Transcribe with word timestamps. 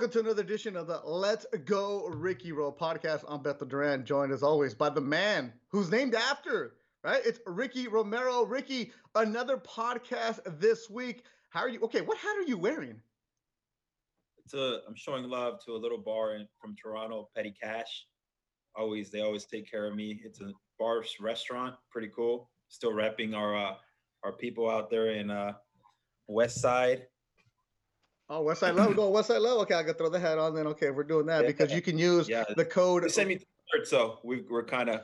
Welcome 0.00 0.22
to 0.22 0.30
another 0.30 0.40
edition 0.40 0.76
of 0.76 0.86
the 0.86 0.98
Let's 1.04 1.44
Go 1.66 2.06
Ricky 2.06 2.52
Row 2.52 2.72
podcast. 2.72 3.22
I'm 3.28 3.40
Beto 3.42 3.68
Duran, 3.68 4.06
joined 4.06 4.32
as 4.32 4.42
always 4.42 4.72
by 4.72 4.88
the 4.88 5.02
man 5.02 5.52
who's 5.68 5.90
named 5.90 6.14
after, 6.14 6.76
right? 7.04 7.20
It's 7.22 7.38
Ricky 7.46 7.86
Romero. 7.86 8.46
Ricky, 8.46 8.92
another 9.14 9.58
podcast 9.58 10.38
this 10.58 10.88
week. 10.88 11.24
How 11.50 11.60
are 11.60 11.68
you? 11.68 11.80
Okay, 11.80 12.00
what 12.00 12.16
hat 12.16 12.34
are 12.38 12.48
you 12.48 12.56
wearing? 12.56 12.98
It's 14.42 14.54
a, 14.54 14.80
I'm 14.88 14.94
showing 14.94 15.24
love 15.24 15.62
to 15.66 15.72
a 15.72 15.76
little 15.76 15.98
bar 15.98 16.34
in, 16.34 16.48
from 16.58 16.74
Toronto, 16.76 17.28
Petty 17.36 17.52
Cash. 17.62 18.06
Always, 18.74 19.10
they 19.10 19.20
always 19.20 19.44
take 19.44 19.70
care 19.70 19.86
of 19.86 19.94
me. 19.94 20.18
It's 20.24 20.40
a 20.40 20.50
bar 20.78 21.04
restaurant, 21.20 21.74
pretty 21.90 22.08
cool. 22.16 22.48
Still 22.68 22.92
repping 22.92 23.36
our 23.36 23.54
uh, 23.54 23.74
our 24.24 24.32
people 24.32 24.70
out 24.70 24.88
there 24.88 25.10
in 25.10 25.30
uh, 25.30 25.52
West 26.26 26.58
Side 26.58 27.02
Oh, 28.32 28.44
Westside 28.44 28.76
Love. 28.76 28.94
Go 28.94 29.10
Westside 29.10 29.40
Love. 29.40 29.58
Okay, 29.62 29.74
I 29.74 29.82
can 29.82 29.94
throw 29.94 30.08
the 30.08 30.20
hat 30.20 30.38
on 30.38 30.54
then. 30.54 30.68
Okay, 30.68 30.90
we're 30.90 31.02
doing 31.02 31.26
that 31.26 31.42
yeah, 31.42 31.48
because 31.48 31.72
you 31.72 31.82
can 31.82 31.98
use 31.98 32.28
yeah. 32.28 32.44
the 32.56 32.64
code. 32.64 33.02
They 33.02 33.08
sent 33.08 33.28
me 33.28 33.40
shirt, 33.74 33.88
so 33.88 34.20
we, 34.22 34.44
are 34.52 34.62
kind 34.62 34.88
of, 34.88 35.00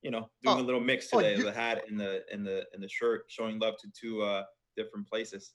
you 0.00 0.10
know, 0.10 0.30
doing 0.42 0.56
oh. 0.56 0.62
a 0.62 0.64
little 0.64 0.80
mix 0.80 1.08
oh, 1.12 1.18
today. 1.18 1.34
Oh, 1.34 1.38
you... 1.38 1.44
The 1.44 1.52
hat 1.52 1.82
and 1.88 2.00
the 2.00 2.24
and 2.32 2.44
the 2.44 2.64
and 2.72 2.82
the 2.82 2.88
shirt, 2.88 3.24
showing 3.28 3.58
love 3.58 3.74
to 3.82 3.88
two 3.98 4.22
uh, 4.22 4.44
different 4.78 5.06
places. 5.06 5.52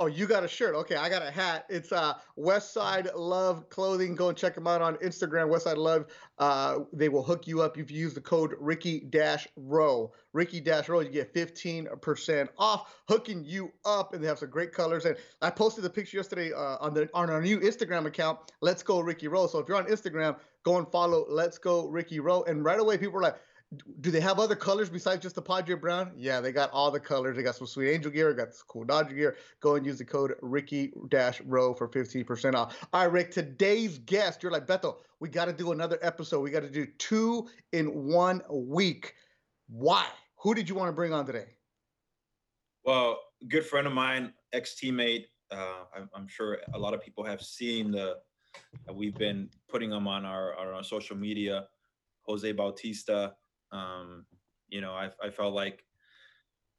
Oh, 0.00 0.06
you 0.06 0.28
got 0.28 0.44
a 0.44 0.48
shirt. 0.48 0.76
Okay, 0.76 0.94
I 0.94 1.08
got 1.08 1.26
a 1.26 1.30
hat. 1.30 1.66
It's 1.68 1.90
uh 1.90 2.14
West 2.36 2.72
Side 2.72 3.08
Love 3.16 3.68
Clothing. 3.68 4.14
Go 4.14 4.28
and 4.28 4.38
check 4.38 4.54
them 4.54 4.68
out 4.68 4.80
on 4.80 4.94
Instagram, 4.96 5.48
West 5.48 5.64
Side 5.64 5.76
Love. 5.76 6.06
Uh, 6.38 6.80
they 6.92 7.08
will 7.08 7.24
hook 7.24 7.48
you 7.48 7.62
up 7.62 7.76
if 7.76 7.90
you 7.90 7.98
use 7.98 8.14
the 8.14 8.20
code 8.20 8.54
Ricky 8.60 9.00
Dash 9.00 9.48
Row. 9.56 10.12
Ricky 10.32 10.60
Dash 10.60 10.88
Row, 10.88 11.00
you 11.00 11.10
get 11.10 11.34
15% 11.34 12.48
off, 12.58 12.94
hooking 13.08 13.44
you 13.44 13.72
up, 13.84 14.14
and 14.14 14.22
they 14.22 14.28
have 14.28 14.38
some 14.38 14.50
great 14.50 14.70
colors. 14.72 15.04
And 15.04 15.16
I 15.42 15.50
posted 15.50 15.82
the 15.82 15.90
picture 15.90 16.18
yesterday 16.18 16.52
uh, 16.52 16.76
on 16.80 16.94
the 16.94 17.10
on 17.12 17.28
our 17.28 17.42
new 17.42 17.58
Instagram 17.58 18.06
account, 18.06 18.38
Let's 18.60 18.84
Go 18.84 19.00
Ricky 19.00 19.26
Row. 19.26 19.48
So 19.48 19.58
if 19.58 19.66
you're 19.66 19.78
on 19.78 19.86
Instagram, 19.86 20.36
go 20.62 20.78
and 20.78 20.86
follow 20.92 21.26
Let's 21.28 21.58
Go 21.58 21.88
Ricky 21.88 22.20
Row. 22.20 22.44
And 22.44 22.64
right 22.64 22.78
away, 22.78 22.98
people 22.98 23.18
are 23.18 23.22
like, 23.22 23.36
do 24.00 24.10
they 24.10 24.20
have 24.20 24.38
other 24.38 24.56
colors 24.56 24.88
besides 24.88 25.22
just 25.22 25.34
the 25.34 25.42
Padre 25.42 25.74
Brown? 25.74 26.12
Yeah, 26.16 26.40
they 26.40 26.52
got 26.52 26.70
all 26.70 26.90
the 26.90 27.00
colors. 27.00 27.36
They 27.36 27.42
got 27.42 27.54
some 27.54 27.66
Sweet 27.66 27.90
Angel 27.90 28.10
gear, 28.10 28.32
got 28.32 28.54
some 28.54 28.64
cool 28.66 28.84
Dodger 28.84 29.14
gear. 29.14 29.36
Go 29.60 29.74
and 29.74 29.84
use 29.84 29.98
the 29.98 30.06
code 30.06 30.34
Ricky 30.40 30.92
Row 31.44 31.74
for 31.74 31.88
15% 31.88 32.54
off. 32.54 32.88
All 32.92 33.02
right, 33.02 33.12
Rick, 33.12 33.30
today's 33.30 33.98
guest, 33.98 34.42
you're 34.42 34.52
like, 34.52 34.66
Beto, 34.66 34.96
we 35.20 35.28
got 35.28 35.46
to 35.46 35.52
do 35.52 35.72
another 35.72 35.98
episode. 36.00 36.40
We 36.40 36.50
got 36.50 36.62
to 36.62 36.70
do 36.70 36.86
two 36.98 37.48
in 37.72 38.06
one 38.06 38.40
week. 38.50 39.14
Why? 39.68 40.06
Who 40.36 40.54
did 40.54 40.68
you 40.68 40.74
want 40.74 40.88
to 40.88 40.94
bring 40.94 41.12
on 41.12 41.26
today? 41.26 41.46
Well, 42.84 43.18
good 43.48 43.66
friend 43.66 43.86
of 43.86 43.92
mine, 43.92 44.32
ex 44.54 44.76
teammate. 44.82 45.24
Uh, 45.50 45.84
I'm, 45.94 46.08
I'm, 46.14 46.28
sure 46.28 46.58
a 46.74 46.78
lot 46.78 46.94
of 46.94 47.02
people 47.02 47.24
have 47.24 47.42
seen 47.42 47.90
the. 47.90 48.16
We've 48.92 49.14
been 49.14 49.50
putting 49.68 49.90
them 49.90 50.06
on 50.08 50.24
our, 50.24 50.54
our, 50.54 50.74
our 50.74 50.84
social 50.84 51.16
media. 51.16 51.66
Jose 52.28 52.52
Bautista, 52.52 53.34
um, 53.72 54.26
you 54.68 54.80
know, 54.80 54.92
I, 54.92 55.10
I 55.22 55.30
felt 55.30 55.54
like 55.54 55.84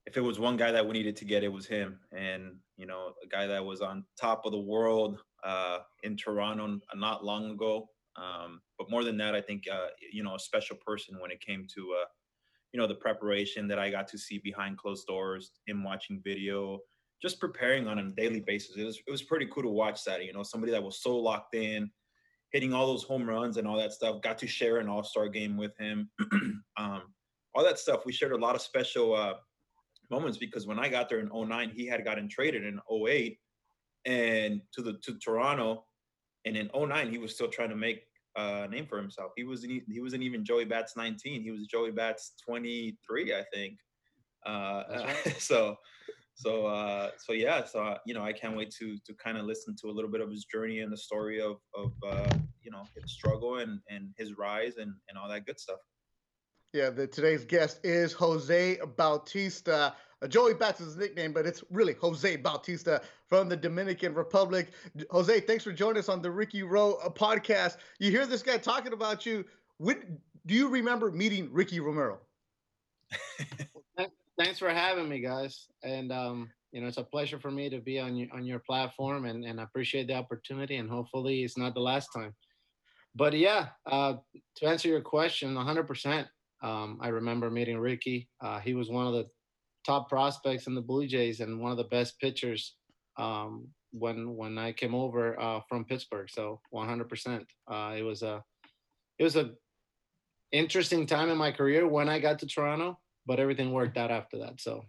if 0.06 0.18
it 0.18 0.22
was 0.22 0.40
one 0.40 0.58
guy 0.58 0.72
that 0.72 0.86
we 0.86 0.94
needed 0.94 1.16
to 1.18 1.26
get, 1.26 1.44
it 1.44 1.52
was 1.52 1.68
him. 1.68 2.00
And, 2.12 2.58
you 2.78 2.88
know, 2.88 3.14
a 3.24 3.28
guy 3.28 3.46
that 3.48 3.64
was 3.64 3.82
on 3.82 4.06
top 4.20 4.46
of 4.46 4.52
the 4.52 4.60
world 4.60 5.20
uh, 5.44 5.80
in 6.04 6.18
Toronto 6.18 6.80
not 6.96 7.24
long 7.24 7.52
ago. 7.52 7.90
Um, 8.16 8.62
but 8.78 8.90
more 8.90 9.04
than 9.04 9.18
that, 9.18 9.36
I 9.36 9.42
think, 9.42 9.64
uh, 9.72 9.88
you 10.12 10.24
know, 10.24 10.36
a 10.36 10.40
special 10.40 10.78
person 10.86 11.20
when 11.20 11.32
it 11.32 11.42
came 11.42 11.68
to, 11.76 11.96
uh, 12.02 12.06
you 12.74 12.80
know, 12.80 12.88
the 12.88 12.96
preparation 12.96 13.68
that 13.68 13.80
I 13.80 13.90
got 13.90 14.08
to 14.10 14.18
see 14.18 14.40
behind 14.40 14.78
closed 14.78 15.08
doors, 15.08 15.52
him 15.68 15.84
watching 15.84 16.22
video, 16.24 16.80
just 17.22 17.40
preparing 17.40 17.88
on 17.88 18.00
a 18.00 18.10
daily 18.12 18.40
basis. 18.40 18.78
It 18.78 18.84
was, 18.84 19.00
it 19.06 19.12
was 19.12 19.24
pretty 19.24 19.48
cool 19.52 19.64
to 19.64 19.70
watch 19.70 20.04
that, 20.06 20.24
you 20.26 20.34
know, 20.34 20.44
somebody 20.44 20.72
that 20.72 20.84
was 20.84 21.02
so 21.02 21.16
locked 21.16 21.56
in, 21.56 21.90
hitting 22.52 22.74
all 22.74 22.88
those 22.88 23.04
home 23.04 23.28
runs 23.28 23.58
and 23.58 23.68
all 23.68 23.78
that 23.78 23.94
stuff. 23.94 24.22
Got 24.22 24.38
to 24.40 24.48
share 24.48 24.78
an 24.78 24.90
All 24.90 25.04
Star 25.04 25.28
game 25.28 25.58
with 25.58 25.78
him. 25.78 26.10
um, 26.78 27.04
all 27.54 27.64
that 27.64 27.80
stuff. 27.80 28.06
We 28.06 28.14
shared 28.14 28.32
a 28.32 28.38
lot 28.38 28.56
of 28.56 28.62
special 28.62 29.16
uh, 29.16 29.34
moments 30.10 30.38
because 30.38 30.68
when 30.68 30.80
I 30.80 30.90
got 30.90 31.10
there 31.10 31.20
in 31.20 31.30
09, 31.34 31.72
he 31.76 31.86
had 31.86 32.04
gotten 32.04 32.28
traded 32.28 32.64
in 32.64 32.80
08 32.92 33.38
and 34.06 34.62
to 34.74 34.82
the 34.82 34.94
to 35.04 35.18
Toronto. 35.20 35.86
And 36.46 36.56
in 36.56 36.70
09, 36.74 37.12
he 37.12 37.18
was 37.18 37.34
still 37.34 37.50
trying 37.50 37.70
to 37.70 37.76
make 37.76 38.04
a 38.36 38.68
name 38.68 38.88
for 38.88 38.98
himself. 38.98 39.32
He 39.36 39.44
wasn't 39.44 39.84
he 39.88 40.02
wasn't 40.02 40.24
even 40.24 40.46
Joey 40.46 40.66
Bats 40.66 40.96
19. 40.96 41.42
He 41.42 41.52
was 41.52 41.68
Joey 41.68 41.92
Bats 41.92 42.34
23, 42.46 43.34
I 43.34 43.44
think. 43.54 43.78
Uh, 44.46 44.84
right. 44.90 45.36
so 45.38 45.76
so 46.40 46.66
uh, 46.66 47.12
so 47.18 47.34
yeah 47.34 47.66
so 47.66 47.84
uh, 47.84 47.98
you 48.06 48.14
know 48.14 48.24
i 48.24 48.32
can't 48.32 48.56
wait 48.56 48.72
to 48.72 48.98
to 49.06 49.14
kind 49.14 49.38
of 49.38 49.46
listen 49.46 49.76
to 49.76 49.88
a 49.88 49.92
little 49.92 50.10
bit 50.10 50.22
of 50.22 50.30
his 50.32 50.46
journey 50.46 50.80
and 50.80 50.92
the 50.92 50.98
story 50.98 51.42
of 51.42 51.58
of 51.76 51.92
uh, 52.08 52.30
you 52.64 52.72
know 52.72 52.84
his 52.96 53.12
struggle 53.12 53.58
and 53.58 53.82
and 53.90 54.14
his 54.18 54.38
rise 54.38 54.78
and 54.78 54.94
and 55.10 55.18
all 55.18 55.28
that 55.28 55.46
good 55.46 55.60
stuff. 55.60 55.80
Yeah 56.74 56.92
the 56.92 57.08
today's 57.08 57.44
guest 57.44 57.82
is 57.84 58.14
jose 58.14 58.80
bautista. 58.96 59.94
Uh, 60.22 60.28
joey 60.28 60.54
bats 60.54 60.80
is 60.80 60.88
his 60.88 60.98
nickname 60.98 61.34
but 61.34 61.46
it's 61.46 61.64
really 61.72 61.94
jose 61.94 62.38
bautista 62.38 63.02
from 63.28 63.50
the 63.50 63.58
dominican 63.58 64.14
republic. 64.14 64.72
Jose 65.10 65.42
thanks 65.42 65.66
for 65.66 65.74
joining 65.74 66.00
us 66.00 66.08
on 66.08 66.22
the 66.22 66.32
ricky 66.32 66.64
row 66.64 66.94
uh, 67.04 67.10
podcast. 67.10 67.78
You 68.00 68.12
hear 68.12 68.26
this 68.26 68.44
guy 68.44 68.58
talking 68.58 68.94
about 68.94 69.26
you. 69.26 69.44
When 69.78 70.20
do 70.46 70.54
you 70.54 70.70
remember 70.70 71.12
meeting 71.12 71.50
ricky 71.52 71.82
romero 71.82 72.20
thanks 74.40 74.58
for 74.58 74.70
having 74.70 75.10
me, 75.10 75.20
guys. 75.20 75.68
And 75.84 76.12
um, 76.12 76.50
you 76.72 76.82
know, 76.82 76.88
it's 76.88 76.98
a 76.98 77.04
pleasure 77.04 77.40
for 77.40 77.52
me 77.52 77.70
to 77.70 77.80
be 77.80 78.00
on 78.00 78.16
your 78.16 78.30
on 78.34 78.46
your 78.46 78.60
platform, 78.60 79.26
and 79.26 79.44
and 79.44 79.60
appreciate 79.60 80.08
the 80.08 80.16
opportunity. 80.16 80.78
And 80.78 80.90
hopefully, 80.90 81.44
it's 81.44 81.58
not 81.58 81.74
the 81.74 81.82
last 81.82 82.10
time. 82.16 82.34
But 83.16 83.34
yeah, 83.34 83.68
uh, 83.86 84.16
to 84.58 84.66
answer 84.66 84.88
your 84.88 85.02
question, 85.02 85.56
100%. 85.56 86.28
Um, 86.62 87.00
I 87.02 87.08
remember 87.08 87.50
meeting 87.50 87.80
Ricky. 87.80 88.30
Uh, 88.40 88.60
he 88.60 88.76
was 88.76 88.90
one 88.90 89.08
of 89.08 89.14
the 89.14 89.28
top 89.86 90.10
prospects 90.10 90.68
in 90.68 90.76
the 90.76 90.82
Blue 90.82 91.08
Jays 91.08 91.40
and 91.40 91.60
one 91.60 91.72
of 91.72 91.78
the 91.78 91.86
best 91.86 92.20
pitchers 92.20 92.76
um, 93.18 93.68
when 93.92 94.36
when 94.36 94.58
I 94.58 94.72
came 94.72 94.94
over 94.94 95.40
uh, 95.40 95.62
from 95.68 95.86
Pittsburgh. 95.86 96.30
So 96.30 96.62
100%. 96.74 97.46
Uh, 97.68 97.96
it 97.98 98.04
was 98.04 98.22
a 98.22 98.44
it 99.18 99.24
was 99.24 99.36
a 99.36 99.52
interesting 100.52 101.06
time 101.06 101.30
in 101.30 101.38
my 101.38 101.52
career 101.52 101.88
when 101.88 102.10
I 102.10 102.20
got 102.20 102.40
to 102.40 102.48
Toronto 102.48 103.00
but 103.30 103.40
everything 103.40 103.72
worked 103.72 103.96
out 103.96 104.10
after 104.10 104.40
that. 104.40 104.60
So. 104.60 104.84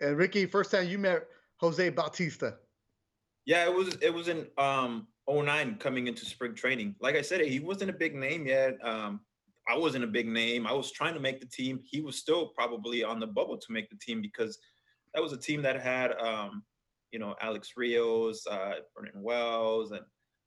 And 0.00 0.16
Ricky, 0.16 0.46
first 0.46 0.70
time 0.70 0.88
you 0.88 0.98
met 0.98 1.26
Jose 1.58 1.90
Bautista. 1.90 2.56
Yeah, 3.44 3.66
it 3.66 3.74
was 3.74 3.98
it 4.00 4.12
was 4.12 4.28
in 4.28 4.46
um 4.56 5.06
09 5.28 5.76
coming 5.76 6.06
into 6.06 6.24
spring 6.24 6.54
training. 6.54 6.96
Like 7.00 7.16
I 7.16 7.20
said, 7.20 7.42
he 7.42 7.60
wasn't 7.60 7.90
a 7.90 7.92
big 7.92 8.14
name 8.14 8.46
yet. 8.46 8.78
Um, 8.82 9.20
I 9.68 9.76
wasn't 9.76 10.04
a 10.04 10.06
big 10.06 10.26
name. 10.26 10.66
I 10.66 10.72
was 10.72 10.90
trying 10.90 11.12
to 11.12 11.20
make 11.20 11.38
the 11.38 11.46
team. 11.46 11.80
He 11.84 12.00
was 12.00 12.16
still 12.16 12.48
probably 12.48 13.04
on 13.04 13.20
the 13.20 13.26
bubble 13.26 13.58
to 13.58 13.72
make 13.72 13.90
the 13.90 13.96
team 13.96 14.22
because 14.22 14.58
that 15.12 15.22
was 15.22 15.34
a 15.34 15.38
team 15.38 15.60
that 15.62 15.78
had 15.82 16.12
um, 16.18 16.62
you 17.12 17.18
know, 17.18 17.34
Alex 17.42 17.72
Rios, 17.76 18.46
uh, 18.46 18.76
Vernon 18.96 19.22
Wells, 19.22 19.92
and 19.92 20.00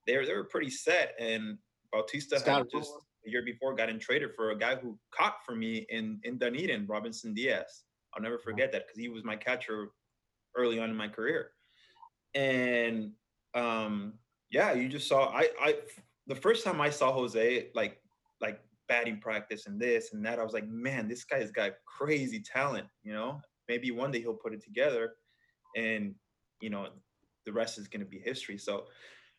they 0.04 0.16
were 0.16 0.26
they 0.26 0.34
were 0.34 0.44
pretty 0.44 0.70
set. 0.70 1.14
And 1.20 1.58
Bautista 1.92 2.40
Scott 2.40 2.66
had 2.72 2.80
just 2.80 2.92
a 3.26 3.30
year 3.30 3.42
before 3.44 3.74
got 3.74 3.88
in 3.88 3.98
traded 3.98 4.30
for 4.34 4.50
a 4.50 4.58
guy 4.58 4.76
who 4.76 4.98
caught 5.10 5.44
for 5.44 5.54
me 5.54 5.86
in 5.88 6.20
in 6.24 6.38
Dunedin, 6.38 6.86
Robinzon 6.86 7.34
Diaz. 7.34 7.84
I'll 8.14 8.22
never 8.22 8.38
forget 8.38 8.72
that 8.72 8.86
because 8.86 8.98
he 8.98 9.08
was 9.08 9.24
my 9.24 9.36
catcher 9.36 9.88
early 10.56 10.78
on 10.78 10.90
in 10.90 10.96
my 10.96 11.08
career. 11.08 11.50
And 12.34 13.12
um, 13.54 14.14
yeah, 14.50 14.72
you 14.72 14.88
just 14.88 15.08
saw 15.08 15.30
I 15.30 15.48
I 15.60 15.74
the 16.26 16.34
first 16.34 16.64
time 16.64 16.80
I 16.80 16.90
saw 16.90 17.12
Jose 17.12 17.68
like 17.74 18.00
like 18.40 18.60
batting 18.88 19.20
practice 19.20 19.66
and 19.66 19.80
this 19.80 20.12
and 20.12 20.24
that, 20.24 20.38
I 20.38 20.44
was 20.44 20.54
like, 20.54 20.68
man, 20.68 21.08
this 21.08 21.24
guy's 21.24 21.50
got 21.50 21.72
crazy 21.86 22.40
talent, 22.40 22.86
you 23.02 23.12
know. 23.12 23.40
Maybe 23.68 23.90
one 23.90 24.10
day 24.10 24.20
he'll 24.20 24.34
put 24.34 24.54
it 24.54 24.64
together 24.64 25.12
and 25.76 26.14
you 26.60 26.70
know, 26.70 26.88
the 27.44 27.52
rest 27.52 27.78
is 27.78 27.88
gonna 27.88 28.04
be 28.04 28.18
history. 28.18 28.58
So, 28.58 28.86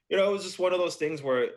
you 0.09 0.17
know, 0.17 0.29
it 0.29 0.33
was 0.33 0.43
just 0.43 0.59
one 0.59 0.73
of 0.73 0.79
those 0.79 0.95
things 0.95 1.21
where 1.21 1.49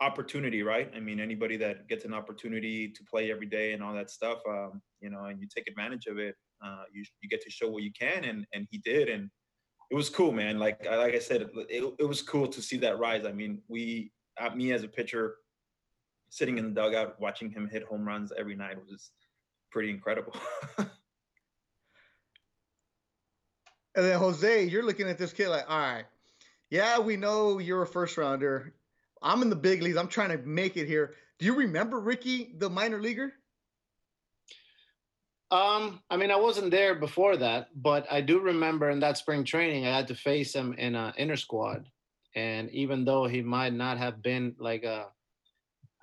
opportunity, 0.00 0.62
right? 0.62 0.90
I 0.94 1.00
mean, 1.00 1.20
anybody 1.20 1.56
that 1.58 1.88
gets 1.88 2.04
an 2.04 2.12
opportunity 2.12 2.88
to 2.88 3.04
play 3.04 3.30
every 3.30 3.46
day 3.46 3.72
and 3.72 3.82
all 3.82 3.94
that 3.94 4.10
stuff, 4.10 4.38
um, 4.48 4.82
you 5.00 5.10
know, 5.10 5.24
and 5.24 5.40
you 5.40 5.48
take 5.54 5.68
advantage 5.68 6.06
of 6.06 6.18
it, 6.18 6.34
uh, 6.64 6.84
you 6.92 7.04
you 7.22 7.28
get 7.28 7.42
to 7.42 7.50
show 7.50 7.68
what 7.68 7.82
you 7.82 7.92
can, 7.98 8.24
and 8.24 8.46
and 8.52 8.66
he 8.70 8.78
did, 8.78 9.08
and 9.08 9.30
it 9.90 9.94
was 9.94 10.08
cool, 10.08 10.32
man. 10.32 10.58
Like 10.58 10.84
like 10.84 11.14
I 11.14 11.18
said, 11.18 11.42
it, 11.42 11.94
it 11.98 12.04
was 12.04 12.22
cool 12.22 12.46
to 12.48 12.62
see 12.62 12.76
that 12.78 12.98
rise. 12.98 13.24
I 13.24 13.32
mean, 13.32 13.62
we, 13.68 14.10
uh, 14.40 14.50
me 14.54 14.72
as 14.72 14.82
a 14.82 14.88
pitcher, 14.88 15.36
sitting 16.30 16.58
in 16.58 16.74
the 16.74 16.80
dugout 16.80 17.20
watching 17.20 17.50
him 17.50 17.68
hit 17.70 17.84
home 17.84 18.06
runs 18.06 18.32
every 18.36 18.56
night 18.56 18.76
was 18.88 19.10
pretty 19.70 19.90
incredible. 19.90 20.34
and 20.78 20.88
then 23.94 24.18
Jose, 24.18 24.64
you're 24.64 24.84
looking 24.84 25.08
at 25.08 25.18
this 25.18 25.32
kid 25.32 25.48
like, 25.48 25.68
all 25.68 25.78
right, 25.78 26.04
yeah, 26.70 26.98
we 26.98 27.16
know 27.16 27.58
you're 27.58 27.82
a 27.82 27.86
first 27.86 28.16
rounder. 28.16 28.74
I'm 29.22 29.42
in 29.42 29.50
the 29.50 29.56
big 29.56 29.82
leagues. 29.82 29.96
I'm 29.96 30.08
trying 30.08 30.30
to 30.30 30.38
make 30.38 30.76
it 30.76 30.86
here. 30.86 31.14
Do 31.38 31.46
you 31.46 31.54
remember 31.54 32.00
Ricky, 32.00 32.54
the 32.56 32.70
minor 32.70 33.00
leaguer? 33.00 33.32
Um, 35.50 36.00
I 36.10 36.16
mean, 36.16 36.30
I 36.30 36.36
wasn't 36.36 36.70
there 36.70 36.94
before 36.94 37.36
that, 37.36 37.68
but 37.74 38.06
I 38.10 38.20
do 38.20 38.40
remember 38.40 38.90
in 38.90 39.00
that 39.00 39.16
spring 39.16 39.44
training, 39.44 39.86
I 39.86 39.94
had 39.94 40.08
to 40.08 40.14
face 40.14 40.54
him 40.54 40.72
in 40.72 40.96
an 40.96 41.14
inner 41.16 41.36
squad. 41.36 41.88
And 42.34 42.70
even 42.70 43.04
though 43.04 43.26
he 43.26 43.42
might 43.42 43.72
not 43.72 43.98
have 43.98 44.22
been 44.22 44.56
like 44.58 44.84
a 44.84 45.06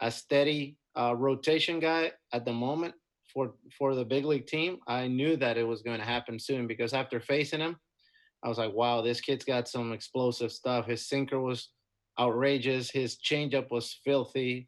a 0.02 0.10
steady 0.12 0.78
uh, 0.98 1.16
rotation 1.16 1.80
guy 1.80 2.12
at 2.34 2.46
the 2.46 2.54
moment 2.54 2.94
for 3.34 3.54
for 3.78 3.96
the 3.96 4.06
big 4.06 4.26
league 4.26 4.48
team, 4.48 4.80
I 4.88 5.08
knew 5.08 5.36
that 5.38 5.58
it 5.58 5.68
was 5.68 5.82
going 5.82 6.00
to 6.00 6.06
happen 6.06 6.40
soon 6.40 6.66
because 6.66 6.94
after 6.94 7.20
facing 7.20 7.60
him, 7.60 7.78
I 8.44 8.50
was 8.50 8.58
like, 8.58 8.74
wow, 8.74 9.02
this 9.02 9.22
kid's 9.22 9.46
got 9.46 9.68
some 9.68 9.92
explosive 9.92 10.52
stuff. 10.52 10.88
His 10.88 11.08
sinker 11.08 11.40
was 11.40 11.70
outrageous, 12.20 12.90
his 12.92 13.18
changeup 13.18 13.72
was 13.72 14.00
filthy, 14.04 14.68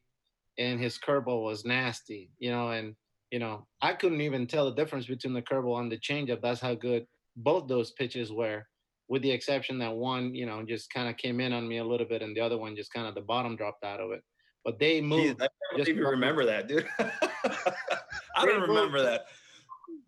and 0.57 0.79
his 0.79 0.97
curveball 0.97 1.43
was 1.43 1.65
nasty. 1.65 2.31
You 2.39 2.51
know, 2.51 2.69
and 2.69 2.95
you 3.31 3.39
know, 3.39 3.67
I 3.81 3.93
couldn't 3.93 4.21
even 4.21 4.47
tell 4.47 4.65
the 4.65 4.75
difference 4.75 5.05
between 5.05 5.33
the 5.33 5.41
curveball 5.41 5.79
and 5.79 5.91
the 5.91 5.97
changeup. 5.97 6.41
That's 6.41 6.61
how 6.61 6.75
good 6.75 7.05
both 7.35 7.67
those 7.67 7.91
pitches 7.91 8.31
were, 8.31 8.65
with 9.07 9.21
the 9.21 9.31
exception 9.31 9.79
that 9.79 9.95
one, 9.95 10.33
you 10.33 10.45
know, 10.45 10.63
just 10.63 10.91
kind 10.93 11.09
of 11.09 11.17
came 11.17 11.39
in 11.39 11.53
on 11.53 11.67
me 11.67 11.77
a 11.77 11.83
little 11.83 12.07
bit, 12.07 12.21
and 12.21 12.35
the 12.35 12.41
other 12.41 12.57
one 12.57 12.75
just 12.75 12.93
kind 12.93 13.07
of 13.07 13.15
the 13.15 13.21
bottom 13.21 13.55
dropped 13.55 13.83
out 13.83 13.99
of 13.99 14.11
it. 14.11 14.21
But 14.63 14.79
they 14.79 15.01
moved. 15.01 15.39
Jeez, 15.39 15.43
I 15.43 15.77
don't 15.77 15.89
even 15.89 16.03
remember 16.03 16.45
that, 16.45 16.67
dude. 16.67 16.87
I 16.99 18.45
don't 18.45 18.61
remember 18.61 19.01
that. 19.01 19.25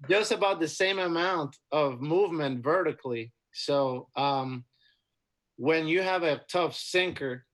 Just 0.09 0.31
about 0.31 0.59
the 0.59 0.67
same 0.67 0.99
amount 0.99 1.55
of 1.71 2.01
movement 2.01 2.63
vertically. 2.63 3.33
So 3.53 4.09
um, 4.15 4.63
when 5.57 5.87
you 5.87 6.01
have 6.01 6.23
a 6.23 6.41
tough 6.49 6.75
sinker, 6.75 7.45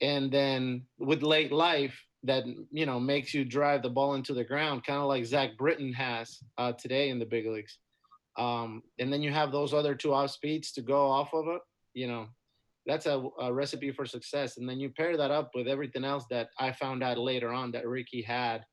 and 0.00 0.30
then 0.30 0.82
with 0.98 1.22
late 1.22 1.52
life, 1.52 1.98
that 2.24 2.44
you 2.70 2.84
know 2.84 3.00
makes 3.00 3.32
you 3.32 3.44
drive 3.44 3.82
the 3.82 3.88
ball 3.88 4.14
into 4.14 4.34
the 4.34 4.44
ground, 4.44 4.84
kind 4.84 5.00
of 5.00 5.06
like 5.06 5.24
Zach 5.24 5.56
Britton 5.56 5.92
has 5.94 6.38
uh, 6.58 6.72
today 6.72 7.08
in 7.08 7.18
the 7.18 7.24
big 7.24 7.46
leagues. 7.46 7.78
Um, 8.38 8.82
and 8.98 9.12
then 9.12 9.22
you 9.22 9.32
have 9.32 9.52
those 9.52 9.74
other 9.74 9.94
two 9.94 10.14
off 10.14 10.30
speeds 10.30 10.72
to 10.72 10.82
go 10.82 11.06
off 11.06 11.34
of 11.34 11.48
it. 11.48 11.60
You 11.94 12.06
know, 12.06 12.26
that's 12.86 13.06
a, 13.06 13.22
a, 13.40 13.52
recipe 13.52 13.90
for 13.90 14.06
success. 14.06 14.56
And 14.56 14.68
then 14.68 14.80
you 14.80 14.88
pair 14.88 15.16
that 15.16 15.30
up 15.30 15.50
with 15.54 15.66
everything 15.66 16.04
else 16.04 16.24
that 16.30 16.48
I 16.58 16.72
found 16.72 17.02
out 17.02 17.18
later 17.18 17.50
on 17.50 17.72
that 17.72 17.88
Ricky 17.88 18.22
had, 18.22 18.64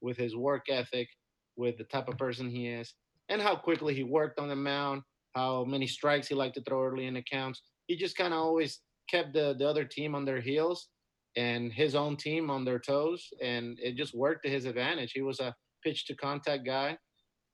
with 0.00 0.16
his 0.16 0.36
work 0.36 0.66
ethic, 0.68 1.08
with 1.56 1.78
the 1.78 1.84
type 1.84 2.08
of 2.08 2.18
person 2.18 2.50
he 2.50 2.68
is, 2.68 2.94
and 3.28 3.40
how 3.40 3.56
quickly 3.56 3.94
he 3.94 4.02
worked 4.02 4.38
on 4.38 4.48
the 4.48 4.56
mound, 4.56 5.02
how 5.36 5.64
many 5.64 5.86
strikes 5.86 6.28
he 6.28 6.34
liked 6.34 6.54
to 6.54 6.62
throw 6.62 6.82
early 6.82 7.06
in 7.06 7.16
accounts. 7.16 7.60
He 7.86 7.96
just 7.96 8.16
kind 8.16 8.32
of 8.32 8.40
always 8.40 8.80
kept 9.08 9.34
the, 9.34 9.54
the 9.58 9.68
other 9.68 9.84
team 9.84 10.14
on 10.14 10.24
their 10.24 10.40
heels 10.40 10.88
and 11.36 11.70
his 11.72 11.94
own 11.94 12.16
team 12.16 12.50
on 12.50 12.64
their 12.64 12.78
toes, 12.78 13.28
and 13.42 13.78
it 13.80 13.96
just 13.96 14.14
worked 14.14 14.44
to 14.44 14.50
his 14.50 14.64
advantage. 14.64 15.12
He 15.12 15.20
was 15.20 15.38
a 15.38 15.54
pitch 15.84 16.06
to 16.06 16.16
contact 16.16 16.64
guy 16.64 16.96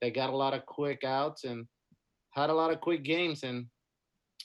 that 0.00 0.14
got 0.14 0.30
a 0.30 0.36
lot 0.36 0.54
of 0.54 0.64
quick 0.66 1.02
outs 1.04 1.42
and 1.42 1.66
had 2.34 2.50
a 2.50 2.54
lot 2.54 2.72
of 2.72 2.80
quick 2.80 3.02
games. 3.02 3.42
And 3.42 3.66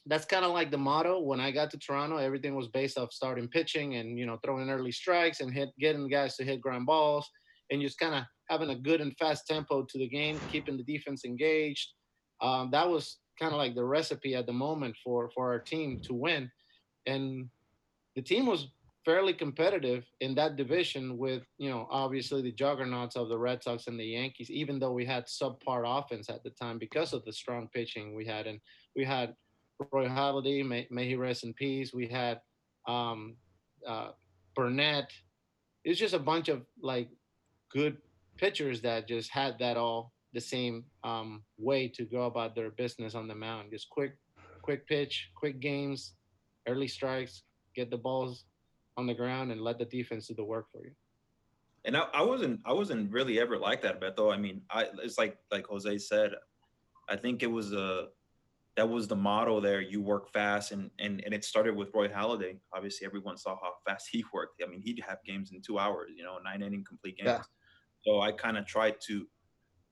that's 0.07 0.25
kind 0.25 0.43
of 0.43 0.51
like 0.51 0.71
the 0.71 0.77
motto. 0.77 1.19
When 1.21 1.39
I 1.39 1.51
got 1.51 1.69
to 1.71 1.77
Toronto, 1.77 2.17
everything 2.17 2.55
was 2.55 2.67
based 2.67 2.97
off 2.97 3.11
starting 3.11 3.47
pitching 3.47 3.95
and 3.95 4.17
you 4.17 4.25
know 4.25 4.39
throwing 4.43 4.69
early 4.69 4.91
strikes 4.91 5.41
and 5.41 5.53
hit 5.53 5.69
getting 5.79 6.09
guys 6.09 6.35
to 6.37 6.43
hit 6.43 6.61
ground 6.61 6.87
balls 6.87 7.29
and 7.69 7.81
just 7.81 7.99
kind 7.99 8.15
of 8.15 8.23
having 8.49 8.71
a 8.71 8.75
good 8.75 9.01
and 9.01 9.15
fast 9.17 9.45
tempo 9.47 9.85
to 9.87 9.97
the 9.99 10.07
game, 10.07 10.39
keeping 10.51 10.77
the 10.77 10.83
defense 10.83 11.23
engaged. 11.25 11.89
Um, 12.41 12.69
that 12.71 12.87
was 12.87 13.17
kind 13.39 13.53
of 13.53 13.57
like 13.57 13.75
the 13.75 13.83
recipe 13.83 14.35
at 14.35 14.45
the 14.45 14.53
moment 14.53 14.95
for 15.03 15.29
for 15.29 15.51
our 15.51 15.59
team 15.59 15.99
to 16.01 16.13
win. 16.13 16.51
And 17.05 17.49
the 18.15 18.21
team 18.21 18.45
was 18.45 18.67
fairly 19.07 19.33
competitive 19.33 20.03
in 20.19 20.35
that 20.35 20.57
division 20.57 21.17
with, 21.17 21.41
you 21.57 21.69
know, 21.69 21.87
obviously 21.89 22.41
the 22.41 22.51
juggernauts 22.51 23.15
of 23.15 23.29
the 23.29 23.37
Red 23.37 23.63
Sox 23.63 23.87
and 23.87 23.97
the 23.97 24.03
Yankees, 24.03 24.51
even 24.51 24.79
though 24.79 24.91
we 24.91 25.05
had 25.05 25.27
subpar 25.27 25.83
offense 25.85 26.29
at 26.29 26.43
the 26.43 26.49
time 26.49 26.77
because 26.77 27.13
of 27.13 27.23
the 27.23 27.31
strong 27.31 27.69
pitching 27.73 28.13
we 28.13 28.25
had. 28.25 28.47
And 28.47 28.59
we 28.97 29.05
had 29.05 29.33
Roy 29.93 30.09
Halladay, 30.09 30.65
may, 30.67 30.87
may 30.91 31.07
he 31.07 31.15
rest 31.15 31.45
in 31.45 31.53
peace. 31.53 31.93
We 31.93 32.07
had 32.07 32.41
um, 32.85 33.37
uh, 33.87 34.09
Burnett. 34.55 35.09
It's 35.85 35.99
just 35.99 36.13
a 36.13 36.19
bunch 36.19 36.49
of 36.49 36.63
like 36.81 37.07
good 37.71 37.97
pitchers 38.35 38.81
that 38.81 39.07
just 39.07 39.29
had 39.31 39.57
that 39.59 39.77
all 39.77 40.11
the 40.33 40.41
same 40.41 40.85
um, 41.03 41.43
way 41.57 41.87
to 41.87 42.05
go 42.05 42.23
about 42.23 42.55
their 42.55 42.71
business 42.71 43.15
on 43.15 43.27
the 43.27 43.35
mound. 43.35 43.71
Just 43.71 43.89
quick, 43.89 44.17
quick 44.61 44.87
pitch, 44.87 45.29
quick 45.35 45.59
games, 45.59 46.13
early 46.67 46.87
strikes, 46.87 47.43
get 47.75 47.89
the 47.89 47.97
balls 47.97 48.45
on 48.97 49.07
the 49.07 49.13
ground 49.13 49.51
and 49.51 49.61
let 49.61 49.77
the 49.77 49.85
defense 49.85 50.27
do 50.27 50.33
the 50.33 50.43
work 50.43 50.67
for 50.71 50.85
you. 50.85 50.91
And 51.85 51.95
I, 51.95 52.05
I 52.13 52.21
wasn't 52.23 52.59
I 52.65 52.73
wasn't 52.73 53.11
really 53.11 53.39
ever 53.39 53.57
like 53.57 53.81
that, 53.83 54.01
Beto. 54.01 54.33
I 54.33 54.37
mean, 54.37 54.61
I 54.69 54.87
it's 55.01 55.17
like 55.17 55.37
like 55.51 55.67
Jose 55.67 55.97
said, 55.99 56.31
I 57.07 57.15
think 57.15 57.43
it 57.43 57.51
was 57.51 57.71
a 57.71 58.07
that 58.75 58.87
was 58.87 59.07
the 59.07 59.15
motto 59.15 59.59
there. 59.59 59.81
You 59.81 60.01
work 60.01 60.31
fast, 60.33 60.71
and 60.71 60.91
and 60.99 61.23
and 61.23 61.33
it 61.33 61.45
started 61.45 61.75
with 61.75 61.89
Roy 61.93 62.07
Halladay. 62.09 62.57
Obviously, 62.73 63.07
everyone 63.07 63.37
saw 63.37 63.55
how 63.61 63.73
fast 63.85 64.09
he 64.11 64.23
worked. 64.33 64.61
I 64.63 64.69
mean, 64.69 64.81
he'd 64.81 65.01
have 65.07 65.19
games 65.25 65.51
in 65.51 65.61
two 65.61 65.79
hours, 65.79 66.11
you 66.15 66.23
know, 66.23 66.37
nine 66.43 66.61
inning 66.61 66.83
complete 66.87 67.17
games. 67.17 67.29
Yeah. 67.29 67.41
So 68.05 68.21
I 68.21 68.31
kind 68.31 68.57
of 68.57 68.65
tried 68.65 68.95
to 69.07 69.25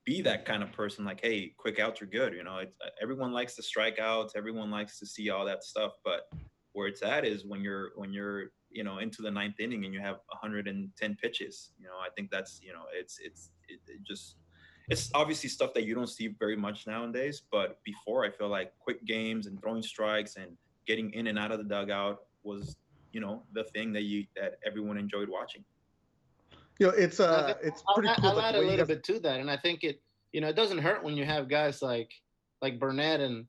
be 0.05 0.21
that 0.21 0.45
kind 0.45 0.63
of 0.63 0.71
person. 0.71 1.03
Like, 1.03 1.21
hey, 1.21 1.53
quick 1.57 1.79
outs 1.79 2.01
are 2.01 2.05
good. 2.05 2.33
You 2.33 2.43
know, 2.43 2.57
it's, 2.57 2.75
uh, 2.83 2.89
everyone 3.01 3.33
likes 3.33 3.55
the 3.55 3.63
strikeouts. 3.63 4.35
Everyone 4.35 4.69
likes 4.71 4.99
to 4.99 5.05
see 5.05 5.29
all 5.29 5.45
that 5.45 5.63
stuff. 5.63 5.93
But 6.03 6.29
where 6.75 6.87
it's 6.87 7.01
at 7.01 7.25
is 7.25 7.45
when 7.45 7.61
you're 7.61 7.91
when 7.95 8.13
you're 8.13 8.51
you 8.69 8.83
know 8.83 8.99
into 8.99 9.21
the 9.21 9.31
ninth 9.31 9.59
inning 9.59 9.85
and 9.85 9.93
you 9.93 9.99
have 9.99 10.17
110 10.27 11.15
pitches 11.15 11.71
you 11.79 11.87
know 11.87 11.95
i 12.05 12.09
think 12.15 12.29
that's 12.29 12.59
you 12.61 12.73
know 12.73 12.83
it's 12.93 13.17
it's 13.23 13.49
it, 13.69 13.79
it 13.87 14.03
just 14.03 14.35
it's 14.89 15.09
obviously 15.15 15.49
stuff 15.49 15.73
that 15.73 15.85
you 15.85 15.95
don't 15.95 16.09
see 16.09 16.27
very 16.37 16.57
much 16.57 16.85
nowadays 16.85 17.43
but 17.49 17.79
before 17.85 18.25
i 18.25 18.29
feel 18.29 18.49
like 18.49 18.73
quick 18.79 19.03
games 19.05 19.47
and 19.47 19.59
throwing 19.61 19.81
strikes 19.81 20.35
and 20.35 20.57
getting 20.85 21.11
in 21.13 21.27
and 21.27 21.39
out 21.39 21.51
of 21.51 21.57
the 21.57 21.63
dugout 21.63 22.23
was 22.43 22.75
you 23.13 23.21
know 23.21 23.43
the 23.53 23.63
thing 23.63 23.93
that 23.93 24.03
you 24.03 24.25
that 24.35 24.59
everyone 24.65 24.97
enjoyed 24.97 25.29
watching 25.29 25.63
you 26.79 26.87
know 26.87 26.93
it's 26.93 27.19
uh 27.19 27.53
it's 27.63 27.83
pretty 27.93 28.09
I'll, 28.09 28.15
cool 28.15 28.29
I'll 28.31 28.41
add 28.41 28.55
a 28.55 28.61
little 28.61 28.85
bit 28.85 29.03
to 29.05 29.19
that 29.21 29.39
and 29.39 29.49
i 29.49 29.57
think 29.57 29.83
it 29.83 30.01
you 30.33 30.41
know 30.41 30.47
it 30.47 30.55
doesn't 30.55 30.79
hurt 30.79 31.03
when 31.03 31.15
you 31.15 31.25
have 31.25 31.47
guys 31.47 31.81
like 31.81 32.11
like 32.61 32.79
burnett 32.79 33.19
and 33.21 33.45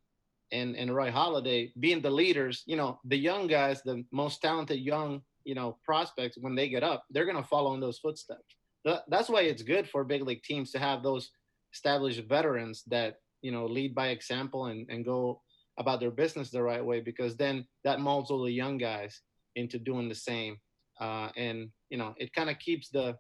and 0.53 0.77
and 0.77 0.95
Roy 0.95 1.11
Halladay 1.11 1.73
being 1.79 2.01
the 2.01 2.11
leaders, 2.11 2.63
you 2.67 2.77
know, 2.77 3.01
the 3.05 3.17
young 3.17 3.47
guys, 3.47 3.83
the 3.83 4.05
most 4.13 4.41
talented 4.41 4.79
young, 4.79 5.23
you 5.45 5.55
know, 5.55 5.79
prospects 5.85 6.39
when 6.41 6.55
they 6.55 6.69
get 6.69 6.83
up, 6.83 7.05
they're 7.11 7.25
going 7.25 7.37
to 7.43 7.49
follow 7.49 7.75
in 7.75 7.81
those 7.81 7.99
footsteps. 7.99 8.57
That's 9.09 9.29
why 9.29 9.43
it's 9.43 9.63
good 9.63 9.89
for 9.89 10.05
big 10.05 10.23
league 10.23 10.45
teams 10.45 10.71
to 10.73 10.79
have 10.79 11.03
those 11.03 11.31
established 11.75 12.23
veterans 12.29 12.85
that 12.87 13.17
you 13.43 13.51
know 13.51 13.67
lead 13.67 13.95
by 13.95 14.09
example 14.09 14.67
and 14.67 14.89
and 14.89 15.05
go 15.05 15.43
about 15.79 16.01
their 16.01 16.11
business 16.11 16.51
the 16.51 16.63
right 16.63 16.85
way 16.85 17.01
because 17.01 17.37
then 17.37 17.67
that 17.85 18.01
molds 18.01 18.31
all 18.31 18.45
the 18.45 18.51
young 18.51 18.79
guys 18.79 19.21
into 19.57 19.79
doing 19.79 20.09
the 20.09 20.15
same 20.15 20.57
uh, 21.01 21.29
and 21.37 21.71
you 21.91 21.99
know 21.99 22.15
it 22.19 22.33
kind 22.33 22.51
of 22.51 22.59
keeps 22.59 22.89
the 22.89 23.17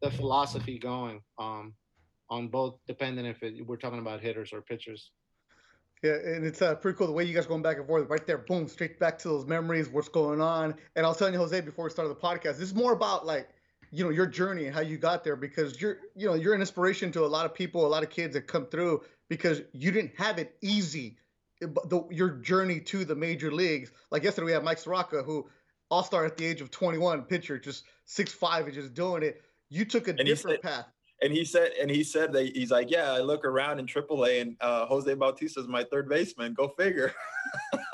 the 0.00 0.10
philosophy 0.10 0.78
going 0.78 1.20
um, 1.38 1.74
on 2.30 2.48
both 2.48 2.78
depending 2.86 3.24
if 3.26 3.42
it, 3.42 3.66
we're 3.66 3.76
talking 3.76 3.98
about 3.98 4.20
hitters 4.20 4.52
or 4.52 4.60
pitchers 4.62 5.10
yeah, 6.02 6.14
and 6.14 6.44
it's 6.44 6.60
uh, 6.60 6.74
pretty 6.74 6.98
cool 6.98 7.06
the 7.06 7.12
way 7.12 7.22
you 7.22 7.32
guys 7.32 7.46
going 7.46 7.62
back 7.62 7.76
and 7.76 7.86
forth 7.86 8.08
right 8.08 8.26
there, 8.26 8.38
boom, 8.38 8.66
straight 8.66 8.98
back 8.98 9.18
to 9.20 9.28
those 9.28 9.46
memories, 9.46 9.88
what's 9.88 10.08
going 10.08 10.40
on. 10.40 10.74
And 10.96 11.06
I 11.06 11.08
was 11.08 11.16
telling 11.16 11.32
you, 11.32 11.38
Jose, 11.38 11.60
before 11.60 11.84
we 11.84 11.90
started 11.92 12.08
the 12.08 12.16
podcast, 12.16 12.58
this 12.58 12.62
is 12.62 12.74
more 12.74 12.92
about 12.92 13.24
like, 13.24 13.48
you 13.92 14.02
know, 14.02 14.10
your 14.10 14.26
journey 14.26 14.66
and 14.66 14.74
how 14.74 14.80
you 14.80 14.98
got 14.98 15.22
there 15.22 15.36
because 15.36 15.80
you're, 15.80 15.98
you 16.16 16.26
know, 16.26 16.34
you're 16.34 16.54
an 16.54 16.60
inspiration 16.60 17.12
to 17.12 17.24
a 17.24 17.26
lot 17.26 17.46
of 17.46 17.54
people, 17.54 17.86
a 17.86 17.88
lot 17.88 18.02
of 18.02 18.10
kids 18.10 18.34
that 18.34 18.48
come 18.48 18.66
through 18.66 19.02
because 19.28 19.62
you 19.72 19.92
didn't 19.92 20.12
have 20.16 20.38
it 20.38 20.56
easy. 20.60 21.18
The, 21.60 22.04
your 22.10 22.30
journey 22.30 22.80
to 22.80 23.04
the 23.04 23.14
major 23.14 23.52
leagues. 23.52 23.92
Like 24.10 24.24
yesterday, 24.24 24.46
we 24.46 24.52
had 24.52 24.64
Mike 24.64 24.78
Soroka, 24.78 25.22
who 25.22 25.48
all 25.92 26.02
star 26.02 26.24
at 26.24 26.38
the 26.38 26.46
age 26.46 26.62
of 26.62 26.70
21, 26.70 27.22
pitcher, 27.24 27.58
just 27.58 27.84
six 28.06 28.32
five 28.32 28.64
and 28.64 28.74
just 28.74 28.94
doing 28.94 29.22
it. 29.22 29.42
You 29.68 29.84
took 29.84 30.08
a 30.08 30.10
and 30.10 30.24
different 30.24 30.62
said, 30.62 30.70
path 30.70 30.86
and 31.22 31.32
he 31.32 31.44
said, 31.44 31.70
and 31.80 31.90
he 31.90 32.02
said 32.02 32.32
that 32.32 32.56
he's 32.56 32.70
like, 32.72 32.90
yeah, 32.90 33.12
I 33.12 33.20
look 33.20 33.44
around 33.44 33.78
in 33.78 33.86
AAA, 33.86 34.40
and 34.40 34.56
uh, 34.60 34.86
Jose 34.86 35.14
Bautista 35.14 35.60
is 35.60 35.68
my 35.68 35.84
third 35.84 36.08
baseman. 36.08 36.54
Go 36.54 36.68
figure. 36.76 37.14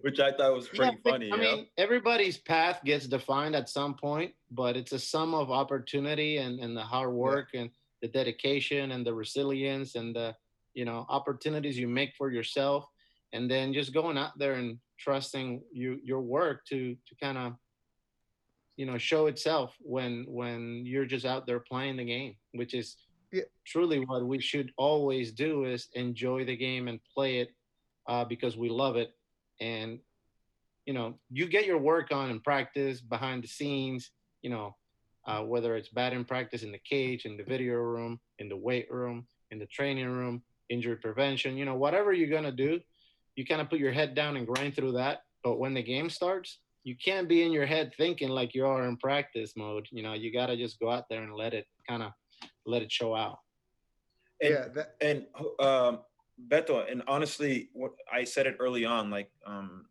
Which 0.00 0.18
I 0.18 0.32
thought 0.32 0.54
was 0.54 0.66
pretty 0.66 0.98
yeah, 1.04 1.10
funny. 1.10 1.32
I 1.32 1.36
mean, 1.36 1.58
know? 1.58 1.64
everybody's 1.78 2.36
path 2.36 2.80
gets 2.84 3.06
defined 3.06 3.54
at 3.54 3.68
some 3.68 3.94
point, 3.94 4.32
but 4.50 4.76
it's 4.76 4.90
a 4.90 4.98
sum 4.98 5.32
of 5.34 5.52
opportunity 5.52 6.38
and, 6.38 6.58
and 6.58 6.76
the 6.76 6.82
hard 6.82 7.12
work 7.12 7.50
yeah. 7.54 7.60
and 7.60 7.70
the 8.00 8.08
dedication 8.08 8.90
and 8.90 9.06
the 9.06 9.14
resilience 9.14 9.94
and 9.94 10.16
the 10.16 10.34
you 10.74 10.84
know 10.84 11.06
opportunities 11.08 11.78
you 11.78 11.86
make 11.86 12.14
for 12.18 12.32
yourself, 12.32 12.84
and 13.32 13.50
then 13.50 13.72
just 13.72 13.94
going 13.94 14.18
out 14.18 14.38
there 14.38 14.54
and 14.54 14.78
trusting 14.98 15.62
you 15.72 15.98
your 16.04 16.20
work 16.20 16.64
to 16.66 16.94
to 17.06 17.14
kind 17.20 17.38
of 17.38 17.54
you 18.76 18.86
know 18.86 18.98
show 18.98 19.26
itself 19.26 19.76
when 19.80 20.24
when 20.28 20.82
you're 20.86 21.04
just 21.06 21.26
out 21.26 21.46
there 21.46 21.60
playing 21.60 21.96
the 21.96 22.04
game 22.04 22.34
which 22.52 22.74
is 22.74 22.96
yeah. 23.32 23.42
truly 23.66 24.00
what 24.00 24.24
we 24.26 24.40
should 24.40 24.72
always 24.76 25.32
do 25.32 25.64
is 25.64 25.88
enjoy 25.94 26.44
the 26.44 26.56
game 26.56 26.88
and 26.88 27.00
play 27.14 27.38
it 27.38 27.50
uh, 28.08 28.24
because 28.24 28.56
we 28.56 28.68
love 28.68 28.96
it 28.96 29.10
and 29.60 29.98
you 30.86 30.92
know 30.92 31.14
you 31.30 31.46
get 31.46 31.66
your 31.66 31.78
work 31.78 32.12
on 32.12 32.30
in 32.30 32.40
practice 32.40 33.00
behind 33.00 33.42
the 33.42 33.48
scenes 33.48 34.10
you 34.42 34.50
know 34.50 34.74
uh, 35.26 35.40
whether 35.40 35.76
it's 35.76 35.88
batting 35.88 36.24
practice 36.24 36.62
in 36.62 36.72
the 36.72 36.78
cage 36.78 37.24
in 37.24 37.36
the 37.36 37.44
video 37.44 37.76
room 37.76 38.18
in 38.38 38.48
the 38.48 38.56
weight 38.56 38.90
room 38.90 39.26
in 39.50 39.58
the 39.58 39.66
training 39.66 40.08
room 40.08 40.42
injury 40.68 40.96
prevention 40.96 41.56
you 41.56 41.64
know 41.64 41.74
whatever 41.74 42.12
you're 42.12 42.28
going 42.28 42.42
to 42.42 42.52
do 42.52 42.80
you 43.36 43.46
kind 43.46 43.60
of 43.60 43.70
put 43.70 43.78
your 43.78 43.92
head 43.92 44.14
down 44.14 44.36
and 44.36 44.46
grind 44.46 44.74
through 44.74 44.92
that 44.92 45.22
but 45.42 45.58
when 45.58 45.74
the 45.74 45.82
game 45.82 46.10
starts 46.10 46.58
you 46.84 46.96
can't 46.96 47.28
be 47.28 47.42
in 47.42 47.52
your 47.52 47.66
head 47.66 47.92
thinking 47.96 48.28
like 48.28 48.54
you 48.54 48.66
are 48.66 48.86
in 48.88 48.96
practice 48.96 49.52
mode. 49.56 49.86
You 49.90 50.02
know, 50.02 50.14
you 50.14 50.32
gotta 50.32 50.56
just 50.56 50.80
go 50.80 50.90
out 50.90 51.04
there 51.08 51.22
and 51.22 51.34
let 51.34 51.54
it 51.54 51.66
kind 51.88 52.02
of 52.02 52.12
let 52.66 52.82
it 52.82 52.90
show 52.90 53.14
out. 53.14 53.38
And, 54.40 54.50
yeah, 54.50 54.68
that- 54.74 54.96
and 55.00 55.26
um, 55.60 56.00
Beto, 56.48 56.90
and 56.90 57.02
honestly, 57.06 57.70
what 57.72 57.92
I 58.12 58.24
said 58.24 58.46
it 58.46 58.56
early 58.58 58.84
on, 58.84 59.10
like 59.10 59.30
um, 59.46 59.86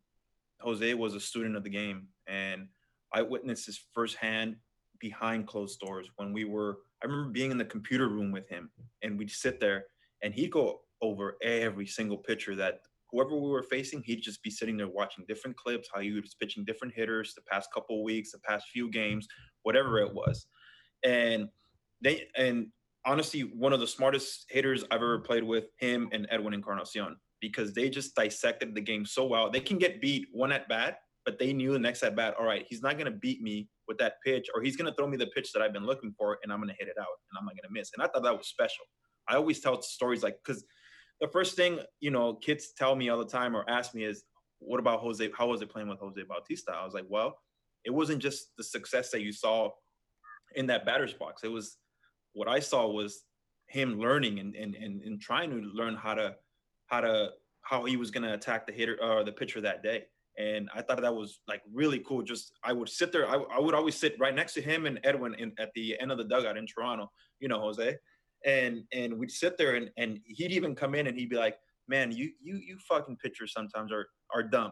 Jose 0.60 0.93
was 0.93 1.15
a 1.15 1.19
student 1.19 1.55
of 1.55 1.63
the 1.63 1.69
game, 1.69 2.07
and 2.27 2.67
I 3.13 3.21
witnessed 3.21 3.67
this 3.67 3.86
firsthand 3.93 4.57
behind 5.00 5.48
closed 5.48 5.79
doors 5.79 6.10
when 6.17 6.33
we 6.33 6.43
were. 6.43 6.79
I 7.01 7.07
remember 7.07 7.31
being 7.31 7.51
in 7.51 7.57
the 7.57 7.65
computer 7.65 8.10
room 8.10 8.31
with 8.31 8.50
him, 8.50 8.69
and 9.01 9.17
we'd 9.17 9.31
sit 9.31 9.60
there, 9.60 9.86
and 10.21 10.33
he'd 10.33 10.51
go 10.51 10.81
over 11.01 11.38
every 11.41 11.88
single 11.88 12.17
pitcher 12.17 12.55
that 12.55 12.81
whoever 13.12 13.36
we 13.36 13.50
were 13.50 13.63
facing, 13.63 14.01
he'd 14.06 14.22
just 14.22 14.41
be 14.44 14.50
sitting 14.50 14.77
there 14.77 14.88
watching 14.88 15.25
different 15.27 15.58
clips, 15.58 15.89
how 15.94 16.01
he 16.01 16.12
was 16.12 16.36
pitching 16.39 16.63
different 16.65 16.94
hitters 16.94 17.34
the 17.34 17.41
past 17.51 17.70
couple 17.74 18.03
weeks, 18.03 18.32
the 18.32 18.39
past 18.39 18.65
few 18.72 18.89
games, 18.89 19.27
whatever 19.63 20.00
it 20.00 20.13
was. 20.13 20.48
And 21.03 21.48
they 22.01 22.27
and 22.36 22.68
honestly, 23.06 23.41
one 23.41 23.74
of 23.74 23.80
the 23.80 23.88
smartest 23.88 24.46
hitters 24.50 24.84
I've 24.91 25.01
ever 25.01 25.20
played 25.20 25.44
with, 25.44 25.65
him 25.80 26.10
and 26.12 26.27
Edwin 26.30 26.53
Encarnacion, 26.53 27.18
because 27.39 27.74
they 27.74 27.89
just 27.89 28.15
dissected 28.15 28.75
the 28.75 28.82
game 28.82 29.06
so 29.06 29.25
well. 29.25 29.50
They 29.50 29.60
can 29.60 29.77
get 29.77 30.01
beat 30.01 30.27
one 30.32 30.51
at 30.51 30.70
bat, 30.70 31.00
but 31.25 31.39
they 31.39 31.53
knew 31.53 31.74
the 31.74 31.80
next 31.80 32.03
at 32.03 32.15
bat, 32.15 32.36
all 32.39 32.46
right, 32.46 32.65
he's 32.70 32.82
not 32.82 32.98
gonna 32.98 33.12
beat 33.12 33.41
me 33.41 33.68
with 33.88 33.98
that 33.98 34.13
pitch, 34.25 34.48
or 34.56 34.62
he's 34.62 34.75
gonna 34.75 34.94
throw 34.98 35.08
me 35.08 35.18
the 35.18 35.27
pitch 35.27 35.51
that 35.53 35.62
I've 35.62 35.74
been 35.74 35.86
looking 35.86 36.13
for, 36.18 36.38
and 36.44 36.53
I'm 36.53 36.60
gonna 36.60 36.75
hit 36.80 36.88
it 36.88 36.98
out, 37.00 37.08
and 37.30 37.38
I'm 37.39 37.46
not 37.46 37.56
gonna 37.56 37.72
miss. 37.72 37.91
And 37.96 38.03
I 38.03 38.08
thought 38.08 38.24
that 38.24 38.38
was 38.38 38.48
special. 38.48 38.86
I 39.27 39.36
always 39.36 39.60
tell 39.60 39.82
stories 39.82 40.24
like 40.24 40.38
because 40.46 40.63
the 41.22 41.28
first 41.28 41.56
thing 41.56 41.80
you 42.00 42.12
know 42.12 42.34
kids 42.34 42.74
tell 42.75 42.96
me 42.96 43.10
all 43.10 43.20
the 43.20 43.25
time 43.25 43.56
or 43.56 43.63
ask 43.70 43.94
me 43.94 44.04
is 44.04 44.24
what 44.60 44.80
about 44.80 45.00
jose? 45.00 45.30
How 45.36 45.48
was 45.48 45.62
it 45.62 45.72
playing 45.72 45.88
with 45.88 46.00
jose 46.00 46.22
bautista? 46.28 46.74
I 46.74 46.84
was 46.84 46.94
like 46.94 47.06
well 47.08 47.38
it 47.86 47.92
wasn't 47.92 48.22
just 48.22 48.56
the 48.58 48.63
success 48.63 49.12
that 49.12 49.22
you 49.22 49.32
saw 49.32 49.70
in 50.56 50.68
that 50.68 50.86
batter's 50.86 51.13
box. 51.13 51.44
It 51.44 51.51
was 51.51 51.78
what 52.34 52.48
i 52.48 52.60
saw 52.60 52.88
was 52.88 53.24
him 53.68 54.00
learning 54.00 54.40
and 54.40 54.56
and 54.56 54.75
and, 54.75 55.01
and 55.04 55.22
trying 55.22 55.50
to 55.51 55.58
learn 55.74 55.96
how 55.96 56.13
to 56.13 56.36
how 56.88 57.01
to 57.01 57.30
how 57.62 57.86
he 57.86 57.96
was 57.96 58.10
going 58.10 58.24
to 58.24 58.34
attack 58.34 58.66
the 58.66 58.74
hitter 58.74 58.98
or 59.01 59.20
uh, 59.20 59.24
the 59.24 59.32
pitcher 59.32 59.62
that 59.62 59.84
day. 59.84 60.04
And 60.38 60.70
i 60.74 60.82
thought 60.82 61.01
that 61.01 61.16
was 61.16 61.42
like 61.48 61.62
really 61.72 62.00
cool. 62.00 62.24
Just 62.24 62.54
i 62.63 62.74
would 62.74 62.90
sit 62.90 63.12
there 63.12 63.30
i, 63.30 63.36
I 63.36 63.60
would 63.60 63.75
always 63.75 63.96
sit 63.96 64.16
right 64.20 64.34
next 64.34 64.54
to 64.54 64.62
him 64.62 64.86
and 64.86 65.00
edwin 65.04 65.36
in, 65.36 65.54
at 65.60 65.72
the 65.75 66.00
end 66.00 66.12
of 66.12 66.18
the 66.18 66.24
dugout 66.24 66.58
in 66.58 66.66
toronto. 66.66 67.12
You 67.40 67.50
know 67.50 67.60
jose 67.60 67.98
and 68.45 68.83
and 68.93 69.13
we'd 69.17 69.31
sit 69.31 69.57
there 69.57 69.75
and 69.75 69.89
and 69.98 70.19
he'd 70.25 70.51
even 70.51 70.75
come 70.75 70.95
in 70.95 71.07
and 71.07 71.17
he'd 71.17 71.29
be 71.29 71.38
like 71.38 71.57
man 71.88 72.12
you 72.12 72.31
you 72.41 72.55
you 72.55 72.77
fucking 72.88 73.17
pitchers 73.17 73.53
sometimes 73.53 73.91
are 73.91 74.07
are 74.33 74.43
dumb 74.43 74.71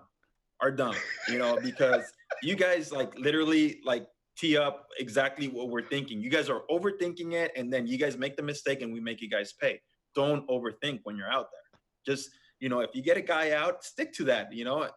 are 0.61 0.71
dumb 0.71 0.95
you 1.29 1.37
know 1.37 1.57
because 1.61 2.11
you 2.41 2.55
guys 2.55 2.91
like 2.91 3.17
literally 3.17 3.79
like 3.85 4.07
tee 4.39 4.57
up 4.57 4.87
exactly 4.97 5.47
what 5.47 5.69
we're 5.69 5.87
thinking. 5.87 6.21
You 6.21 6.29
guys 6.29 6.49
are 6.49 6.61
overthinking 6.71 7.33
it 7.33 7.51
and 7.55 7.71
then 7.71 7.85
you 7.85 7.97
guys 7.97 8.17
make 8.17 8.37
the 8.37 8.43
mistake 8.43 8.81
and 8.81 8.93
we 8.93 8.99
make 8.99 9.21
you 9.21 9.29
guys 9.29 9.53
pay. 9.53 9.81
Don't 10.15 10.47
overthink 10.47 11.01
when 11.03 11.17
you're 11.17 11.31
out 11.31 11.47
there. 11.51 11.79
Just 12.05 12.29
you 12.59 12.69
know 12.69 12.79
if 12.79 12.91
you 12.93 13.01
get 13.01 13.17
a 13.17 13.21
guy 13.21 13.51
out 13.51 13.83
stick 13.83 14.13
to 14.13 14.23
that 14.25 14.53
you 14.53 14.63
know. 14.63 14.87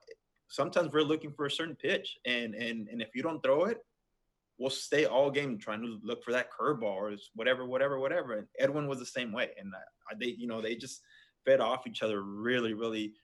Sometimes 0.49 0.93
we're 0.93 1.03
looking 1.03 1.33
for 1.33 1.47
a 1.47 1.51
certain 1.51 1.77
pitch 1.77 2.19
and 2.27 2.55
and 2.55 2.89
and 2.89 3.01
if 3.01 3.09
you 3.15 3.23
don't 3.23 3.43
throw 3.43 3.65
it 3.65 3.79
we'll 4.63 4.71
stay 4.71 5.05
all 5.07 5.29
game 5.29 5.59
trying 5.59 5.83
to 5.83 5.99
look 6.05 6.23
for 6.23 6.31
that 6.31 6.47
curveball 6.53 6.85
or 6.85 7.13
whatever, 7.35 7.67
whatever, 7.67 7.99
whatever. 7.99 8.39
And 8.39 8.47
Edwin 8.61 8.87
was 8.87 9.01
the 9.01 9.07
same 9.07 9.33
way, 9.33 9.51
and 9.59 9.73
they, 10.21 10.27
you 10.39 10.47
know, 10.47 10.63
they 10.63 10.77
just 10.77 11.01
fed 11.45 11.61
off 11.61 11.87
each 11.89 12.03
other 12.03 12.23
really, 12.23 12.73
really, 12.73 13.15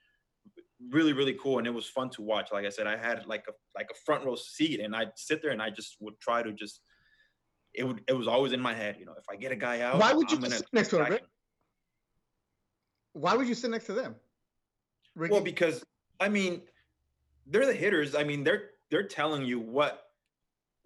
really, 0.91 1.13
really 1.13 1.35
cool, 1.41 1.59
and 1.59 1.67
it 1.67 1.73
was 1.73 1.87
fun 1.87 2.11
to 2.11 2.23
watch. 2.23 2.49
Like 2.53 2.67
I 2.67 2.71
said, 2.71 2.89
I 2.89 2.97
had 2.97 3.25
like 3.27 3.45
a 3.49 3.53
like 3.77 3.87
a 3.91 3.95
front 4.05 4.25
row 4.25 4.35
seat, 4.35 4.81
and 4.81 4.97
I'd 4.97 5.13
sit 5.15 5.41
there 5.41 5.53
and 5.53 5.63
I 5.63 5.71
just 5.71 5.97
would 6.01 6.19
try 6.21 6.43
to 6.43 6.53
just. 6.53 6.81
It 7.73 7.85
would. 7.85 8.03
It 8.09 8.15
was 8.15 8.27
always 8.27 8.53
in 8.53 8.61
my 8.61 8.75
head, 8.75 8.97
you 8.99 9.07
know. 9.07 9.15
If 9.17 9.27
I 9.31 9.37
get 9.37 9.53
a 9.53 9.57
guy 9.57 9.83
out, 9.83 10.01
why 10.01 10.13
would 10.13 10.31
you 10.33 10.41
sit 10.43 10.67
next 10.73 10.89
to 10.89 11.05
him? 11.05 11.13
Rick? 11.13 11.23
Why 13.13 13.35
would 13.35 13.47
you 13.47 13.55
sit 13.55 13.71
next 13.71 13.87
to 13.87 13.93
them? 13.93 14.17
Ricky? 15.15 15.33
Well, 15.33 15.43
because 15.43 15.85
I 16.19 16.29
mean, 16.29 16.63
they're 17.47 17.67
the 17.67 17.75
hitters. 17.75 18.17
I 18.17 18.25
mean, 18.25 18.43
they're 18.43 18.71
they're 18.91 19.07
telling 19.07 19.45
you 19.45 19.61
what 19.61 20.08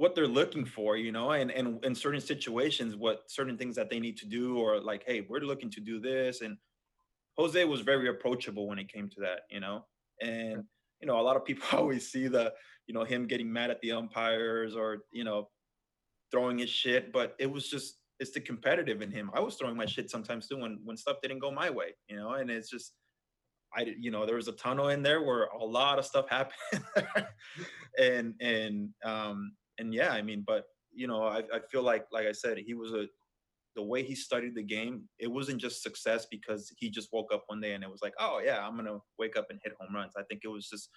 what 0.02 0.16
they're 0.16 0.26
looking 0.26 0.64
for, 0.64 0.96
you 0.96 1.12
know, 1.12 1.30
and 1.30 1.52
and 1.52 1.82
in 1.84 1.94
certain 1.94 2.20
situations, 2.20 2.96
what 2.96 3.22
certain 3.28 3.56
things 3.56 3.76
that 3.76 3.88
they 3.88 4.00
need 4.00 4.16
to 4.16 4.26
do, 4.26 4.58
or 4.58 4.80
like, 4.80 5.04
hey, 5.06 5.24
we're 5.28 5.38
looking 5.38 5.70
to 5.70 5.80
do 5.80 6.00
this. 6.00 6.40
And 6.40 6.56
Jose 7.38 7.64
was 7.64 7.82
very 7.82 8.08
approachable 8.08 8.66
when 8.66 8.80
it 8.80 8.92
came 8.92 9.08
to 9.10 9.20
that, 9.20 9.42
you 9.48 9.60
know. 9.60 9.84
And 10.20 10.64
you 11.00 11.06
know, 11.06 11.20
a 11.20 11.22
lot 11.28 11.36
of 11.36 11.44
people 11.44 11.68
always 11.78 12.10
see 12.10 12.26
the, 12.26 12.52
you 12.88 12.94
know, 12.94 13.04
him 13.04 13.28
getting 13.28 13.52
mad 13.52 13.70
at 13.70 13.80
the 13.80 13.92
umpires 13.92 14.74
or 14.74 15.04
you 15.12 15.22
know, 15.22 15.48
throwing 16.32 16.58
his 16.58 16.70
shit, 16.70 17.12
but 17.12 17.36
it 17.38 17.48
was 17.48 17.70
just 17.70 18.00
it's 18.18 18.32
the 18.32 18.40
competitive 18.40 19.02
in 19.02 19.12
him. 19.12 19.30
I 19.32 19.38
was 19.38 19.54
throwing 19.54 19.76
my 19.76 19.86
shit 19.86 20.10
sometimes 20.10 20.48
too 20.48 20.58
when 20.58 20.80
when 20.82 20.96
stuff 20.96 21.18
didn't 21.22 21.38
go 21.38 21.52
my 21.52 21.70
way, 21.70 21.94
you 22.08 22.16
know, 22.16 22.32
and 22.32 22.50
it's 22.50 22.68
just 22.68 22.94
I 23.72 23.94
you 23.96 24.10
know 24.10 24.26
there 24.26 24.40
was 24.42 24.48
a 24.48 24.58
tunnel 24.64 24.88
in 24.88 25.04
there 25.04 25.22
where 25.22 25.44
a 25.44 25.64
lot 25.64 26.00
of 26.00 26.04
stuff 26.04 26.28
happened, 26.28 26.84
and 28.00 28.34
and 28.40 28.88
um 29.04 29.52
and 29.82 29.92
yeah, 29.92 30.10
I 30.10 30.22
mean, 30.22 30.44
but 30.46 30.64
you 30.94 31.06
know, 31.06 31.24
I, 31.24 31.38
I 31.52 31.60
feel 31.70 31.82
like, 31.82 32.06
like 32.12 32.26
I 32.26 32.32
said, 32.32 32.58
he 32.58 32.74
was 32.74 32.92
a, 32.92 33.06
the 33.74 33.82
way 33.82 34.02
he 34.02 34.14
studied 34.14 34.54
the 34.54 34.62
game, 34.62 35.02
it 35.18 35.30
wasn't 35.30 35.60
just 35.60 35.82
success 35.82 36.26
because 36.30 36.72
he 36.76 36.90
just 36.90 37.08
woke 37.12 37.32
up 37.32 37.44
one 37.46 37.60
day 37.60 37.72
and 37.72 37.82
it 37.82 37.90
was 37.90 38.02
like, 38.02 38.14
oh 38.18 38.40
yeah, 38.44 38.66
I'm 38.66 38.76
gonna 38.76 38.98
wake 39.18 39.36
up 39.36 39.46
and 39.50 39.58
hit 39.64 39.74
home 39.80 39.94
runs. 39.94 40.12
I 40.16 40.22
think 40.28 40.42
it 40.44 40.48
was 40.48 40.68
just 40.68 40.88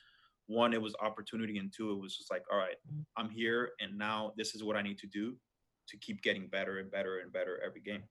one, 0.47 0.73
it 0.73 0.81
was 0.81 0.93
opportunity, 1.01 1.57
and 1.57 1.73
two, 1.75 1.91
it 1.91 1.99
was 1.99 2.15
just 2.15 2.29
like, 2.29 2.43
all 2.51 2.57
right, 2.57 2.75
I'm 3.17 3.29
here, 3.29 3.71
and 3.79 3.97
now 3.97 4.33
this 4.37 4.53
is 4.53 4.63
what 4.63 4.75
I 4.75 4.81
need 4.81 4.99
to 4.99 5.07
do 5.07 5.35
to 5.87 5.97
keep 5.97 6.21
getting 6.21 6.47
better 6.47 6.79
and 6.79 6.91
better 6.91 7.19
and 7.19 7.31
better 7.31 7.59
every 7.65 7.81
game. 7.81 8.03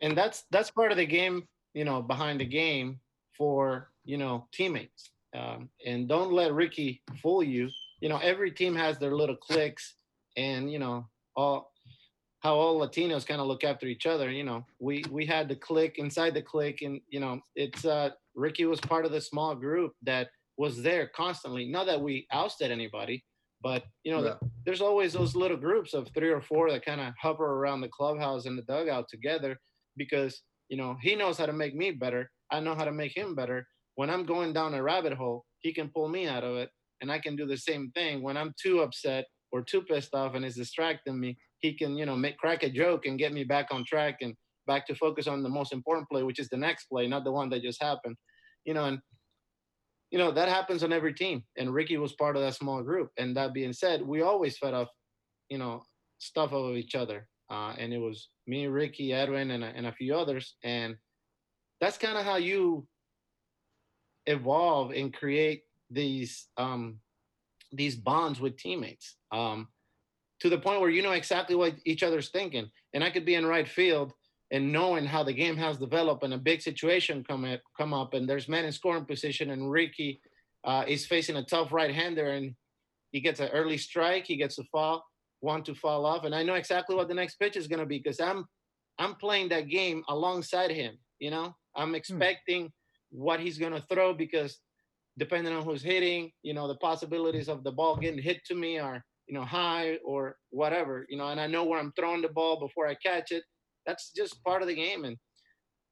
And 0.00 0.16
that's 0.16 0.44
that's 0.50 0.70
part 0.70 0.92
of 0.92 0.98
the 0.98 1.06
game, 1.06 1.48
you 1.74 1.84
know, 1.84 2.02
behind 2.02 2.40
the 2.40 2.46
game 2.46 3.00
for 3.36 3.90
you 4.04 4.18
know 4.18 4.46
teammates. 4.52 5.10
Um, 5.34 5.70
and 5.86 6.08
don't 6.08 6.32
let 6.32 6.52
Ricky 6.52 7.02
fool 7.22 7.42
you 7.42 7.70
you 8.02 8.08
know, 8.08 8.18
every 8.18 8.50
team 8.50 8.74
has 8.74 8.98
their 8.98 9.14
little 9.14 9.36
clicks, 9.36 9.94
and 10.36 10.70
you 10.70 10.80
know, 10.80 11.06
all 11.36 11.70
how 12.40 12.56
all 12.56 12.80
Latinos 12.80 13.24
kind 13.24 13.40
of 13.40 13.46
look 13.46 13.62
after 13.62 13.86
each 13.86 14.06
other. 14.06 14.28
You 14.28 14.42
know, 14.42 14.66
we 14.80 15.04
we 15.08 15.24
had 15.24 15.48
the 15.48 15.54
clique 15.54 15.98
inside 15.98 16.34
the 16.34 16.42
clique, 16.42 16.82
and 16.82 17.00
you 17.08 17.20
know, 17.20 17.40
it's 17.54 17.84
uh, 17.84 18.10
Ricky 18.34 18.64
was 18.64 18.80
part 18.80 19.06
of 19.06 19.12
the 19.12 19.20
small 19.20 19.54
group 19.54 19.92
that 20.02 20.30
was 20.58 20.82
there 20.82 21.06
constantly. 21.14 21.66
Not 21.66 21.86
that 21.86 22.00
we 22.00 22.26
ousted 22.32 22.72
anybody, 22.72 23.24
but 23.62 23.84
you 24.02 24.10
know, 24.10 24.24
yeah. 24.24 24.34
the, 24.40 24.50
there's 24.66 24.80
always 24.80 25.12
those 25.12 25.36
little 25.36 25.56
groups 25.56 25.94
of 25.94 26.08
three 26.12 26.30
or 26.30 26.42
four 26.42 26.72
that 26.72 26.84
kind 26.84 27.00
of 27.00 27.14
hover 27.22 27.46
around 27.46 27.82
the 27.82 27.88
clubhouse 27.88 28.46
and 28.46 28.58
the 28.58 28.62
dugout 28.62 29.08
together 29.08 29.56
because 29.96 30.42
you 30.68 30.76
know 30.76 30.96
he 31.00 31.14
knows 31.14 31.38
how 31.38 31.46
to 31.46 31.52
make 31.52 31.76
me 31.76 31.92
better. 31.92 32.28
I 32.50 32.58
know 32.58 32.74
how 32.74 32.84
to 32.84 32.92
make 32.92 33.16
him 33.16 33.36
better. 33.36 33.64
When 33.94 34.10
I'm 34.10 34.24
going 34.24 34.52
down 34.52 34.74
a 34.74 34.82
rabbit 34.82 35.12
hole, 35.12 35.44
he 35.60 35.72
can 35.72 35.88
pull 35.88 36.08
me 36.08 36.26
out 36.26 36.42
of 36.42 36.56
it, 36.56 36.70
and 37.02 37.12
I 37.12 37.18
can 37.18 37.36
do 37.36 37.46
the 37.46 37.56
same 37.56 37.90
thing. 37.94 38.22
When 38.22 38.36
I'm 38.36 38.54
too 38.60 38.80
upset 38.80 39.26
or 39.50 39.62
too 39.62 39.82
pissed 39.82 40.14
off 40.14 40.34
and 40.34 40.44
it's 40.44 40.56
distracting 40.56 41.20
me, 41.20 41.36
he 41.58 41.74
can 41.74 41.96
you 41.98 42.06
know 42.06 42.16
make 42.16 42.38
crack 42.38 42.62
a 42.62 42.70
joke 42.70 43.06
and 43.06 43.18
get 43.18 43.32
me 43.32 43.44
back 43.44 43.66
on 43.70 43.84
track 43.84 44.18
and 44.22 44.34
back 44.66 44.86
to 44.86 44.94
focus 44.94 45.26
on 45.26 45.42
the 45.42 45.48
most 45.48 45.72
important 45.72 46.08
play, 46.08 46.22
which 46.22 46.38
is 46.38 46.48
the 46.48 46.56
next 46.56 46.86
play, 46.86 47.06
not 47.06 47.24
the 47.24 47.32
one 47.32 47.50
that 47.50 47.62
just 47.62 47.82
happened. 47.82 48.16
You 48.64 48.74
know, 48.74 48.84
and 48.84 49.00
you 50.12 50.18
know 50.18 50.30
that 50.30 50.48
happens 50.48 50.84
on 50.84 50.92
every 50.92 51.14
team 51.14 51.42
and 51.56 51.72
ricky 51.72 51.96
was 51.96 52.12
part 52.12 52.36
of 52.36 52.42
that 52.42 52.54
small 52.54 52.82
group 52.82 53.10
and 53.16 53.34
that 53.36 53.54
being 53.54 53.72
said 53.72 54.02
we 54.02 54.20
always 54.20 54.58
fed 54.58 54.74
off 54.74 54.88
you 55.48 55.58
know 55.58 55.82
stuff 56.18 56.52
of 56.52 56.76
each 56.76 56.94
other 56.94 57.26
uh, 57.50 57.72
and 57.78 57.92
it 57.92 57.98
was 57.98 58.28
me 58.46 58.66
ricky 58.66 59.12
edwin 59.12 59.50
and, 59.52 59.64
and 59.64 59.86
a 59.86 59.92
few 59.92 60.14
others 60.14 60.54
and 60.62 60.94
that's 61.80 61.98
kind 61.98 62.18
of 62.18 62.24
how 62.24 62.36
you 62.36 62.86
evolve 64.26 64.92
and 64.92 65.14
create 65.14 65.62
these 65.92 66.48
um, 66.56 66.98
these 67.72 67.96
bonds 67.96 68.40
with 68.40 68.56
teammates 68.56 69.16
um, 69.32 69.68
to 70.40 70.48
the 70.48 70.58
point 70.58 70.80
where 70.80 70.90
you 70.90 71.02
know 71.02 71.12
exactly 71.12 71.56
what 71.56 71.74
each 71.84 72.02
other's 72.02 72.30
thinking 72.30 72.68
and 72.94 73.02
i 73.04 73.10
could 73.10 73.24
be 73.24 73.34
in 73.34 73.46
right 73.46 73.68
field 73.68 74.12
and 74.52 74.70
knowing 74.70 75.06
how 75.06 75.22
the 75.22 75.32
game 75.32 75.56
has 75.56 75.78
developed 75.78 76.22
and 76.22 76.34
a 76.34 76.38
big 76.38 76.60
situation 76.60 77.24
come 77.26 77.44
up, 77.44 77.60
come 77.76 77.94
up 77.94 78.12
and 78.12 78.28
there's 78.28 78.48
men 78.48 78.66
in 78.66 78.72
scoring 78.72 79.06
position 79.06 79.50
and 79.50 79.70
Ricky 79.70 80.20
uh, 80.64 80.84
is 80.86 81.06
facing 81.06 81.36
a 81.36 81.42
tough 81.42 81.72
right-hander 81.72 82.28
and 82.28 82.54
he 83.12 83.20
gets 83.20 83.40
an 83.40 83.48
early 83.48 83.78
strike, 83.78 84.26
he 84.26 84.36
gets 84.36 84.58
a 84.58 84.64
fall, 84.64 85.04
one 85.40 85.62
to 85.64 85.74
fall 85.74 86.04
off, 86.06 86.24
and 86.24 86.34
I 86.34 86.42
know 86.42 86.54
exactly 86.54 86.94
what 86.94 87.08
the 87.08 87.14
next 87.14 87.36
pitch 87.36 87.56
is 87.56 87.66
going 87.66 87.80
to 87.80 87.86
be 87.86 87.98
because 87.98 88.20
I'm 88.20 88.44
I'm 88.98 89.14
playing 89.14 89.48
that 89.48 89.68
game 89.68 90.02
alongside 90.08 90.70
him. 90.70 90.98
You 91.18 91.30
know, 91.30 91.54
I'm 91.74 91.88
hmm. 91.90 91.94
expecting 91.94 92.64
hmm. 92.64 92.68
what 93.10 93.40
he's 93.40 93.58
going 93.58 93.72
to 93.72 93.84
throw 93.90 94.12
because 94.12 94.58
depending 95.18 95.52
on 95.52 95.64
who's 95.64 95.82
hitting, 95.82 96.30
you 96.42 96.54
know, 96.54 96.68
the 96.68 96.76
possibilities 96.76 97.48
of 97.48 97.64
the 97.64 97.72
ball 97.72 97.96
getting 97.96 98.22
hit 98.22 98.44
to 98.46 98.54
me 98.54 98.78
are 98.78 99.02
you 99.26 99.34
know 99.34 99.44
high 99.44 99.98
or 100.04 100.36
whatever. 100.50 101.06
You 101.08 101.18
know, 101.18 101.28
and 101.28 101.40
I 101.40 101.46
know 101.46 101.64
where 101.64 101.78
I'm 101.78 101.92
throwing 101.92 102.22
the 102.22 102.28
ball 102.28 102.58
before 102.58 102.86
I 102.86 102.94
catch 102.94 103.30
it 103.30 103.44
that's 103.86 104.12
just 104.14 104.42
part 104.44 104.62
of 104.62 104.68
the 104.68 104.74
game. 104.74 105.04
And 105.04 105.16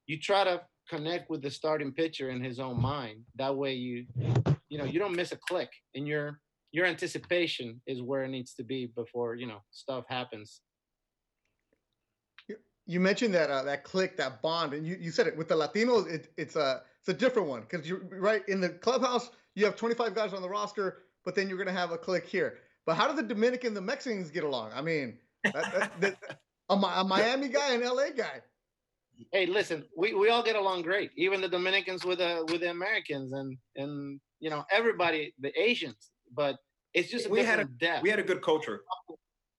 you 0.07 0.19
try 0.19 0.45
to 0.45 0.63
connect 0.89 1.31
with 1.31 1.43
the 1.43 1.51
starting 1.51 1.93
pitcher 1.93 2.31
in 2.31 2.43
his 2.43 2.59
own 2.59 2.81
mind. 2.81 3.21
That 3.37 3.57
way 3.57 3.75
you 3.75 4.07
you 4.69 4.79
know 4.79 4.85
you 4.85 4.99
don't 4.99 5.17
miss 5.17 5.33
a 5.33 5.37
click 5.37 5.71
and 5.95 6.07
your 6.07 6.41
your 6.73 6.87
anticipation 6.87 7.81
is 7.87 8.01
where 8.01 8.25
it 8.25 8.29
needs 8.29 8.55
to 8.55 8.65
be 8.65 8.93
before 8.95 9.35
you 9.35 9.47
know 9.47 9.63
stuff 9.71 10.05
happens. 10.09 10.61
You 12.87 12.99
mentioned 12.99 13.35
that 13.35 13.51
uh, 13.51 13.63
that 13.65 13.85
click, 13.85 14.17
that 14.17 14.43
bond, 14.43 14.75
and 14.75 14.87
you, 14.87 14.97
you 14.99 15.11
said 15.13 15.29
it 15.29 15.37
with 15.37 15.49
the 15.49 15.55
Latinos. 15.55 16.11
It, 16.11 16.33
it's 16.37 16.57
a 16.57 16.83
it's 17.01 17.09
a 17.09 17.15
different 17.15 17.49
one 17.49 17.63
because 17.63 17.89
you're 17.89 18.03
right 18.11 18.47
in 18.49 18.61
the 18.61 18.69
clubhouse. 18.69 19.31
You 19.55 19.65
have 19.65 19.77
25 19.77 20.15
guys 20.15 20.33
on 20.33 20.43
the 20.43 20.49
roster, 20.49 20.99
but 21.25 21.35
then 21.35 21.49
you're 21.49 21.59
gonna 21.59 21.73
have 21.73 21.93
a 21.93 21.99
click 21.99 22.27
here. 22.27 22.59
But 22.87 22.97
how 22.97 23.09
do 23.09 23.17
the 23.17 23.23
Dominican, 23.23 23.75
the 23.75 23.81
Mexicans 23.81 24.31
get 24.31 24.45
along? 24.45 24.73
I 24.75 24.83
mean, 24.83 25.19
that, 25.45 25.93
that, 26.01 26.17
a, 26.69 26.75
a 26.75 27.05
Miami 27.05 27.49
guy 27.49 27.75
and 27.75 27.83
LA 27.83 28.11
guy. 28.11 28.41
Hey, 29.33 29.47
listen, 29.47 29.85
we, 29.97 30.15
we 30.15 30.31
all 30.31 30.43
get 30.43 30.57
along 30.57 30.83
great. 30.83 31.11
Even 31.17 31.41
the 31.41 31.49
Dominicans 31.49 32.05
with 32.05 32.19
the 32.19 32.47
with 32.51 32.61
the 32.61 32.71
Americans 32.71 33.33
and 33.33 33.57
and 33.77 34.21
you 34.39 34.51
know 34.51 34.65
everybody, 34.71 35.35
the 35.41 35.59
Asians. 35.61 36.11
But 36.33 36.57
it's 36.95 37.11
just 37.11 37.29
we 37.31 37.43
had 37.43 37.61
a 37.61 37.65
depth. 37.65 38.03
We 38.03 38.11
had 38.11 38.19
a 38.19 38.23
good 38.25 38.43
culture. 38.43 38.83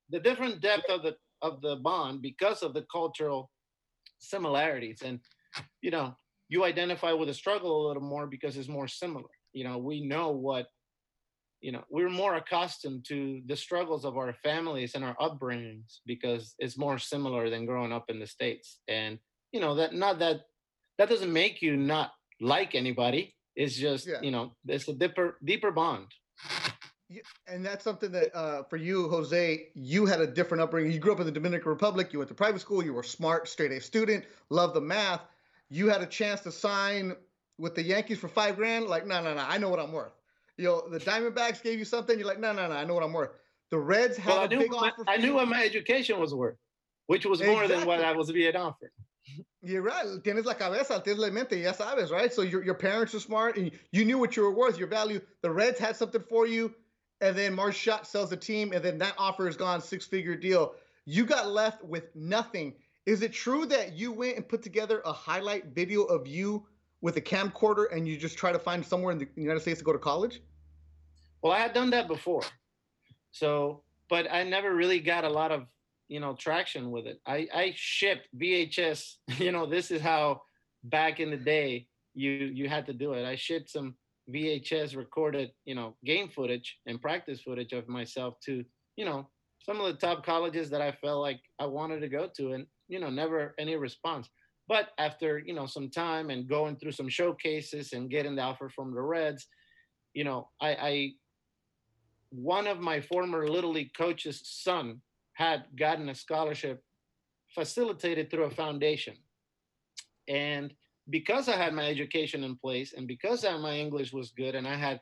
The 0.09 0.19
different 0.19 0.61
depth 0.61 0.89
of 0.89 1.03
the 1.03 1.15
of 1.41 1.61
the 1.61 1.77
bond 1.77 2.21
because 2.21 2.61
of 2.63 2.73
the 2.73 2.85
cultural 2.91 3.49
similarities, 4.19 5.01
and 5.03 5.19
you 5.81 5.91
know 5.91 6.15
you 6.51 6.65
identify 6.65 7.13
with 7.13 7.29
the 7.29 7.33
struggle 7.33 7.71
a 7.71 7.87
little 7.87 8.03
more 8.03 8.27
because 8.27 8.57
it's 8.57 8.67
more 8.67 8.87
similar. 8.87 9.29
You 9.53 9.63
know, 9.63 9.77
we 9.77 10.05
know 10.05 10.31
what 10.31 10.67
you 11.61 11.71
know 11.71 11.83
we're 11.89 12.09
more 12.09 12.35
accustomed 12.35 13.05
to 13.07 13.41
the 13.45 13.55
struggles 13.55 14.03
of 14.03 14.17
our 14.17 14.33
families 14.43 14.93
and 14.93 15.03
our 15.05 15.15
upbringings 15.15 15.99
because 16.05 16.53
it's 16.59 16.77
more 16.77 16.99
similar 16.99 17.49
than 17.49 17.65
growing 17.65 17.93
up 17.93 18.05
in 18.09 18.19
the 18.19 18.27
states. 18.27 18.79
And 18.89 19.17
you 19.53 19.61
know 19.61 19.75
that 19.75 19.93
not 19.93 20.19
that 20.19 20.41
that 20.97 21.07
doesn't 21.07 21.31
make 21.31 21.61
you 21.61 21.77
not 21.77 22.11
like 22.41 22.75
anybody. 22.75 23.33
It's 23.55 23.75
just 23.75 24.05
yeah. 24.05 24.19
you 24.21 24.31
know 24.31 24.51
it's 24.67 24.89
a 24.89 24.93
deeper 24.93 25.37
deeper 25.45 25.71
bond. 25.71 26.07
And 27.47 27.65
that's 27.65 27.83
something 27.83 28.11
that 28.11 28.35
uh, 28.35 28.63
for 28.69 28.77
you 28.77 29.09
jose 29.09 29.67
you 29.73 30.05
had 30.05 30.19
a 30.19 30.27
different 30.27 30.63
upbringing. 30.63 30.91
You 30.91 30.99
grew 30.99 31.13
up 31.13 31.21
in 31.21 31.25
the 31.25 31.31
dominican 31.31 31.69
republic. 31.69 32.11
You 32.11 32.19
went 32.19 32.29
to 32.29 32.35
private 32.35 32.59
school. 32.59 32.83
You 32.83 32.93
were 32.93 33.03
smart 33.03 33.47
straight 33.47 33.71
a 33.71 33.79
student. 33.79 34.25
Loved 34.49 34.75
the 34.75 34.81
math 34.81 35.21
you 35.71 35.89
had 35.89 36.01
a 36.01 36.05
chance 36.05 36.41
to 36.41 36.51
sign 36.51 37.15
with 37.57 37.73
the 37.73 37.81
yankees 37.81 38.19
for 38.19 38.27
five 38.27 38.55
grand 38.55 38.85
like 38.85 39.07
no 39.07 39.23
no 39.23 39.33
no 39.33 39.43
i 39.47 39.57
know 39.57 39.69
what 39.69 39.79
i'm 39.79 39.91
worth 39.91 40.13
you 40.61 40.67
know, 40.67 40.87
the 40.87 40.99
Diamondbacks 40.99 41.63
gave 41.63 41.79
you 41.79 41.85
something, 41.85 42.17
you're 42.19 42.27
like, 42.27 42.39
no, 42.39 42.53
no, 42.53 42.67
no, 42.67 42.75
I 42.75 42.85
know 42.85 42.93
what 42.93 43.03
I'm 43.03 43.13
worth. 43.13 43.31
The 43.71 43.79
Reds 43.79 44.15
had 44.15 44.29
well, 44.29 44.43
a 44.43 44.47
big 44.47 44.71
my, 44.71 44.77
offer. 44.77 45.03
I 45.07 45.17
knew 45.17 45.33
what 45.33 45.47
my 45.47 45.63
education 45.63 46.19
was 46.19 46.35
worth, 46.35 46.57
which 47.07 47.25
was 47.25 47.41
more 47.41 47.63
exactly. 47.63 47.77
than 47.77 47.87
what 47.87 48.03
I 48.03 48.11
was 48.11 48.31
being 48.31 48.55
offered. 48.55 48.91
You're 49.63 49.81
right. 49.81 50.05
Tienes 50.23 50.45
la 50.45 50.53
cabeza, 50.53 51.01
tienes 51.03 51.17
la 51.17 51.29
mente, 51.29 51.57
ya 51.57 51.71
sabes, 51.71 52.11
right? 52.11 52.31
So 52.31 52.43
your, 52.43 52.63
your 52.63 52.75
parents 52.75 53.15
are 53.15 53.19
smart 53.19 53.57
and 53.57 53.71
you 53.91 54.05
knew 54.05 54.19
what 54.19 54.35
you 54.35 54.43
were 54.43 54.53
worth, 54.53 54.77
your 54.77 54.87
value. 54.87 55.19
The 55.41 55.49
Reds 55.49 55.79
had 55.79 55.95
something 55.95 56.21
for 56.29 56.45
you, 56.45 56.75
and 57.21 57.35
then 57.35 57.55
Marge 57.55 57.75
Schott 57.75 58.05
sells 58.05 58.29
the 58.29 58.37
team, 58.37 58.71
and 58.71 58.83
then 58.83 58.99
that 58.99 59.15
offer 59.17 59.47
is 59.47 59.55
gone, 59.55 59.81
six 59.81 60.05
figure 60.05 60.35
deal. 60.35 60.75
You 61.05 61.25
got 61.25 61.49
left 61.49 61.83
with 61.83 62.15
nothing. 62.15 62.73
Is 63.05 63.23
it 63.23 63.33
true 63.33 63.65
that 63.65 63.93
you 63.93 64.11
went 64.11 64.37
and 64.37 64.47
put 64.47 64.61
together 64.61 65.01
a 65.05 65.13
highlight 65.13 65.73
video 65.73 66.03
of 66.03 66.27
you 66.27 66.67
with 67.01 67.17
a 67.17 67.21
camcorder 67.21 67.85
and 67.91 68.07
you 68.07 68.15
just 68.15 68.37
try 68.37 68.51
to 68.51 68.59
find 68.59 68.85
somewhere 68.85 69.11
in 69.11 69.17
the 69.17 69.27
United 69.35 69.61
States 69.61 69.79
to 69.79 69.85
go 69.85 69.91
to 69.93 69.99
college? 69.99 70.41
Well, 71.41 71.51
I 71.51 71.59
had 71.59 71.73
done 71.73 71.89
that 71.91 72.07
before. 72.07 72.43
So, 73.31 73.81
but 74.09 74.31
I 74.31 74.43
never 74.43 74.75
really 74.75 74.99
got 74.99 75.23
a 75.23 75.29
lot 75.29 75.51
of, 75.51 75.65
you 76.09 76.19
know, 76.19 76.35
traction 76.35 76.91
with 76.91 77.07
it. 77.07 77.19
I, 77.25 77.47
I 77.53 77.73
shipped 77.75 78.27
VHS, 78.39 79.15
you 79.39 79.51
know, 79.51 79.65
this 79.65 79.89
is 79.89 80.01
how 80.01 80.41
back 80.83 81.19
in 81.19 81.31
the 81.31 81.37
day 81.37 81.87
you 82.13 82.31
you 82.31 82.69
had 82.69 82.85
to 82.85 82.93
do 82.93 83.13
it. 83.13 83.25
I 83.25 83.35
shipped 83.35 83.71
some 83.71 83.95
VHS 84.31 84.95
recorded, 84.95 85.51
you 85.65 85.73
know, 85.73 85.95
game 86.05 86.29
footage 86.29 86.77
and 86.85 87.01
practice 87.01 87.41
footage 87.41 87.73
of 87.73 87.87
myself 87.87 88.35
to, 88.45 88.63
you 88.95 89.05
know, 89.05 89.27
some 89.63 89.79
of 89.79 89.87
the 89.87 89.93
top 89.93 90.25
colleges 90.25 90.69
that 90.69 90.81
I 90.81 90.91
felt 90.91 91.21
like 91.21 91.39
I 91.59 91.65
wanted 91.65 92.01
to 92.01 92.09
go 92.09 92.29
to 92.37 92.53
and, 92.53 92.65
you 92.91 92.99
know, 92.99 93.09
never 93.09 93.55
any 93.57 93.75
response. 93.77 94.29
But 94.67 94.89
after, 94.99 95.39
you 95.39 95.53
know, 95.53 95.65
some 95.65 95.89
time 95.89 96.29
and 96.29 96.47
going 96.47 96.75
through 96.75 96.91
some 96.91 97.09
showcases 97.09 97.93
and 97.93 98.09
getting 98.09 98.35
the 98.35 98.41
offer 98.41 98.69
from 98.69 98.93
the 98.93 99.01
Reds, 99.01 99.47
you 100.13 100.23
know, 100.23 100.49
I, 100.61 100.69
I 100.69 101.11
one 102.29 102.67
of 102.67 102.79
my 102.79 102.99
former 103.01 103.47
little 103.47 103.71
league 103.71 103.93
coach's 103.97 104.41
son 104.43 105.01
had 105.33 105.65
gotten 105.77 106.09
a 106.09 106.15
scholarship 106.15 106.83
facilitated 107.55 108.29
through 108.29 108.45
a 108.45 108.49
foundation 108.49 109.15
and 110.29 110.73
because 111.09 111.49
i 111.49 111.57
had 111.57 111.73
my 111.73 111.85
education 111.85 112.45
in 112.45 112.55
place 112.55 112.93
and 112.93 113.05
because 113.07 113.43
my 113.43 113.75
english 113.75 114.13
was 114.13 114.31
good 114.31 114.55
and 114.55 114.65
i 114.65 114.75
had 114.75 115.01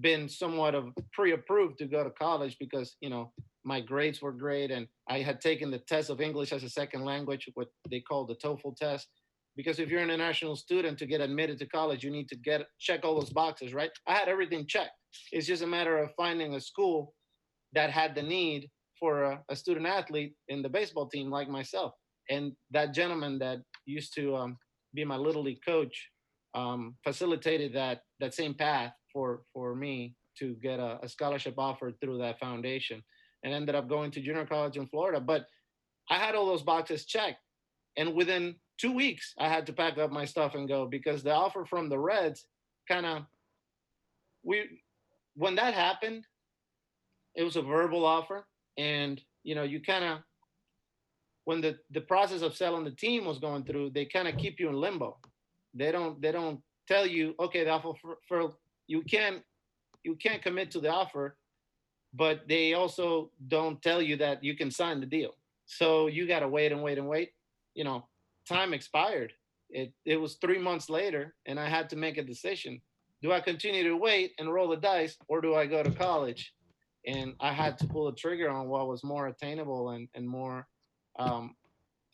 been 0.00 0.28
somewhat 0.28 0.74
of 0.74 0.92
pre-approved 1.12 1.78
to 1.78 1.86
go 1.86 2.04
to 2.04 2.10
college 2.10 2.56
because 2.60 2.96
you 3.00 3.08
know 3.08 3.32
my 3.64 3.80
grades 3.80 4.22
were 4.22 4.32
great 4.32 4.70
and 4.70 4.86
i 5.08 5.20
had 5.20 5.40
taken 5.40 5.70
the 5.70 5.78
test 5.78 6.10
of 6.10 6.20
english 6.20 6.52
as 6.52 6.62
a 6.62 6.68
second 6.68 7.04
language 7.04 7.48
what 7.54 7.68
they 7.90 8.00
call 8.00 8.26
the 8.26 8.36
toefl 8.36 8.74
test 8.76 9.08
because 9.56 9.78
if 9.78 9.88
you're 9.88 10.00
an 10.00 10.10
international 10.10 10.56
student 10.56 10.98
to 10.98 11.06
get 11.06 11.20
admitted 11.20 11.58
to 11.58 11.66
college 11.66 12.04
you 12.04 12.10
need 12.10 12.28
to 12.28 12.36
get 12.36 12.62
check 12.78 13.00
all 13.04 13.18
those 13.18 13.30
boxes 13.30 13.74
right? 13.74 13.90
I 14.06 14.14
had 14.14 14.28
everything 14.28 14.66
checked. 14.66 14.92
It's 15.32 15.46
just 15.46 15.62
a 15.62 15.66
matter 15.66 15.98
of 15.98 16.10
finding 16.16 16.54
a 16.54 16.60
school 16.60 17.14
that 17.72 17.90
had 17.90 18.14
the 18.14 18.22
need 18.22 18.68
for 18.98 19.24
a, 19.24 19.42
a 19.48 19.56
student 19.56 19.86
athlete 19.86 20.34
in 20.48 20.62
the 20.62 20.68
baseball 20.68 21.08
team 21.08 21.30
like 21.30 21.48
myself. 21.48 21.92
And 22.28 22.52
that 22.70 22.94
gentleman 22.94 23.38
that 23.40 23.58
used 23.86 24.14
to 24.14 24.36
um, 24.36 24.56
be 24.94 25.04
my 25.04 25.16
little 25.16 25.42
league 25.42 25.64
coach 25.66 26.08
um, 26.54 26.96
facilitated 27.04 27.74
that 27.74 28.02
that 28.18 28.34
same 28.34 28.54
path 28.54 28.92
for 29.12 29.42
for 29.52 29.74
me 29.74 30.14
to 30.38 30.54
get 30.62 30.78
a, 30.78 30.98
a 31.02 31.08
scholarship 31.08 31.54
offered 31.58 31.94
through 32.00 32.18
that 32.18 32.38
foundation, 32.38 33.02
and 33.42 33.54
ended 33.54 33.74
up 33.74 33.88
going 33.88 34.10
to 34.12 34.20
junior 34.20 34.46
college 34.46 34.76
in 34.76 34.86
Florida. 34.86 35.20
But 35.20 35.46
I 36.10 36.16
had 36.18 36.34
all 36.34 36.46
those 36.46 36.62
boxes 36.62 37.04
checked, 37.04 37.40
and 37.96 38.14
within 38.14 38.56
two 38.78 38.92
weeks, 38.92 39.34
I 39.38 39.48
had 39.48 39.66
to 39.66 39.72
pack 39.72 39.98
up 39.98 40.10
my 40.10 40.24
stuff 40.24 40.54
and 40.54 40.68
go 40.68 40.86
because 40.86 41.22
the 41.22 41.32
offer 41.32 41.64
from 41.64 41.88
the 41.88 41.98
Reds 41.98 42.46
kind 42.88 43.06
of 43.06 43.22
we 44.42 44.64
when 45.34 45.54
that 45.56 45.74
happened, 45.74 46.24
it 47.34 47.42
was 47.42 47.56
a 47.56 47.62
verbal 47.62 48.04
offer, 48.04 48.46
and 48.76 49.20
you 49.42 49.54
know, 49.54 49.62
you 49.62 49.80
kind 49.80 50.04
of 50.04 50.18
when 51.44 51.60
the 51.60 51.78
the 51.90 52.00
process 52.00 52.42
of 52.42 52.56
selling 52.56 52.84
the 52.84 52.90
team 52.90 53.24
was 53.24 53.38
going 53.38 53.64
through, 53.64 53.90
they 53.90 54.04
kind 54.04 54.28
of 54.28 54.36
keep 54.36 54.60
you 54.60 54.68
in 54.68 54.80
limbo. 54.80 55.18
They 55.74 55.92
don't 55.92 56.20
they 56.20 56.32
don't 56.32 56.60
tell 56.88 57.06
you, 57.06 57.34
okay, 57.40 57.64
the 57.64 57.70
offer 57.70 57.92
for, 58.00 58.18
for 58.26 58.52
you 58.86 59.02
can't 59.02 59.42
you 60.02 60.16
can't 60.16 60.42
commit 60.42 60.70
to 60.72 60.80
the 60.80 60.88
offer, 60.88 61.36
but 62.14 62.48
they 62.48 62.74
also 62.74 63.30
don't 63.48 63.80
tell 63.82 64.02
you 64.02 64.16
that 64.16 64.42
you 64.42 64.56
can 64.56 64.70
sign 64.70 65.00
the 65.00 65.06
deal. 65.06 65.34
So 65.66 66.08
you 66.08 66.26
got 66.26 66.40
to 66.40 66.48
wait 66.48 66.72
and 66.72 66.82
wait 66.82 66.98
and 66.98 67.08
wait. 67.08 67.30
You 67.74 67.84
know, 67.84 68.06
time 68.48 68.74
expired. 68.74 69.32
It 69.70 69.92
it 70.04 70.16
was 70.16 70.34
three 70.34 70.58
months 70.58 70.90
later, 70.90 71.34
and 71.46 71.58
I 71.60 71.68
had 71.68 71.88
to 71.90 71.96
make 71.96 72.18
a 72.18 72.22
decision. 72.24 72.80
Do 73.22 73.32
I 73.32 73.40
continue 73.40 73.84
to 73.84 73.96
wait 73.96 74.32
and 74.38 74.52
roll 74.52 74.68
the 74.68 74.76
dice, 74.76 75.16
or 75.28 75.40
do 75.40 75.54
I 75.54 75.66
go 75.66 75.82
to 75.82 75.90
college? 75.90 76.52
And 77.06 77.34
I 77.40 77.52
had 77.52 77.78
to 77.78 77.86
pull 77.86 78.06
the 78.06 78.16
trigger 78.16 78.50
on 78.50 78.68
what 78.68 78.88
was 78.88 79.04
more 79.04 79.28
attainable 79.28 79.90
and 79.90 80.08
and 80.14 80.28
more, 80.28 80.66
um, 81.18 81.54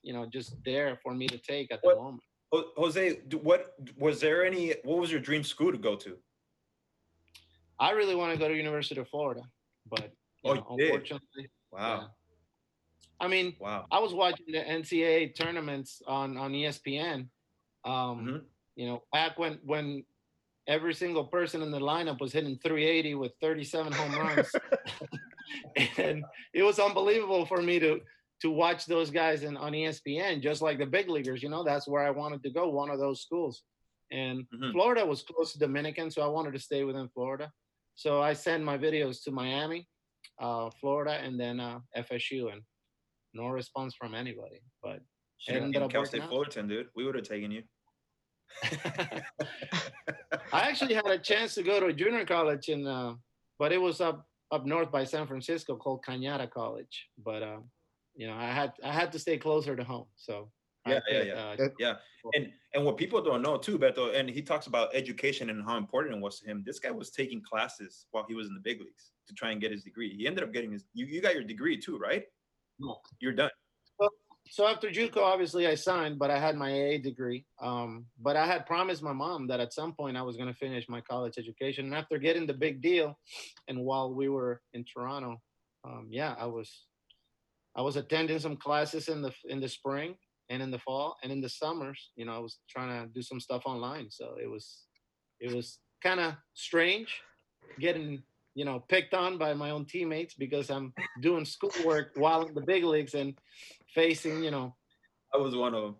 you 0.02 0.12
know, 0.12 0.26
just 0.26 0.54
there 0.64 0.98
for 1.02 1.14
me 1.14 1.26
to 1.28 1.38
take 1.38 1.72
at 1.72 1.80
the 1.82 1.88
What- 1.88 1.96
moment. 2.02 2.22
Jose, 2.52 3.20
what 3.42 3.74
was 3.98 4.20
there 4.20 4.44
any? 4.44 4.72
What 4.85 4.98
was 4.98 5.11
your 5.11 5.20
dream 5.20 5.42
school 5.42 5.72
to 5.72 5.78
go 5.78 5.96
to? 5.96 6.16
I 7.78 7.90
really 7.90 8.14
want 8.14 8.32
to 8.32 8.38
go 8.38 8.48
to 8.48 8.54
University 8.56 9.00
of 9.00 9.09
Florida, 9.09 9.42
but 9.90 10.12
Oh, 10.44 10.55
know, 10.55 10.66
you 10.70 10.77
did? 10.79 10.88
unfortunately, 10.90 11.51
Wow, 11.72 12.01
yeah. 12.01 12.07
I 13.20 13.29
mean, 13.29 13.57
wow. 13.59 13.87
I 13.90 13.99
was 13.99 14.12
watching 14.14 14.46
the 14.49 14.59
NCAA 14.59 15.35
tournaments 15.35 16.03
on 16.07 16.37
on 16.37 16.53
ESPN. 16.53 17.31
Um, 17.85 18.27
Mhm. 18.27 18.44
You 18.77 18.87
know, 18.87 19.03
back 19.12 19.38
when 19.38 19.59
when 19.64 20.05
every 20.66 20.94
single 20.94 21.25
person 21.25 21.62
in 21.62 21.70
the 21.70 21.79
lineup 21.81 22.20
was 22.20 22.33
hitting 22.33 22.59
380 22.59 23.14
with 23.14 23.33
37 23.40 23.92
home 23.92 24.14
runs, 24.14 24.53
and 25.99 26.25
it 26.53 26.62
was 26.62 26.79
unbelievable 26.79 27.46
for 27.46 27.62
me 27.62 27.79
to 27.79 28.01
to 28.42 28.51
watch 28.51 28.85
those 28.85 29.11
guys 29.11 29.44
in, 29.44 29.57
on 29.57 29.72
ESPN, 29.72 30.42
just 30.42 30.61
like 30.61 30.79
the 30.79 30.85
big 30.85 31.09
leaguers. 31.09 31.42
You 31.42 31.49
know, 31.49 31.64
that's 31.64 31.88
where 31.88 32.03
I 32.03 32.11
wanted 32.11 32.42
to 32.42 32.51
go, 32.51 32.68
one 32.68 32.90
of 32.90 32.99
those 32.99 33.22
schools. 33.22 33.62
And 34.12 34.46
Mhm. 34.55 34.72
Florida 34.72 35.07
was 35.07 35.22
close 35.22 35.53
to 35.55 35.59
Dominican, 35.59 36.11
so 36.11 36.20
I 36.22 36.27
wanted 36.27 36.53
to 36.53 36.59
stay 36.59 36.85
within 36.85 37.09
Florida. 37.09 37.51
So 37.96 38.22
I 38.22 38.35
sent 38.35 38.62
my 38.62 38.76
videos 38.76 39.22
to 39.24 39.30
Miami, 39.32 39.88
uh, 40.38 40.70
Florida, 40.80 41.12
and 41.12 41.40
then 41.40 41.59
uh, 41.59 41.80
FSU, 41.96 42.52
and 42.52 42.61
no 43.32 43.48
response 43.48 43.94
from 43.98 44.14
anybody. 44.14 44.61
But 44.82 45.00
Should 45.38 45.56
ended 45.56 45.82
up 45.82 45.90
Cal 45.90 46.04
State 46.04 46.22
out. 46.22 46.28
Fullerton, 46.28 46.68
dude. 46.68 46.88
We 46.94 47.04
would 47.06 47.14
have 47.14 47.24
taken 47.24 47.50
you. 47.50 47.62
I 50.52 50.61
actually 50.61 50.94
had 50.94 51.06
a 51.06 51.18
chance 51.18 51.54
to 51.54 51.62
go 51.62 51.80
to 51.80 51.87
a 51.87 51.92
junior 51.92 52.24
college 52.24 52.68
in, 52.68 52.87
uh, 52.87 53.14
but 53.59 53.72
it 53.72 53.80
was 53.80 54.00
up 54.00 54.26
up 54.52 54.64
north 54.66 54.92
by 54.92 55.04
San 55.04 55.26
Francisco 55.26 55.76
called 55.76 56.04
Cañada 56.06 56.50
College. 56.50 57.09
But 57.18 57.42
uh, 57.42 57.59
you 58.14 58.26
know, 58.26 58.35
I 58.35 58.52
had 58.52 58.72
I 58.85 58.92
had 58.92 59.11
to 59.12 59.18
stay 59.18 59.38
closer 59.38 59.74
to 59.74 59.85
home. 59.85 60.06
So 60.16 60.50
Yeah, 60.87 61.01
yeah, 61.11 61.22
yeah. 61.22 61.33
uh, 61.35 61.57
That- 61.57 61.72
Yeah, 61.79 61.94
and 62.35 62.53
and 62.75 62.85
what 62.85 62.96
people 62.96 63.20
don't 63.22 63.42
know 63.42 63.57
too, 63.57 63.79
Beto, 63.79 64.14
and 64.14 64.29
he 64.29 64.42
talks 64.42 64.66
about 64.66 64.94
education 64.94 65.51
and 65.51 65.64
how 65.64 65.77
important 65.77 66.16
it 66.16 66.20
was 66.20 66.40
to 66.40 66.46
him. 66.46 66.62
This 66.64 66.79
guy 66.79 66.90
was 66.90 67.11
taking 67.11 67.42
classes 67.42 68.07
while 68.11 68.25
he 68.29 68.35
was 68.35 68.49
in 68.49 68.55
the 68.55 68.61
big 68.61 68.81
leagues 68.81 69.12
to 69.29 69.35
try 69.35 69.51
and 69.53 69.61
get 69.61 69.70
his 69.72 69.83
degree. 69.83 70.14
He 70.16 70.27
ended 70.27 70.44
up 70.44 70.53
getting 70.53 70.72
his. 70.72 70.85
You, 70.94 71.07
you 71.07 71.20
got 71.20 71.35
your 71.35 71.44
degree 71.44 71.77
too, 71.79 71.99
right? 71.99 72.25
No. 72.79 72.99
You're 73.20 73.33
done. 73.33 73.51
so 74.49 74.66
after 74.66 74.88
JUCO, 74.90 75.16
obviously 75.18 75.66
I 75.66 75.75
signed, 75.75 76.18
but 76.18 76.31
I 76.31 76.38
had 76.38 76.57
my 76.57 76.70
AA 76.70 76.99
degree. 76.99 77.46
Um, 77.61 78.07
but 78.20 78.37
I 78.37 78.46
had 78.46 78.66
promised 78.66 79.03
my 79.03 79.12
mom 79.12 79.46
that 79.49 79.59
at 79.61 79.72
some 79.72 79.92
point 79.94 80.16
I 80.16 80.22
was 80.22 80.37
going 80.37 80.49
to 80.49 80.55
finish 80.55 80.88
my 80.88 81.01
college 81.01 81.35
education. 81.38 81.87
And 81.87 81.94
after 81.94 82.18
getting 82.18 82.46
the 82.46 82.55
big 82.55 82.81
deal, 82.81 83.18
and 83.66 83.81
while 83.81 84.14
we 84.14 84.29
were 84.29 84.61
in 84.75 84.85
Toronto, 84.85 85.40
um, 85.85 86.09
yeah, 86.11 86.35
I 86.38 86.46
was, 86.46 86.87
I 87.75 87.83
was 87.83 87.96
attending 87.96 88.38
some 88.38 88.57
classes 88.57 89.09
in 89.09 89.22
the 89.22 89.33
in 89.49 89.61
the 89.61 89.68
spring 89.68 90.16
and 90.50 90.62
in 90.62 90.70
the 90.70 90.78
fall 90.78 91.16
and 91.22 91.32
in 91.32 91.40
the 91.40 91.48
summers. 91.48 92.11
You 92.16 92.26
know, 92.26 92.35
I 92.35 92.38
was 92.38 92.59
trying 92.68 93.02
to 93.02 93.12
do 93.12 93.22
some 93.22 93.40
stuff 93.40 93.62
online. 93.66 94.11
So 94.11 94.37
it 94.42 94.50
was, 94.50 94.82
it 95.40 95.54
was 95.54 95.78
kind 96.02 96.20
of 96.20 96.35
strange, 96.54 97.20
getting 97.80 98.22
you 98.54 98.64
know 98.64 98.82
picked 98.88 99.14
on 99.14 99.38
by 99.38 99.52
my 99.54 99.70
own 99.70 99.85
teammates 99.85 100.35
because 100.35 100.70
I'm 100.70 100.92
doing 101.20 101.44
schoolwork 101.44 102.12
while 102.14 102.42
in 102.46 102.54
the 102.54 102.62
big 102.62 102.85
leagues 102.85 103.14
and 103.14 103.35
facing 103.94 104.42
you 104.42 104.50
know 104.50 104.74
I 105.35 105.38
was 105.38 105.54
one 105.54 105.74
of 105.74 105.82
them. 105.82 105.96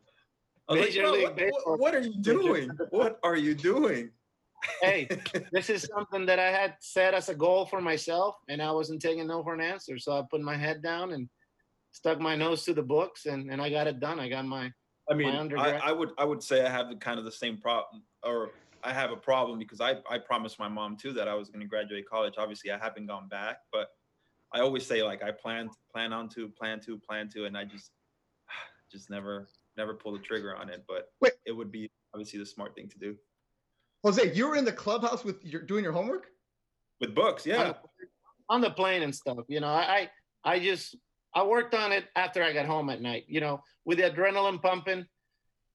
Like, 0.69 0.81
Major 0.81 1.03
"Bro, 1.03 1.13
League 1.13 1.25
what, 1.25 1.67
what, 1.67 1.81
what 1.81 1.95
are 1.95 2.01
you 2.01 2.15
doing? 2.21 2.71
What 2.91 3.21
are 3.23 3.37
you 3.37 3.55
doing? 3.55 4.11
hey, 4.83 5.09
this 5.53 5.71
is 5.71 5.89
something 5.95 6.27
that 6.27 6.39
I 6.39 6.51
had 6.51 6.75
set 6.81 7.15
as 7.15 7.29
a 7.29 7.35
goal 7.35 7.67
for 7.67 7.81
myself, 7.81 8.37
and 8.49 8.63
I 8.63 8.71
wasn't 8.73 9.03
taking 9.03 9.27
no 9.27 9.43
for 9.43 9.55
an 9.55 9.61
answer. 9.61 9.99
So 9.99 10.13
I 10.13 10.23
put 10.31 10.41
my 10.41 10.57
head 10.57 10.83
down 10.83 11.13
and 11.13 11.29
stuck 11.97 12.21
my 12.21 12.37
nose 12.37 12.63
to 12.65 12.75
the 12.75 12.83
books, 12.83 13.25
and, 13.25 13.51
and 13.51 13.61
I 13.61 13.71
got 13.71 13.87
it 13.87 14.01
done. 14.01 14.21
I 14.21 14.29
got 14.29 14.45
my 14.45 14.71
I 15.11 15.15
mean, 15.15 15.35
I, 15.35 15.39
undergrad- 15.39 15.81
I 15.83 15.93
would 15.93 16.11
I 16.19 16.25
would 16.25 16.43
say 16.43 16.65
I 16.65 16.69
have 16.69 16.91
the 16.91 16.97
kind 16.97 17.19
of 17.19 17.25
the 17.25 17.33
same 17.33 17.57
problem, 17.59 18.03
or 18.23 18.51
I 18.85 18.93
have 18.93 19.11
a 19.13 19.17
problem 19.17 19.59
because 19.59 19.81
I 19.81 19.97
I 20.11 20.19
promised 20.19 20.59
my 20.59 20.69
mom 20.69 20.97
too 20.97 21.13
that 21.15 21.27
I 21.27 21.35
was 21.35 21.49
going 21.49 21.61
to 21.61 21.67
graduate 21.67 22.05
college. 22.09 22.35
Obviously, 22.37 22.71
I 22.71 22.79
haven't 22.79 23.07
gone 23.07 23.29
back, 23.29 23.59
but 23.73 23.89
I 24.53 24.61
always 24.61 24.85
say 24.85 25.03
like 25.03 25.23
I 25.23 25.31
plan 25.31 25.71
plan 25.91 26.13
on 26.13 26.29
to 26.31 26.49
plan 26.49 26.81
to 26.81 26.99
plan 26.99 27.29
to, 27.31 27.47
and 27.47 27.57
I 27.57 27.65
just 27.65 27.91
just 28.93 29.09
never 29.09 29.49
never 29.77 29.95
pull 29.95 30.13
the 30.13 30.19
trigger 30.19 30.55
on 30.55 30.69
it. 30.69 30.85
But 30.87 31.09
Wait. 31.21 31.33
it 31.47 31.53
would 31.53 31.73
be 31.73 31.91
obviously 32.15 32.39
the 32.39 32.47
smart 32.47 32.75
thing 32.75 32.89
to 32.89 32.99
do 32.99 33.17
Jose, 34.05 34.35
you 34.35 34.49
were 34.49 34.57
in 34.57 34.65
the 34.65 34.73
clubhouse 34.73 35.25
with 35.25 35.45
your 35.45 35.63
doing 35.63 35.83
your 35.83 35.93
homework. 35.93 36.27
with 37.01 37.15
books. 37.15 37.47
Yeah, 37.47 37.73
on 38.49 38.61
the 38.61 38.71
plane 38.71 39.03
and 39.03 39.15
stuff. 39.15 39.39
You 39.49 39.61
know, 39.61 39.69
I 39.69 40.09
I 40.45 40.53
I 40.53 40.59
just 40.61 40.97
I 41.37 41.43
worked 41.43 41.75
on 41.75 41.93
it 41.93 42.07
after 42.17 42.43
I 42.43 42.55
got 42.55 42.65
home 42.65 42.89
at 42.89 43.03
night. 43.03 43.25
You 43.29 43.41
know, 43.41 43.63
with 43.85 43.99
the 43.99 44.11
adrenaline 44.11 44.61
pumping, 44.61 45.05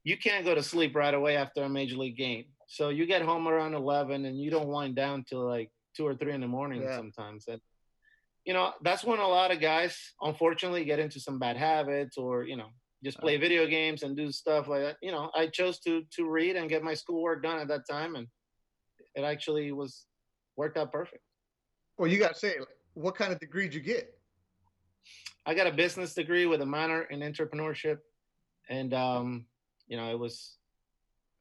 you 0.04 0.18
can't 0.18 0.44
go 0.44 0.56
to 0.56 0.64
sleep 0.64 0.96
right 0.96 1.14
away 1.14 1.38
after 1.38 1.62
a 1.64 1.70
major 1.70 1.98
league 1.98 2.18
game. 2.18 2.46
So 2.68 2.90
you 2.90 3.06
get 3.06 3.22
home 3.22 3.48
around 3.48 3.76
eleven, 3.76 4.26
and 4.26 4.42
you 4.42 4.50
don't 4.50 4.68
wind 4.68 4.96
down 4.96 5.24
till 5.24 5.48
like 5.48 5.70
two 5.96 6.06
or 6.08 6.16
three 6.16 6.34
in 6.34 6.42
the 6.42 6.48
morning 6.48 6.82
Yeah. 6.82 6.98
sometimes. 6.98 7.48
And 7.48 7.62
you 8.44 8.54
know, 8.54 8.74
that's 8.82 9.04
when 9.04 9.20
a 9.20 9.28
lot 9.28 9.52
of 9.52 9.60
guys, 9.62 9.96
unfortunately, 10.20 10.84
get 10.84 10.98
into 10.98 11.20
some 11.20 11.38
bad 11.38 11.58
habits 11.58 12.18
or 12.18 12.44
you 12.44 12.58
know 12.58 12.70
just 13.04 13.20
play 13.20 13.38
video 13.38 13.68
games 13.68 14.02
and 14.04 14.18
do 14.18 14.32
stuff 14.32 14.68
like 14.68 14.82
that. 14.82 14.98
You 15.04 15.12
know, 15.12 15.30
I 15.36 15.46
chose 15.46 15.80
to 15.82 16.04
to 16.16 16.28
read 16.28 16.56
and 16.56 16.70
get 16.70 16.82
my 16.82 16.96
schoolwork 16.96 17.44
done 17.44 17.60
at 17.60 17.68
that 17.68 17.88
time, 17.88 18.16
and 18.16 18.28
it 19.14 19.24
actually 19.24 19.72
was 19.72 20.08
worked 20.56 20.78
out 20.78 20.92
perfect. 20.92 21.24
Well, 22.00 22.10
you 22.10 22.18
got 22.18 22.34
to 22.34 22.40
say, 22.40 22.56
what 22.96 23.16
kind 23.16 23.32
of 23.32 23.40
degree 23.40 23.66
did 23.66 23.76
you 23.76 23.82
get? 23.82 24.18
I 25.46 25.54
got 25.54 25.68
a 25.68 25.72
business 25.72 26.14
degree 26.14 26.46
with 26.46 26.62
a 26.62 26.66
minor 26.66 27.04
in 27.04 27.20
entrepreneurship, 27.22 27.98
and 28.70 28.94
um, 28.94 29.46
you 29.88 29.98
know, 29.98 30.10
it 30.12 30.20
was 30.20 30.58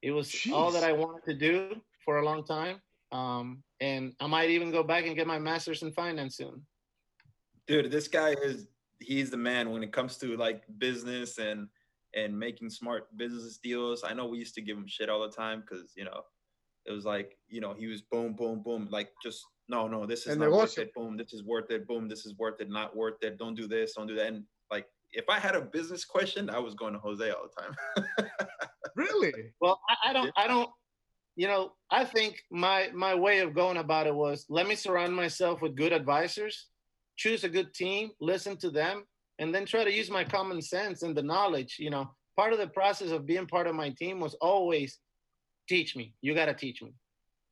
it 0.03 0.11
was 0.11 0.35
all 0.53 0.71
that 0.73 0.85
I 0.85 0.93
wanted 0.93 1.25
to 1.27 1.35
do 1.35 1.81
for 2.05 2.19
a 2.19 2.25
long 2.25 2.45
time. 2.45 2.81
Um, 3.13 3.63
and 3.81 4.15
I 4.21 4.27
might 4.27 4.51
even 4.51 4.71
go 4.71 4.83
back 4.83 5.07
and 5.07 5.17
get 5.17 5.27
my 5.27 5.39
master's 5.39 5.83
in 5.83 5.93
finance 5.93 6.37
soon. 6.37 6.63
dude, 7.67 7.91
this 7.91 8.09
guy 8.09 8.35
is 8.43 8.67
he's 9.01 9.31
the 9.31 9.37
man 9.37 9.71
when 9.71 9.83
it 9.83 9.93
comes 9.93 10.17
to 10.19 10.37
like 10.37 10.63
business 10.79 11.39
and 11.39 11.69
and 12.15 12.37
making 12.37 12.71
smart 12.71 13.15
business 13.17 13.59
deals. 13.59 14.03
I 14.05 14.15
know 14.15 14.27
we 14.27 14.39
used 14.39 14.55
to 14.57 14.63
give 14.63 14.77
him 14.77 14.87
shit 14.87 15.09
all 15.09 15.23
the 15.23 15.35
time 15.35 15.61
because 15.61 15.93
you 15.97 16.05
know 16.05 16.23
it 16.87 16.93
was 16.93 17.05
like 17.05 17.37
you 17.49 17.61
know 17.61 17.75
he 17.75 17.87
was 17.87 18.03
boom 18.03 18.35
boom 18.35 18.63
boom 18.63 18.89
like 18.91 19.11
just 19.23 19.45
no 19.71 19.89
no 19.89 20.05
this 20.05 20.27
is 20.27 20.37
not 20.37 20.51
worth 20.51 20.79
it 20.79 20.93
boom 20.95 21.17
this 21.17 21.33
is 21.33 21.43
worth 21.45 21.71
it 21.71 21.87
boom 21.87 22.09
this 22.09 22.27
is 22.27 22.35
worth 22.37 22.61
it 22.61 22.69
not 22.69 22.95
worth 22.95 23.23
it 23.23 23.39
don't 23.39 23.55
do 23.55 23.67
this 23.67 23.95
don't 23.95 24.07
do 24.07 24.17
that 24.17 24.27
and 24.27 24.45
like 24.71 24.87
if 25.13 25.25
I 25.29 25.39
had 25.39 25.55
a 25.55 25.61
business 25.61 26.05
question 26.05 26.51
I 26.51 26.59
was 26.59 26.75
going 26.75 26.93
to 26.93 26.99
Jose 26.99 27.31
all 27.31 27.47
the 27.49 27.63
time. 27.63 28.29
Really? 28.97 29.33
Well, 29.61 29.81
I, 29.89 30.11
I 30.11 30.13
don't, 30.13 30.31
I 30.37 30.47
don't, 30.47 30.69
you 31.37 31.47
know, 31.47 31.73
I 31.91 32.05
think 32.05 32.43
my 32.51 32.91
my 32.95 33.15
way 33.15 33.39
of 33.39 33.55
going 33.55 33.79
about 33.79 34.07
it 34.07 34.15
was 34.15 34.47
let 34.49 34.67
me 34.67 34.75
surround 34.75 35.15
myself 35.15 35.63
with 35.63 35.77
good 35.77 35.93
advisors, 35.93 36.67
choose 37.17 37.45
a 37.45 37.49
good 37.49 37.73
team, 37.73 38.11
listen 38.21 38.57
to 38.59 38.71
them, 38.71 39.05
and 39.39 39.55
then 39.55 39.65
try 39.65 39.85
to 39.85 39.93
use 39.93 40.11
my 40.11 40.25
common 40.25 40.61
sense 40.61 41.03
and 41.03 41.17
the 41.17 41.23
knowledge. 41.23 41.77
You 41.79 41.91
know, 41.91 42.11
part 42.37 42.53
of 42.53 42.59
the 42.59 42.67
process 42.67 43.11
of 43.11 43.27
being 43.27 43.47
part 43.47 43.67
of 43.67 43.75
my 43.75 43.91
team 43.91 44.21
was 44.21 44.35
always 44.35 44.99
teach 45.69 45.97
me. 45.97 46.15
You 46.21 46.35
got 46.35 46.47
to 46.47 46.55
teach 46.55 46.83
me. 46.83 46.93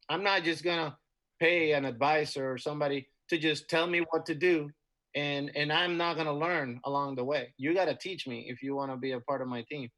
I'm 0.09 0.23
not 0.23 0.43
just 0.43 0.65
gonna 0.65 0.97
pay 1.41 1.73
an 1.73 1.85
advisor 1.85 2.51
or 2.51 2.59
somebody 2.59 3.09
to 3.31 3.39
just 3.39 3.69
tell 3.69 3.87
me 3.87 4.05
what 4.11 4.27
to 4.27 4.35
do, 4.35 4.71
and 5.15 5.51
and 5.55 5.73
I'm 5.73 5.97
not 5.97 6.17
gonna 6.17 6.37
learn 6.37 6.81
along 6.85 7.17
the 7.17 7.25
way. 7.25 7.53
You 7.57 7.75
got 7.75 7.87
to 7.87 7.95
teach 7.95 8.27
me 8.27 8.47
if 8.49 8.63
you 8.63 8.75
want 8.75 8.91
to 8.91 8.97
be 8.97 9.13
a 9.13 9.21
part 9.21 9.43
of 9.43 9.49
my 9.49 9.63
team. 9.63 9.91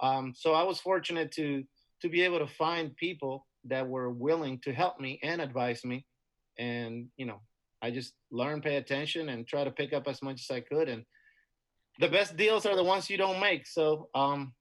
Um, 0.00 0.32
so 0.36 0.52
I 0.54 0.62
was 0.62 0.80
fortunate 0.80 1.32
to 1.32 1.64
to 2.02 2.08
be 2.08 2.22
able 2.22 2.38
to 2.38 2.46
find 2.46 2.96
people 2.96 3.46
that 3.64 3.86
were 3.86 4.10
willing 4.10 4.58
to 4.60 4.72
help 4.72 4.98
me 4.98 5.20
and 5.22 5.40
advise 5.40 5.84
me, 5.84 6.06
and 6.58 7.08
you 7.16 7.26
know, 7.26 7.40
I 7.82 7.90
just 7.90 8.14
learn 8.30 8.62
pay 8.62 8.76
attention, 8.76 9.28
and 9.28 9.46
try 9.46 9.64
to 9.64 9.70
pick 9.70 9.92
up 9.92 10.08
as 10.08 10.22
much 10.22 10.40
as 10.40 10.54
I 10.54 10.60
could. 10.60 10.88
And 10.88 11.04
the 11.98 12.08
best 12.08 12.36
deals 12.36 12.64
are 12.64 12.76
the 12.76 12.84
ones 12.84 13.10
you 13.10 13.18
don't 13.18 13.40
make. 13.40 13.66
So 13.66 14.08
um, 14.14 14.54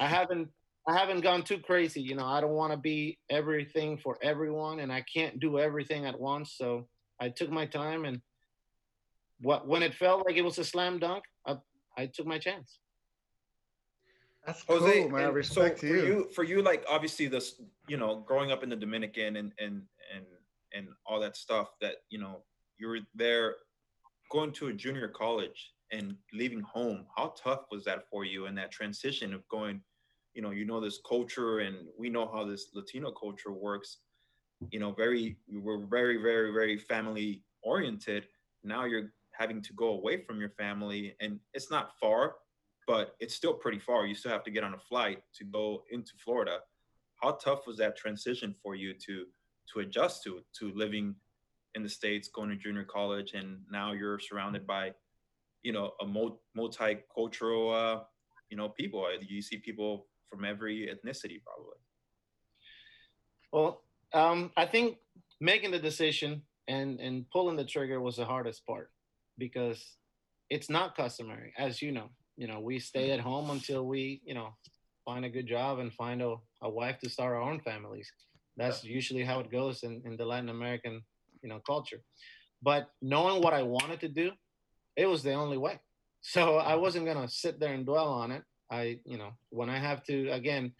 I 0.00 0.06
haven't 0.06 0.48
I 0.90 0.98
haven't 0.98 1.20
gone 1.20 1.42
too 1.42 1.58
crazy. 1.58 2.02
You 2.02 2.16
know, 2.16 2.26
I 2.26 2.40
don't 2.40 2.50
want 2.50 2.72
to 2.72 2.76
be 2.76 3.18
everything 3.30 3.96
for 3.96 4.18
everyone, 4.22 4.80
and 4.80 4.92
I 4.92 5.02
can't 5.02 5.38
do 5.38 5.58
everything 5.58 6.04
at 6.04 6.18
once. 6.18 6.54
So 6.56 6.88
I 7.20 7.28
took 7.28 7.50
my 7.50 7.66
time, 7.66 8.04
and 8.04 8.20
what 9.40 9.68
when 9.68 9.82
it 9.82 9.94
felt 9.94 10.26
like 10.26 10.36
it 10.36 10.42
was 10.42 10.58
a 10.58 10.64
slam 10.64 10.98
dunk, 10.98 11.24
I, 11.46 11.58
I 11.96 12.06
took 12.06 12.26
my 12.26 12.38
chance. 12.38 12.78
That's 14.44 14.64
Jose, 14.64 15.02
cool, 15.02 15.10
man. 15.10 15.32
Respect 15.32 15.80
so 15.80 15.86
to 15.86 15.92
you. 15.92 16.00
For 16.00 16.06
you. 16.06 16.28
For 16.34 16.44
you, 16.44 16.62
like 16.62 16.84
obviously 16.88 17.28
this, 17.28 17.60
you 17.86 17.96
know, 17.96 18.24
growing 18.26 18.50
up 18.50 18.64
in 18.64 18.68
the 18.68 18.76
Dominican 18.76 19.36
and 19.36 19.52
and 19.60 19.82
and 20.14 20.24
and 20.74 20.88
all 21.06 21.20
that 21.20 21.36
stuff 21.36 21.68
that 21.80 21.96
you 22.08 22.18
know 22.18 22.42
you 22.78 22.88
were 22.88 23.00
there, 23.14 23.56
going 24.30 24.50
to 24.52 24.68
a 24.68 24.72
junior 24.72 25.06
college 25.06 25.72
and 25.92 26.16
leaving 26.32 26.62
home. 26.62 27.06
How 27.16 27.34
tough 27.40 27.66
was 27.70 27.84
that 27.84 28.08
for 28.10 28.24
you 28.24 28.46
in 28.46 28.56
that 28.56 28.72
transition 28.72 29.32
of 29.34 29.46
going? 29.48 29.82
You 30.34 30.42
know, 30.42 30.50
you 30.50 30.64
know 30.64 30.80
this 30.80 31.00
culture, 31.06 31.60
and 31.60 31.88
we 31.98 32.08
know 32.08 32.30
how 32.32 32.44
this 32.44 32.68
Latino 32.74 33.10
culture 33.10 33.52
works. 33.52 33.98
You 34.70 34.78
know, 34.78 34.92
very 34.92 35.36
we're 35.48 35.86
very 35.86 36.16
very 36.16 36.52
very 36.52 36.76
family 36.76 37.42
oriented. 37.62 38.26
Now 38.62 38.84
you're 38.84 39.12
having 39.32 39.62
to 39.62 39.72
go 39.72 39.88
away 39.88 40.22
from 40.22 40.38
your 40.38 40.50
family, 40.50 41.16
and 41.20 41.40
it's 41.54 41.70
not 41.70 41.92
far 41.98 42.34
but 42.90 43.14
it's 43.20 43.36
still 43.36 43.54
pretty 43.54 43.78
far. 43.78 44.04
You 44.04 44.16
still 44.16 44.32
have 44.32 44.42
to 44.42 44.50
get 44.50 44.64
on 44.64 44.74
a 44.74 44.78
flight 44.78 45.22
to 45.34 45.44
go 45.44 45.84
into 45.92 46.10
Florida. 46.24 46.58
How 47.22 47.32
tough 47.32 47.64
was 47.64 47.76
that 47.76 47.96
transition 47.96 48.52
for 48.60 48.74
you 48.74 48.94
to 49.06 49.26
to 49.72 49.78
adjust 49.78 50.24
to 50.24 50.40
to 50.58 50.72
living 50.74 51.14
in 51.76 51.84
the 51.84 51.88
states, 51.88 52.28
going 52.28 52.50
to 52.50 52.56
junior 52.56 52.82
college, 52.82 53.34
and 53.34 53.58
now 53.70 53.92
you're 53.92 54.18
surrounded 54.18 54.66
by, 54.66 54.92
you 55.62 55.72
know, 55.72 55.92
a 56.00 56.04
multicultural, 56.04 57.64
uh, 57.72 58.02
you 58.50 58.56
know, 58.56 58.68
people. 58.70 59.06
You 59.20 59.40
see 59.40 59.58
people 59.58 60.08
from 60.30 60.44
every 60.44 60.88
ethnicity, 60.88 61.42
probably. 61.44 61.78
Well, 63.52 63.82
um, 64.12 64.52
I 64.56 64.66
think 64.66 64.98
making 65.40 65.72
the 65.72 65.78
decision 65.78 66.42
and 66.68 67.00
and 67.00 67.28
pulling 67.30 67.56
the 67.56 67.64
trigger 67.64 68.00
was 68.00 68.16
the 68.16 68.24
hardest 68.24 68.64
part 68.66 68.90
because 69.38 69.84
it's 70.48 70.70
not 70.70 70.96
customary, 70.96 71.52
as 71.58 71.82
you 71.82 71.92
know 71.92 72.10
you 72.40 72.46
know, 72.46 72.58
we 72.58 72.78
stay 72.78 73.10
at 73.10 73.20
home 73.20 73.50
until 73.50 73.86
we, 73.86 74.22
you 74.24 74.32
know, 74.32 74.54
find 75.04 75.26
a 75.26 75.28
good 75.28 75.46
job 75.46 75.78
and 75.78 75.92
find 75.92 76.22
a, 76.22 76.36
a 76.62 76.70
wife 76.70 76.98
to 77.00 77.10
start 77.10 77.34
our 77.34 77.42
own 77.42 77.60
families. 77.60 78.10
That's 78.56 78.82
yeah. 78.82 78.94
usually 78.94 79.24
how 79.24 79.40
it 79.40 79.52
goes 79.52 79.82
in, 79.82 80.00
in 80.06 80.16
the 80.16 80.24
Latin 80.24 80.48
American, 80.48 81.02
you 81.42 81.50
know, 81.50 81.60
culture. 81.66 82.00
But 82.62 82.88
knowing 83.02 83.42
what 83.42 83.52
I 83.52 83.62
wanted 83.62 84.00
to 84.00 84.08
do, 84.08 84.30
it 84.96 85.04
was 85.04 85.22
the 85.22 85.34
only 85.34 85.58
way. 85.58 85.80
So 86.22 86.56
I 86.56 86.76
wasn't 86.76 87.04
gonna 87.04 87.28
sit 87.28 87.60
there 87.60 87.74
and 87.74 87.84
dwell 87.84 88.08
on 88.08 88.32
it. 88.32 88.42
I, 88.70 88.98
you 89.04 89.18
know, 89.18 89.32
when 89.50 89.68
I 89.68 89.78
have 89.78 90.02
to, 90.04 90.28
again, 90.30 90.72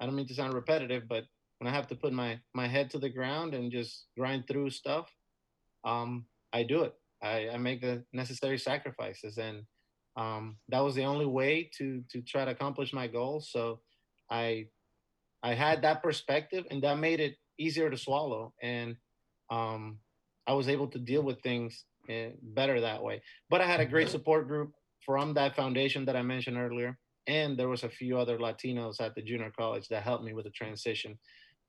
I 0.00 0.06
don't 0.06 0.14
mean 0.14 0.28
to 0.28 0.34
sound 0.34 0.54
repetitive, 0.54 1.04
but 1.08 1.24
when 1.58 1.72
I 1.72 1.74
have 1.74 1.86
to 1.88 1.96
put 1.96 2.12
my 2.12 2.38
my 2.54 2.66
head 2.68 2.90
to 2.90 2.98
the 2.98 3.08
ground 3.08 3.54
and 3.54 3.72
just 3.72 4.06
grind 4.16 4.46
through 4.46 4.70
stuff, 4.70 5.10
um, 5.84 6.26
I 6.52 6.62
do 6.62 6.82
it. 6.82 6.94
I, 7.22 7.48
I 7.50 7.56
make 7.56 7.80
the 7.80 8.04
necessary 8.12 8.58
sacrifices, 8.58 9.38
and 9.38 9.64
um, 10.16 10.56
that 10.68 10.80
was 10.80 10.94
the 10.94 11.04
only 11.04 11.26
way 11.26 11.70
to 11.78 12.02
to 12.10 12.20
try 12.22 12.44
to 12.44 12.50
accomplish 12.50 12.92
my 12.92 13.06
goals. 13.06 13.50
So 13.50 13.80
I 14.30 14.66
I 15.42 15.54
had 15.54 15.82
that 15.82 16.02
perspective, 16.02 16.64
and 16.70 16.82
that 16.82 16.98
made 16.98 17.20
it 17.20 17.36
easier 17.58 17.88
to 17.90 17.96
swallow, 17.96 18.52
and 18.62 18.96
um, 19.50 19.98
I 20.46 20.52
was 20.52 20.68
able 20.68 20.88
to 20.88 20.98
deal 20.98 21.22
with 21.22 21.40
things 21.40 21.84
eh, 22.08 22.30
better 22.42 22.80
that 22.82 23.02
way. 23.02 23.22
But 23.48 23.60
I 23.60 23.66
had 23.66 23.80
a 23.80 23.86
great 23.86 24.10
support 24.10 24.46
group 24.46 24.72
from 25.04 25.34
that 25.34 25.56
foundation 25.56 26.04
that 26.06 26.16
I 26.16 26.22
mentioned 26.22 26.58
earlier, 26.58 26.98
and 27.26 27.56
there 27.56 27.68
was 27.68 27.82
a 27.82 27.88
few 27.88 28.18
other 28.18 28.38
Latinos 28.38 29.00
at 29.00 29.14
the 29.14 29.22
junior 29.22 29.52
college 29.58 29.88
that 29.88 30.02
helped 30.02 30.24
me 30.24 30.32
with 30.32 30.44
the 30.44 30.50
transition. 30.50 31.18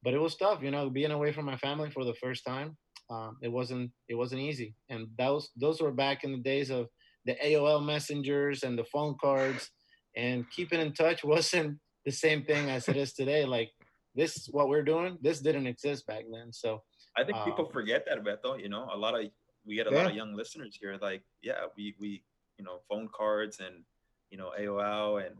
But 0.03 0.13
it 0.13 0.19
was 0.19 0.35
tough, 0.35 0.61
you 0.61 0.71
know, 0.71 0.89
being 0.89 1.11
away 1.11 1.31
from 1.31 1.45
my 1.45 1.57
family 1.57 1.89
for 1.89 2.05
the 2.05 2.13
first 2.15 2.45
time. 2.45 2.77
Um, 3.09 3.37
it 3.41 3.51
wasn't 3.51 3.91
it 4.09 4.15
wasn't 4.15 4.41
easy, 4.41 4.75
and 4.89 5.07
those 5.17 5.49
those 5.55 5.81
were 5.81 5.91
back 5.91 6.23
in 6.23 6.31
the 6.33 6.37
days 6.39 6.69
of 6.69 6.87
the 7.25 7.35
AOL 7.43 7.85
messengers 7.85 8.63
and 8.63 8.77
the 8.77 8.83
phone 8.85 9.15
cards 9.21 9.69
and 10.15 10.49
keeping 10.51 10.81
in 10.81 10.93
touch 10.93 11.23
wasn't 11.23 11.77
the 12.05 12.11
same 12.11 12.43
thing 12.43 12.69
as 12.69 12.89
it 12.89 12.97
is 12.97 13.13
today. 13.13 13.45
Like 13.45 13.71
this, 14.15 14.47
what 14.51 14.67
we're 14.67 14.83
doing, 14.83 15.17
this 15.21 15.39
didn't 15.39 15.67
exist 15.67 16.05
back 16.07 16.23
then. 16.31 16.51
So 16.51 16.83
I 17.15 17.23
think 17.23 17.37
people 17.45 17.65
um, 17.65 17.71
forget 17.71 18.05
that, 18.07 18.23
Beto. 18.23 18.59
You 18.61 18.69
know, 18.69 18.89
a 18.93 18.97
lot 18.97 19.17
of 19.17 19.29
we 19.65 19.75
get 19.75 19.87
a 19.87 19.91
yeah. 19.91 19.97
lot 19.97 20.09
of 20.09 20.15
young 20.15 20.35
listeners 20.35 20.77
here. 20.79 20.97
Like, 21.01 21.21
yeah, 21.41 21.65
we 21.77 21.95
we 21.99 22.23
you 22.57 22.65
know 22.65 22.79
phone 22.89 23.09
cards 23.15 23.59
and 23.59 23.83
you 24.29 24.37
know 24.37 24.51
AOL 24.59 25.25
and 25.25 25.35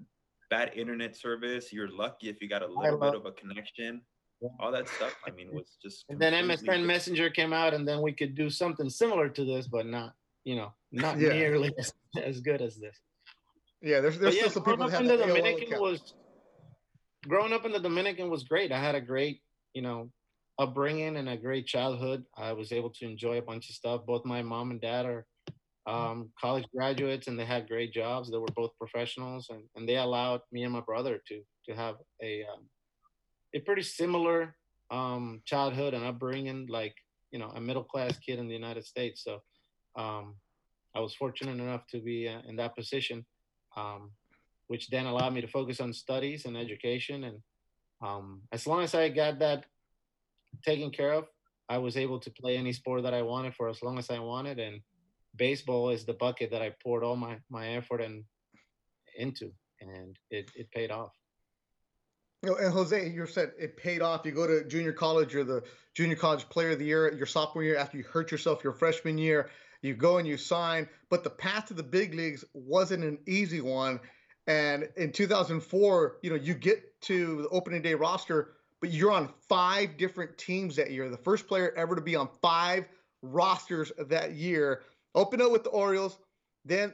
bad 0.50 0.72
internet 0.76 1.16
service. 1.16 1.72
You're 1.74 1.90
lucky 1.90 2.30
if 2.30 2.42
you 2.42 2.50
got 2.50 2.62
a 2.62 2.68
little 2.68 3.00
bit 3.00 3.16
of 3.16 3.26
a 3.26 3.32
connection. 3.32 4.02
Yeah. 4.42 4.50
All 4.60 4.72
that 4.72 4.88
stuff. 4.88 5.16
I 5.26 5.32
mean, 5.32 5.50
was 5.52 5.78
just. 5.82 6.06
And 6.10 6.20
then 6.20 6.34
MSN 6.34 6.86
Messenger 6.86 7.32
came 7.32 7.54
out, 7.54 7.74
and 7.74 7.88
then 7.88 8.02
we 8.02 8.12
could 8.12 8.36
do 8.36 8.52
something 8.52 8.88
similar 8.88 9.30
to 9.30 9.44
this, 9.44 9.68
but 9.68 9.88
not 9.88 10.14
you 10.48 10.56
know, 10.56 10.72
not 10.94 11.20
yeah. 11.20 11.30
nearly 11.30 11.74
as, 11.78 11.94
as, 12.24 12.40
good 12.40 12.62
as 12.62 12.78
this. 12.78 12.98
Yeah, 13.82 14.00
there's 14.00 14.18
there's 14.18 14.34
yeah, 14.34 14.48
still 14.48 14.52
some 14.52 14.64
people 14.64 14.90
that 14.90 14.98
have 14.98 15.06
the 15.06 15.18
Dominican 15.18 15.80
was 15.80 16.14
growing 17.28 17.52
up 17.52 17.66
in 17.66 17.74
the 17.74 17.80
Dominican 17.80 18.30
was 18.30 18.46
great. 18.46 18.72
I 18.72 18.80
had 18.80 18.96
a 18.96 19.02
great, 19.02 19.42
you 19.74 19.82
know, 19.82 20.10
upbringing 20.58 21.18
and 21.18 21.28
a 21.28 21.36
great 21.36 21.68
childhood. 21.68 22.24
I 22.36 22.54
was 22.54 22.72
able 22.72 22.92
to 22.92 23.06
enjoy 23.06 23.38
a 23.38 23.42
bunch 23.42 23.70
of 23.70 23.76
stuff. 23.76 24.06
Both 24.06 24.24
my 24.24 24.42
mom 24.42 24.72
and 24.72 24.80
dad 24.80 25.06
are 25.06 25.26
um, 25.88 26.30
college 26.40 26.66
graduates, 26.76 27.28
and 27.28 27.40
they 27.40 27.46
had 27.46 27.68
great 27.68 27.94
jobs. 27.94 28.30
They 28.30 28.38
were 28.38 28.48
both 28.56 28.78
professionals, 28.78 29.48
and, 29.50 29.64
and 29.76 29.88
they 29.88 29.98
allowed 29.98 30.42
me 30.52 30.64
and 30.64 30.74
my 30.74 30.82
brother 30.82 31.20
to 31.28 31.42
to 31.68 31.76
have 31.76 31.96
a 32.22 32.44
um, 32.44 32.70
a 33.56 33.60
pretty 33.60 33.84
similar 33.84 34.56
um, 34.92 35.42
childhood 35.46 35.94
and 35.94 36.04
upbringing, 36.04 36.68
like 36.68 36.96
you 37.32 37.40
know, 37.40 37.52
a 37.56 37.62
middle 37.62 37.84
class 37.84 38.18
kid 38.20 38.40
in 38.40 38.48
the 38.48 38.54
United 38.54 38.86
States. 38.86 39.24
So 39.24 39.42
um, 39.98 40.36
I 40.96 41.00
was 41.00 41.14
fortunate 41.14 41.60
enough 41.62 41.86
to 41.92 42.00
be 42.00 42.28
uh, 42.28 42.42
in 42.48 42.56
that 42.58 42.76
position, 42.76 43.26
um, 43.76 44.12
which 44.68 44.90
then 44.90 45.06
allowed 45.06 45.34
me 45.34 45.42
to 45.42 45.48
focus 45.48 45.80
on 45.80 45.94
studies 45.94 46.46
and 46.46 46.58
education. 46.58 47.24
And 47.26 47.38
um, 48.02 48.42
as 48.52 48.68
long 48.68 48.82
as 48.82 48.96
I 48.96 49.10
got 49.10 49.40
that 49.40 49.66
taken 50.66 50.92
care 50.92 51.14
of, 51.14 51.26
I 51.70 51.78
was 51.78 51.98
able 51.98 52.20
to 52.20 52.32
play 52.32 52.58
any 52.58 52.72
sport 52.72 53.04
that 53.04 53.14
I 53.14 53.22
wanted 53.22 53.56
for 53.56 53.68
as 53.70 53.84
long 53.84 54.00
as 54.00 54.10
I 54.10 54.20
wanted. 54.20 54.60
And 54.60 54.82
baseball 55.38 55.90
is 55.90 56.06
the 56.06 56.14
bucket 56.14 56.52
that 56.52 56.62
I 56.62 56.74
poured 56.84 57.04
all 57.04 57.16
my, 57.16 57.38
my 57.50 57.70
effort 57.70 58.02
and 58.02 58.24
into, 59.18 59.52
and 59.82 60.18
it, 60.30 60.52
it 60.56 60.72
paid 60.72 60.92
off. 60.92 61.12
You 62.44 62.52
know, 62.52 62.58
and 62.58 62.72
Jose, 62.72 63.10
you 63.10 63.26
said 63.26 63.52
it 63.60 63.78
paid 63.78 64.02
off. 64.02 64.26
You 64.26 64.32
go 64.32 64.46
to 64.46 64.64
junior 64.68 64.94
college, 64.94 65.34
you're 65.34 65.44
the 65.44 65.64
junior 65.96 66.16
college 66.16 66.48
player 66.50 66.72
of 66.72 66.80
the 66.80 66.86
year, 66.86 67.12
your 67.14 67.26
sophomore 67.26 67.64
year 67.64 67.78
after 67.78 67.98
you 67.98 68.04
hurt 68.04 68.32
yourself 68.32 68.64
your 68.64 68.74
freshman 68.74 69.18
year 69.18 69.50
you 69.82 69.96
go 69.96 70.18
and 70.18 70.28
you 70.28 70.38
sign, 70.38 70.88
but 71.10 71.24
the 71.24 71.30
path 71.30 71.68
to 71.68 71.74
the 71.74 71.84
big 71.84 72.14
leagues 72.14 72.44
wasn't 72.54 73.04
an 73.04 73.20
easy 73.28 73.62
one. 73.62 74.00
And 74.48 74.90
in 74.96 75.12
2004, 75.12 76.18
you 76.22 76.30
know, 76.30 76.36
you 76.36 76.54
get 76.54 77.00
to 77.02 77.44
the 77.44 77.50
opening 77.50 77.82
day 77.82 77.94
roster, 77.94 78.56
but 78.80 78.92
you're 78.92 79.12
on 79.12 79.30
five 79.50 79.98
different 79.98 80.38
teams 80.38 80.76
that 80.78 80.92
year. 80.92 81.10
The 81.10 81.18
first 81.18 81.48
player 81.48 81.74
ever 81.76 81.96
to 81.96 82.02
be 82.02 82.16
on 82.16 82.30
five 82.42 82.86
rosters 83.22 83.92
that 83.98 84.34
year. 84.34 84.82
Open 85.18 85.42
up 85.42 85.52
with 85.52 85.64
the 85.64 85.72
Orioles, 85.72 86.20
then 86.64 86.94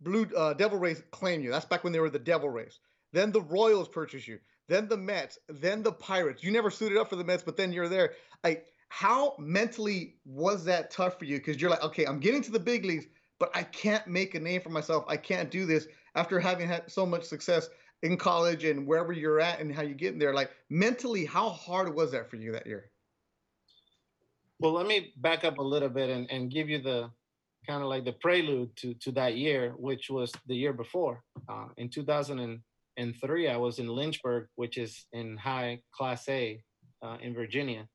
Blue 0.00 0.28
uh, 0.36 0.52
Devil 0.54 0.78
Rays 0.78 1.02
claim 1.12 1.40
you. 1.40 1.50
That's 1.50 1.64
back 1.64 1.84
when 1.84 1.92
they 1.92 2.00
were 2.00 2.10
the 2.10 2.18
Devil 2.18 2.50
Rays. 2.50 2.80
Then 3.12 3.32
the 3.32 3.40
Royals 3.40 3.88
purchase 3.88 4.26
you. 4.28 4.38
Then 4.68 4.88
the 4.88 4.96
Mets. 4.96 5.38
Then 5.48 5.82
the 5.82 5.92
Pirates. 5.92 6.42
You 6.42 6.50
never 6.50 6.70
suited 6.70 6.98
up 6.98 7.08
for 7.08 7.16
the 7.16 7.24
Mets, 7.24 7.42
but 7.42 7.56
then 7.56 7.72
you're 7.72 7.88
there. 7.88 8.14
Like 8.44 8.66
how 8.90 9.34
mentally 9.38 10.16
was 10.24 10.64
that 10.64 10.90
tough 10.90 11.18
for 11.18 11.24
you? 11.24 11.38
Because 11.38 11.60
you're 11.60 11.70
like, 11.70 11.82
okay, 11.82 12.04
I'm 12.04 12.18
getting 12.18 12.42
to 12.42 12.50
the 12.50 12.58
big 12.58 12.84
leagues, 12.84 13.06
but 13.38 13.50
I 13.54 13.62
can't 13.62 14.06
make 14.06 14.34
a 14.34 14.40
name 14.40 14.60
for 14.60 14.70
myself. 14.70 15.04
I 15.08 15.16
can't 15.16 15.50
do 15.50 15.64
this 15.64 15.86
after 16.16 16.40
having 16.40 16.68
had 16.68 16.90
so 16.90 17.06
much 17.06 17.22
success 17.22 17.70
in 18.02 18.16
college 18.16 18.64
and 18.64 18.86
wherever 18.86 19.12
you're 19.12 19.40
at 19.40 19.60
and 19.60 19.72
how 19.72 19.82
you 19.82 19.94
get 19.94 20.18
there. 20.18 20.34
Like 20.34 20.50
mentally, 20.70 21.24
how 21.24 21.50
hard 21.50 21.94
was 21.94 22.10
that 22.10 22.28
for 22.28 22.36
you 22.36 22.50
that 22.52 22.66
year? 22.66 22.90
Well, 24.58 24.72
let 24.72 24.86
me 24.86 25.12
back 25.18 25.44
up 25.44 25.58
a 25.58 25.62
little 25.62 25.88
bit 25.88 26.10
and, 26.10 26.28
and 26.30 26.50
give 26.50 26.68
you 26.68 26.82
the 26.82 27.10
kind 27.66 27.82
of 27.82 27.88
like 27.88 28.04
the 28.04 28.12
prelude 28.12 28.74
to, 28.76 28.94
to 28.94 29.12
that 29.12 29.36
year, 29.36 29.74
which 29.76 30.10
was 30.10 30.32
the 30.46 30.56
year 30.56 30.72
before. 30.72 31.22
Uh, 31.48 31.66
in 31.76 31.88
2003, 31.88 33.48
I 33.48 33.56
was 33.56 33.78
in 33.78 33.88
Lynchburg, 33.88 34.46
which 34.56 34.78
is 34.78 35.06
in 35.12 35.36
high 35.36 35.80
class 35.92 36.28
A 36.28 36.62
uh, 37.02 37.16
in 37.22 37.34
Virginia 37.34 37.86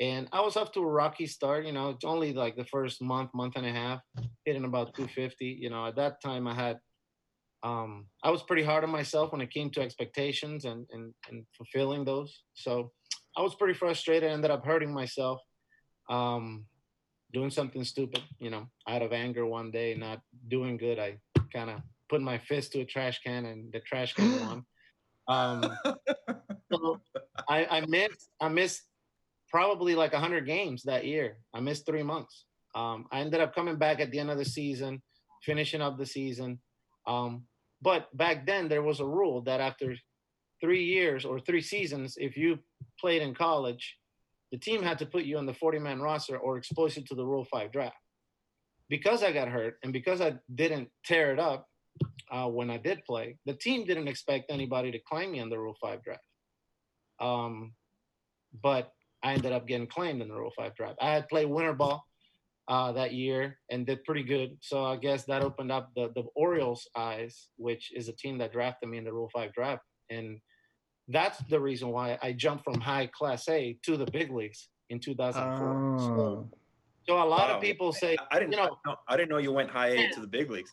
and 0.00 0.28
I 0.32 0.40
was 0.40 0.56
off 0.56 0.72
to 0.72 0.80
a 0.80 0.86
rocky 0.86 1.26
start. 1.26 1.66
You 1.66 1.72
know, 1.72 1.90
it's 1.90 2.04
only 2.04 2.32
like 2.32 2.56
the 2.56 2.64
first 2.64 3.00
month, 3.00 3.30
month 3.32 3.54
and 3.56 3.66
a 3.66 3.72
half, 3.72 4.00
hitting 4.44 4.64
about 4.64 4.94
250. 4.94 5.44
You 5.46 5.70
know, 5.70 5.86
at 5.86 5.96
that 5.96 6.20
time 6.20 6.48
I 6.48 6.54
had, 6.54 6.78
um, 7.62 8.06
I 8.22 8.30
was 8.30 8.42
pretty 8.42 8.64
hard 8.64 8.84
on 8.84 8.90
myself 8.90 9.32
when 9.32 9.40
it 9.40 9.50
came 9.52 9.70
to 9.70 9.80
expectations 9.80 10.64
and 10.64 10.86
and, 10.90 11.14
and 11.30 11.46
fulfilling 11.56 12.04
those. 12.04 12.42
So 12.54 12.90
I 13.36 13.42
was 13.42 13.54
pretty 13.54 13.74
frustrated. 13.74 14.30
Ended 14.30 14.50
up 14.50 14.66
hurting 14.66 14.92
myself, 14.92 15.40
um, 16.10 16.66
doing 17.34 17.50
something 17.50 17.84
stupid. 17.84 18.22
You 18.38 18.50
know, 18.50 18.68
out 18.88 19.02
of 19.02 19.12
anger 19.12 19.44
one 19.44 19.70
day, 19.70 19.94
not 19.94 20.20
doing 20.48 20.78
good. 20.78 20.98
I 20.98 21.18
kind 21.52 21.70
of 21.70 21.80
put 22.08 22.22
my 22.22 22.38
fist 22.38 22.72
to 22.72 22.80
a 22.80 22.84
trash 22.84 23.20
can, 23.22 23.44
and 23.44 23.72
the 23.72 23.80
trash 23.80 24.14
can 24.14 24.40
won. 24.46 24.64
Um, 25.26 25.76
so 26.72 27.00
I, 27.48 27.66
I 27.66 27.86
missed 27.86 28.30
I 28.40 28.48
missed 28.48 28.82
probably 29.50 29.94
like 29.94 30.12
a 30.12 30.16
100 30.16 30.46
games 30.46 30.82
that 30.84 31.04
year. 31.04 31.38
I 31.54 31.60
missed 31.60 31.86
three 31.86 32.02
months. 32.02 32.46
Um, 32.74 33.06
I 33.12 33.20
ended 33.20 33.40
up 33.40 33.54
coming 33.54 33.76
back 33.76 34.00
at 34.00 34.10
the 34.10 34.18
end 34.18 34.30
of 34.30 34.38
the 34.38 34.44
season, 34.44 35.02
finishing 35.42 35.80
up 35.80 35.96
the 35.96 36.06
season. 36.06 36.58
Um, 37.06 37.44
but 37.80 38.14
back 38.16 38.46
then 38.46 38.68
there 38.68 38.82
was 38.82 39.00
a 39.00 39.06
rule 39.06 39.42
that 39.42 39.60
after 39.60 39.94
three 40.60 40.84
years 40.84 41.24
or 41.24 41.38
three 41.38 41.60
seasons, 41.60 42.16
if 42.18 42.36
you 42.36 42.58
played 42.98 43.22
in 43.22 43.34
college, 43.34 43.96
the 44.54 44.60
team 44.60 44.84
had 44.84 45.00
to 45.00 45.06
put 45.06 45.24
you 45.24 45.36
on 45.36 45.46
the 45.46 45.52
40 45.52 45.80
man 45.80 46.00
roster 46.00 46.38
or 46.38 46.56
expose 46.56 46.96
you 46.96 47.02
to 47.06 47.16
the 47.16 47.26
Rule 47.26 47.44
5 47.44 47.72
draft. 47.72 47.96
Because 48.88 49.24
I 49.24 49.32
got 49.32 49.48
hurt 49.48 49.78
and 49.82 49.92
because 49.92 50.20
I 50.20 50.34
didn't 50.54 50.90
tear 51.04 51.32
it 51.32 51.40
up 51.40 51.66
uh, 52.30 52.46
when 52.46 52.70
I 52.70 52.76
did 52.76 53.04
play, 53.04 53.36
the 53.46 53.54
team 53.54 53.84
didn't 53.84 54.06
expect 54.06 54.52
anybody 54.52 54.92
to 54.92 55.00
claim 55.00 55.32
me 55.32 55.40
on 55.40 55.50
the 55.50 55.58
Rule 55.58 55.74
5 55.82 56.04
draft. 56.04 56.22
Um, 57.18 57.72
but 58.62 58.92
I 59.24 59.32
ended 59.32 59.50
up 59.50 59.66
getting 59.66 59.88
claimed 59.88 60.22
in 60.22 60.28
the 60.28 60.36
Rule 60.36 60.52
5 60.56 60.76
draft. 60.76 60.98
I 61.00 61.10
had 61.10 61.28
played 61.28 61.48
winter 61.48 61.72
ball 61.72 62.04
uh, 62.68 62.92
that 62.92 63.12
year 63.12 63.58
and 63.72 63.84
did 63.84 64.04
pretty 64.04 64.22
good. 64.22 64.58
So 64.60 64.84
I 64.84 64.94
guess 64.94 65.24
that 65.24 65.42
opened 65.42 65.72
up 65.72 65.90
the, 65.96 66.12
the 66.14 66.26
Orioles' 66.36 66.86
eyes, 66.96 67.48
which 67.56 67.90
is 67.92 68.06
a 68.06 68.12
team 68.12 68.38
that 68.38 68.52
drafted 68.52 68.88
me 68.88 68.98
in 68.98 69.04
the 69.04 69.12
Rule 69.12 69.30
5 69.34 69.52
draft. 69.52 69.82
And 70.10 70.38
that's 71.08 71.38
the 71.50 71.60
reason 71.60 71.88
why 71.90 72.18
I 72.22 72.32
jumped 72.32 72.64
from 72.64 72.80
high 72.80 73.06
class 73.08 73.48
A 73.48 73.76
to 73.84 73.96
the 73.96 74.06
big 74.06 74.30
leagues 74.30 74.68
in 74.90 75.00
2004. 75.00 75.68
Oh. 75.68 75.98
So, 75.98 76.48
so 77.06 77.14
a 77.16 77.24
lot 77.24 77.48
Wow. 77.50 77.56
of 77.56 77.62
people 77.62 77.92
say, 77.92 78.16
I 78.30 78.38
didn't 78.38 78.52
you 78.52 78.58
know, 78.58 78.78
know. 78.86 78.96
I 79.08 79.16
didn't 79.16 79.28
know 79.30 79.38
you 79.38 79.52
went 79.52 79.70
high 79.70 79.88
A 79.88 80.10
to 80.12 80.20
the 80.20 80.26
big 80.26 80.50
leagues. 80.50 80.72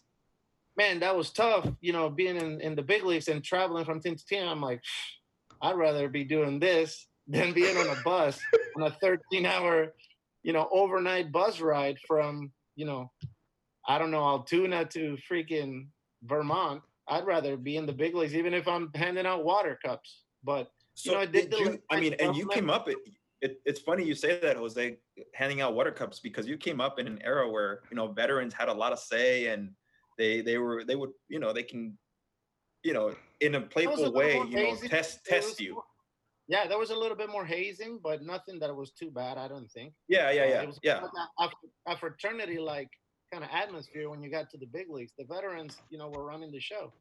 man, 0.78 1.00
that 1.02 1.16
was 1.16 1.32
tough, 1.32 1.68
you 1.82 1.92
know, 1.92 2.10
being 2.10 2.38
in, 2.38 2.62
in 2.62 2.76
the 2.76 2.82
big 2.82 3.04
leagues 3.04 3.28
and 3.28 3.44
traveling 3.44 3.84
from 3.86 4.00
team 4.00 4.16
to 4.16 4.26
team. 4.26 4.48
I'm 4.48 4.62
like, 4.62 4.82
I'd 5.62 5.76
rather 5.76 6.08
be 6.10 6.24
doing 6.24 6.60
this 6.60 7.08
than 7.28 7.52
being 7.54 7.76
on 7.78 7.88
a 7.90 8.02
bus 8.04 8.40
on 8.78 8.84
a 8.84 8.92
13 9.02 9.46
hour, 9.46 9.94
you 10.44 10.54
know, 10.54 10.68
overnight 10.72 11.32
bus 11.32 11.60
ride 11.60 11.98
from, 12.08 12.52
you 12.76 12.86
know, 12.86 13.12
I 13.88 13.98
don't 13.98 14.12
know, 14.12 14.24
Altoona 14.24 14.86
to 14.86 15.18
freaking 15.30 15.88
Vermont. 16.24 16.82
I'd 17.08 17.26
rather 17.26 17.58
be 17.58 17.78
in 17.78 17.86
the 17.86 17.94
big 17.94 18.16
leagues, 18.16 18.36
even 18.36 18.54
if 18.54 18.68
I'm 18.68 18.90
handing 18.96 19.26
out 19.26 19.44
water 19.44 19.78
cups. 19.84 20.24
But 20.44 20.72
So 20.96 21.14
know, 21.14 21.20
I 21.20 21.26
did 21.26 21.50
did 21.50 21.60
you? 21.60 21.82
I 21.90 22.00
mean, 22.00 22.14
and 22.20 22.36
you 22.36 22.48
came 22.48 22.70
up. 22.70 22.88
It, 22.88 22.98
it, 23.42 23.60
it's 23.66 23.80
funny 23.80 24.04
you 24.06 24.14
say 24.16 24.40
that, 24.42 24.56
Jose, 24.58 24.98
handing 25.34 25.62
out 25.62 25.74
water 25.74 25.92
cups 25.92 26.20
because 26.20 26.48
you 26.48 26.58
came 26.58 26.80
up 26.80 27.00
in 27.00 27.08
an 27.08 27.20
era 27.24 27.50
where 27.50 27.82
you 27.90 27.96
know 27.96 28.08
veterans 28.08 28.54
had 28.54 28.70
a 28.70 28.74
lot 28.74 28.92
of 28.94 29.00
say 29.00 29.48
and 29.48 29.72
they 30.18 30.42
they 30.42 30.58
were 30.58 30.84
they 30.84 30.96
would 30.96 31.12
you 31.28 31.40
know 31.40 31.52
they 31.54 31.64
can 31.64 31.98
you 32.84 32.94
know 32.94 33.16
in 33.40 33.56
a 33.56 33.60
was 33.60 33.68
a 33.68 33.72
playful 33.72 34.12
way 34.12 34.38
you 34.48 34.56
know 34.64 34.76
test 34.88 35.26
test 35.26 35.60
you. 35.60 35.74
more- 35.74 35.84
Yeah, 36.48 36.68
there 36.68 36.78
was 36.78 36.92
a 36.92 36.96
little 36.96 37.18
bit 37.18 37.30
more 37.30 37.46
hazing, 37.46 38.00
but 38.04 38.22
nothing 38.22 38.60
that 38.60 38.76
was 38.76 38.92
too 38.92 39.10
bad, 39.10 39.38
I 39.38 39.48
don't 39.48 39.70
think. 39.72 39.94
Yeah, 40.08 40.30
yeah, 40.32 40.44
Uh, 40.44 40.48
yeah, 40.54 40.62
It 40.62 40.68
was 40.68 40.80
yeah. 40.84 41.00
like 41.02 41.12
a- 41.88 41.92
a 41.94 41.98
fraternity 41.98 42.60
like 42.60 42.90
kind 43.32 43.44
of 43.44 43.50
atmosphere 43.54 44.10
when 44.10 44.22
you 44.22 44.30
got 44.30 44.50
to 44.52 44.58
the 44.58 44.66
big 44.68 44.90
leagues. 44.90 45.14
The 45.18 45.26
veterans, 45.26 45.78
you 45.90 45.98
know, 45.98 46.10
were 46.10 46.26
running 46.26 46.52
the 46.52 46.60
show, 46.60 46.92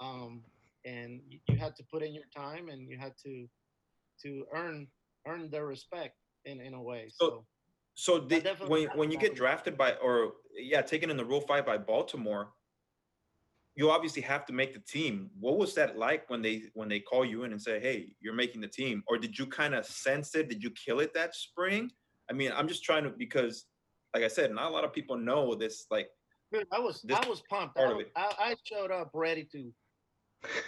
um, 0.00 0.42
and 0.84 1.20
you, 1.28 1.38
you 1.48 1.56
had 1.56 1.76
to 1.76 1.84
put 1.92 2.02
in 2.02 2.12
your 2.14 2.24
time 2.34 2.68
and 2.68 2.88
you 2.88 2.98
had 2.98 3.12
to 3.24 3.46
to 4.22 4.44
earn 4.54 4.86
earn 5.26 5.50
their 5.50 5.66
respect 5.66 6.14
in 6.44 6.60
in 6.60 6.74
a 6.74 6.82
way. 6.82 7.08
So- 7.10 7.46
So, 7.98 8.12
So 8.18 8.68
when 8.68 8.82
when 8.98 9.10
you 9.10 9.18
get 9.18 9.34
drafted 9.42 9.74
by 9.78 9.90
or 10.06 10.34
yeah 10.54 10.82
taken 10.82 11.08
in 11.10 11.16
the 11.16 11.24
Rule 11.24 11.40
Five 11.40 11.64
by 11.64 11.78
Baltimore, 11.78 12.52
you 13.74 13.90
obviously 13.90 14.22
have 14.22 14.44
to 14.46 14.52
make 14.52 14.72
the 14.74 14.80
team. 14.80 15.30
What 15.40 15.56
was 15.58 15.74
that 15.74 15.96
like 15.96 16.28
when 16.30 16.42
they 16.42 16.56
when 16.74 16.88
they 16.88 17.00
call 17.00 17.24
you 17.24 17.44
in 17.44 17.52
and 17.52 17.60
say, 17.68 17.80
"Hey, 17.80 18.14
you're 18.20 18.34
making 18.34 18.60
the 18.60 18.68
team," 18.68 19.02
or 19.08 19.16
did 19.18 19.38
you 19.38 19.46
kind 19.46 19.74
of 19.74 19.86
sense 19.86 20.34
it? 20.34 20.48
Did 20.50 20.62
you 20.62 20.70
kill 20.84 21.00
it 21.00 21.12
that 21.14 21.34
spring? 21.34 21.90
I 22.30 22.32
mean, 22.34 22.52
I'm 22.56 22.68
just 22.68 22.82
trying 22.84 23.04
to 23.04 23.10
because, 23.10 23.64
like 24.16 24.24
I 24.24 24.28
said, 24.28 24.50
not 24.52 24.70
a 24.70 24.74
lot 24.74 24.84
of 24.84 24.92
people 24.94 25.16
know 25.18 25.54
this. 25.54 25.86
Like, 25.90 26.08
I 26.72 26.78
was 26.78 27.02
this 27.02 27.18
I 27.22 27.28
was 27.28 27.42
pumped. 27.50 27.76
part 27.76 27.90
I, 27.90 27.92
was- 27.92 28.06
it. 28.06 28.12
I, 28.16 28.32
I 28.38 28.54
showed 28.64 28.90
up 28.90 29.10
ready 29.12 29.44
to 29.52 29.70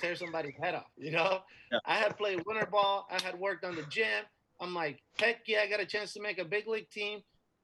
tear 0.00 0.14
somebody's 0.16 0.54
head 0.60 0.74
off. 0.74 0.90
You 0.98 1.12
know, 1.12 1.40
Yeah. 1.72 1.78
I 1.86 1.94
had 1.94 2.18
played 2.18 2.42
winter 2.46 2.66
ball. 2.70 3.06
I 3.10 3.22
had 3.22 3.38
worked 3.38 3.64
on 3.64 3.74
the 3.74 3.84
gym. 3.84 4.24
I'm 4.60 4.74
like, 4.74 4.98
heck 5.18 5.38
yeah, 5.46 5.60
I 5.64 5.68
got 5.68 5.80
a 5.80 5.86
chance 5.86 6.12
to 6.14 6.20
make 6.20 6.38
a 6.38 6.44
big 6.44 6.66
league 6.68 6.90
team. 6.90 7.20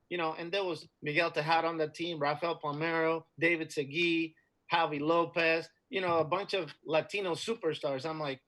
You 0.08 0.16
know, 0.18 0.34
and 0.38 0.50
there 0.52 0.64
was 0.64 0.86
Miguel 1.02 1.30
Tejada 1.30 1.66
on 1.66 1.76
the 1.76 1.88
team, 1.88 2.18
Rafael 2.18 2.58
Palmeiro, 2.62 3.22
David 3.38 3.70
Segui, 3.70 4.34
Javi 4.72 5.00
Lopez. 5.00 5.68
You 5.90 6.00
know, 6.00 6.18
a 6.18 6.24
bunch 6.24 6.54
of 6.54 6.72
Latino 6.86 7.34
superstars. 7.34 8.06
I'm 8.08 8.20
like, 8.20 8.40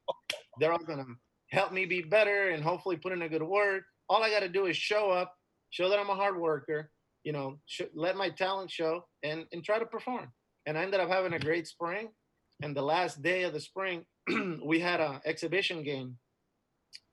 they're 0.59 0.73
all 0.73 0.79
gonna 0.79 1.05
help 1.51 1.73
me 1.73 1.85
be 1.87 2.01
better 2.03 2.49
and 2.51 2.63
hopefully 2.63 2.97
put 2.97 3.13
in 3.13 3.23
a 3.23 3.29
good 3.29 3.43
word. 3.43 3.83
All 4.09 4.23
I 4.23 4.31
got 4.31 4.41
to 4.41 4.49
do 4.49 4.67
is 4.67 4.77
show 4.77 5.11
up, 5.11 5.35
show 5.71 5.89
that 5.89 5.99
I'm 5.99 6.09
a 6.11 6.15
hard 6.15 6.39
worker. 6.41 6.91
You 7.27 7.33
know, 7.33 7.59
sh- 7.67 7.93
let 7.93 8.17
my 8.17 8.31
talent 8.31 8.71
show 8.71 9.05
and 9.25 9.47
and 9.53 9.65
try 9.65 9.81
to 9.81 9.85
perform. 9.85 10.29
And 10.67 10.79
I 10.79 10.83
ended 10.83 11.01
up 11.01 11.09
having 11.09 11.33
a 11.33 11.41
great 11.41 11.67
spring. 11.67 12.11
And 12.63 12.75
the 12.75 12.83
last 12.83 13.21
day 13.21 13.43
of 13.43 13.53
the 13.53 13.61
spring, 13.61 14.05
we 14.65 14.79
had 14.79 15.01
an 15.01 15.21
exhibition 15.27 15.83
game 15.83 16.17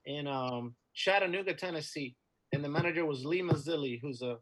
in 0.05 0.27
um, 0.27 0.75
Chattanooga, 0.93 1.55
Tennessee, 1.55 2.15
and 2.53 2.63
the 2.63 2.69
manager 2.69 3.05
was 3.07 3.25
Lee 3.25 3.41
Mazzilli, 3.41 3.99
who's 4.03 4.21
a 4.21 4.37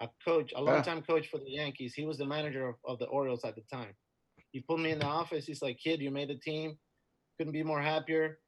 a 0.00 0.08
coach, 0.24 0.52
a 0.54 0.62
longtime 0.62 1.02
coach 1.02 1.26
for 1.28 1.38
the 1.38 1.50
Yankees. 1.50 1.92
He 1.92 2.06
was 2.06 2.18
the 2.18 2.24
manager 2.24 2.68
of, 2.68 2.76
of 2.86 2.98
the 3.00 3.06
Orioles 3.06 3.44
at 3.44 3.56
the 3.56 3.62
time. 3.70 3.92
He 4.52 4.60
pulled 4.60 4.80
me 4.80 4.92
in 4.92 5.00
the 5.00 5.06
office. 5.06 5.44
He's 5.44 5.60
like, 5.60 5.78
"Kid, 5.82 6.00
you 6.00 6.12
made 6.12 6.30
the 6.30 6.36
team. 6.36 6.78
Couldn't 7.36 7.52
be 7.52 7.64
more 7.64 7.82
happier. 7.82 8.38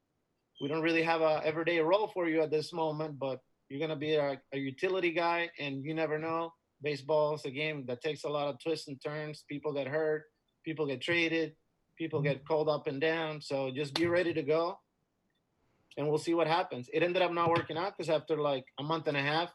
We 0.61 0.69
don't 0.69 0.81
really 0.81 1.03
have 1.03 1.19
a 1.19 1.41
everyday 1.43 1.79
role 1.79 2.07
for 2.13 2.29
you 2.29 2.41
at 2.41 2.51
this 2.51 2.71
moment, 2.71 3.19
but 3.19 3.39
you're 3.73 3.79
gonna 3.79 3.99
be 3.99 4.13
a, 4.13 4.39
a 4.53 4.57
utility 4.59 5.11
guy, 5.11 5.49
and 5.57 5.83
you 5.83 5.95
never 5.95 6.19
know. 6.19 6.53
Baseball 6.83 7.33
is 7.33 7.43
a 7.45 7.49
game 7.49 7.85
that 7.87 8.03
takes 8.03 8.23
a 8.23 8.29
lot 8.29 8.47
of 8.47 8.61
twists 8.61 8.87
and 8.87 9.01
turns. 9.01 9.43
People 9.49 9.73
get 9.73 9.87
hurt, 9.87 10.25
people 10.63 10.85
get 10.85 11.01
traded, 11.01 11.55
people 11.97 12.21
get 12.21 12.47
called 12.47 12.69
up 12.69 12.85
and 12.85 13.01
down. 13.01 13.41
So 13.41 13.71
just 13.73 13.95
be 13.95 14.05
ready 14.05 14.31
to 14.35 14.43
go, 14.43 14.77
and 15.97 16.07
we'll 16.07 16.19
see 16.19 16.35
what 16.35 16.45
happens. 16.45 16.87
It 16.93 17.01
ended 17.01 17.23
up 17.23 17.31
not 17.31 17.49
working 17.49 17.75
out 17.75 17.97
because 17.97 18.11
after 18.11 18.37
like 18.37 18.63
a 18.77 18.83
month 18.83 19.07
and 19.07 19.17
a 19.17 19.21
half, 19.23 19.51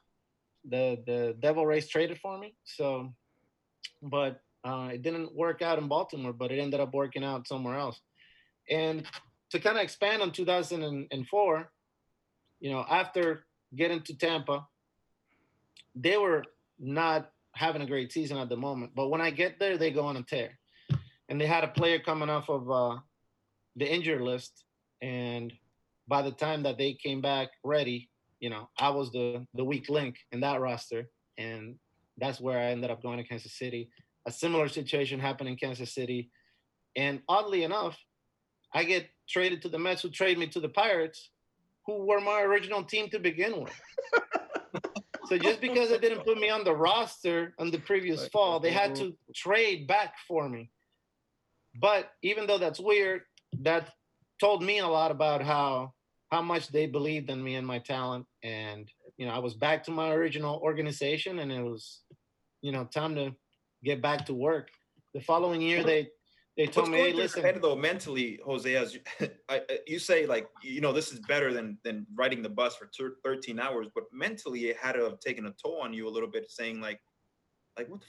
the 0.68 0.98
the 1.06 1.36
Devil 1.38 1.64
Rays 1.64 1.86
traded 1.86 2.18
for 2.18 2.36
me. 2.36 2.56
So, 2.64 3.14
but 4.02 4.40
uh, 4.64 4.88
it 4.94 5.02
didn't 5.02 5.32
work 5.32 5.62
out 5.62 5.78
in 5.78 5.86
Baltimore, 5.86 6.32
but 6.32 6.50
it 6.50 6.58
ended 6.58 6.80
up 6.80 6.92
working 6.92 7.22
out 7.22 7.46
somewhere 7.46 7.78
else. 7.78 8.00
And 8.68 9.04
to 9.50 9.60
kind 9.60 9.76
of 9.76 9.84
expand 9.84 10.22
on 10.22 10.32
2004, 10.32 11.70
you 12.58 12.70
know, 12.72 12.84
after 12.90 13.44
getting 13.74 14.02
to 14.02 14.16
Tampa, 14.16 14.66
they 15.94 16.16
were 16.16 16.44
not 16.78 17.30
having 17.52 17.82
a 17.82 17.86
great 17.86 18.12
season 18.12 18.38
at 18.38 18.48
the 18.48 18.56
moment. 18.56 18.92
But 18.94 19.08
when 19.08 19.20
I 19.20 19.30
get 19.30 19.58
there, 19.58 19.76
they 19.76 19.90
go 19.90 20.04
on 20.06 20.16
a 20.16 20.22
tear. 20.22 20.58
And 21.28 21.40
they 21.40 21.46
had 21.46 21.64
a 21.64 21.68
player 21.68 21.98
coming 21.98 22.30
off 22.30 22.48
of 22.48 22.70
uh, 22.70 22.96
the 23.76 23.92
injured 23.92 24.22
list. 24.22 24.64
And 25.02 25.52
by 26.06 26.22
the 26.22 26.30
time 26.30 26.62
that 26.62 26.78
they 26.78 26.94
came 26.94 27.20
back 27.20 27.48
ready, 27.62 28.08
you 28.40 28.50
know, 28.50 28.68
I 28.78 28.90
was 28.90 29.10
the 29.10 29.46
the 29.54 29.64
weak 29.64 29.88
link 29.88 30.16
in 30.32 30.40
that 30.40 30.60
roster. 30.60 31.08
And 31.36 31.76
that's 32.16 32.40
where 32.40 32.58
I 32.58 32.70
ended 32.70 32.90
up 32.90 33.02
going 33.02 33.18
to 33.18 33.24
Kansas 33.24 33.58
City. 33.58 33.90
A 34.26 34.32
similar 34.32 34.68
situation 34.68 35.20
happened 35.20 35.48
in 35.48 35.56
Kansas 35.56 35.92
City. 35.94 36.30
And 36.96 37.20
oddly 37.28 37.62
enough, 37.64 37.96
I 38.72 38.84
get 38.84 39.08
traded 39.28 39.62
to 39.62 39.68
the 39.68 39.78
Mets 39.78 40.02
who 40.02 40.10
trade 40.10 40.38
me 40.38 40.46
to 40.48 40.60
the 40.60 40.68
Pirates, 40.68 41.30
who 41.88 42.04
were 42.04 42.20
my 42.20 42.42
original 42.42 42.84
team 42.84 43.08
to 43.08 43.18
begin 43.18 43.62
with. 43.62 43.80
so 45.26 45.38
just 45.38 45.58
because 45.58 45.88
they 45.88 45.98
didn't 45.98 46.22
put 46.22 46.38
me 46.38 46.50
on 46.50 46.62
the 46.62 46.76
roster 46.76 47.54
on 47.58 47.70
the 47.70 47.78
previous 47.78 48.20
Like, 48.24 48.30
fall, 48.30 48.60
they 48.60 48.70
had 48.70 48.92
mm-hmm. 48.92 49.06
to 49.06 49.16
trade 49.34 49.86
back 49.88 50.12
for 50.28 50.46
me. 50.50 50.70
But 51.74 52.10
even 52.22 52.46
though 52.46 52.58
that's 52.58 52.78
weird, 52.78 53.22
that 53.62 53.88
told 54.38 54.62
me 54.62 54.80
a 54.80 54.86
lot 54.86 55.10
about 55.10 55.42
how 55.42 55.94
how 56.30 56.42
much 56.42 56.68
they 56.68 56.84
believed 56.84 57.30
in 57.30 57.42
me 57.42 57.54
and 57.54 57.66
my 57.66 57.78
talent. 57.78 58.26
And 58.42 58.86
you 59.16 59.24
know, 59.26 59.32
I 59.32 59.38
was 59.38 59.54
back 59.54 59.82
to 59.84 59.90
my 59.90 60.10
original 60.10 60.60
organization, 60.62 61.38
and 61.38 61.50
it 61.50 61.62
was, 61.62 62.02
you 62.60 62.70
know, 62.70 62.84
time 62.84 63.14
to 63.14 63.34
get 63.82 64.02
back 64.02 64.26
to 64.26 64.34
work. 64.34 64.68
The 65.14 65.22
following 65.22 65.62
year, 65.62 65.82
they 65.82 66.08
they 66.58 66.66
What's 66.66 66.76
me, 66.90 66.98
going 66.98 67.10
"Hey, 67.12 67.12
listen." 67.12 67.42
head 67.44 67.62
though 67.62 67.76
mentally, 67.76 68.40
Jose? 68.44 68.74
As 68.74 68.92
you, 68.92 69.00
I, 69.48 69.62
you 69.86 70.00
say, 70.00 70.26
like 70.26 70.48
you 70.60 70.80
know, 70.80 70.92
this 70.92 71.12
is 71.12 71.20
better 71.20 71.52
than 71.52 71.78
than 71.84 72.04
riding 72.16 72.42
the 72.42 72.48
bus 72.48 72.74
for 72.74 72.90
thir- 72.98 73.16
13 73.24 73.60
hours, 73.60 73.86
but 73.94 74.04
mentally, 74.12 74.68
it 74.68 74.76
had 74.76 74.92
to 74.92 75.04
have 75.04 75.20
taken 75.20 75.46
a 75.46 75.52
toll 75.52 75.80
on 75.80 75.94
you 75.94 76.08
a 76.08 76.10
little 76.10 76.28
bit. 76.28 76.50
Saying 76.50 76.80
like, 76.80 77.00
like 77.78 77.88
what, 77.88 78.00
the 78.00 78.06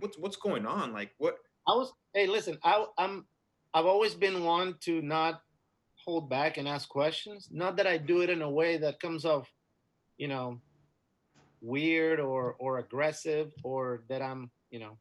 what's 0.00 0.18
what's 0.18 0.36
going 0.36 0.66
on? 0.66 0.92
Like 0.92 1.12
what? 1.18 1.36
I 1.68 1.74
was 1.76 1.92
hey, 2.12 2.26
listen, 2.26 2.58
I 2.64 2.84
I'm 2.98 3.24
I've 3.72 3.86
always 3.86 4.14
been 4.14 4.42
one 4.42 4.74
to 4.80 5.00
not 5.00 5.40
hold 6.04 6.28
back 6.28 6.56
and 6.56 6.66
ask 6.66 6.88
questions. 6.88 7.50
Not 7.52 7.76
that 7.76 7.86
I 7.86 7.98
do 7.98 8.22
it 8.22 8.30
in 8.30 8.42
a 8.42 8.50
way 8.50 8.78
that 8.78 8.98
comes 8.98 9.24
off, 9.24 9.48
you 10.18 10.26
know, 10.26 10.60
weird 11.60 12.18
or 12.18 12.56
or 12.58 12.78
aggressive 12.78 13.52
or 13.62 14.02
that 14.08 14.22
I'm, 14.22 14.50
you 14.72 14.80
know, 14.80 14.98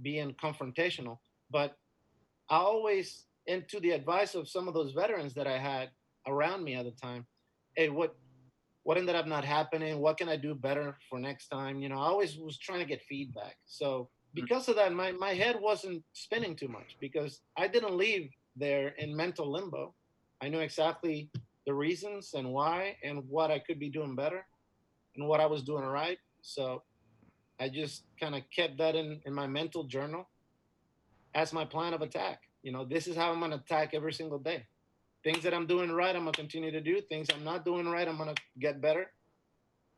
being 0.00 0.34
confrontational, 0.42 1.18
but 1.50 1.76
I 2.50 2.56
always 2.56 3.24
into 3.46 3.80
the 3.80 3.90
advice 3.90 4.34
of 4.34 4.48
some 4.48 4.68
of 4.68 4.74
those 4.74 4.92
veterans 4.92 5.34
that 5.34 5.46
I 5.46 5.58
had 5.58 5.90
around 6.26 6.62
me 6.62 6.74
at 6.74 6.84
the 6.84 6.92
time, 6.92 7.26
hey, 7.76 7.88
what 7.88 8.14
what 8.84 8.96
ended 8.96 9.16
up 9.16 9.26
not 9.26 9.44
happening? 9.44 9.98
What 9.98 10.16
can 10.16 10.30
I 10.30 10.36
do 10.36 10.54
better 10.54 10.96
for 11.10 11.18
next 11.18 11.48
time? 11.48 11.78
You 11.80 11.90
know, 11.90 11.96
I 11.96 12.06
always 12.06 12.38
was 12.38 12.56
trying 12.56 12.78
to 12.78 12.86
get 12.86 13.02
feedback. 13.02 13.56
So 13.66 13.88
mm-hmm. 13.88 14.40
because 14.40 14.66
of 14.68 14.76
that, 14.76 14.94
my, 14.94 15.12
my 15.12 15.34
head 15.34 15.56
wasn't 15.60 16.02
spinning 16.14 16.56
too 16.56 16.68
much 16.68 16.96
because 16.98 17.42
I 17.58 17.68
didn't 17.68 17.98
leave 17.98 18.30
there 18.56 18.94
in 18.96 19.14
mental 19.14 19.52
limbo. 19.52 19.94
I 20.40 20.48
knew 20.48 20.60
exactly 20.60 21.28
the 21.66 21.74
reasons 21.74 22.32
and 22.32 22.50
why 22.50 22.96
and 23.04 23.22
what 23.28 23.50
I 23.50 23.58
could 23.58 23.78
be 23.78 23.90
doing 23.90 24.16
better 24.16 24.46
and 25.16 25.28
what 25.28 25.40
I 25.40 25.46
was 25.46 25.62
doing 25.62 25.84
right. 25.84 26.18
So 26.40 26.82
I 27.60 27.68
just 27.68 28.04
kind 28.18 28.34
of 28.34 28.42
kept 28.56 28.78
that 28.78 28.94
in, 28.94 29.20
in 29.26 29.34
my 29.34 29.46
mental 29.46 29.84
journal 29.84 30.26
as 31.34 31.52
my 31.52 31.64
plan 31.64 31.94
of 31.94 32.02
attack. 32.02 32.42
You 32.62 32.72
know, 32.72 32.84
this 32.84 33.06
is 33.06 33.16
how 33.16 33.32
I'm 33.32 33.38
going 33.38 33.52
to 33.52 33.58
attack 33.58 33.90
every 33.94 34.12
single 34.12 34.38
day. 34.38 34.66
Things 35.24 35.42
that 35.42 35.54
I'm 35.54 35.66
doing 35.66 35.90
right, 35.90 36.14
I'm 36.14 36.22
going 36.22 36.32
to 36.32 36.40
continue 36.40 36.70
to 36.70 36.80
do. 36.80 37.00
Things 37.00 37.28
I'm 37.34 37.44
not 37.44 37.64
doing 37.64 37.88
right, 37.88 38.06
I'm 38.06 38.16
going 38.16 38.34
to 38.34 38.42
get 38.58 38.80
better. 38.80 39.10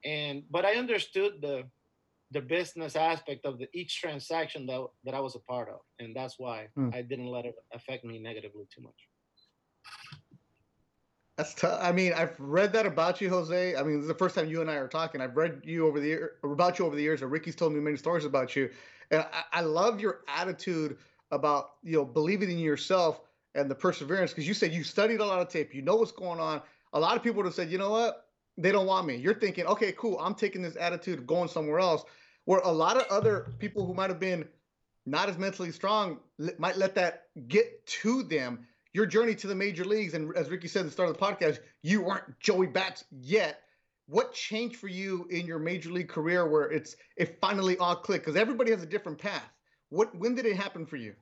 And, 0.04 0.42
but 0.50 0.64
I 0.64 0.74
understood 0.74 1.34
the, 1.42 1.64
the 2.30 2.40
business 2.40 2.96
aspect 2.96 3.44
of 3.44 3.58
the 3.58 3.68
each 3.74 4.00
transaction 4.00 4.66
that, 4.66 4.86
that 5.04 5.14
I 5.14 5.20
was 5.20 5.34
a 5.34 5.40
part 5.40 5.68
of. 5.68 5.80
And 5.98 6.14
that's 6.14 6.38
why 6.38 6.68
hmm. 6.74 6.90
I 6.94 7.02
didn't 7.02 7.26
let 7.26 7.44
it 7.44 7.54
affect 7.72 8.04
me 8.04 8.18
negatively 8.18 8.66
too 8.74 8.82
much. 8.82 8.94
That's 11.40 11.54
tough. 11.54 11.78
I 11.82 11.90
mean, 11.92 12.12
I've 12.12 12.38
read 12.38 12.72
that 12.74 12.84
about 12.84 13.20
you, 13.22 13.30
Jose. 13.30 13.74
I 13.74 13.82
mean, 13.82 13.94
this 13.94 14.02
is 14.02 14.08
the 14.08 14.14
first 14.14 14.34
time 14.34 14.48
you 14.48 14.60
and 14.60 14.70
I 14.70 14.74
are 14.74 14.86
talking. 14.88 15.22
I've 15.22 15.36
read 15.36 15.62
you 15.64 15.86
over 15.86 15.98
the 15.98 16.06
year 16.06 16.32
about 16.44 16.78
you 16.78 16.84
over 16.84 16.94
the 16.94 17.02
years, 17.02 17.22
and 17.22 17.30
Ricky's 17.30 17.56
told 17.56 17.72
me 17.72 17.80
many 17.80 17.96
stories 17.96 18.26
about 18.26 18.54
you. 18.54 18.68
And 19.10 19.24
I, 19.32 19.44
I 19.50 19.60
love 19.62 20.00
your 20.00 20.20
attitude 20.28 20.98
about 21.30 21.72
you 21.82 21.96
know 21.96 22.04
believing 22.04 22.50
in 22.50 22.58
yourself 22.58 23.20
and 23.54 23.70
the 23.70 23.74
perseverance 23.74 24.30
because 24.30 24.46
you 24.46 24.54
said 24.54 24.72
you 24.72 24.84
studied 24.84 25.20
a 25.20 25.24
lot 25.24 25.40
of 25.40 25.48
tape, 25.48 25.74
you 25.74 25.82
know 25.82 25.96
what's 25.96 26.12
going 26.12 26.40
on. 26.40 26.62
A 26.92 27.00
lot 27.00 27.16
of 27.16 27.22
people 27.22 27.38
would 27.38 27.46
have 27.46 27.54
said, 27.54 27.70
you 27.70 27.78
know 27.78 27.90
what, 27.90 28.26
they 28.56 28.72
don't 28.72 28.86
want 28.86 29.06
me. 29.06 29.16
You're 29.16 29.34
thinking, 29.34 29.66
okay, 29.66 29.92
cool, 29.92 30.18
I'm 30.18 30.34
taking 30.34 30.62
this 30.62 30.76
attitude 30.76 31.26
going 31.26 31.48
somewhere 31.48 31.78
else. 31.78 32.04
Where 32.44 32.60
a 32.60 32.70
lot 32.70 32.96
of 32.96 33.04
other 33.10 33.52
people 33.58 33.86
who 33.86 33.94
might 33.94 34.10
have 34.10 34.20
been 34.20 34.46
not 35.06 35.28
as 35.28 35.38
mentally 35.38 35.72
strong 35.72 36.18
might 36.58 36.76
let 36.76 36.94
that 36.94 37.24
get 37.48 37.84
to 37.86 38.22
them. 38.22 38.66
Your 38.92 39.06
journey 39.06 39.34
to 39.36 39.46
the 39.46 39.54
major 39.54 39.84
leagues, 39.84 40.14
and 40.14 40.36
as 40.36 40.50
Ricky 40.50 40.66
said 40.66 40.80
at 40.80 40.86
the 40.86 40.90
start 40.90 41.08
of 41.10 41.16
the 41.16 41.24
podcast, 41.24 41.60
you 41.82 42.02
weren't 42.02 42.38
Joey 42.40 42.66
Bats 42.66 43.04
yet. 43.10 43.62
What 44.06 44.32
changed 44.32 44.76
for 44.76 44.88
you 44.88 45.26
in 45.30 45.46
your 45.46 45.60
major 45.60 45.90
league 45.90 46.08
career 46.08 46.48
where 46.48 46.68
it's 46.70 46.96
it 47.16 47.38
finally 47.40 47.78
all 47.78 47.94
clicked? 47.94 48.24
Because 48.24 48.40
everybody 48.40 48.72
has 48.72 48.82
a 48.82 48.86
different 48.86 49.18
path. 49.18 49.48
What 49.90 50.16
when 50.16 50.34
did 50.34 50.46
it 50.46 50.56
happen 50.56 50.86
for 50.86 50.96
you? 50.96 51.14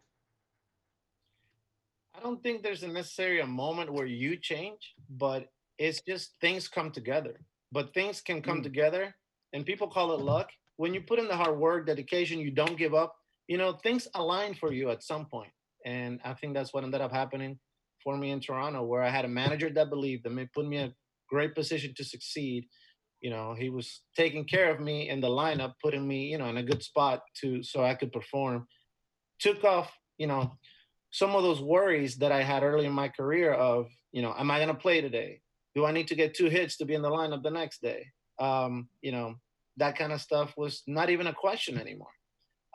I 2.14 2.20
don't 2.20 2.42
think 2.42 2.62
there's 2.62 2.82
a 2.82 2.88
necessary 2.88 3.40
a 3.40 3.46
moment 3.46 3.92
where 3.92 4.06
you 4.06 4.36
change, 4.36 4.94
but 5.08 5.48
it's 5.78 6.00
just 6.02 6.34
things 6.40 6.68
come 6.68 6.90
together. 6.90 7.40
But 7.72 7.94
things 7.94 8.20
can 8.20 8.42
come 8.42 8.60
mm. 8.60 8.64
together, 8.64 9.14
and 9.52 9.64
people 9.64 9.88
call 9.88 10.12
it 10.12 10.20
luck. 10.20 10.50
When 10.76 10.94
you 10.94 11.00
put 11.00 11.18
in 11.18 11.28
the 11.28 11.36
hard 11.36 11.58
work, 11.58 11.86
dedication, 11.86 12.38
you 12.38 12.50
don't 12.50 12.76
give 12.76 12.94
up. 12.94 13.14
You 13.46 13.58
know, 13.58 13.72
things 13.72 14.08
align 14.14 14.54
for 14.54 14.72
you 14.72 14.90
at 14.90 15.02
some 15.02 15.26
point, 15.26 15.52
and 15.84 16.20
I 16.24 16.34
think 16.34 16.54
that's 16.54 16.72
what 16.74 16.84
ended 16.84 17.00
up 17.00 17.12
happening 17.12 17.58
for 18.02 18.16
me 18.16 18.30
in 18.30 18.40
Toronto, 18.40 18.82
where 18.84 19.02
I 19.02 19.10
had 19.10 19.24
a 19.24 19.28
manager 19.28 19.70
that 19.70 19.90
believed 19.90 20.26
in 20.26 20.34
me, 20.34 20.48
put 20.54 20.66
me 20.66 20.76
in 20.76 20.88
a 20.88 20.94
great 21.28 21.54
position 21.54 21.94
to 21.96 22.04
succeed. 22.04 22.66
You 23.20 23.30
know, 23.30 23.54
he 23.58 23.70
was 23.70 24.02
taking 24.16 24.44
care 24.44 24.70
of 24.70 24.80
me 24.80 25.08
in 25.08 25.20
the 25.20 25.28
lineup, 25.28 25.74
putting 25.82 26.06
me, 26.06 26.26
you 26.26 26.38
know, 26.38 26.46
in 26.46 26.56
a 26.56 26.62
good 26.62 26.82
spot 26.82 27.22
to 27.40 27.62
so 27.62 27.82
I 27.82 27.94
could 27.94 28.12
perform. 28.12 28.66
Took 29.40 29.64
off, 29.64 29.92
you 30.18 30.26
know, 30.26 30.58
some 31.10 31.34
of 31.34 31.42
those 31.42 31.60
worries 31.60 32.16
that 32.16 32.32
I 32.32 32.42
had 32.42 32.62
early 32.62 32.86
in 32.86 32.92
my 32.92 33.08
career 33.08 33.52
of, 33.52 33.88
you 34.12 34.22
know, 34.22 34.34
am 34.38 34.50
I 34.50 34.58
going 34.58 34.68
to 34.68 34.74
play 34.74 35.00
today? 35.00 35.40
Do 35.74 35.84
I 35.84 35.92
need 35.92 36.08
to 36.08 36.14
get 36.14 36.34
two 36.34 36.48
hits 36.48 36.76
to 36.78 36.84
be 36.84 36.94
in 36.94 37.02
the 37.02 37.10
lineup 37.10 37.42
the 37.42 37.50
next 37.50 37.82
day? 37.82 38.06
Um, 38.38 38.88
you 39.00 39.12
know, 39.12 39.34
that 39.78 39.96
kind 39.96 40.12
of 40.12 40.20
stuff 40.20 40.54
was 40.56 40.82
not 40.86 41.10
even 41.10 41.26
a 41.26 41.32
question 41.32 41.78
anymore. 41.78 42.08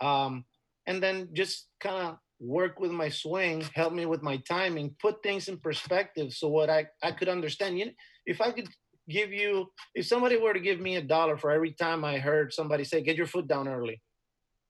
Um, 0.02 0.46
and 0.88 1.02
then 1.02 1.30
just 1.34 1.68
kind 1.80 2.08
of 2.08 2.18
work 2.40 2.80
with 2.80 2.92
my 2.92 3.10
swing, 3.10 3.64
help 3.74 3.94
me 3.94 4.06
with 4.06 4.22
my 4.22 4.38
timing, 4.38 4.96
put 5.02 5.24
things 5.24 5.48
in 5.48 5.58
perspective 5.58 6.34
so 6.34 6.48
what 6.50 6.70
I, 6.70 6.88
I 7.02 7.12
could 7.12 7.30
understand. 7.30 7.80
You 7.80 7.86
know, 7.86 7.92
if 8.26 8.42
I 8.42 8.52
could 8.52 8.68
give 9.10 9.32
you, 9.32 9.72
if 9.96 10.06
somebody 10.08 10.38
were 10.38 10.54
to 10.54 10.60
give 10.60 10.80
me 10.80 10.96
a 10.96 11.02
dollar 11.02 11.38
for 11.38 11.52
every 11.52 11.72
time 11.72 12.06
I 12.06 12.18
heard 12.18 12.54
somebody 12.54 12.84
say, 12.84 13.02
get 13.02 13.18
your 13.18 13.28
foot 13.28 13.48
down 13.48 13.68
early, 13.68 14.02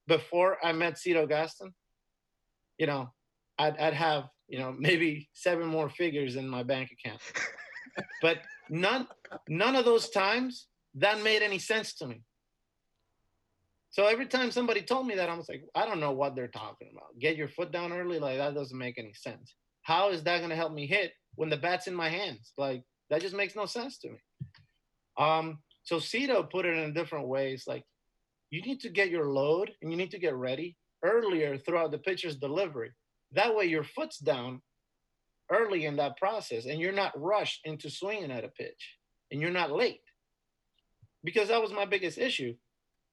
before 0.07 0.57
I 0.63 0.71
met 0.73 0.97
Cito 0.97 1.25
Gaston, 1.25 1.73
you 2.77 2.87
know, 2.87 3.11
I'd, 3.57 3.77
I'd 3.77 3.93
have, 3.93 4.25
you 4.47 4.59
know, 4.59 4.75
maybe 4.77 5.29
seven 5.33 5.67
more 5.67 5.89
figures 5.89 6.35
in 6.35 6.47
my 6.47 6.63
bank 6.63 6.89
account. 6.91 7.21
but 8.21 8.39
none, 8.69 9.07
none 9.47 9.75
of 9.75 9.85
those 9.85 10.09
times 10.09 10.67
that 10.95 11.23
made 11.23 11.41
any 11.41 11.59
sense 11.59 11.93
to 11.95 12.07
me. 12.07 12.21
So 13.91 14.07
every 14.07 14.25
time 14.25 14.49
somebody 14.49 14.81
told 14.81 15.05
me 15.05 15.15
that, 15.15 15.29
I 15.29 15.35
was 15.35 15.47
like, 15.47 15.63
I 15.75 15.85
don't 15.85 15.99
know 15.99 16.13
what 16.13 16.35
they're 16.35 16.47
talking 16.47 16.89
about. 16.91 17.19
Get 17.19 17.37
your 17.37 17.47
foot 17.47 17.71
down 17.71 17.93
early, 17.93 18.19
like 18.19 18.37
that 18.37 18.55
doesn't 18.55 18.77
make 18.77 18.97
any 18.97 19.13
sense. 19.13 19.53
How 19.83 20.09
is 20.09 20.23
that 20.23 20.39
going 20.39 20.49
to 20.49 20.55
help 20.55 20.73
me 20.73 20.87
hit 20.87 21.11
when 21.35 21.49
the 21.49 21.57
bat's 21.57 21.85
in 21.87 21.93
my 21.93 22.09
hands? 22.09 22.53
Like 22.57 22.83
that 23.13 23.21
just 23.21 23.35
makes 23.35 23.55
no 23.55 23.67
sense 23.67 23.99
to 23.99 24.09
me. 24.09 24.17
Um, 25.19 25.59
so 25.83 25.99
Cito 25.99 26.41
put 26.41 26.65
it 26.65 26.75
in 26.75 26.89
a 26.89 26.93
different 26.93 27.27
ways. 27.27 27.65
Like 27.67 27.83
you 28.49 28.63
need 28.63 28.79
to 28.79 28.89
get 28.89 29.11
your 29.11 29.27
load 29.27 29.71
and 29.81 29.91
you 29.91 29.97
need 29.97 30.09
to 30.11 30.19
get 30.19 30.33
ready 30.33 30.75
earlier 31.03 31.59
throughout 31.59 31.91
the 31.91 31.99
pitcher's 31.99 32.37
delivery. 32.37 32.89
That 33.33 33.55
way 33.55 33.65
your 33.65 33.83
foot's 33.83 34.17
down 34.17 34.63
early 35.51 35.85
in 35.85 35.97
that 35.97 36.17
process 36.17 36.65
and 36.65 36.79
you're 36.79 36.91
not 36.91 37.11
rushed 37.15 37.61
into 37.65 37.91
swinging 37.91 38.31
at 38.31 38.45
a 38.45 38.47
pitch 38.47 38.97
and 39.29 39.39
you're 39.39 39.51
not 39.51 39.71
late. 39.71 40.01
Because 41.23 41.49
that 41.49 41.61
was 41.61 41.71
my 41.71 41.85
biggest 41.85 42.17
issue. 42.17 42.55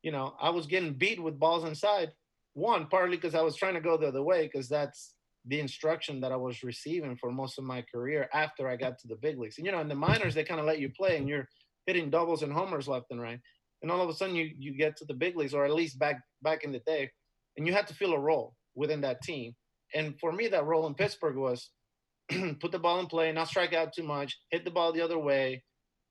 You 0.03 0.13
know, 0.13 0.35
I 0.41 0.49
was 0.49 0.67
getting 0.67 0.95
beat 0.95 1.23
with 1.23 1.39
balls 1.39 1.65
inside. 1.65 2.13
One, 2.55 2.87
partly 2.87 3.17
because 3.17 3.35
I 3.35 3.43
was 3.43 3.55
trying 3.55 3.75
to 3.75 3.83
go 3.83 3.99
the 3.99 4.09
other 4.09 4.23
way, 4.23 4.49
because 4.51 4.67
that's 4.67 5.15
the 5.47 5.61
instruction 5.61 6.21
that 6.21 6.33
I 6.33 6.37
was 6.37 6.63
receiving 6.63 7.17
for 7.17 7.31
most 7.31 7.59
of 7.59 7.65
my 7.65 7.83
career 7.93 8.29
after 8.33 8.69
I 8.69 8.77
got 8.77 8.99
to 8.99 9.09
the 9.09 9.17
big 9.17 9.39
leagues. 9.39 9.57
And 9.59 9.67
you 9.67 9.73
know, 9.73 9.81
in 9.81 9.89
the 9.89 9.95
minors, 9.95 10.35
they 10.35 10.45
kind 10.45 10.61
of 10.61 10.67
let 10.67 10.81
you 10.81 10.91
play 10.91 11.17
and 11.17 11.29
you're 11.29 11.49
hitting 11.87 12.11
doubles 12.11 12.43
and 12.43 12.53
homers 12.53 12.89
left 12.89 13.07
and 13.11 13.21
right. 13.21 13.41
And 13.83 13.91
all 13.91 14.03
of 14.03 14.11
a 14.11 14.15
sudden 14.15 14.37
you 14.37 14.51
you 14.59 14.77
get 14.77 14.97
to 14.99 15.05
the 15.07 15.15
big 15.15 15.37
leagues, 15.37 15.55
or 15.55 15.65
at 15.65 15.75
least 15.75 15.99
back 15.99 16.21
back 16.43 16.65
in 16.65 16.73
the 16.73 16.81
day, 16.81 17.11
and 17.57 17.67
you 17.67 17.73
had 17.73 17.87
to 17.89 17.95
fill 17.95 18.13
a 18.13 18.19
role 18.19 18.55
within 18.75 19.01
that 19.01 19.23
team 19.23 19.55
and 19.95 20.19
for 20.21 20.33
me, 20.33 20.49
that 20.49 20.65
role 20.65 20.87
in 20.87 20.95
Pittsburgh 20.95 21.37
was 21.37 21.71
put 22.61 22.73
the 22.73 22.79
ball 22.79 23.01
in 23.01 23.07
play, 23.07 23.33
not 23.33 23.49
strike 23.49 23.73
out 23.73 23.93
too 23.93 24.03
much, 24.03 24.39
hit 24.51 24.65
the 24.65 24.71
ball 24.71 24.93
the 24.93 25.03
other 25.03 25.19
way. 25.19 25.63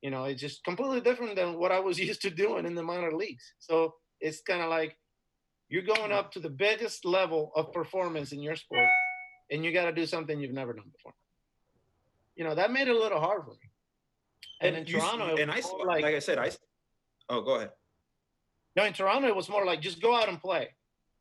You 0.01 0.11
know, 0.11 0.25
it's 0.25 0.41
just 0.41 0.63
completely 0.63 1.01
different 1.01 1.35
than 1.35 1.57
what 1.57 1.71
I 1.71 1.79
was 1.79 1.99
used 1.99 2.21
to 2.21 2.29
doing 2.29 2.65
in 2.65 2.75
the 2.75 2.83
minor 2.83 3.11
leagues. 3.11 3.53
So 3.59 3.93
it's 4.19 4.41
kind 4.41 4.61
of 4.61 4.69
like 4.69 4.97
you're 5.69 5.83
going 5.83 6.11
up 6.11 6.31
to 6.33 6.39
the 6.39 6.49
biggest 6.49 7.05
level 7.05 7.51
of 7.55 7.71
performance 7.71 8.31
in 8.31 8.41
your 8.41 8.55
sport, 8.55 8.89
and 9.51 9.63
you 9.63 9.71
got 9.71 9.85
to 9.85 9.91
do 9.91 10.05
something 10.05 10.39
you've 10.39 10.53
never 10.53 10.73
done 10.73 10.89
before. 10.91 11.13
You 12.35 12.43
know, 12.43 12.55
that 12.55 12.71
made 12.71 12.87
it 12.87 12.95
a 12.95 12.99
little 12.99 13.19
hard 13.19 13.43
for 13.43 13.51
me. 13.51 13.69
And, 14.61 14.75
and 14.75 14.87
in 14.87 14.93
Toronto, 14.93 15.35
and 15.35 15.51
I 15.51 15.61
like, 15.85 16.03
like 16.03 16.15
I 16.15 16.19
said, 16.19 16.37
I 16.37 16.51
oh, 17.29 17.41
go 17.41 17.55
ahead. 17.55 17.71
No, 18.75 18.85
in 18.85 18.93
Toronto, 18.93 19.27
it 19.27 19.35
was 19.35 19.49
more 19.49 19.65
like 19.65 19.81
just 19.81 20.01
go 20.01 20.15
out 20.15 20.29
and 20.29 20.39
play. 20.39 20.69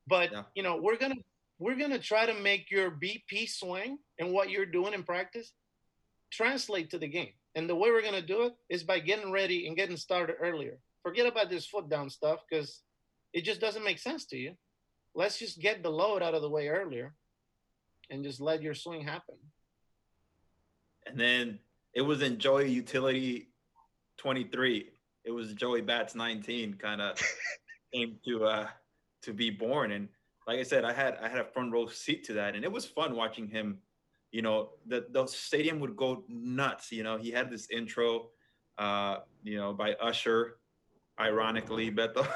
But 0.06 0.32
yeah. 0.32 0.42
you 0.54 0.62
know, 0.62 0.76
we're 0.76 0.96
gonna 0.96 1.16
we're 1.58 1.76
going 1.76 1.90
to 1.90 1.98
try 1.98 2.24
to 2.24 2.34
make 2.34 2.70
your 2.70 2.90
BP 2.90 3.48
swing 3.48 3.98
and 4.18 4.32
what 4.32 4.50
you're 4.50 4.66
doing 4.66 4.94
in 4.94 5.02
practice 5.02 5.52
translate 6.30 6.90
to 6.90 6.98
the 6.98 7.08
game. 7.08 7.32
And 7.54 7.68
the 7.68 7.74
way 7.74 7.90
we're 7.90 8.02
going 8.02 8.14
to 8.14 8.22
do 8.22 8.42
it 8.42 8.54
is 8.68 8.84
by 8.84 9.00
getting 9.00 9.32
ready 9.32 9.66
and 9.66 9.76
getting 9.76 9.96
started 9.96 10.36
earlier. 10.40 10.78
Forget 11.02 11.26
about 11.26 11.50
this 11.50 11.66
foot 11.66 11.88
down 11.88 12.10
stuff 12.10 12.40
because 12.48 12.82
it 13.32 13.42
just 13.44 13.60
doesn't 13.60 13.84
make 13.84 13.98
sense 13.98 14.26
to 14.26 14.36
you. 14.36 14.52
Let's 15.14 15.38
just 15.38 15.58
get 15.58 15.82
the 15.82 15.90
load 15.90 16.22
out 16.22 16.34
of 16.34 16.42
the 16.42 16.50
way 16.50 16.68
earlier 16.68 17.14
and 18.10 18.24
just 18.24 18.40
let 18.40 18.62
your 18.62 18.74
swing 18.74 19.02
happen. 19.02 19.36
And 21.06 21.18
then 21.18 21.58
it 21.94 22.02
was 22.02 22.22
in 22.22 22.38
Joey 22.38 22.70
Utility 22.70 23.48
23. 24.18 24.90
It 25.24 25.30
was 25.30 25.52
Joey 25.54 25.80
Bats 25.80 26.14
19 26.14 26.74
kind 26.74 27.00
of 27.00 27.20
came 27.94 28.18
to 28.26 28.44
uh 28.44 28.66
to 29.22 29.32
be 29.32 29.50
born 29.50 29.92
and 29.92 30.08
like 30.48 30.58
I 30.58 30.62
said, 30.62 30.84
I 30.86 30.94
had 30.94 31.18
I 31.22 31.28
had 31.28 31.40
a 31.40 31.44
front 31.44 31.72
row 31.72 31.86
seat 31.86 32.24
to 32.24 32.32
that, 32.32 32.56
and 32.56 32.64
it 32.64 32.72
was 32.72 32.86
fun 32.86 33.14
watching 33.14 33.46
him. 33.46 33.78
You 34.32 34.40
know, 34.40 34.70
the 34.86 35.06
the 35.10 35.26
stadium 35.26 35.78
would 35.80 35.94
go 35.94 36.24
nuts. 36.26 36.90
You 36.90 37.02
know, 37.02 37.18
he 37.18 37.30
had 37.30 37.50
this 37.50 37.68
intro, 37.70 38.30
uh, 38.78 39.18
you 39.42 39.58
know, 39.58 39.74
by 39.74 39.92
Usher, 39.92 40.56
ironically, 41.20 41.90
Beto. 41.90 42.26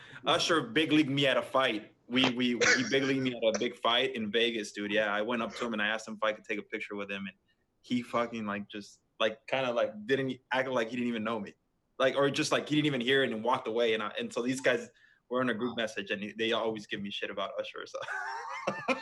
Usher 0.26 0.60
big 0.60 0.92
league 0.92 1.10
me 1.10 1.26
at 1.26 1.36
a 1.36 1.42
fight. 1.42 1.91
We 2.12 2.30
we 2.30 2.58
he 2.76 2.84
big 2.90 3.04
league 3.04 3.22
me 3.22 3.34
at 3.34 3.56
a 3.56 3.58
big 3.58 3.74
fight 3.76 4.14
in 4.14 4.30
Vegas, 4.30 4.72
dude. 4.72 4.92
Yeah, 4.92 5.12
I 5.12 5.22
went 5.22 5.42
up 5.42 5.54
to 5.56 5.64
him 5.64 5.72
and 5.72 5.80
I 5.80 5.88
asked 5.88 6.06
him 6.06 6.14
if 6.14 6.22
I 6.22 6.32
could 6.32 6.44
take 6.44 6.58
a 6.58 6.62
picture 6.62 6.94
with 6.94 7.10
him, 7.10 7.24
and 7.26 7.34
he 7.80 8.02
fucking 8.02 8.46
like 8.46 8.68
just 8.68 8.98
like 9.18 9.38
kind 9.48 9.66
of 9.66 9.74
like 9.74 9.92
didn't 10.06 10.34
act 10.52 10.68
like 10.68 10.90
he 10.90 10.96
didn't 10.96 11.08
even 11.08 11.24
know 11.24 11.40
me, 11.40 11.54
like 11.98 12.14
or 12.16 12.30
just 12.30 12.52
like 12.52 12.68
he 12.68 12.76
didn't 12.76 12.86
even 12.86 13.00
hear 13.00 13.24
it 13.24 13.32
and 13.32 13.42
walked 13.42 13.66
away. 13.66 13.94
And 13.94 14.02
I, 14.02 14.12
and 14.18 14.32
so 14.32 14.42
these 14.42 14.60
guys 14.60 14.90
we're 15.32 15.40
in 15.40 15.48
a 15.48 15.54
group 15.54 15.78
message 15.78 16.10
and 16.10 16.34
they 16.38 16.52
always 16.52 16.86
give 16.86 17.00
me 17.00 17.10
shit 17.10 17.30
about 17.30 17.52
Usher. 17.58 17.86
So 17.86 17.98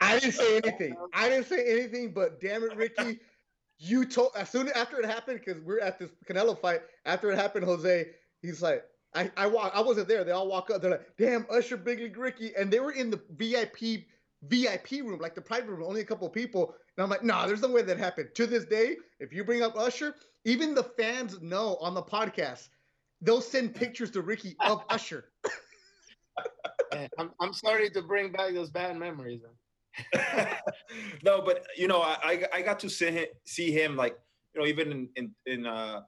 I 0.00 0.20
didn't 0.20 0.34
say 0.34 0.58
anything. 0.58 0.94
I 1.12 1.28
didn't 1.28 1.46
say 1.46 1.64
anything, 1.66 2.12
but 2.14 2.40
damn 2.40 2.62
it, 2.62 2.76
Ricky, 2.76 3.18
you 3.78 4.04
told 4.04 4.30
as 4.36 4.48
soon 4.48 4.68
after 4.76 5.00
it 5.00 5.04
happened 5.04 5.40
because 5.44 5.60
we're 5.62 5.80
at 5.80 5.98
this 5.98 6.10
Canelo 6.30 6.56
fight. 6.56 6.82
After 7.04 7.32
it 7.32 7.36
happened, 7.36 7.64
Jose, 7.64 8.06
he's 8.40 8.62
like, 8.62 8.84
I 9.18 9.30
I 9.36 9.46
walk. 9.46 9.72
I 9.74 9.80
wasn't 9.80 10.06
there. 10.06 10.22
They 10.22 10.30
all 10.30 10.46
walk 10.46 10.70
up. 10.70 10.80
They're 10.80 10.92
like, 10.92 11.16
"Damn, 11.16 11.46
Usher, 11.50 11.76
Big 11.76 11.98
League 11.98 12.16
Ricky," 12.16 12.52
and 12.56 12.72
they 12.72 12.78
were 12.78 12.92
in 12.92 13.10
the 13.10 13.20
VIP 13.30 14.06
VIP 14.42 15.02
room, 15.02 15.18
like 15.20 15.34
the 15.34 15.40
private 15.40 15.70
room, 15.70 15.82
only 15.82 16.00
a 16.00 16.04
couple 16.04 16.26
of 16.26 16.32
people. 16.32 16.74
And 16.96 17.02
I'm 17.02 17.10
like, 17.10 17.24
"Nah, 17.24 17.46
there's 17.46 17.62
no 17.62 17.68
way 17.68 17.82
that 17.82 17.98
happened." 17.98 18.28
To 18.34 18.46
this 18.46 18.64
day, 18.64 18.96
if 19.18 19.32
you 19.32 19.42
bring 19.44 19.62
up 19.62 19.76
Usher, 19.76 20.14
even 20.44 20.74
the 20.74 20.84
fans 20.84 21.40
know 21.40 21.76
on 21.80 21.94
the 21.94 22.02
podcast, 22.02 22.68
they'll 23.20 23.40
send 23.40 23.74
pictures 23.74 24.10
to 24.12 24.22
Ricky 24.22 24.54
of 24.60 24.84
Usher. 24.88 25.32
I'm 27.18 27.32
I'm 27.40 27.52
sorry 27.52 27.90
to 27.90 28.02
bring 28.02 28.30
back 28.30 28.54
those 28.54 28.70
bad 28.70 28.96
memories. 28.96 29.40
no, 31.24 31.42
but 31.42 31.66
you 31.76 31.88
know, 31.88 32.00
I 32.02 32.44
I 32.52 32.62
got 32.62 32.78
to 32.80 32.88
see 32.88 33.10
him, 33.10 33.26
see 33.44 33.72
him 33.72 33.96
like 33.96 34.16
you 34.54 34.60
know 34.60 34.66
even 34.68 34.92
in 34.92 35.08
in 35.16 35.34
in 35.46 35.66
uh 35.66 36.02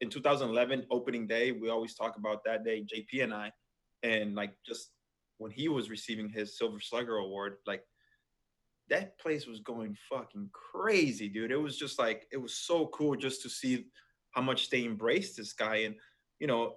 in 0.00 0.08
2011 0.08 0.86
opening 0.90 1.26
day 1.26 1.52
we 1.52 1.70
always 1.70 1.94
talk 1.94 2.16
about 2.16 2.44
that 2.44 2.64
day 2.64 2.82
jp 2.82 3.22
and 3.24 3.34
i 3.34 3.50
and 4.02 4.34
like 4.34 4.52
just 4.64 4.90
when 5.38 5.50
he 5.50 5.68
was 5.68 5.90
receiving 5.90 6.28
his 6.28 6.56
silver 6.56 6.80
slugger 6.80 7.16
award 7.16 7.56
like 7.66 7.82
that 8.88 9.18
place 9.18 9.46
was 9.46 9.60
going 9.60 9.96
fucking 10.08 10.50
crazy 10.52 11.28
dude. 11.28 11.50
It 11.50 11.60
was 11.60 11.76
just 11.76 11.98
like 11.98 12.26
it 12.32 12.36
was 12.36 12.54
so 12.54 12.86
cool 12.88 13.16
just 13.16 13.42
to 13.42 13.50
see 13.50 13.86
how 14.32 14.42
much 14.42 14.70
they 14.70 14.84
embraced 14.84 15.36
this 15.36 15.52
guy. 15.52 15.76
And 15.76 15.94
you 16.40 16.46
know 16.46 16.76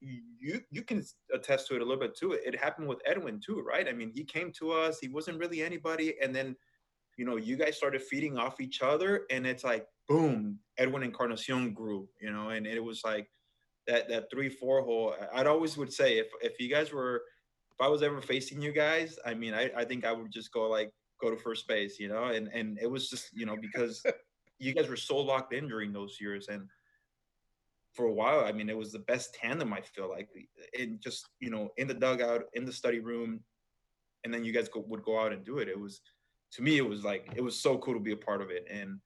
you 0.00 0.60
you 0.70 0.82
can 0.82 1.02
attest 1.32 1.68
to 1.68 1.76
it 1.76 1.82
a 1.82 1.84
little 1.84 2.00
bit 2.00 2.16
too. 2.16 2.32
It 2.32 2.58
happened 2.58 2.88
with 2.88 3.00
edwin 3.06 3.40
too 3.44 3.62
right? 3.62 3.88
I 3.88 3.92
mean 3.92 4.12
he 4.14 4.24
came 4.24 4.52
to 4.58 4.72
us. 4.72 4.98
He 4.98 5.08
wasn't 5.08 5.38
really 5.38 5.62
anybody. 5.62 6.14
And 6.22 6.34
then 6.34 6.56
you 7.16 7.24
know 7.24 7.36
you 7.36 7.56
guys 7.56 7.76
started 7.76 8.02
feeding 8.02 8.38
off 8.38 8.60
each 8.60 8.82
other. 8.82 9.24
And 9.30 9.46
it's 9.46 9.64
like 9.64 9.86
boom, 10.08 10.58
Edwin 10.78 11.02
Encarnacion 11.02 11.72
grew, 11.72 12.08
you 12.20 12.30
know, 12.30 12.50
and 12.50 12.66
it 12.66 12.82
was 12.82 13.02
like 13.04 13.28
that 13.86 14.08
that 14.08 14.30
three 14.30 14.48
four 14.48 14.82
hole. 14.82 15.14
I'd 15.32 15.46
always 15.46 15.76
would 15.76 15.92
say 15.92 16.18
if 16.18 16.28
if 16.42 16.60
you 16.60 16.68
guys 16.68 16.92
were 16.92 17.22
if 17.72 17.80
I 17.80 17.88
was 17.88 18.02
ever 18.02 18.20
facing 18.20 18.60
you 18.62 18.72
guys, 18.72 19.18
I 19.24 19.34
mean, 19.34 19.54
I, 19.54 19.70
I 19.76 19.84
think 19.84 20.04
I 20.04 20.12
would 20.12 20.32
just 20.32 20.52
go 20.52 20.68
like 20.68 20.90
go 21.20 21.30
to 21.30 21.36
first 21.36 21.66
base, 21.68 21.98
you 21.98 22.08
know, 22.08 22.24
and 22.24 22.48
and 22.52 22.78
it 22.80 22.90
was 22.90 23.08
just 23.08 23.30
you 23.32 23.46
know 23.46 23.56
because 23.56 24.02
you 24.58 24.72
guys 24.74 24.88
were 24.88 24.96
so 24.96 25.18
locked 25.18 25.52
in 25.52 25.68
during 25.68 25.92
those 25.92 26.18
years. 26.20 26.48
And 26.48 26.68
for 27.94 28.04
a 28.04 28.12
while 28.12 28.40
i 28.44 28.52
mean 28.52 28.68
it 28.68 28.76
was 28.76 28.92
the 28.92 28.98
best 28.98 29.32
tandem 29.32 29.72
i 29.72 29.80
feel 29.80 30.06
like 30.06 30.28
in 30.78 31.00
just 31.02 31.30
you 31.40 31.48
know 31.48 31.70
in 31.78 31.88
the 31.88 31.94
dugout 31.94 32.42
in 32.52 32.62
the 32.62 32.70
study 32.70 33.00
room 33.00 33.40
and 34.26 34.34
then 34.34 34.44
you 34.44 34.52
guys 34.52 34.68
go, 34.68 34.84
would 34.88 35.04
go 35.04 35.20
out 35.20 35.32
and 35.32 35.44
do 35.44 35.58
it. 35.58 35.68
It 35.68 35.78
was 35.78 36.00
to 36.52 36.62
me 36.62 36.78
it 36.78 36.88
was 36.88 37.04
like 37.04 37.28
it 37.36 37.40
was 37.40 37.56
so 37.56 37.78
cool 37.78 37.94
to 37.94 38.00
be 38.00 38.10
a 38.10 38.16
part 38.16 38.42
of 38.42 38.50
it. 38.50 38.66
And 38.68 38.98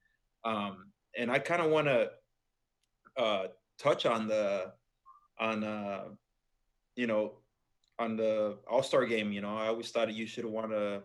um 0.45 0.91
and 1.17 1.31
I 1.31 1.39
kind 1.39 1.63
of 1.63 1.71
want 1.71 1.87
to 1.87 2.11
uh, 3.17 3.47
touch 3.79 4.07
on 4.07 4.29
the 4.29 4.73
on 5.39 5.65
uh, 5.65 6.05
you 6.97 7.07
know 7.07 7.33
on 7.99 8.17
the 8.17 8.59
All 8.69 8.83
Star 8.83 9.07
game. 9.07 9.33
You 9.33 9.41
know, 9.41 9.57
I 9.57 9.69
always 9.69 9.91
thought 9.91 10.13
you 10.13 10.27
should 10.27 10.45
have 10.45 10.53
won 10.53 10.73
a, 10.73 11.03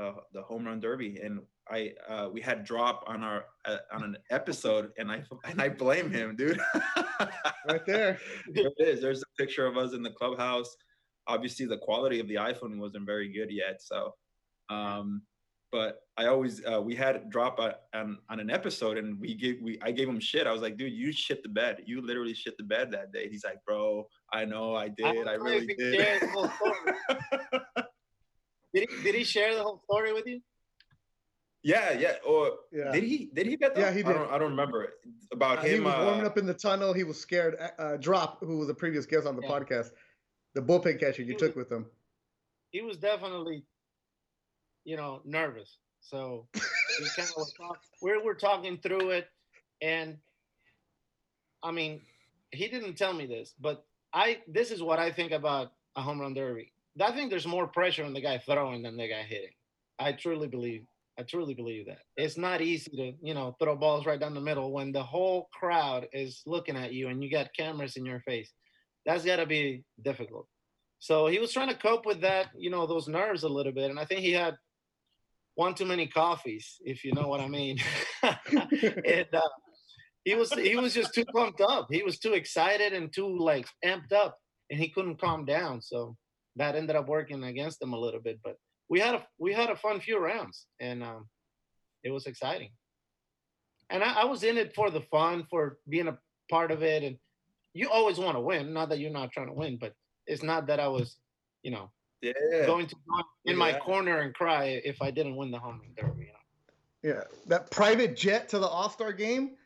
uh, 0.00 0.12
the 0.32 0.42
home 0.42 0.66
run 0.66 0.80
derby, 0.80 1.18
and 1.22 1.40
I 1.70 1.92
uh, 2.08 2.28
we 2.32 2.40
had 2.40 2.64
drop 2.64 3.04
on 3.06 3.22
our 3.22 3.46
uh, 3.64 3.78
on 3.92 4.02
an 4.04 4.16
episode, 4.30 4.92
and 4.98 5.10
I 5.10 5.22
and 5.44 5.60
I 5.60 5.68
blame 5.68 6.10
him, 6.10 6.36
dude. 6.36 6.60
right 7.68 7.84
there. 7.86 8.18
there 8.52 8.66
it 8.66 8.74
is. 8.78 9.00
There's 9.00 9.22
a 9.22 9.42
picture 9.42 9.66
of 9.66 9.76
us 9.76 9.94
in 9.94 10.02
the 10.02 10.10
clubhouse. 10.10 10.76
Obviously, 11.28 11.66
the 11.66 11.78
quality 11.78 12.20
of 12.20 12.28
the 12.28 12.36
iPhone 12.36 12.78
wasn't 12.78 13.06
very 13.06 13.32
good 13.32 13.50
yet, 13.50 13.82
so 13.82 14.14
um, 14.68 15.22
but 15.76 16.00
I 16.16 16.28
always 16.28 16.64
uh, 16.64 16.80
we 16.80 16.94
had 16.94 17.28
drop 17.28 17.60
on 17.92 18.16
on 18.30 18.40
an 18.40 18.48
episode 18.48 18.96
and 18.96 19.20
we 19.20 19.34
gave 19.34 19.60
we 19.60 19.78
I 19.82 19.90
gave 19.90 20.08
him 20.08 20.18
shit. 20.18 20.46
I 20.46 20.52
was 20.52 20.62
like, 20.62 20.78
dude, 20.78 20.94
you 20.94 21.12
shit 21.12 21.42
the 21.42 21.50
bed. 21.50 21.82
You 21.84 22.00
literally 22.00 22.32
shit 22.32 22.56
the 22.56 22.64
bed 22.64 22.90
that 22.92 23.12
day. 23.12 23.28
He's 23.28 23.44
like, 23.44 23.62
bro, 23.66 24.08
I 24.32 24.46
know 24.46 24.74
I 24.74 24.88
did. 24.88 25.28
I, 25.28 25.32
I 25.32 25.34
really 25.34 25.66
did. 25.66 25.76
did 28.74 28.88
he 28.88 29.02
did 29.02 29.14
he 29.14 29.22
share 29.22 29.54
the 29.54 29.62
whole 29.62 29.82
story 29.84 30.14
with 30.14 30.26
you? 30.26 30.40
Yeah, 31.62 31.92
yeah. 31.92 32.14
Or 32.26 32.52
yeah. 32.72 32.90
did 32.90 33.04
he 33.04 33.28
did 33.34 33.46
he 33.46 33.58
get 33.58 33.74
that? 33.74 33.80
Yeah, 33.82 33.92
he 33.92 34.02
did. 34.02 34.12
I 34.12 34.14
don't, 34.14 34.32
I 34.32 34.38
don't 34.38 34.52
remember 34.52 34.94
about 35.30 35.58
uh, 35.58 35.62
him. 35.62 35.74
He 35.74 35.80
was 35.80 35.92
uh, 35.92 36.04
warming 36.06 36.24
up 36.24 36.38
in 36.38 36.46
the 36.46 36.54
tunnel. 36.54 36.94
He 36.94 37.04
was 37.04 37.20
scared. 37.20 37.56
Uh, 37.60 37.82
uh 37.82 37.96
Drop, 37.98 38.38
who 38.40 38.56
was 38.56 38.70
a 38.70 38.74
previous 38.74 39.04
guest 39.04 39.26
on 39.26 39.36
the 39.36 39.42
yeah. 39.42 39.50
podcast, 39.50 39.90
the 40.54 40.62
bullpen 40.62 40.98
catcher 40.98 41.20
you 41.20 41.32
he 41.32 41.34
took 41.34 41.54
was, 41.54 41.68
with 41.68 41.70
him. 41.70 41.84
He 42.70 42.80
was 42.80 42.96
definitely 42.96 43.66
you 44.86 44.96
know, 44.96 45.20
nervous. 45.24 45.76
So 46.00 46.46
we 46.54 47.06
kind 47.16 47.28
of 47.36 47.46
talk, 47.54 47.78
we're 48.00 48.24
we're 48.24 48.34
talking 48.34 48.78
through 48.78 49.10
it, 49.10 49.28
and 49.82 50.16
I 51.62 51.72
mean, 51.72 52.00
he 52.52 52.68
didn't 52.68 52.94
tell 52.94 53.12
me 53.12 53.26
this, 53.26 53.54
but 53.60 53.84
I 54.14 54.38
this 54.46 54.70
is 54.70 54.82
what 54.82 54.98
I 54.98 55.10
think 55.10 55.32
about 55.32 55.72
a 55.96 56.00
home 56.00 56.20
run 56.20 56.32
derby. 56.32 56.72
I 57.02 57.12
think 57.12 57.28
there's 57.28 57.46
more 57.46 57.66
pressure 57.66 58.04
on 58.04 58.14
the 58.14 58.22
guy 58.22 58.38
throwing 58.38 58.82
than 58.82 58.96
the 58.96 59.08
guy 59.08 59.22
hitting. 59.22 59.50
I 59.98 60.12
truly 60.12 60.48
believe. 60.48 60.86
I 61.18 61.22
truly 61.22 61.54
believe 61.54 61.86
that 61.86 62.00
it's 62.16 62.36
not 62.36 62.60
easy 62.60 62.90
to 62.90 63.12
you 63.20 63.34
know 63.34 63.56
throw 63.58 63.74
balls 63.74 64.06
right 64.06 64.20
down 64.20 64.34
the 64.34 64.40
middle 64.40 64.70
when 64.70 64.92
the 64.92 65.02
whole 65.02 65.48
crowd 65.52 66.06
is 66.12 66.42
looking 66.46 66.76
at 66.76 66.92
you 66.92 67.08
and 67.08 67.22
you 67.24 67.30
got 67.30 67.54
cameras 67.56 67.96
in 67.96 68.06
your 68.06 68.20
face. 68.20 68.52
That's 69.04 69.24
got 69.24 69.36
to 69.36 69.46
be 69.46 69.84
difficult. 70.02 70.46
So 70.98 71.26
he 71.26 71.38
was 71.38 71.52
trying 71.52 71.68
to 71.68 71.76
cope 71.76 72.06
with 72.06 72.20
that, 72.22 72.48
you 72.56 72.70
know, 72.70 72.86
those 72.86 73.08
nerves 73.08 73.42
a 73.42 73.48
little 73.48 73.72
bit, 73.72 73.90
and 73.90 73.98
I 73.98 74.04
think 74.04 74.20
he 74.20 74.32
had 74.32 74.56
one 75.56 75.74
too 75.74 75.86
many 75.86 76.06
coffees, 76.06 76.76
if 76.84 77.04
you 77.04 77.12
know 77.12 77.26
what 77.26 77.40
I 77.40 77.48
mean. 77.48 77.78
and 78.22 79.26
uh, 79.34 79.40
he 80.24 80.34
was 80.34 80.52
he 80.52 80.76
was 80.76 80.94
just 80.94 81.14
too 81.14 81.24
pumped 81.24 81.60
up. 81.60 81.88
He 81.90 82.02
was 82.02 82.18
too 82.18 82.34
excited 82.34 82.92
and 82.92 83.12
too 83.12 83.36
like 83.38 83.66
amped 83.84 84.12
up, 84.12 84.38
and 84.70 84.78
he 84.78 84.88
couldn't 84.88 85.20
calm 85.20 85.44
down. 85.44 85.80
So 85.80 86.16
that 86.56 86.76
ended 86.76 86.96
up 86.96 87.08
working 87.08 87.42
against 87.44 87.82
him 87.82 87.92
a 87.92 87.98
little 87.98 88.20
bit. 88.20 88.38
But 88.44 88.56
we 88.88 89.00
had 89.00 89.16
a 89.16 89.26
we 89.38 89.52
had 89.52 89.70
a 89.70 89.76
fun 89.76 90.00
few 90.00 90.18
rounds, 90.18 90.66
and 90.78 91.02
um, 91.02 91.28
it 92.04 92.10
was 92.10 92.26
exciting. 92.26 92.70
And 93.88 94.02
I, 94.02 94.22
I 94.22 94.24
was 94.24 94.42
in 94.42 94.58
it 94.58 94.74
for 94.74 94.90
the 94.90 95.02
fun, 95.02 95.46
for 95.48 95.78
being 95.88 96.08
a 96.08 96.18
part 96.50 96.70
of 96.70 96.82
it. 96.82 97.02
And 97.02 97.16
you 97.72 97.88
always 97.88 98.18
want 98.18 98.36
to 98.36 98.40
win. 98.40 98.72
Not 98.72 98.90
that 98.90 98.98
you're 98.98 99.10
not 99.10 99.32
trying 99.32 99.46
to 99.46 99.52
win, 99.52 99.78
but 99.80 99.92
it's 100.26 100.42
not 100.42 100.66
that 100.66 100.80
I 100.80 100.88
was, 100.88 101.16
you 101.62 101.70
know, 101.70 101.90
yeah. 102.50 102.66
going 102.66 102.86
to 102.86 102.96
in 103.44 103.52
yeah. 103.52 103.58
my 103.58 103.72
corner 103.78 104.20
and 104.20 104.34
cry 104.34 104.80
if 104.84 105.00
I 105.02 105.10
didn't 105.10 105.36
win 105.36 105.50
the 105.50 105.58
home 105.58 105.80
run 105.80 105.90
derby. 105.96 106.26
You 107.02 107.12
know? 107.12 107.14
Yeah, 107.14 107.22
that 107.46 107.70
private 107.70 108.16
jet 108.16 108.48
to 108.50 108.58
the 108.58 108.66
All 108.66 108.90
Star 108.90 109.12
game. 109.12 109.56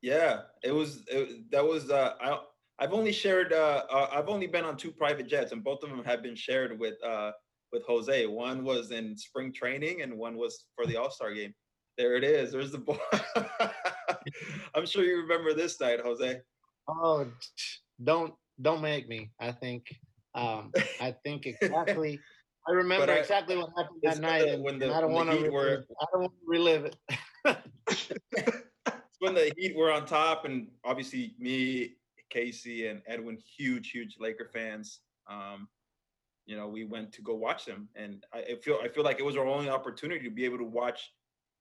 Yeah, 0.00 0.42
it 0.62 0.72
was. 0.72 1.04
It, 1.08 1.50
that 1.50 1.64
was. 1.64 1.90
Uh, 1.90 2.14
I 2.20 2.38
I've 2.78 2.92
only 2.92 3.12
shared. 3.12 3.52
Uh, 3.52 3.84
uh, 3.90 4.08
I've 4.12 4.28
only 4.28 4.46
been 4.46 4.64
on 4.64 4.76
two 4.76 4.92
private 4.92 5.26
jets, 5.26 5.52
and 5.52 5.64
both 5.64 5.82
of 5.82 5.90
them 5.90 6.04
have 6.04 6.22
been 6.22 6.36
shared 6.36 6.78
with 6.78 7.02
uh, 7.04 7.32
with 7.72 7.82
Jose. 7.86 8.26
One 8.26 8.64
was 8.64 8.92
in 8.92 9.16
spring 9.16 9.52
training, 9.52 10.02
and 10.02 10.16
one 10.16 10.36
was 10.36 10.66
for 10.76 10.86
the 10.86 10.96
All 10.96 11.10
Star 11.10 11.34
game. 11.34 11.54
There 11.96 12.14
it 12.14 12.22
is. 12.22 12.52
There's 12.52 12.70
the 12.70 12.78
ball. 12.78 13.00
I'm 14.74 14.86
sure 14.86 15.04
you 15.04 15.22
remember 15.22 15.52
this 15.52 15.80
night, 15.80 16.00
Jose. 16.00 16.40
Oh, 16.86 17.26
don't 18.02 18.32
don't 18.62 18.80
make 18.80 19.08
me. 19.08 19.30
I 19.40 19.50
think 19.50 19.86
um, 20.34 20.72
I 21.00 21.14
think 21.24 21.46
exactly. 21.60 22.20
I 22.68 22.72
remember 22.72 23.10
I, 23.10 23.16
exactly 23.16 23.56
what 23.56 23.70
happened 23.76 24.00
that 24.02 24.20
night, 24.20 24.48
and, 24.48 24.62
when 24.62 24.78
the, 24.78 24.94
I 24.94 25.00
don't 25.00 25.12
want 25.12 25.30
to. 25.30 25.36
Relive, 25.36 25.84
I 26.00 26.04
don't 26.12 26.22
want 26.22 26.32
to 26.32 26.46
relive 26.46 26.84
it. 26.84 26.96
it's 27.88 28.10
when 29.20 29.34
the 29.34 29.52
Heat 29.56 29.76
were 29.76 29.90
on 29.90 30.04
top, 30.04 30.44
and 30.44 30.68
obviously 30.84 31.34
me, 31.38 31.94
Casey, 32.30 32.88
and 32.88 33.00
Edwin, 33.06 33.38
huge, 33.56 33.90
huge 33.90 34.16
Laker 34.20 34.50
fans. 34.52 35.00
Um, 35.30 35.68
you 36.46 36.56
know, 36.56 36.68
we 36.68 36.84
went 36.84 37.12
to 37.12 37.22
go 37.22 37.34
watch 37.34 37.64
them, 37.64 37.88
and 37.94 38.24
I, 38.34 38.38
I 38.38 38.54
feel 38.62 38.78
I 38.82 38.88
feel 38.88 39.04
like 39.04 39.18
it 39.18 39.24
was 39.24 39.36
our 39.36 39.46
only 39.46 39.70
opportunity 39.70 40.24
to 40.24 40.34
be 40.34 40.44
able 40.44 40.58
to 40.58 40.64
watch 40.64 41.12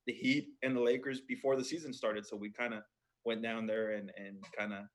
the 0.08 0.14
Heat 0.14 0.50
and 0.64 0.76
the 0.76 0.82
Lakers 0.82 1.22
before 1.22 1.56
the 1.56 1.64
season 1.64 1.94
started. 1.94 2.26
So 2.26 2.36
we 2.36 2.50
kind 2.50 2.74
of 2.74 2.82
went 3.24 3.42
down 3.42 3.66
there 3.66 3.92
and 3.92 4.12
and 4.18 4.44
kind 4.58 4.74
of 4.74 4.86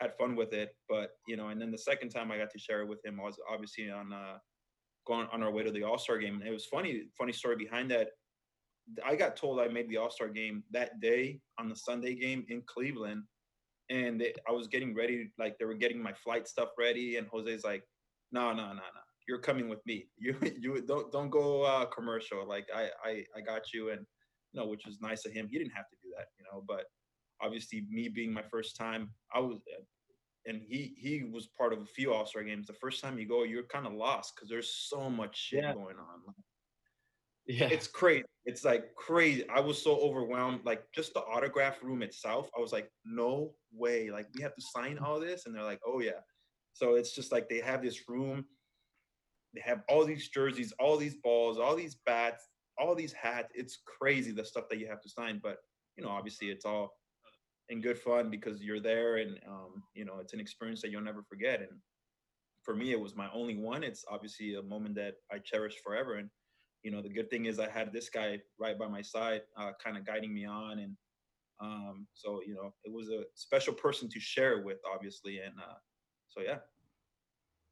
had 0.00 0.16
fun 0.18 0.36
with 0.36 0.52
it. 0.52 0.74
But 0.88 1.10
you 1.26 1.36
know, 1.36 1.48
and 1.48 1.60
then 1.60 1.70
the 1.70 1.78
second 1.78 2.10
time 2.10 2.30
I 2.30 2.38
got 2.38 2.50
to 2.50 2.58
share 2.58 2.82
it 2.82 2.88
with 2.88 3.04
him 3.04 3.20
I 3.20 3.24
was 3.24 3.38
obviously 3.50 3.90
on 3.90 4.12
uh, 4.12 4.38
going 5.06 5.28
on 5.32 5.42
our 5.42 5.50
way 5.50 5.62
to 5.62 5.70
the 5.70 5.84
All 5.84 5.98
Star 5.98 6.18
game. 6.18 6.36
And 6.40 6.48
it 6.48 6.52
was 6.52 6.66
funny, 6.66 7.04
funny 7.18 7.32
story 7.32 7.56
behind 7.56 7.90
that. 7.90 8.08
I 9.04 9.16
got 9.16 9.36
told 9.36 9.60
I 9.60 9.68
made 9.68 9.88
the 9.88 9.96
All 9.96 10.10
Star 10.10 10.28
game 10.28 10.62
that 10.72 11.00
day 11.00 11.40
on 11.58 11.68
the 11.68 11.76
Sunday 11.76 12.14
game 12.14 12.44
in 12.48 12.62
Cleveland, 12.66 13.22
and 13.90 14.20
they, 14.20 14.34
I 14.48 14.52
was 14.52 14.68
getting 14.68 14.94
ready, 14.94 15.30
like 15.38 15.56
they 15.58 15.64
were 15.64 15.74
getting 15.74 16.02
my 16.02 16.12
flight 16.12 16.46
stuff 16.48 16.70
ready, 16.78 17.16
and 17.16 17.26
Jose's 17.26 17.64
like, 17.64 17.82
"No, 18.30 18.50
no, 18.52 18.66
no, 18.68 18.74
no, 18.74 19.02
you're 19.26 19.38
coming 19.38 19.68
with 19.68 19.84
me. 19.86 20.08
You, 20.18 20.36
you 20.58 20.82
don't, 20.86 21.10
don't 21.12 21.30
go 21.30 21.62
uh, 21.62 21.86
commercial. 21.86 22.46
Like 22.46 22.66
I, 22.74 22.90
I, 23.02 23.24
I 23.36 23.40
got 23.40 23.72
you." 23.72 23.90
And 23.90 24.00
you 24.52 24.60
know, 24.60 24.68
which 24.68 24.86
was 24.86 25.00
nice 25.00 25.26
of 25.26 25.32
him. 25.32 25.48
He 25.50 25.58
didn't 25.58 25.72
have 25.72 25.88
to 25.88 25.96
do 26.02 26.10
that, 26.16 26.26
you 26.38 26.44
know, 26.44 26.62
but 26.66 26.84
obviously 27.44 27.84
me 27.90 28.08
being 28.08 28.32
my 28.32 28.42
first 28.42 28.76
time, 28.76 29.10
I 29.34 29.40
was, 29.40 29.58
and 30.46 30.62
he 30.68 30.94
he 30.98 31.24
was 31.24 31.48
part 31.58 31.72
of 31.72 31.80
a 31.80 31.86
few 31.86 32.12
All 32.12 32.26
Star 32.26 32.42
games. 32.42 32.66
The 32.66 32.74
first 32.74 33.02
time 33.02 33.18
you 33.18 33.28
go, 33.28 33.44
you're 33.44 33.64
kind 33.64 33.86
of 33.86 33.92
lost 33.92 34.34
because 34.34 34.48
there's 34.48 34.70
so 34.70 35.10
much 35.10 35.36
shit 35.36 35.62
yeah. 35.62 35.74
going 35.74 35.96
on. 35.96 36.34
yeah, 37.46 37.68
it's 37.70 37.86
crazy. 37.86 38.24
It's 38.46 38.64
like 38.64 38.94
crazy. 38.94 39.48
I 39.48 39.60
was 39.60 39.80
so 39.80 39.96
overwhelmed. 39.96 40.60
Like 40.64 40.84
just 40.94 41.14
the 41.14 41.20
autograph 41.20 41.82
room 41.82 42.02
itself, 42.02 42.50
I 42.56 42.60
was 42.60 42.72
like, 42.72 42.90
no 43.04 43.54
way. 43.72 44.10
Like 44.10 44.26
we 44.34 44.42
have 44.42 44.54
to 44.54 44.62
sign 44.62 44.98
all 44.98 45.20
this, 45.20 45.46
and 45.46 45.54
they're 45.54 45.62
like, 45.62 45.80
oh 45.86 46.00
yeah. 46.00 46.20
So 46.72 46.94
it's 46.96 47.14
just 47.14 47.32
like 47.32 47.48
they 47.48 47.60
have 47.60 47.82
this 47.82 48.08
room. 48.08 48.44
They 49.54 49.60
have 49.60 49.82
all 49.88 50.04
these 50.04 50.28
jerseys, 50.28 50.72
all 50.80 50.96
these 50.96 51.14
balls, 51.14 51.58
all 51.58 51.76
these 51.76 51.96
bats, 52.04 52.48
all 52.76 52.94
these 52.96 53.12
hats. 53.12 53.52
It's 53.54 53.78
crazy 53.86 54.32
the 54.32 54.44
stuff 54.44 54.64
that 54.68 54.80
you 54.80 54.88
have 54.88 55.00
to 55.02 55.08
sign. 55.08 55.40
But 55.42 55.58
you 55.96 56.04
know, 56.04 56.10
obviously, 56.10 56.48
it's 56.48 56.64
all 56.64 56.92
in 57.68 57.80
good 57.80 57.98
fun 57.98 58.30
because 58.30 58.62
you're 58.62 58.80
there, 58.80 59.16
and 59.16 59.38
um, 59.48 59.82
you 59.94 60.04
know, 60.04 60.18
it's 60.20 60.34
an 60.34 60.40
experience 60.40 60.82
that 60.82 60.90
you'll 60.90 61.02
never 61.02 61.22
forget. 61.22 61.60
And 61.60 61.80
for 62.62 62.74
me, 62.74 62.92
it 62.92 63.00
was 63.00 63.16
my 63.16 63.28
only 63.32 63.56
one. 63.56 63.82
It's 63.82 64.04
obviously 64.10 64.54
a 64.54 64.62
moment 64.62 64.94
that 64.96 65.14
I 65.32 65.38
cherish 65.38 65.76
forever. 65.84 66.16
And 66.16 66.30
you 66.82 66.90
know, 66.90 67.02
the 67.02 67.08
good 67.08 67.30
thing 67.30 67.46
is 67.46 67.58
I 67.58 67.70
had 67.70 67.92
this 67.92 68.10
guy 68.10 68.38
right 68.58 68.78
by 68.78 68.88
my 68.88 69.02
side, 69.02 69.42
uh, 69.56 69.72
kind 69.82 69.96
of 69.96 70.06
guiding 70.06 70.34
me 70.34 70.44
on, 70.44 70.78
and 70.78 70.96
um, 71.60 72.06
so 72.14 72.40
you 72.46 72.54
know, 72.54 72.74
it 72.84 72.92
was 72.92 73.08
a 73.08 73.24
special 73.34 73.72
person 73.72 74.08
to 74.10 74.20
share 74.20 74.58
it 74.58 74.64
with, 74.64 74.78
obviously. 74.92 75.38
And 75.38 75.54
uh, 75.58 75.78
so 76.28 76.42
yeah. 76.42 76.58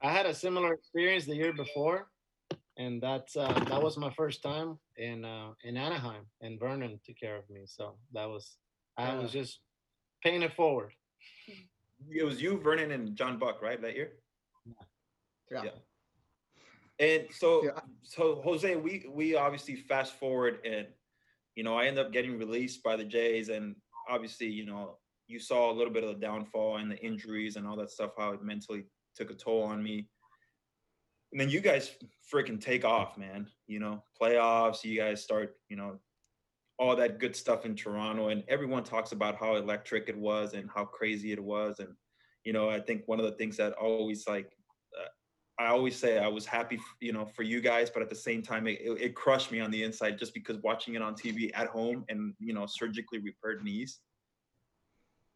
I 0.03 0.11
had 0.11 0.27
a 0.27 0.35
similar 0.35 0.73
experience 0.73 1.27
the 1.27 1.37
year 1.37 1.53
before, 1.53 2.09
and 2.77 3.01
that's 3.01 3.37
uh, 3.37 3.53
that 3.69 3.83
was 3.83 3.97
my 3.97 4.11
first 4.11 4.43
time 4.43 4.79
in 4.97 5.25
uh, 5.25 5.51
in 5.63 5.77
Anaheim, 5.77 6.25
and 6.41 6.59
Vernon 6.59 6.99
took 7.05 7.17
care 7.19 7.37
of 7.37 7.49
me. 7.49 7.63
So 7.67 7.97
that 8.13 8.29
was 8.29 8.57
I 8.97 9.15
was 9.15 9.31
just 9.31 9.61
paying 10.23 10.43
it 10.43 10.55
forward. 10.55 10.93
It 12.11 12.25
was 12.25 12.43
you, 12.43 12.59
Vernon, 12.59 12.91
and 12.91 13.15
John 13.15 13.39
Buck, 13.39 13.63
right, 13.63 13.81
that 13.81 13.95
year. 13.95 14.13
Yeah. 15.51 15.63
yeah. 15.65 15.71
And 16.99 17.27
so, 17.33 17.65
Yeah. 17.65 17.81
so 18.03 18.41
Jose, 18.43 18.77
we 18.77 19.07
we 19.09 19.35
obviously 19.35 19.77
fast 19.77 20.15
forward, 20.15 20.61
and 20.65 20.87
you 21.55 21.65
know, 21.65 21.77
I 21.77 21.87
end 21.87 21.99
up 21.99 22.13
getting 22.13 22.39
released 22.39 22.83
by 22.83 22.97
the 22.97 23.05
Jays, 23.05 23.49
and 23.49 23.77
obviously, 24.09 24.47
you 24.47 24.65
know, 24.65 24.99
you 25.27 25.39
saw 25.39 25.71
a 25.71 25.75
little 25.75 25.93
bit 25.93 26.05
of 26.05 26.11
the 26.11 26.21
downfall 26.27 26.77
and 26.79 26.91
the 26.91 26.99
injuries 26.99 27.57
and 27.57 27.67
all 27.67 27.77
that 27.77 27.91
stuff, 27.91 28.13
how 28.17 28.33
it 28.33 28.43
mentally 28.43 28.85
took 29.17 29.31
a 29.31 29.35
toll 29.35 29.63
on 29.63 29.83
me. 29.83 30.09
And 31.33 31.41
then 31.41 31.49
you 31.49 31.61
guys 31.61 31.91
freaking 32.33 32.61
take 32.61 32.85
off, 32.85 33.17
man. 33.17 33.49
You 33.67 33.81
know, 33.81 34.03
playoffs. 34.21 34.85
You 34.85 34.99
guys 34.99 35.23
start, 35.23 35.57
you 35.69 35.77
know, 35.77 35.99
all 36.83 36.97
that 36.97 37.21
good 37.21 37.37
stuff 37.37 37.65
in 37.65 37.77
Toronto, 37.77 38.31
and 38.31 38.43
everyone 38.49 38.83
talks 38.83 39.13
about 39.13 39.37
how 39.37 39.55
electric 39.55 40.09
it 40.09 40.19
was 40.19 40.55
and 40.55 40.69
how 40.75 40.85
crazy 40.85 41.31
it 41.31 41.39
was. 41.39 41.79
And 41.79 41.95
you 42.43 42.53
know, 42.53 42.69
I 42.69 42.81
think 42.81 43.03
one 43.07 43.21
of 43.21 43.25
the 43.25 43.33
things 43.33 43.57
that 43.59 43.73
always 43.75 44.27
like, 44.27 44.51
uh, 45.01 45.63
I 45.63 45.69
always 45.69 45.97
say 45.97 46.19
I 46.19 46.27
was 46.27 46.45
happy, 46.45 46.81
you 46.99 47.13
know, 47.13 47.25
for 47.25 47.45
you 47.45 47.61
guys, 47.61 47.89
but 47.89 48.03
at 48.03 48.09
the 48.09 48.17
same 48.17 48.43
time, 48.43 48.67
it, 48.67 48.81
it, 48.83 49.15
crushed 49.15 49.53
me 49.53 49.61
on 49.61 49.71
the 49.71 49.85
inside 49.85 50.19
just 50.19 50.35
because 50.35 50.57
watching 50.65 50.97
it 50.97 51.03
on 51.03 51.15
TV 51.15 51.53
at 51.55 51.69
home 51.69 52.05
and 52.09 52.35
you 52.41 52.53
know, 52.53 52.67
surgically 52.67 53.21
repaired 53.21 53.63
knees, 53.63 54.01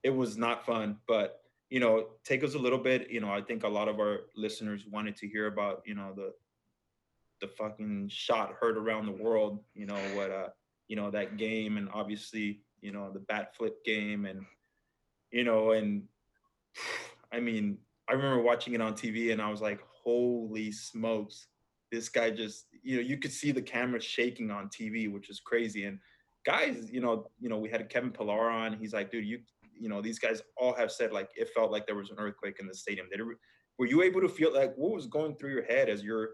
it 0.03 0.11
was 0.11 0.36
not 0.36 0.66
fun. 0.66 0.97
But 1.07 1.42
you 1.70 1.78
know, 1.78 2.09
take 2.24 2.42
us 2.42 2.55
a 2.55 2.59
little 2.59 2.80
bit. 2.80 3.09
You 3.09 3.20
know, 3.20 3.30
I 3.30 3.40
think 3.40 3.62
a 3.62 3.68
lot 3.68 3.86
of 3.86 4.01
our 4.01 4.22
listeners 4.34 4.84
wanted 4.90 5.14
to 5.18 5.28
hear 5.28 5.47
about, 5.47 5.82
you 5.86 5.94
know, 5.94 6.12
the 6.12 6.32
the 7.40 7.47
fucking 7.47 8.09
shot 8.09 8.55
heard 8.61 8.76
around 8.76 9.07
the 9.07 9.22
world. 9.22 9.62
You 9.74 9.86
know 9.86 10.01
what, 10.16 10.32
uh, 10.32 10.49
you 10.89 10.97
know 10.97 11.11
that 11.11 11.37
game, 11.37 11.76
and 11.76 11.89
obviously, 11.93 12.61
you 12.80 12.93
know, 12.93 13.11
the 13.12 13.20
bat 13.20 13.55
flip 13.57 13.84
game, 13.84 14.26
and 14.26 14.45
you 15.30 15.45
know, 15.45 15.72
and 15.72 16.03
I 17.32 17.41
mean, 17.41 17.78
I 18.09 18.12
remember 18.12 18.43
watching 18.43 18.74
it 18.74 18.80
on 18.80 18.95
TV, 18.95 19.32
and 19.32 19.43
I 19.43 19.51
was 19.51 19.61
like, 19.61 19.80
holy 20.05 20.70
smokes, 20.70 21.49
this 21.91 22.09
guy 22.09 22.30
just, 22.30 22.66
you 22.82 22.97
know, 22.97 23.03
you 23.03 23.18
could 23.18 23.32
see 23.32 23.53
the 23.53 23.62
camera 23.62 24.01
shaking 24.01 24.51
on 24.51 24.68
TV, 24.68 25.12
which 25.12 25.30
is 25.30 25.41
crazy. 25.41 25.84
And 25.84 25.99
guys, 26.45 26.89
you 26.91 27.01
know, 27.01 27.28
you 27.41 27.49
know, 27.49 27.59
we 27.59 27.68
had 27.68 27.89
Kevin 27.89 28.11
Pillar 28.11 28.51
on. 28.51 28.76
He's 28.78 28.93
like, 28.93 29.11
dude, 29.11 29.26
you 29.26 29.41
you 29.78 29.89
know, 29.89 30.01
these 30.01 30.18
guys 30.18 30.43
all 30.57 30.74
have 30.74 30.91
said 30.91 31.12
like 31.12 31.28
it 31.37 31.51
felt 31.55 31.70
like 31.70 31.87
there 31.87 31.97
was 31.97 32.11
an 32.11 32.18
earthquake 32.18 32.59
in 32.61 32.66
the 32.66 32.74
stadium. 32.74 33.09
Did 33.11 33.20
it, 33.20 33.26
were 33.78 33.87
you 33.87 34.03
able 34.03 34.22
to 34.22 34.28
feel 34.28 34.55
like 34.55 34.74
what 34.76 34.95
was 34.95 35.07
going 35.07 35.37
through 35.37 35.53
your 35.53 35.64
head 35.64 35.89
as 35.89 36.03
you're 36.03 36.30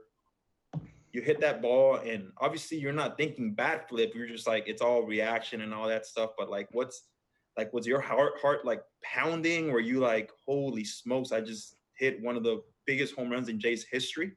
you 1.12 1.20
hit 1.20 1.40
that 1.40 1.60
ball 1.60 1.96
and 1.96 2.30
obviously 2.38 2.78
you're 2.78 2.92
not 2.92 3.16
thinking 3.16 3.54
bat 3.54 3.88
flip, 3.88 4.12
you're 4.14 4.26
just 4.26 4.46
like 4.46 4.64
it's 4.66 4.82
all 4.82 5.02
reaction 5.02 5.60
and 5.60 5.74
all 5.74 5.86
that 5.88 6.06
stuff. 6.06 6.30
But 6.38 6.50
like 6.50 6.68
what's 6.72 7.02
like 7.56 7.72
was 7.72 7.86
your 7.86 8.00
heart 8.00 8.34
heart 8.40 8.64
like 8.64 8.82
pounding? 9.02 9.70
Were 9.70 9.80
you 9.80 10.00
like, 10.00 10.30
holy 10.46 10.84
smokes, 10.84 11.32
I 11.32 11.40
just 11.40 11.76
hit 11.94 12.22
one 12.22 12.36
of 12.36 12.42
the 12.42 12.62
biggest 12.86 13.14
home 13.14 13.30
runs 13.30 13.48
in 13.48 13.60
Jay's 13.60 13.84
history? 13.84 14.32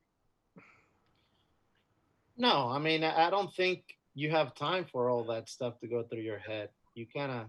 No, 2.38 2.68
I 2.70 2.80
mean, 2.80 3.04
I 3.04 3.28
I 3.28 3.30
don't 3.30 3.54
think 3.54 3.84
you 4.14 4.30
have 4.32 4.54
time 4.56 4.86
for 4.92 5.10
all 5.10 5.24
that 5.26 5.50
stuff 5.50 5.80
to 5.80 5.88
go 5.88 6.04
through 6.04 6.22
your 6.22 6.40
head. 6.40 6.70
You 6.94 7.06
kind 7.14 7.32
of 7.32 7.46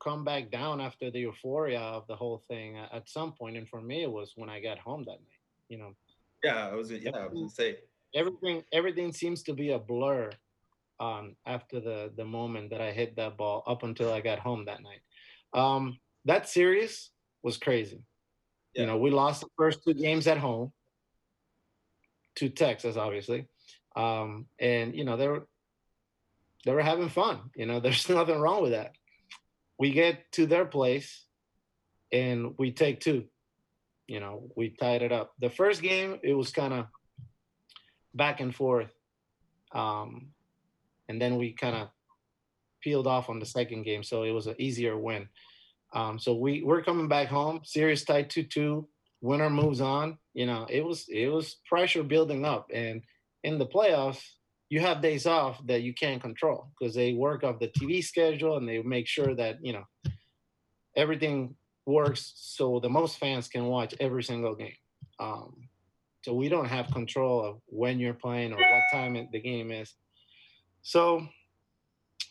come 0.00 0.24
back 0.24 0.50
down 0.50 0.80
after 0.80 1.10
the 1.10 1.20
euphoria 1.20 1.80
of 1.80 2.06
the 2.06 2.16
whole 2.16 2.42
thing 2.48 2.78
uh, 2.78 2.88
at 2.92 3.08
some 3.08 3.32
point. 3.32 3.56
And 3.56 3.68
for 3.68 3.80
me, 3.80 4.02
it 4.02 4.10
was 4.10 4.32
when 4.36 4.48
I 4.48 4.60
got 4.60 4.78
home 4.78 5.04
that 5.06 5.12
night. 5.12 5.42
You 5.68 5.78
know, 5.78 5.94
Yeah, 6.46 6.68
I 6.68 6.74
was 6.74 6.92
yeah, 6.92 7.10
I 7.10 7.24
was 7.26 7.32
gonna 7.34 7.50
say 7.50 7.78
everything 8.14 8.62
everything 8.72 9.12
seems 9.12 9.42
to 9.42 9.52
be 9.52 9.72
a 9.72 9.78
blur 9.78 10.30
um, 11.00 11.34
after 11.44 11.80
the 11.80 12.12
the 12.16 12.24
moment 12.24 12.70
that 12.70 12.80
I 12.80 12.92
hit 12.92 13.16
that 13.16 13.36
ball 13.36 13.64
up 13.66 13.82
until 13.82 14.12
I 14.12 14.20
got 14.20 14.38
home 14.38 14.64
that 14.66 14.80
night. 14.80 15.02
Um, 15.60 15.98
that 16.24 16.48
series 16.48 17.10
was 17.42 17.56
crazy. 17.56 18.00
Yeah. 18.74 18.82
You 18.82 18.86
know, 18.86 18.98
we 18.98 19.10
lost 19.10 19.40
the 19.40 19.48
first 19.56 19.80
two 19.84 19.94
games 19.94 20.28
at 20.28 20.38
home 20.38 20.72
to 22.36 22.48
Texas, 22.48 22.96
obviously, 22.96 23.48
um, 23.96 24.46
and 24.60 24.94
you 24.94 25.04
know 25.04 25.16
they 25.16 25.26
were 25.26 25.48
they 26.64 26.72
were 26.72 26.82
having 26.82 27.08
fun. 27.08 27.40
You 27.56 27.66
know, 27.66 27.80
there's 27.84 28.08
nothing 28.08 28.38
wrong 28.38 28.62
with 28.62 28.72
that. 28.72 28.92
We 29.80 29.90
get 29.90 30.30
to 30.32 30.46
their 30.46 30.64
place, 30.64 31.26
and 32.12 32.54
we 32.56 32.70
take 32.70 33.00
two. 33.00 33.24
You 34.06 34.20
know, 34.20 34.48
we 34.56 34.70
tied 34.70 35.02
it 35.02 35.12
up. 35.12 35.32
The 35.40 35.50
first 35.50 35.82
game, 35.82 36.18
it 36.22 36.34
was 36.34 36.50
kind 36.52 36.72
of 36.72 36.86
back 38.14 38.40
and 38.40 38.54
forth. 38.54 38.90
Um, 39.72 40.28
and 41.08 41.20
then 41.20 41.36
we 41.36 41.52
kind 41.52 41.76
of 41.76 41.88
peeled 42.82 43.06
off 43.06 43.28
on 43.28 43.40
the 43.40 43.46
second 43.46 43.82
game, 43.82 44.02
so 44.02 44.22
it 44.22 44.30
was 44.30 44.46
an 44.46 44.54
easier 44.58 44.96
win. 44.96 45.28
Um, 45.92 46.18
so 46.18 46.34
we 46.34 46.62
we're 46.62 46.82
coming 46.82 47.08
back 47.08 47.28
home, 47.28 47.60
series 47.64 48.04
tied 48.04 48.30
two 48.30 48.44
two. 48.44 48.88
Winner 49.20 49.50
moves 49.50 49.80
on. 49.80 50.18
You 50.34 50.46
know, 50.46 50.66
it 50.68 50.84
was 50.84 51.06
it 51.08 51.28
was 51.28 51.56
pressure 51.66 52.02
building 52.02 52.44
up, 52.44 52.70
and 52.72 53.02
in 53.44 53.58
the 53.58 53.66
playoffs, 53.66 54.22
you 54.68 54.80
have 54.80 55.02
days 55.02 55.26
off 55.26 55.64
that 55.66 55.82
you 55.82 55.94
can't 55.94 56.20
control 56.20 56.68
because 56.78 56.94
they 56.94 57.12
work 57.12 57.44
off 57.44 57.60
the 57.60 57.68
TV 57.68 58.04
schedule 58.04 58.56
and 58.56 58.68
they 58.68 58.82
make 58.82 59.06
sure 59.06 59.34
that 59.34 59.64
you 59.64 59.72
know 59.72 59.84
everything 60.96 61.54
works 61.86 62.32
so 62.36 62.80
the 62.80 62.88
most 62.88 63.18
fans 63.18 63.48
can 63.48 63.66
watch 63.66 63.94
every 64.00 64.22
single 64.22 64.54
game. 64.54 64.76
Um, 65.18 65.68
so 66.22 66.34
we 66.34 66.48
don't 66.48 66.66
have 66.66 66.90
control 66.92 67.44
of 67.44 67.60
when 67.66 68.00
you're 68.00 68.12
playing 68.12 68.52
or 68.52 68.56
what 68.56 68.82
time 68.92 69.14
the 69.30 69.40
game 69.40 69.70
is. 69.70 69.94
So 70.82 71.26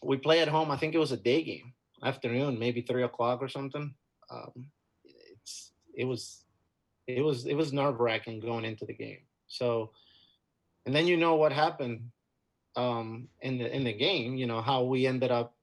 we 0.03 0.17
play 0.17 0.41
at 0.41 0.49
home. 0.49 0.69
I 0.69 0.77
think 0.77 0.93
it 0.93 0.99
was 0.99 1.13
a 1.13 1.17
day 1.17 1.43
game, 1.43 1.73
afternoon, 2.03 2.59
maybe 2.59 2.81
three 2.81 3.03
o'clock 3.03 3.41
or 3.41 3.47
something. 3.47 3.95
Um, 4.29 4.67
it's 5.03 5.71
it 5.95 6.05
was 6.05 6.43
it 7.07 7.23
was 7.23 7.45
it 7.45 7.53
was 7.53 7.71
nerve 7.71 7.99
wracking 7.99 8.41
going 8.41 8.65
into 8.65 8.85
the 8.85 8.93
game. 8.93 9.19
So, 9.47 9.91
and 10.85 10.93
then 10.93 11.07
you 11.07 11.15
know 11.15 11.35
what 11.35 11.53
happened 11.53 12.11
um, 12.75 13.29
in 13.41 13.57
the 13.57 13.73
in 13.73 13.85
the 13.85 13.93
game. 13.93 14.35
You 14.35 14.47
know 14.47 14.61
how 14.61 14.83
we 14.83 15.07
ended 15.07 15.31
up 15.31 15.54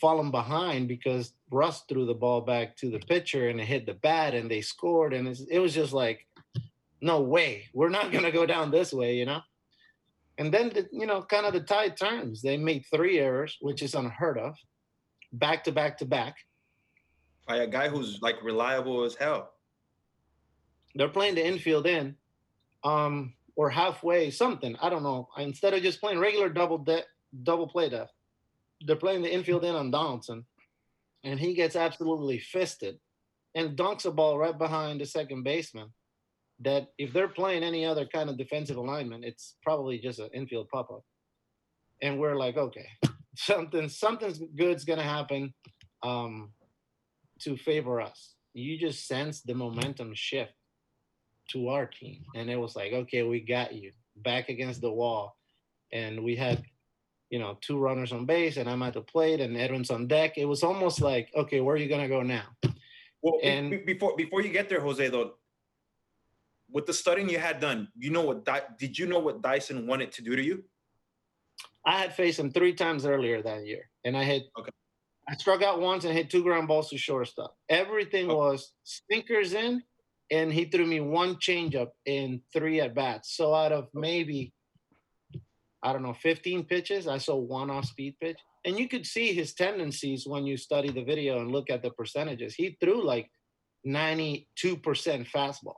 falling 0.00 0.30
behind 0.30 0.88
because 0.88 1.32
Russ 1.50 1.82
threw 1.88 2.06
the 2.06 2.14
ball 2.14 2.40
back 2.40 2.76
to 2.76 2.90
the 2.90 3.00
pitcher 3.00 3.48
and 3.48 3.60
it 3.60 3.64
hit 3.64 3.86
the 3.86 3.94
bat 3.94 4.34
and 4.34 4.50
they 4.50 4.60
scored. 4.60 5.12
And 5.12 5.26
it's, 5.28 5.40
it 5.50 5.58
was 5.58 5.74
just 5.74 5.92
like 5.92 6.26
no 7.00 7.20
way. 7.20 7.64
We're 7.72 7.88
not 7.88 8.12
going 8.12 8.24
to 8.24 8.32
go 8.32 8.46
down 8.46 8.70
this 8.70 8.92
way 8.92 9.16
you 9.16 9.26
know? 9.26 9.40
And 10.38 10.54
then 10.54 10.68
the, 10.70 10.88
you 10.92 11.06
know 11.06 11.22
kind 11.22 11.46
of 11.46 11.52
the 11.52 11.60
tide 11.60 11.96
turns. 11.96 12.42
They 12.42 12.56
made 12.56 12.84
three 12.92 13.18
errors 13.18 13.56
which 13.60 13.82
is 13.82 13.94
unheard 13.94 14.38
of. 14.38 14.54
Back 15.32 15.64
to 15.64 15.72
back 15.72 15.98
to 15.98 16.04
back. 16.06 16.36
By 17.46 17.58
a 17.58 17.66
guy 17.66 17.88
who's 17.88 18.20
like 18.22 18.42
reliable 18.42 19.04
as 19.04 19.14
hell. 19.14 19.52
they're 20.94 21.08
playing 21.08 21.34
the 21.34 21.46
infield 21.46 21.86
in 21.86 22.16
um 22.84 23.34
or 23.56 23.68
halfway 23.68 24.30
something. 24.30 24.76
I 24.80 24.88
don't 24.88 25.02
know. 25.02 25.28
Instead 25.36 25.74
of 25.74 25.82
just 25.82 26.00
playing 26.00 26.20
regular 26.20 26.48
double 26.48 26.78
de- 26.78 27.02
double 27.42 27.66
play 27.66 27.88
depth 27.88 28.12
they're 28.82 28.96
playing 28.96 29.22
the 29.22 29.32
infield 29.32 29.64
in 29.64 29.74
on 29.74 29.90
donaldson 29.90 30.44
and 31.24 31.38
he 31.38 31.54
gets 31.54 31.76
absolutely 31.76 32.38
fisted 32.38 32.98
and 33.54 33.76
dunks 33.76 34.06
a 34.06 34.10
ball 34.10 34.38
right 34.38 34.58
behind 34.58 35.00
the 35.00 35.06
second 35.06 35.42
baseman 35.42 35.88
that 36.60 36.88
if 36.98 37.12
they're 37.12 37.28
playing 37.28 37.62
any 37.62 37.84
other 37.84 38.06
kind 38.06 38.28
of 38.28 38.38
defensive 38.38 38.76
alignment 38.76 39.24
it's 39.24 39.56
probably 39.62 39.98
just 39.98 40.18
an 40.18 40.28
infield 40.32 40.68
pop-up 40.68 41.04
and 42.02 42.18
we're 42.18 42.36
like 42.36 42.56
okay 42.56 42.86
something 43.36 43.88
something's 43.88 44.40
good's 44.56 44.84
gonna 44.84 45.02
happen 45.02 45.52
um 46.02 46.50
to 47.40 47.56
favor 47.56 48.00
us 48.00 48.34
you 48.54 48.78
just 48.78 49.06
sense 49.06 49.42
the 49.42 49.54
momentum 49.54 50.12
shift 50.14 50.52
to 51.50 51.68
our 51.68 51.86
team. 51.86 52.24
And 52.34 52.50
it 52.50 52.56
was 52.56 52.76
like, 52.76 52.92
okay, 52.92 53.22
we 53.22 53.40
got 53.40 53.74
you 53.74 53.92
back 54.16 54.48
against 54.48 54.80
the 54.80 54.92
wall. 54.92 55.36
And 55.92 56.22
we 56.22 56.36
had, 56.36 56.62
you 57.30 57.38
know, 57.38 57.58
two 57.60 57.78
runners 57.78 58.12
on 58.12 58.24
base 58.24 58.56
and 58.56 58.68
I'm 58.68 58.82
at 58.82 58.94
the 58.94 59.02
plate 59.02 59.40
and 59.40 59.56
Edwin's 59.56 59.90
on 59.90 60.06
deck. 60.06 60.38
It 60.38 60.46
was 60.46 60.62
almost 60.62 61.00
like, 61.00 61.30
okay, 61.36 61.60
where 61.60 61.74
are 61.74 61.78
you 61.78 61.88
going 61.88 62.00
to 62.02 62.08
go 62.08 62.22
now? 62.22 62.44
Well, 63.22 63.38
and 63.42 63.84
before 63.84 64.16
before 64.16 64.42
you 64.42 64.50
get 64.50 64.68
there, 64.68 64.80
Jose, 64.80 65.08
though, 65.08 65.32
with 66.70 66.86
the 66.86 66.92
studying 66.92 67.28
you 67.28 67.38
had 67.38 67.60
done, 67.60 67.88
you 67.98 68.10
know 68.10 68.22
what? 68.22 68.46
Did 68.78 68.98
you 68.98 69.06
know 69.06 69.18
what 69.18 69.42
Dyson 69.42 69.86
wanted 69.86 70.12
to 70.12 70.22
do 70.22 70.36
to 70.36 70.42
you? 70.42 70.64
I 71.84 71.98
had 71.98 72.14
faced 72.14 72.38
him 72.38 72.52
three 72.52 72.74
times 72.74 73.06
earlier 73.06 73.42
that 73.42 73.66
year, 73.66 73.90
and 74.04 74.16
I 74.16 74.22
had 74.22 74.42
okay. 74.58 74.70
I 75.28 75.34
struck 75.34 75.62
out 75.62 75.80
once 75.80 76.04
and 76.04 76.14
hit 76.14 76.30
two 76.30 76.42
ground 76.42 76.68
balls 76.68 76.90
to 76.90 76.98
shortstop. 76.98 77.54
Everything 77.68 78.26
okay. 78.26 78.34
was 78.34 78.72
sinkers 78.84 79.52
in, 79.52 79.82
and 80.30 80.52
he 80.52 80.64
threw 80.66 80.86
me 80.86 81.00
one 81.00 81.36
changeup 81.36 81.88
in 82.06 82.40
three 82.52 82.80
at 82.80 82.94
bats. 82.94 83.36
So 83.36 83.54
out 83.54 83.72
of 83.72 83.88
maybe 83.92 84.52
I 85.82 85.92
don't 85.92 86.02
know 86.02 86.14
15 86.14 86.64
pitches, 86.64 87.06
I 87.06 87.18
saw 87.18 87.36
one 87.36 87.70
off 87.70 87.86
speed 87.86 88.16
pitch, 88.20 88.38
and 88.64 88.78
you 88.78 88.88
could 88.88 89.06
see 89.06 89.32
his 89.32 89.54
tendencies 89.54 90.26
when 90.26 90.46
you 90.46 90.56
study 90.56 90.90
the 90.90 91.04
video 91.04 91.40
and 91.40 91.52
look 91.52 91.70
at 91.70 91.82
the 91.82 91.90
percentages. 91.90 92.54
He 92.54 92.76
threw 92.80 93.04
like 93.04 93.30
92% 93.86 94.46
fastballs. 94.56 95.74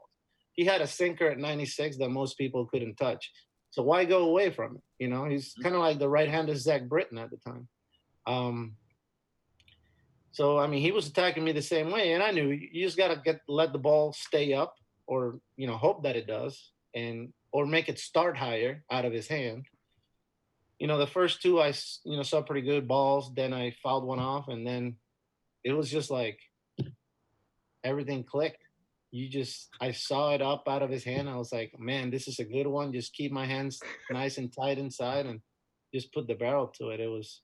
He 0.52 0.64
had 0.64 0.80
a 0.80 0.86
sinker 0.86 1.28
at 1.28 1.38
96 1.38 1.98
that 1.98 2.08
most 2.10 2.36
people 2.36 2.66
couldn't 2.66 2.96
touch. 2.96 3.30
So 3.70 3.82
why 3.82 4.04
go 4.04 4.26
away 4.28 4.50
from 4.50 4.76
it? 4.76 4.82
You 4.98 5.08
know, 5.08 5.24
he's 5.24 5.50
mm-hmm. 5.50 5.62
kind 5.62 5.74
of 5.74 5.80
like 5.80 5.98
the 5.98 6.08
right-handed 6.08 6.56
Zach 6.58 6.88
Britton 6.88 7.18
at 7.18 7.30
the 7.30 7.36
time. 7.36 7.68
Um, 8.26 8.76
so 10.32 10.58
I 10.58 10.66
mean, 10.66 10.82
he 10.82 10.92
was 10.92 11.08
attacking 11.08 11.44
me 11.44 11.52
the 11.52 11.62
same 11.62 11.90
way, 11.90 12.12
and 12.12 12.22
I 12.22 12.30
knew 12.30 12.48
you 12.48 12.84
just 12.84 12.96
gotta 12.96 13.20
get 13.24 13.40
let 13.48 13.72
the 13.72 13.78
ball 13.78 14.12
stay 14.12 14.52
up, 14.52 14.74
or 15.06 15.40
you 15.56 15.66
know, 15.66 15.76
hope 15.76 16.04
that 16.04 16.16
it 16.16 16.26
does, 16.26 16.72
and 16.94 17.32
or 17.52 17.66
make 17.66 17.88
it 17.88 17.98
start 17.98 18.36
higher 18.36 18.84
out 18.90 19.04
of 19.04 19.12
his 19.12 19.26
hand. 19.26 19.66
You 20.80 20.88
know, 20.88 20.98
the 20.98 21.06
first 21.06 21.40
two 21.40 21.60
I 21.60 21.72
you 22.04 22.16
know 22.16 22.24
saw 22.24 22.42
pretty 22.42 22.66
good 22.66 22.88
balls. 22.88 23.32
Then 23.34 23.52
I 23.52 23.74
fouled 23.82 24.04
one 24.04 24.18
off, 24.18 24.48
and 24.48 24.66
then 24.66 24.96
it 25.62 25.72
was 25.72 25.88
just 25.88 26.10
like 26.10 26.38
everything 27.84 28.24
clicked 28.24 28.64
you 29.10 29.28
just 29.28 29.68
I 29.80 29.92
saw 29.92 30.32
it 30.34 30.42
up 30.42 30.64
out 30.68 30.82
of 30.82 30.90
his 30.90 31.04
hand. 31.04 31.28
I 31.28 31.36
was 31.36 31.52
like, 31.52 31.74
man, 31.78 32.10
this 32.10 32.28
is 32.28 32.38
a 32.38 32.44
good 32.44 32.66
one. 32.66 32.92
Just 32.92 33.12
keep 33.12 33.32
my 33.32 33.44
hands 33.44 33.80
nice 34.10 34.38
and 34.38 34.52
tight 34.52 34.78
inside 34.78 35.26
and 35.26 35.40
just 35.92 36.12
put 36.12 36.28
the 36.28 36.34
barrel 36.34 36.68
to 36.78 36.90
it. 36.90 37.00
It 37.00 37.08
was 37.08 37.42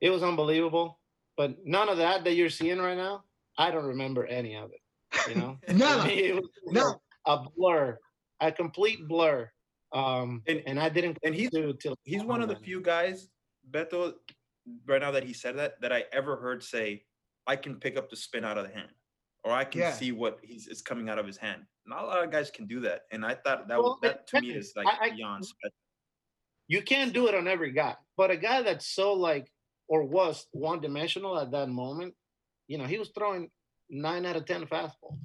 it 0.00 0.10
was 0.10 0.22
unbelievable. 0.22 0.98
But 1.36 1.56
none 1.64 1.88
of 1.88 1.96
that 1.98 2.24
that 2.24 2.34
you're 2.34 2.50
seeing 2.50 2.78
right 2.78 2.96
now, 2.96 3.24
I 3.58 3.70
don't 3.70 3.86
remember 3.86 4.26
any 4.26 4.54
of 4.56 4.70
it. 4.70 5.30
You 5.30 5.34
know? 5.34 5.58
no, 5.72 6.04
it 6.06 6.34
was 6.34 6.48
no. 6.66 7.00
a 7.26 7.44
blur, 7.56 7.98
a 8.40 8.52
complete 8.52 9.08
blur. 9.08 9.50
Um 9.94 10.42
and, 10.46 10.62
and 10.66 10.80
I 10.80 10.88
didn't 10.88 11.18
and 11.22 11.34
he's 11.34 11.50
he's 12.04 12.24
one 12.24 12.42
of 12.42 12.48
the 12.48 12.56
few 12.56 12.80
guys, 12.80 13.28
Beto, 13.70 14.14
right 14.86 15.00
now 15.00 15.10
that 15.10 15.24
he 15.24 15.32
said 15.32 15.58
that, 15.58 15.80
that 15.80 15.92
I 15.92 16.04
ever 16.12 16.36
heard 16.36 16.62
say, 16.62 17.04
I 17.46 17.56
can 17.56 17.76
pick 17.76 17.96
up 17.96 18.08
the 18.08 18.16
spin 18.16 18.44
out 18.44 18.58
of 18.58 18.66
the 18.66 18.72
hand 18.74 18.90
or 19.44 19.52
I 19.52 19.64
can 19.64 19.80
yeah. 19.80 19.92
see 19.92 20.12
what 20.12 20.38
he's 20.42 20.66
is 20.68 20.82
coming 20.82 21.08
out 21.08 21.18
of 21.18 21.26
his 21.26 21.36
hand. 21.36 21.62
Not 21.86 22.04
a 22.04 22.06
lot 22.06 22.24
of 22.24 22.30
guys 22.30 22.50
can 22.50 22.66
do 22.66 22.80
that, 22.80 23.02
and 23.10 23.24
I 23.24 23.34
thought 23.34 23.68
that 23.68 23.78
well, 23.78 23.98
that 24.02 24.26
to 24.28 24.40
me 24.40 24.50
is 24.50 24.72
like 24.76 24.86
I, 24.86 25.10
beyond. 25.10 25.44
I, 25.64 25.68
you 26.68 26.82
can't 26.82 27.12
do 27.12 27.26
it 27.26 27.34
on 27.34 27.48
every 27.48 27.72
guy, 27.72 27.96
but 28.16 28.30
a 28.30 28.36
guy 28.36 28.62
that's 28.62 28.94
so 28.94 29.12
like 29.12 29.50
or 29.88 30.04
was 30.04 30.46
one 30.52 30.80
dimensional 30.80 31.38
at 31.38 31.50
that 31.50 31.68
moment, 31.68 32.14
you 32.68 32.78
know, 32.78 32.84
he 32.84 32.98
was 32.98 33.10
throwing 33.16 33.50
nine 33.90 34.24
out 34.24 34.36
of 34.36 34.46
ten 34.46 34.64
fastballs. 34.66 35.18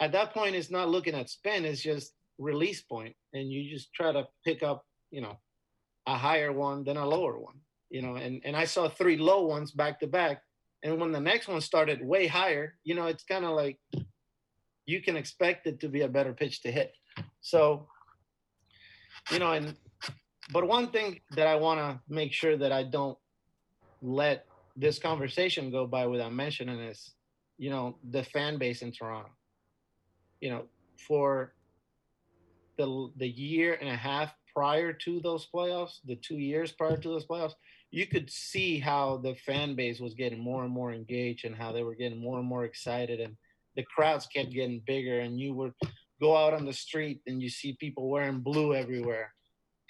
At 0.00 0.12
that 0.12 0.34
point, 0.34 0.56
it's 0.56 0.70
not 0.70 0.88
looking 0.88 1.14
at 1.14 1.30
spin; 1.30 1.64
it's 1.64 1.80
just 1.80 2.12
release 2.38 2.82
point, 2.82 3.14
and 3.32 3.50
you 3.50 3.70
just 3.70 3.92
try 3.92 4.12
to 4.12 4.26
pick 4.44 4.62
up, 4.62 4.84
you 5.10 5.20
know, 5.20 5.38
a 6.06 6.16
higher 6.16 6.52
one 6.52 6.84
than 6.84 6.96
a 6.96 7.06
lower 7.06 7.38
one. 7.38 7.60
You 7.90 8.02
know, 8.02 8.16
and 8.16 8.40
and 8.44 8.56
I 8.56 8.64
saw 8.64 8.88
three 8.88 9.16
low 9.16 9.42
ones 9.46 9.70
back 9.70 10.00
to 10.00 10.06
back 10.06 10.42
and 10.84 11.00
when 11.00 11.12
the 11.12 11.20
next 11.20 11.48
one 11.48 11.62
started 11.62 12.06
way 12.06 12.26
higher, 12.26 12.74
you 12.84 12.94
know, 12.94 13.06
it's 13.06 13.24
kind 13.24 13.46
of 13.46 13.52
like 13.52 13.78
you 14.84 15.00
can 15.00 15.16
expect 15.16 15.66
it 15.66 15.80
to 15.80 15.88
be 15.88 16.02
a 16.02 16.08
better 16.08 16.34
pitch 16.34 16.60
to 16.62 16.70
hit. 16.70 16.92
So, 17.40 17.88
you 19.32 19.38
know, 19.38 19.52
and 19.52 19.74
but 20.52 20.68
one 20.68 20.88
thing 20.88 21.20
that 21.36 21.46
I 21.46 21.56
want 21.56 21.80
to 21.80 22.00
make 22.06 22.34
sure 22.34 22.58
that 22.58 22.70
I 22.70 22.82
don't 22.82 23.16
let 24.02 24.44
this 24.76 24.98
conversation 24.98 25.70
go 25.70 25.86
by 25.86 26.06
without 26.06 26.34
mentioning 26.34 26.78
is, 26.80 27.14
you 27.56 27.70
know, 27.70 27.96
the 28.10 28.22
fan 28.22 28.58
base 28.58 28.82
in 28.82 28.92
Toronto. 28.92 29.30
You 30.42 30.50
know, 30.50 30.64
for 30.98 31.54
the 32.76 33.10
the 33.16 33.28
year 33.28 33.78
and 33.80 33.88
a 33.88 33.96
half 33.96 34.34
prior 34.54 34.92
to 34.92 35.20
those 35.20 35.48
playoffs, 35.52 35.98
the 36.04 36.16
two 36.16 36.38
years 36.38 36.72
prior 36.72 36.96
to 36.96 37.08
those 37.08 37.26
playoffs, 37.26 37.54
you 37.90 38.06
could 38.06 38.30
see 38.30 38.78
how 38.78 39.18
the 39.18 39.34
fan 39.46 39.74
base 39.74 40.00
was 40.00 40.14
getting 40.14 40.38
more 40.38 40.64
and 40.64 40.72
more 40.72 40.92
engaged 40.92 41.44
and 41.44 41.56
how 41.56 41.72
they 41.72 41.82
were 41.82 41.94
getting 41.94 42.18
more 42.18 42.38
and 42.38 42.46
more 42.46 42.64
excited 42.64 43.20
and 43.20 43.36
the 43.76 43.82
crowds 43.82 44.26
kept 44.26 44.50
getting 44.50 44.80
bigger 44.86 45.20
and 45.20 45.40
you 45.40 45.52
would 45.52 45.72
go 46.20 46.36
out 46.36 46.54
on 46.54 46.64
the 46.64 46.72
street 46.72 47.20
and 47.26 47.42
you 47.42 47.48
see 47.48 47.76
people 47.80 48.08
wearing 48.08 48.40
blue 48.40 48.74
everywhere. 48.74 49.32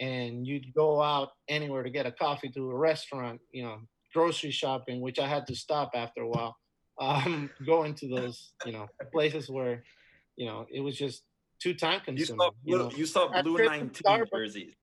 And 0.01 0.47
you'd 0.47 0.75
go 0.75 1.03
out 1.03 1.31
anywhere 1.49 1.83
to 1.83 1.91
get 1.91 2.07
a 2.07 2.13
coffee 2.13 2.49
to 2.49 2.71
a 2.71 2.77
restaurant 2.77 3.41
you 3.53 3.63
know 3.63 3.79
grocery 4.13 4.51
shopping 4.51 5.01
which 5.01 5.19
i 5.19 5.27
had 5.27 5.47
to 5.47 5.55
stop 5.55 5.91
after 5.95 6.23
a 6.23 6.29
while 6.29 6.57
um, 7.01 7.51
going 7.67 7.95
to 7.95 8.09
those 8.09 8.53
you 8.65 8.73
know 8.73 8.87
places 9.13 9.51
where 9.51 9.83
you 10.37 10.47
know 10.47 10.67
it 10.71 10.81
was 10.81 10.97
just 10.97 11.23
too 11.65 11.75
time 11.75 12.01
consuming 12.05 12.19
you 12.19 12.27
saw, 12.27 12.51
you, 12.65 12.79
know, 12.79 12.91
you 12.95 13.07
saw 13.07 13.43
blue 13.43 13.65
19 13.65 14.25
jerseys 14.35 14.75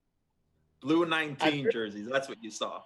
blue 0.82 1.06
19 1.06 1.70
jerseys 1.72 2.08
that's 2.12 2.28
what 2.28 2.44
you 2.44 2.52
saw 2.52 2.82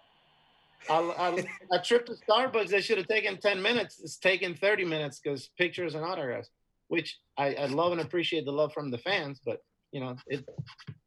I'll, 0.88 1.39
a 1.72 1.80
trip 1.84 2.06
to 2.06 2.14
Starbucks 2.14 2.68
that 2.70 2.84
should 2.84 3.00
have 3.00 3.08
taken 3.08 3.38
10 3.38 3.60
minutes 3.60 4.00
It's 4.04 4.18
taken 4.18 4.54
30 4.54 4.86
minutes 4.86 5.20
because 5.20 5.50
pictures 5.58 5.96
and 5.96 6.06
autographs, 6.06 6.52
which 6.89 7.18
I, 7.39 7.56
I 7.56 7.66
love 7.66 7.91
and 7.91 8.02
appreciate 8.02 8.46
the 8.46 8.52
love 8.52 8.72
from 8.72 8.91
the 8.91 9.00
fans, 9.00 9.41
but 9.43 9.64
you 9.91 10.00
know, 10.00 10.16
it 10.28 10.48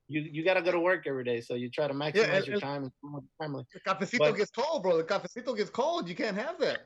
you 0.09 0.23
you 0.23 0.45
got 0.45 0.55
to 0.55 0.63
go 0.63 0.73
to 0.73 0.81
work 0.81 1.07
every 1.07 1.25
day, 1.25 1.41
so 1.41 1.55
you 1.55 1.71
try 1.71 1.87
to 1.87 1.95
maximize 1.95 2.15
yeah, 2.15 2.37
and, 2.37 2.47
your 2.47 2.61
time 2.61 2.91
and 3.03 3.23
family. 3.41 3.65
The 3.75 3.81
cafecito 3.81 4.19
but, 4.19 4.37
gets 4.37 4.51
cold, 4.51 4.83
bro. 4.83 4.97
The 4.97 5.05
cafecito 5.05 5.57
gets 5.57 5.71
cold. 5.71 6.09
You 6.09 6.15
can't 6.15 6.37
have 6.37 6.59
that. 6.61 6.81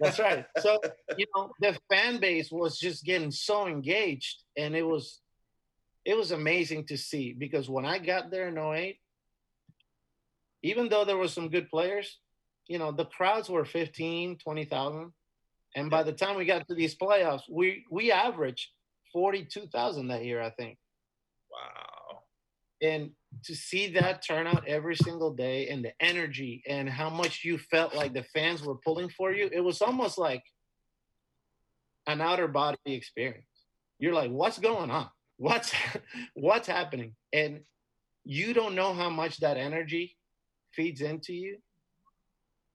That's 0.00 0.18
right. 0.18 0.44
So 0.58 0.80
you 1.16 1.26
know, 1.34 1.52
the 1.60 1.78
fan 1.88 2.18
base 2.18 2.50
was 2.50 2.78
just 2.78 3.04
getting 3.04 3.30
so 3.30 3.68
engaged, 3.68 4.42
and 4.56 4.74
it 4.74 4.82
was 4.82 5.20
it 6.08 6.16
was 6.16 6.32
amazing 6.32 6.86
to 6.86 6.96
see 6.96 7.34
because 7.34 7.68
when 7.68 7.84
I 7.84 7.98
got 7.98 8.30
there 8.30 8.48
in 8.48 8.56
08, 8.56 8.98
even 10.62 10.88
though 10.88 11.04
there 11.04 11.18
were 11.18 11.28
some 11.28 11.50
good 11.50 11.68
players, 11.68 12.18
you 12.66 12.78
know, 12.78 12.92
the 12.92 13.04
crowds 13.04 13.50
were 13.50 13.66
15, 13.66 14.38
20,000. 14.38 15.12
And 15.76 15.90
by 15.90 16.02
the 16.02 16.14
time 16.14 16.36
we 16.36 16.46
got 16.46 16.66
to 16.66 16.74
these 16.74 16.96
playoffs, 16.96 17.42
we 17.50 17.84
we 17.90 18.10
averaged 18.10 18.70
42,000 19.12 20.08
that 20.08 20.24
year, 20.24 20.40
I 20.40 20.48
think. 20.48 20.78
Wow. 21.52 22.20
And 22.80 23.10
to 23.44 23.54
see 23.54 23.92
that 23.92 24.24
turnout 24.26 24.66
every 24.66 24.96
single 24.96 25.34
day 25.34 25.68
and 25.68 25.84
the 25.84 25.92
energy 26.00 26.62
and 26.66 26.88
how 26.88 27.10
much 27.10 27.44
you 27.44 27.58
felt 27.58 27.94
like 27.94 28.14
the 28.14 28.24
fans 28.34 28.62
were 28.62 28.76
pulling 28.76 29.10
for 29.10 29.30
you, 29.30 29.50
it 29.52 29.60
was 29.60 29.82
almost 29.82 30.16
like 30.16 30.42
an 32.06 32.22
outer 32.22 32.48
body 32.48 32.78
experience. 32.86 33.44
You're 33.98 34.14
like, 34.14 34.30
what's 34.30 34.58
going 34.58 34.90
on? 34.90 35.10
What's 35.38 35.72
what's 36.34 36.68
happening? 36.68 37.14
And 37.32 37.60
you 38.24 38.52
don't 38.52 38.74
know 38.74 38.92
how 38.92 39.08
much 39.08 39.38
that 39.38 39.56
energy 39.56 40.16
feeds 40.72 41.00
into 41.00 41.32
you 41.32 41.58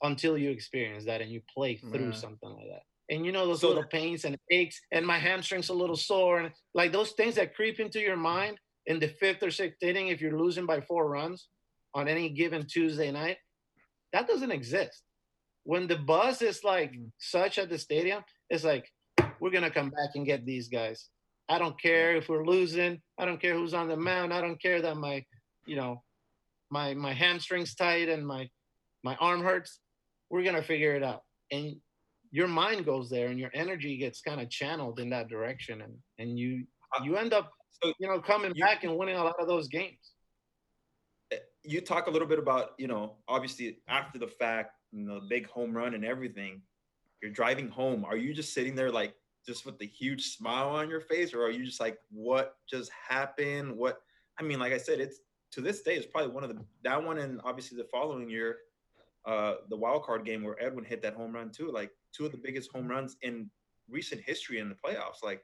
until 0.01 0.37
you 0.37 0.49
experience 0.49 1.05
that 1.05 1.21
and 1.21 1.31
you 1.31 1.41
play 1.53 1.75
through 1.77 2.09
yeah. 2.09 2.11
something 2.11 2.49
like 2.49 2.67
that. 2.69 2.83
And 3.13 3.25
you 3.25 3.31
know 3.31 3.45
those 3.45 3.61
so, 3.61 3.67
little 3.67 3.83
pains 3.83 4.25
and 4.25 4.37
aches, 4.49 4.81
and 4.91 5.05
my 5.05 5.19
hamstring's 5.19 5.69
a 5.69 5.73
little 5.73 5.95
sore, 5.95 6.39
and 6.39 6.51
like 6.73 6.91
those 6.91 7.11
things 7.11 7.35
that 7.35 7.53
creep 7.53 7.79
into 7.79 7.99
your 7.99 8.15
mind 8.15 8.57
in 8.87 8.99
the 8.99 9.09
fifth 9.19 9.43
or 9.43 9.51
sixth 9.51 9.81
inning 9.83 10.07
if 10.07 10.21
you're 10.21 10.39
losing 10.39 10.65
by 10.65 10.81
four 10.81 11.09
runs 11.09 11.47
on 11.93 12.07
any 12.07 12.29
given 12.29 12.65
Tuesday 12.65 13.11
night, 13.11 13.37
that 14.13 14.27
doesn't 14.27 14.51
exist. 14.51 15.03
When 15.63 15.87
the 15.87 15.97
buzz 15.97 16.41
is 16.41 16.63
like 16.63 16.93
mm. 16.93 17.11
such 17.17 17.59
at 17.59 17.69
the 17.69 17.77
stadium, 17.77 18.23
it's 18.49 18.63
like 18.63 18.89
we're 19.39 19.51
gonna 19.51 19.69
come 19.69 19.89
back 19.89 20.11
and 20.15 20.25
get 20.25 20.45
these 20.45 20.69
guys. 20.69 21.09
I 21.53 21.59
don't 21.59 21.79
care 21.79 22.15
if 22.15 22.29
we're 22.29 22.45
losing. 22.45 23.01
I 23.17 23.25
don't 23.25 23.39
care 23.39 23.53
who's 23.53 23.73
on 23.73 23.87
the 23.87 23.97
mound. 23.97 24.33
I 24.33 24.41
don't 24.41 24.61
care 24.61 24.81
that 24.81 24.97
my, 24.97 25.23
you 25.65 25.75
know, 25.75 26.01
my 26.73 26.93
my 26.95 27.13
hamstrings 27.13 27.75
tight 27.75 28.09
and 28.09 28.25
my 28.25 28.49
my 29.03 29.15
arm 29.17 29.41
hurts 29.43 29.79
we're 30.29 30.43
gonna 30.43 30.63
figure 30.63 30.95
it 30.95 31.03
out 31.03 31.21
and 31.51 31.75
your 32.31 32.47
mind 32.47 32.83
goes 32.83 33.11
there 33.11 33.27
and 33.27 33.39
your 33.39 33.51
energy 33.53 33.95
gets 33.97 34.21
kind 34.21 34.41
of 34.41 34.49
channeled 34.49 34.99
in 34.99 35.09
that 35.11 35.29
direction 35.29 35.81
and 35.81 35.93
and 36.17 36.39
you 36.39 36.65
uh, 36.97 37.03
you 37.03 37.15
end 37.15 37.31
up 37.31 37.51
you 37.99 38.07
know 38.07 38.19
coming 38.19 38.53
back 38.59 38.83
and 38.83 38.97
winning 38.97 39.15
a 39.15 39.23
lot 39.23 39.35
of 39.39 39.47
those 39.47 39.67
games 39.67 40.13
eh, 41.31 41.37
you 41.63 41.79
talk 41.79 42.07
a 42.07 42.09
little 42.09 42.27
bit 42.27 42.39
about 42.39 42.71
you 42.79 42.87
know 42.87 43.17
obviously 43.27 43.77
after 43.87 44.17
the 44.17 44.27
fact 44.27 44.71
you 44.91 45.05
know 45.05 45.21
big 45.29 45.47
home 45.47 45.77
run 45.77 45.93
and 45.93 46.03
everything 46.03 46.59
you're 47.21 47.31
driving 47.31 47.69
home 47.69 48.03
are 48.03 48.17
you 48.17 48.33
just 48.33 48.53
sitting 48.53 48.73
there 48.73 48.91
like 48.91 49.13
just 49.45 49.65
with 49.65 49.77
the 49.77 49.85
huge 49.85 50.35
smile 50.35 50.69
on 50.69 50.89
your 50.89 51.01
face 51.01 51.33
or 51.33 51.43
are 51.43 51.51
you 51.51 51.65
just 51.65 51.79
like 51.79 51.97
what 52.09 52.55
just 52.69 52.89
happened 52.91 53.75
what 53.75 54.01
i 54.39 54.43
mean 54.43 54.59
like 54.59 54.73
i 54.73 54.77
said 54.77 54.99
it's 54.99 55.19
to 55.53 55.61
this 55.61 55.83
day 55.83 55.95
is 55.95 56.05
probably 56.05 56.31
one 56.31 56.43
of 56.43 56.49
the 56.49 56.65
that 56.83 57.01
one 57.01 57.19
and 57.19 57.39
obviously 57.43 57.77
the 57.77 57.83
following 57.85 58.27
year, 58.27 58.57
uh, 59.25 59.55
the 59.69 59.77
wild 59.77 60.03
card 60.03 60.25
game 60.25 60.43
where 60.43 60.61
Edwin 60.61 60.83
hit 60.83 61.01
that 61.03 61.13
home 61.13 61.31
run 61.31 61.51
too. 61.51 61.71
Like 61.71 61.91
two 62.11 62.25
of 62.25 62.31
the 62.31 62.39
biggest 62.39 62.71
home 62.71 62.87
runs 62.87 63.17
in 63.21 63.49
recent 63.87 64.21
history 64.21 64.59
in 64.59 64.67
the 64.67 64.75
playoffs. 64.75 65.23
Like 65.23 65.43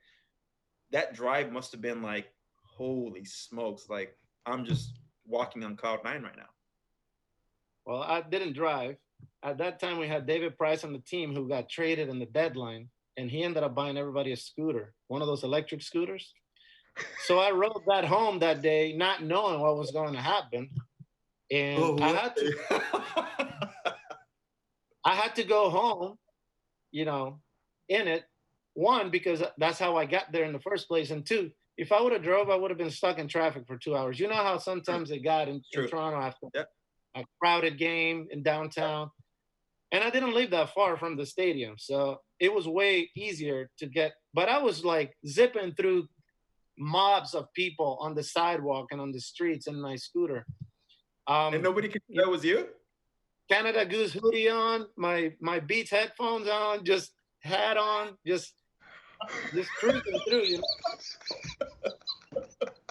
that 0.91 1.13
drive 1.13 1.51
must 1.51 1.71
have 1.71 1.81
been 1.81 2.01
like, 2.01 2.33
holy 2.63 3.23
smokes! 3.23 3.87
Like 3.87 4.17
I'm 4.47 4.65
just 4.65 4.99
walking 5.27 5.63
on 5.63 5.75
cloud 5.75 5.99
nine 6.03 6.23
right 6.23 6.35
now. 6.35 6.49
Well, 7.85 8.01
I 8.01 8.21
didn't 8.21 8.53
drive. 8.53 8.97
At 9.43 9.59
that 9.59 9.79
time, 9.79 9.99
we 9.99 10.07
had 10.07 10.25
David 10.25 10.57
Price 10.57 10.83
on 10.83 10.91
the 10.91 10.99
team 10.99 11.35
who 11.35 11.47
got 11.47 11.69
traded 11.69 12.09
in 12.09 12.19
the 12.19 12.25
deadline, 12.25 12.89
and 13.19 13.29
he 13.29 13.43
ended 13.43 13.63
up 13.63 13.75
buying 13.75 13.97
everybody 13.97 14.31
a 14.31 14.37
scooter, 14.37 14.93
one 15.09 15.21
of 15.21 15.27
those 15.27 15.43
electric 15.43 15.81
scooters. 15.81 16.33
So 17.27 17.37
I 17.37 17.51
rode 17.51 17.83
that 17.87 18.05
home 18.05 18.39
that 18.39 18.61
day, 18.61 18.93
not 18.95 19.23
knowing 19.23 19.59
what 19.59 19.77
was 19.77 19.91
going 19.91 20.13
to 20.13 20.21
happen, 20.21 20.69
and 21.51 21.83
Oh, 21.83 21.97
I 22.01 22.09
had 22.09 22.35
to. 22.37 22.53
I 25.05 25.15
had 25.15 25.35
to 25.35 25.43
go 25.43 25.69
home, 25.69 26.15
you 26.91 27.05
know, 27.05 27.41
in 27.89 28.07
it. 28.07 28.23
One, 28.73 29.09
because 29.09 29.43
that's 29.57 29.79
how 29.79 29.97
I 29.97 30.05
got 30.05 30.31
there 30.31 30.45
in 30.45 30.53
the 30.53 30.59
first 30.59 30.87
place, 30.87 31.11
and 31.11 31.25
two, 31.25 31.51
if 31.77 31.91
I 31.91 32.01
would 32.01 32.13
have 32.13 32.23
drove, 32.23 32.49
I 32.49 32.55
would 32.55 32.71
have 32.71 32.77
been 32.77 32.89
stuck 32.91 33.17
in 33.17 33.27
traffic 33.27 33.63
for 33.67 33.77
two 33.77 33.95
hours. 33.97 34.19
You 34.19 34.27
know 34.29 34.35
how 34.35 34.57
sometimes 34.57 35.11
it 35.11 35.19
got 35.23 35.47
in, 35.49 35.61
in 35.73 35.87
Toronto 35.87 36.19
after 36.21 36.47
Yep. 36.53 36.67
a 37.15 37.23
crowded 37.41 37.77
game 37.77 38.27
in 38.31 38.43
downtown, 38.43 39.09
and 39.91 40.03
I 40.03 40.09
didn't 40.09 40.33
live 40.33 40.51
that 40.51 40.73
far 40.73 40.97
from 40.97 41.17
the 41.17 41.25
stadium, 41.25 41.75
so 41.77 42.19
it 42.39 42.53
was 42.53 42.67
way 42.67 43.09
easier 43.15 43.69
to 43.79 43.87
get. 43.87 44.13
But 44.33 44.49
I 44.49 44.59
was 44.61 44.85
like 44.85 45.15
zipping 45.27 45.73
through 45.73 46.07
mobs 46.77 47.33
of 47.33 47.51
people 47.53 47.97
on 47.99 48.15
the 48.15 48.23
sidewalk 48.23 48.87
and 48.91 49.01
on 49.01 49.11
the 49.11 49.19
streets 49.19 49.67
in 49.67 49.79
my 49.79 49.95
scooter. 49.95 50.45
Um, 51.27 51.53
and 51.53 51.63
nobody 51.63 51.89
could 51.89 52.01
that 52.09 52.27
was 52.27 52.43
you. 52.43 52.67
Canada 53.49 53.85
Goose 53.85 54.13
hoodie 54.13 54.49
on, 54.49 54.85
my 54.95 55.33
my 55.41 55.59
Beats 55.59 55.91
headphones 55.91 56.47
on, 56.47 56.85
just 56.85 57.11
hat 57.41 57.77
on, 57.77 58.15
just 58.25 58.53
just 59.53 59.69
cruising 59.71 60.19
through. 60.29 60.43
You 60.43 60.57
know? 60.57 62.41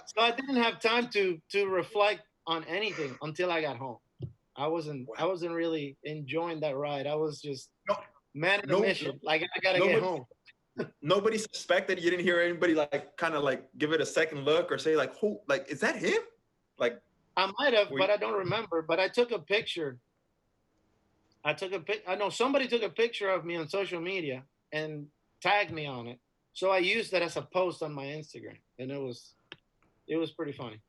So 0.05 0.21
I 0.21 0.31
didn't 0.31 0.57
have 0.57 0.79
time 0.79 1.07
to 1.09 1.39
to 1.51 1.67
reflect 1.67 2.21
on 2.45 2.65
anything 2.65 3.15
until 3.21 3.51
I 3.51 3.61
got 3.61 3.77
home. 3.77 3.97
I 4.59 4.67
wasn't 4.67 5.07
I 5.17 5.25
wasn't 5.25 5.53
really 5.53 5.95
enjoying 6.03 6.59
that 6.59 6.75
ride. 6.75 7.07
I 7.07 7.15
was 7.15 7.41
just 7.41 7.69
No- 7.87 7.95
man 8.35 8.61
no- 8.67 8.81
mission. 8.81 9.19
Like 9.23 9.41
I 9.55 9.59
gotta 9.61 9.79
get 9.79 9.87
nobody- 9.87 10.05
home. 10.05 10.25
Nobody 11.01 11.37
suspected. 11.37 12.01
You 12.01 12.09
didn't 12.09 12.23
hear 12.25 12.39
anybody 12.41 12.73
like 12.73 13.15
kind 13.17 13.35
of 13.35 13.43
like 13.43 13.63
give 13.77 13.91
it 13.93 14.01
a 14.01 14.05
second 14.05 14.45
look 14.45 14.71
or 14.71 14.77
say 14.77 14.95
like, 14.95 15.17
who 15.19 15.39
like 15.47 15.67
is 15.69 15.79
that 15.79 15.95
him? 15.95 16.21
Like 16.77 16.99
I 17.37 17.51
might 17.57 17.73
have, 17.73 17.89
but 17.97 18.09
I 18.09 18.17
don't 18.17 18.37
remember. 18.37 18.81
But 18.81 18.99
I 18.99 19.07
took 19.07 19.31
a 19.31 19.39
picture. 19.39 19.97
I 21.43 21.53
took 21.53 21.71
a 21.71 21.79
pic. 21.79 22.03
I 22.07 22.15
know 22.15 22.29
somebody 22.29 22.67
took 22.67 22.83
a 22.83 22.89
picture 22.89 23.29
of 23.29 23.45
me 23.45 23.55
on 23.55 23.67
social 23.69 24.01
media 24.01 24.43
and 24.73 25.07
tagged 25.41 25.71
me 25.71 25.85
on 25.85 26.07
it. 26.07 26.19
So 26.53 26.69
I 26.69 26.79
used 26.79 27.11
that 27.13 27.21
as 27.21 27.37
a 27.37 27.43
post 27.43 27.81
on 27.81 27.93
my 27.93 28.05
Instagram, 28.05 28.57
and 28.77 28.91
it 28.91 28.99
was, 28.99 29.35
it 30.07 30.17
was 30.17 30.31
pretty 30.31 30.51
funny. 30.51 30.81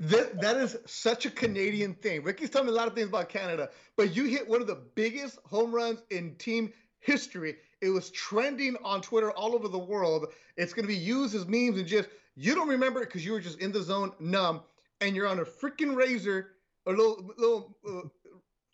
That, 0.00 0.40
that 0.40 0.56
is 0.56 0.76
such 0.86 1.26
a 1.26 1.30
Canadian 1.30 1.94
thing. 1.94 2.22
Ricky's 2.22 2.50
telling 2.50 2.66
me 2.66 2.72
a 2.72 2.76
lot 2.76 2.88
of 2.88 2.94
things 2.94 3.08
about 3.08 3.28
Canada, 3.28 3.70
but 3.96 4.14
you 4.14 4.24
hit 4.24 4.48
one 4.48 4.60
of 4.60 4.66
the 4.66 4.82
biggest 4.94 5.38
home 5.44 5.72
runs 5.72 6.02
in 6.10 6.34
team 6.36 6.72
history. 7.00 7.56
It 7.80 7.90
was 7.90 8.10
trending 8.10 8.76
on 8.84 9.00
Twitter 9.00 9.30
all 9.32 9.54
over 9.54 9.68
the 9.68 9.78
world. 9.78 10.26
It's 10.56 10.72
going 10.72 10.84
to 10.84 10.88
be 10.88 10.96
used 10.96 11.34
as 11.34 11.46
memes 11.46 11.78
and 11.78 11.86
just, 11.86 12.08
you 12.36 12.54
don't 12.54 12.68
remember 12.68 13.02
it 13.02 13.06
because 13.06 13.24
you 13.24 13.32
were 13.32 13.40
just 13.40 13.60
in 13.60 13.72
the 13.72 13.82
zone, 13.82 14.12
numb, 14.20 14.62
and 15.00 15.14
you're 15.14 15.26
on 15.26 15.40
a 15.40 15.44
freaking 15.44 15.94
razor, 15.94 16.52
a 16.86 16.90
little, 16.90 17.32
little, 17.36 17.76
uh, 17.88 18.08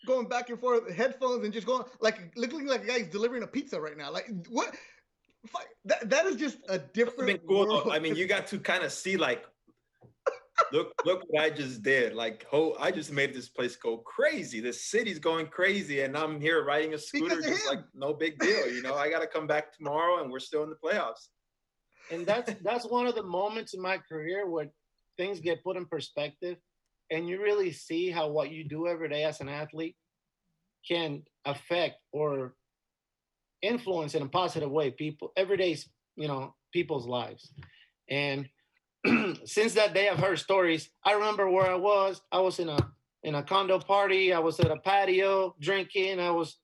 going 0.06 0.28
back 0.28 0.50
and 0.50 0.60
forth, 0.60 0.92
headphones, 0.92 1.44
and 1.44 1.52
just 1.52 1.66
going 1.66 1.82
like 2.00 2.30
looking 2.36 2.66
like 2.66 2.84
a 2.84 2.86
guy's 2.86 3.06
delivering 3.06 3.42
a 3.42 3.46
pizza 3.46 3.80
right 3.80 3.96
now. 3.96 4.12
Like 4.12 4.28
what? 4.50 4.74
That, 5.86 6.08
that 6.08 6.26
is 6.26 6.36
just 6.36 6.58
a 6.68 6.78
different 6.78 7.46
cool. 7.46 7.90
I 7.90 7.98
mean, 7.98 8.14
you 8.14 8.26
got 8.26 8.46
to 8.48 8.58
kind 8.58 8.84
of 8.84 8.92
see 8.92 9.16
like, 9.16 9.44
look, 10.72 10.92
look 11.04 11.22
what 11.28 11.42
I 11.42 11.50
just 11.50 11.82
did. 11.82 12.14
Like, 12.14 12.46
oh, 12.52 12.76
I 12.78 12.90
just 12.90 13.12
made 13.12 13.34
this 13.34 13.48
place 13.48 13.76
go 13.76 13.98
crazy. 13.98 14.60
This 14.60 14.86
city's 14.86 15.18
going 15.18 15.46
crazy, 15.46 16.02
and 16.02 16.16
I'm 16.16 16.40
here 16.40 16.64
riding 16.64 16.94
a 16.94 16.98
scooter, 16.98 17.38
of 17.38 17.44
just 17.44 17.66
like 17.66 17.80
no 17.94 18.12
big 18.12 18.38
deal. 18.38 18.72
You 18.72 18.82
know, 18.82 18.94
I 18.94 19.10
got 19.10 19.20
to 19.20 19.26
come 19.26 19.46
back 19.46 19.72
tomorrow, 19.72 20.22
and 20.22 20.30
we're 20.30 20.40
still 20.40 20.62
in 20.62 20.70
the 20.70 20.76
playoffs. 20.76 21.28
And 22.10 22.26
that's 22.26 22.52
that's 22.62 22.86
one 22.86 23.06
of 23.06 23.14
the 23.14 23.22
moments 23.22 23.74
in 23.74 23.80
my 23.80 23.98
career 23.98 24.48
where 24.48 24.66
things 25.16 25.40
get 25.40 25.64
put 25.64 25.76
in 25.76 25.86
perspective, 25.86 26.58
and 27.10 27.28
you 27.28 27.40
really 27.40 27.72
see 27.72 28.10
how 28.10 28.28
what 28.28 28.50
you 28.50 28.64
do 28.64 28.86
every 28.86 29.08
day 29.08 29.24
as 29.24 29.40
an 29.40 29.48
athlete 29.48 29.96
can 30.86 31.22
affect 31.46 31.96
or 32.12 32.54
influence 33.62 34.14
in 34.14 34.22
a 34.22 34.28
positive 34.28 34.70
way 34.70 34.90
people 34.90 35.32
everyday's 35.38 35.88
you 36.16 36.28
know 36.28 36.54
people's 36.70 37.06
lives 37.06 37.54
and 38.10 38.46
since 39.44 39.74
that 39.74 39.94
day 39.94 40.08
i've 40.08 40.18
heard 40.18 40.38
stories. 40.38 40.90
I 41.04 41.12
remember 41.12 41.50
where 41.50 41.70
i 41.70 41.74
was. 41.74 42.20
I 42.32 42.40
was 42.40 42.58
in 42.58 42.68
a 42.68 42.78
in 43.22 43.34
a 43.36 43.42
condo 43.42 43.78
party. 43.78 44.32
I 44.32 44.38
was 44.38 44.60
at 44.60 44.70
a 44.70 44.76
patio 44.76 45.54
drinking. 45.60 46.20
I 46.20 46.30
was 46.30 46.58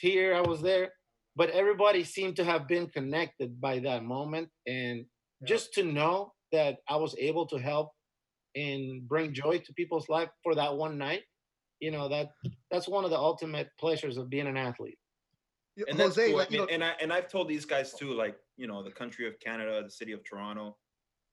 here. 0.00 0.34
I 0.34 0.40
was 0.40 0.60
there. 0.60 0.92
But 1.34 1.50
everybody 1.50 2.04
seemed 2.04 2.36
to 2.36 2.44
have 2.44 2.68
been 2.68 2.86
connected 2.88 3.60
by 3.60 3.78
that 3.80 4.04
moment. 4.04 4.48
And 4.66 5.06
just 5.46 5.72
to 5.74 5.84
know 5.84 6.32
that 6.52 6.76
i 6.88 6.94
was 6.94 7.16
able 7.18 7.46
to 7.46 7.58
help 7.58 7.90
and 8.54 9.08
bring 9.08 9.32
joy 9.32 9.58
to 9.58 9.72
people's 9.72 10.08
life 10.10 10.28
for 10.42 10.54
that 10.54 10.76
one 10.76 10.98
night 10.98 11.22
you 11.82 11.90
know 11.90 12.08
that 12.08 12.30
that's 12.70 12.88
one 12.88 13.04
of 13.04 13.10
the 13.10 13.18
ultimate 13.18 13.68
pleasures 13.78 14.16
of 14.16 14.30
being 14.30 14.46
an 14.46 14.56
athlete. 14.56 14.96
And 15.88 15.98
that's 15.98 16.16
Jose, 16.16 16.28
cool. 16.28 16.38
like, 16.38 16.48
I 16.48 16.50
mean, 16.50 16.60
know, 16.60 16.66
and 16.68 16.84
I 16.84 16.92
and 17.02 17.12
I've 17.12 17.28
told 17.28 17.48
these 17.48 17.64
guys 17.64 17.92
too, 17.92 18.12
like 18.14 18.36
you 18.56 18.66
know, 18.66 18.82
the 18.82 18.90
country 18.90 19.26
of 19.26 19.38
Canada, 19.40 19.82
the 19.82 19.90
city 19.90 20.12
of 20.12 20.22
Toronto, 20.22 20.76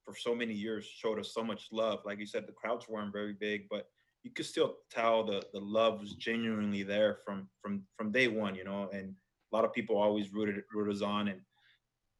for 0.09 0.17
so 0.19 0.33
many 0.33 0.53
years 0.53 0.85
showed 0.85 1.19
us 1.19 1.33
so 1.33 1.43
much 1.43 1.67
love. 1.71 1.99
Like 2.05 2.19
you 2.19 2.25
said, 2.25 2.47
the 2.47 2.53
crowds 2.53 2.87
weren't 2.89 3.13
very 3.13 3.33
big, 3.33 3.67
but 3.69 3.87
you 4.23 4.31
could 4.31 4.45
still 4.45 4.77
tell 4.91 5.23
the 5.23 5.43
the 5.53 5.59
love 5.59 6.01
was 6.01 6.13
genuinely 6.13 6.83
there 6.83 7.19
from 7.25 7.47
from 7.61 7.83
from 7.95 8.11
day 8.11 8.27
one. 8.27 8.55
You 8.55 8.63
know, 8.63 8.89
and 8.91 9.13
a 9.51 9.55
lot 9.55 9.65
of 9.65 9.73
people 9.73 9.97
always 9.97 10.33
rooted 10.33 10.63
rooted 10.73 10.95
us 10.95 11.01
on, 11.01 11.27
and 11.27 11.41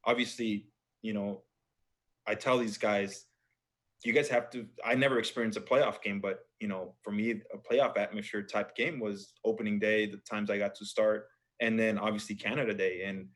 obviously, 0.06 0.68
you 1.02 1.14
know, 1.14 1.42
I 2.28 2.36
tell 2.36 2.58
these 2.58 2.78
guys, 2.78 3.26
you 4.06 4.14
guys 4.14 4.30
have 4.30 4.50
to. 4.52 4.68
I 4.86 4.96
never 4.96 5.18
experienced 5.18 5.58
a 5.58 5.62
playoff 5.62 6.02
game, 6.02 6.22
but 6.22 6.42
you 6.60 6.68
know, 6.68 6.94
for 7.02 7.12
me, 7.12 7.42
a 7.54 7.58
playoff 7.58 7.98
atmosphere 7.98 8.44
type 8.44 8.76
game 8.76 9.00
was 9.00 9.34
opening 9.44 9.80
day. 9.80 10.06
The 10.06 10.18
times 10.30 10.50
I 10.50 10.58
got 10.58 10.76
to 10.76 10.86
start 10.86 11.28
and 11.60 11.78
then 11.78 11.98
obviously 11.98 12.36
Canada 12.36 12.74
Day. 12.74 13.04
And 13.04 13.28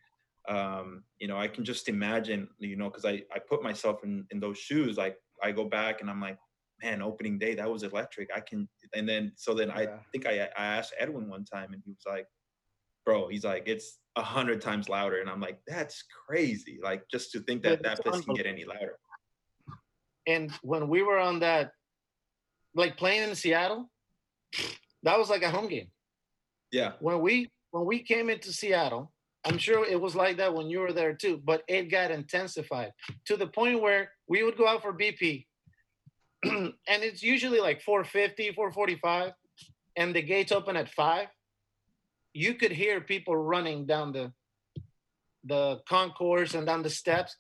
um, 0.48 1.04
you 1.20 1.28
know, 1.28 1.38
I 1.38 1.48
can 1.48 1.64
just 1.64 1.88
imagine, 1.90 2.48
you 2.60 2.76
know, 2.76 2.90
because 2.90 3.06
I 3.06 3.24
I 3.34 3.40
put 3.40 3.64
myself 3.64 4.04
in 4.04 4.26
in 4.32 4.40
those 4.40 4.58
shoes. 4.58 4.98
Like 4.98 5.18
I 5.42 5.52
go 5.52 5.66
back 5.66 6.02
and 6.02 6.10
I'm 6.10 6.22
like, 6.22 6.38
man, 6.82 7.02
opening 7.02 7.40
day 7.40 7.56
that 7.56 7.70
was 7.72 7.84
electric. 7.84 8.30
I 8.36 8.42
can, 8.42 8.68
and 8.94 9.08
then 9.08 9.32
so 9.36 9.54
then 9.54 9.72
I 9.72 9.88
think 10.12 10.26
I 10.28 10.50
I 10.58 10.66
asked 10.66 10.94
Edwin 11.00 11.30
one 11.30 11.46
time, 11.46 11.74
and 11.74 11.82
he 11.86 11.92
was 11.92 12.04
like, 12.06 12.28
bro, 13.06 13.28
he's 13.28 13.44
like, 13.46 13.64
it's 13.68 14.00
a 14.16 14.22
hundred 14.22 14.62
times 14.62 14.90
louder, 14.90 15.22
and 15.22 15.30
I'm 15.30 15.40
like, 15.42 15.60
that's 15.66 16.04
crazy. 16.28 16.80
Like 16.84 17.04
just 17.10 17.32
to 17.32 17.40
think 17.42 17.64
that 17.64 17.82
Yeah, 17.84 17.90
that 17.96 18.04
place 18.04 18.22
can 18.22 18.34
get 18.36 18.46
any 18.46 18.66
louder. 18.66 18.98
and 20.28 20.52
when 20.62 20.88
we 20.88 21.04
were 21.04 21.20
on 21.20 21.40
that 21.40 21.72
like 22.76 22.96
playing 22.98 23.24
in 23.30 23.36
seattle 23.36 23.90
that 25.04 25.20
was 25.20 25.30
like 25.30 25.44
a 25.44 25.50
home 25.52 25.68
game 25.68 25.90
Yeah, 26.72 26.94
when 27.00 27.20
we 27.22 27.52
when 27.72 27.86
we 27.86 28.04
came 28.04 28.30
into 28.30 28.54
seattle 28.54 29.12
i'm 29.46 29.58
sure 29.58 29.86
it 29.86 30.00
was 30.00 30.16
like 30.16 30.38
that 30.38 30.54
when 30.54 30.70
you 30.70 30.80
were 30.80 30.94
there 30.94 31.14
too 31.14 31.42
but 31.44 31.64
it 31.68 31.92
got 31.92 32.12
intensified 32.12 32.92
to 33.26 33.36
the 33.38 33.48
point 33.48 33.82
where 33.82 34.12
we 34.28 34.44
would 34.44 34.58
go 34.58 34.68
out 34.68 34.82
for 34.82 34.94
bp 34.94 35.46
and 36.44 36.74
it's 36.88 37.24
usually 37.24 37.60
like 37.60 37.82
450 37.82 38.54
445 38.54 39.32
and 39.96 40.16
the 40.16 40.22
gates 40.22 40.52
open 40.52 40.76
at 40.76 40.90
5 40.90 41.28
you 42.34 42.56
could 42.56 42.72
hear 42.72 43.00
people 43.00 43.36
running 43.36 43.86
down 43.86 44.12
the 44.12 44.34
the 45.44 45.82
concourse 45.88 46.54
and 46.54 46.66
down 46.66 46.84
the 46.84 46.90
steps. 46.90 47.36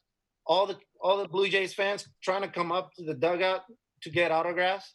All 0.45 0.67
the 0.67 0.77
all 0.99 1.17
the 1.17 1.27
blue 1.27 1.47
jays 1.49 1.73
fans 1.73 2.07
trying 2.21 2.41
to 2.41 2.47
come 2.47 2.71
up 2.71 2.93
to 2.95 3.03
the 3.03 3.13
dugout 3.13 3.61
to 4.03 4.09
get 4.09 4.31
autographs. 4.31 4.93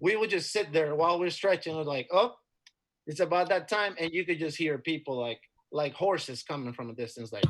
We 0.00 0.16
would 0.16 0.30
just 0.30 0.52
sit 0.52 0.72
there 0.72 0.94
while 0.94 1.18
we're 1.18 1.30
stretching 1.30 1.76
we're 1.76 1.82
like 1.82 2.08
oh 2.12 2.34
it's 3.06 3.20
about 3.20 3.48
that 3.48 3.68
time 3.68 3.94
and 3.98 4.12
you 4.12 4.26
could 4.26 4.38
just 4.38 4.56
hear 4.56 4.78
people 4.78 5.18
like 5.18 5.40
like 5.72 5.94
horses 5.94 6.42
coming 6.42 6.72
from 6.72 6.90
a 6.90 6.94
distance 6.94 7.32
like 7.32 7.44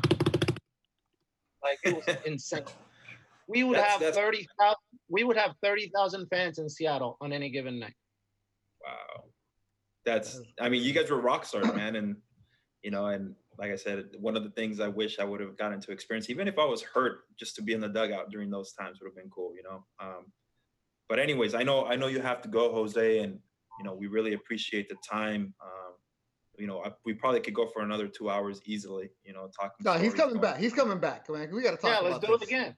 like 1.63 1.77
it 1.83 1.95
was 1.95 2.15
insane 2.25 2.63
we 3.47 3.63
would 3.63 3.77
That's- 3.77 3.91
have 3.93 4.01
that's- 4.01 4.15
30,000 4.15 4.75
we 5.09 5.23
would 5.23 5.37
have 5.37 5.53
30,000 5.63 6.27
fans 6.27 6.59
in 6.59 6.67
Seattle 6.69 7.17
on 7.21 7.31
any 7.31 7.49
given 7.49 7.79
night 7.79 7.95
wow. 8.83 9.23
That's 10.05 10.39
I 10.61 10.69
mean, 10.69 10.83
you 10.83 10.93
guys 10.93 11.09
were 11.09 11.19
rock 11.19 11.43
stars, 11.45 11.67
man, 11.75 11.97
and 11.97 12.15
you 12.81 12.91
know, 12.91 13.07
and 13.07 13.35
like 13.57 13.71
I 13.71 13.75
said, 13.75 14.05
one 14.17 14.37
of 14.37 14.43
the 14.45 14.51
things 14.51 14.79
I 14.79 14.87
wish 14.87 15.19
I 15.19 15.25
would 15.25 15.41
have 15.41 15.57
gotten 15.57 15.81
to 15.81 15.91
experience, 15.91 16.29
even 16.29 16.47
if 16.47 16.57
I 16.57 16.63
was 16.63 16.81
hurt, 16.81 17.23
just 17.37 17.57
to 17.57 17.61
be 17.61 17.73
in 17.73 17.81
the 17.81 17.89
dugout 17.89 18.29
during 18.31 18.49
those 18.49 18.71
times 18.71 19.01
would 19.01 19.07
have 19.07 19.15
been 19.17 19.29
cool, 19.29 19.53
you 19.53 19.63
know. 19.63 19.83
Um, 19.99 20.31
but 21.09 21.19
anyways, 21.19 21.53
I 21.55 21.63
know 21.63 21.85
I 21.85 21.97
know 21.97 22.07
you 22.07 22.21
have 22.21 22.41
to 22.43 22.47
go, 22.47 22.71
Jose, 22.71 23.19
and 23.19 23.37
you 23.79 23.83
know 23.83 23.93
we 23.93 24.07
really 24.07 24.31
appreciate 24.33 24.87
the 24.87 24.95
time. 25.05 25.53
Um, 25.61 25.86
you 26.57 26.67
know, 26.67 26.83
I, 26.83 26.91
we 27.05 27.13
probably 27.13 27.39
could 27.39 27.53
go 27.53 27.67
for 27.67 27.81
another 27.81 28.07
two 28.07 28.29
hours 28.29 28.61
easily. 28.65 29.09
You 29.23 29.33
know, 29.33 29.49
talking. 29.59 29.83
No, 29.83 29.93
he's 29.93 30.13
coming 30.13 30.35
going- 30.35 30.41
back. 30.41 30.59
He's 30.59 30.73
coming 30.73 30.99
back. 30.99 31.29
Man, 31.29 31.53
we 31.53 31.61
got 31.61 31.71
to 31.71 31.77
talk. 31.77 31.91
Yeah, 31.91 31.99
let's 31.99 32.17
about 32.17 32.27
do 32.27 32.33
it 32.35 32.41
again. 32.43 32.75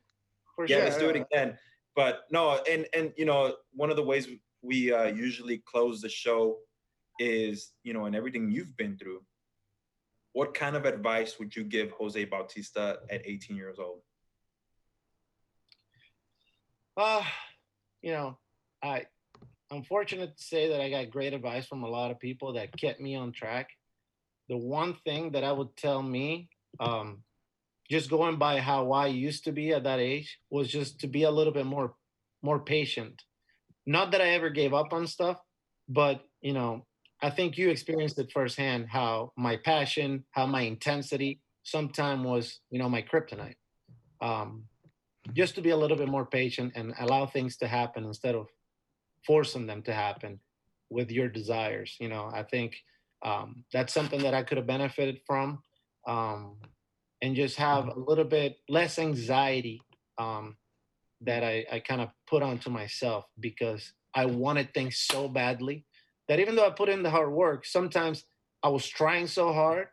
For 0.56 0.66
yeah, 0.66 0.76
sure. 0.78 0.84
let's 0.86 0.98
do 0.98 1.10
it 1.10 1.16
again. 1.16 1.58
But 1.96 2.22
no, 2.32 2.60
and 2.70 2.86
and 2.94 3.14
you 3.18 3.26
know, 3.26 3.56
one 3.74 3.90
of 3.90 3.96
the 3.96 4.04
ways 4.04 4.28
we 4.62 4.92
uh, 4.92 5.06
usually 5.06 5.64
close 5.66 6.02
the 6.02 6.10
show 6.10 6.58
is, 7.20 7.72
you 7.84 7.94
know, 7.94 8.06
and 8.06 8.16
everything 8.16 8.52
you've 8.52 8.76
been 8.78 8.98
through. 8.98 9.22
What 10.34 10.54
kind 10.54 10.76
of 10.76 10.86
advice 10.86 11.40
would 11.40 11.56
you 11.56 11.64
give 11.64 11.92
Jose 11.92 12.24
Bautista 12.26 13.00
at 13.10 13.22
18 13.26 13.56
years 13.58 13.80
old? 13.80 14.02
Uh, 16.96 17.24
you 18.02 18.12
know, 18.12 18.38
I 18.84 19.06
I'm 19.72 19.84
fortunate 19.84 20.36
to 20.36 20.44
say 20.44 20.70
that 20.70 20.82
I 20.82 20.90
got 20.90 21.12
great 21.12 21.34
advice 21.34 21.68
from 21.68 21.84
a 21.84 21.90
lot 21.90 22.10
of 22.10 22.20
people 22.20 22.54
that 22.54 22.76
kept 22.76 23.00
me 23.00 23.16
on 23.16 23.32
track. 23.32 23.70
The 24.48 24.58
one 24.58 24.96
thing 25.06 25.32
that 25.32 25.44
I 25.44 25.52
would 25.52 25.76
tell 25.76 26.02
me, 26.02 26.50
um, 26.80 27.24
just 27.90 28.10
going 28.10 28.38
by 28.38 28.60
how 28.60 28.92
I 28.92 29.08
used 29.08 29.44
to 29.44 29.52
be 29.52 29.72
at 29.72 29.84
that 29.84 30.00
age, 30.00 30.40
was 30.50 30.70
just 30.70 31.00
to 31.02 31.08
be 31.08 31.24
a 31.24 31.32
little 31.32 31.54
bit 31.54 31.66
more 31.66 31.94
more 32.42 32.60
patient. 32.60 33.22
Not 33.86 34.12
that 34.12 34.22
I 34.22 34.30
ever 34.30 34.50
gave 34.50 34.74
up 34.74 34.92
on 34.92 35.06
stuff, 35.06 35.38
but 35.88 36.22
you 36.42 36.54
know, 36.54 36.86
I 37.22 37.30
think 37.30 37.58
you 37.58 37.70
experienced 37.70 38.18
it 38.18 38.32
firsthand 38.32 38.88
how 38.90 39.34
my 39.38 39.58
passion, 39.58 40.26
how 40.32 40.48
my 40.48 40.62
intensity 40.62 41.42
sometime 41.64 42.24
was, 42.24 42.60
you 42.72 42.80
know, 42.80 42.90
my 42.90 43.04
kryptonite. 43.04 43.56
Um, 44.22 44.64
just 45.34 45.56
to 45.56 45.62
be 45.62 45.70
a 45.70 45.78
little 45.78 45.98
bit 45.98 46.08
more 46.08 46.26
patient 46.26 46.74
and 46.76 46.94
allow 47.00 47.28
things 47.28 47.58
to 47.58 47.68
happen 47.68 48.04
instead 48.04 48.36
of 48.36 48.48
forcing 49.26 49.68
them 49.68 49.82
to 49.84 49.94
happen 49.94 50.40
with 50.90 51.12
your 51.12 51.28
desires. 51.28 51.96
You 52.00 52.10
know, 52.10 52.30
I 52.34 52.44
think 52.44 52.78
um, 53.24 53.64
that's 53.72 53.94
something 53.94 54.22
that 54.24 54.34
I 54.34 54.44
could 54.44 54.58
have 54.58 54.68
benefited 54.68 55.22
from 55.26 55.62
um, 56.08 56.58
and 57.22 57.36
just 57.36 57.58
have 57.58 57.88
a 57.88 58.00
little 58.00 58.24
bit 58.24 58.58
less 58.68 58.98
anxiety 58.98 59.82
um, 60.18 60.58
that 61.22 61.44
I, 61.44 61.66
I 61.72 61.80
kind 61.80 62.02
of 62.02 62.10
put 62.28 62.44
onto 62.44 62.70
myself 62.70 63.26
because 63.40 63.94
I 64.16 64.26
wanted 64.26 64.74
things 64.74 64.98
so 64.98 65.28
badly 65.28 65.86
that 66.28 66.40
even 66.40 66.56
though 66.56 66.66
I 66.66 66.72
put 66.72 66.90
in 66.90 67.04
the 67.04 67.10
hard 67.10 67.32
work, 67.32 67.66
sometimes 67.66 68.24
I 68.64 68.70
was 68.70 68.88
trying 68.88 69.28
so 69.28 69.54
hard 69.54 69.88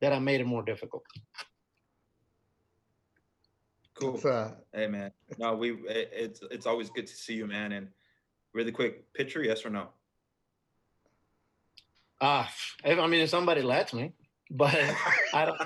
that 0.00 0.12
I 0.12 0.18
made 0.18 0.40
it 0.40 0.46
more 0.46 0.62
difficult. 0.62 1.04
Cool. 3.94 4.14
It's, 4.14 4.24
Hey 4.72 4.86
man, 4.86 5.10
no, 5.38 5.54
we 5.54 5.72
it, 5.72 6.10
it's 6.12 6.40
it's 6.50 6.64
always 6.64 6.88
good 6.88 7.06
to 7.06 7.14
see 7.14 7.34
you, 7.34 7.46
man. 7.46 7.72
And 7.72 7.88
really 8.52 8.72
quick, 8.72 9.12
pitcher, 9.12 9.42
yes 9.42 9.64
or 9.64 9.70
no? 9.70 9.88
Ah, 12.20 12.52
if, 12.84 12.98
I 12.98 13.06
mean, 13.06 13.20
if 13.20 13.30
somebody 13.30 13.62
lets 13.62 13.94
me, 13.94 14.12
but 14.50 14.74
I 15.34 15.46
don't. 15.46 15.60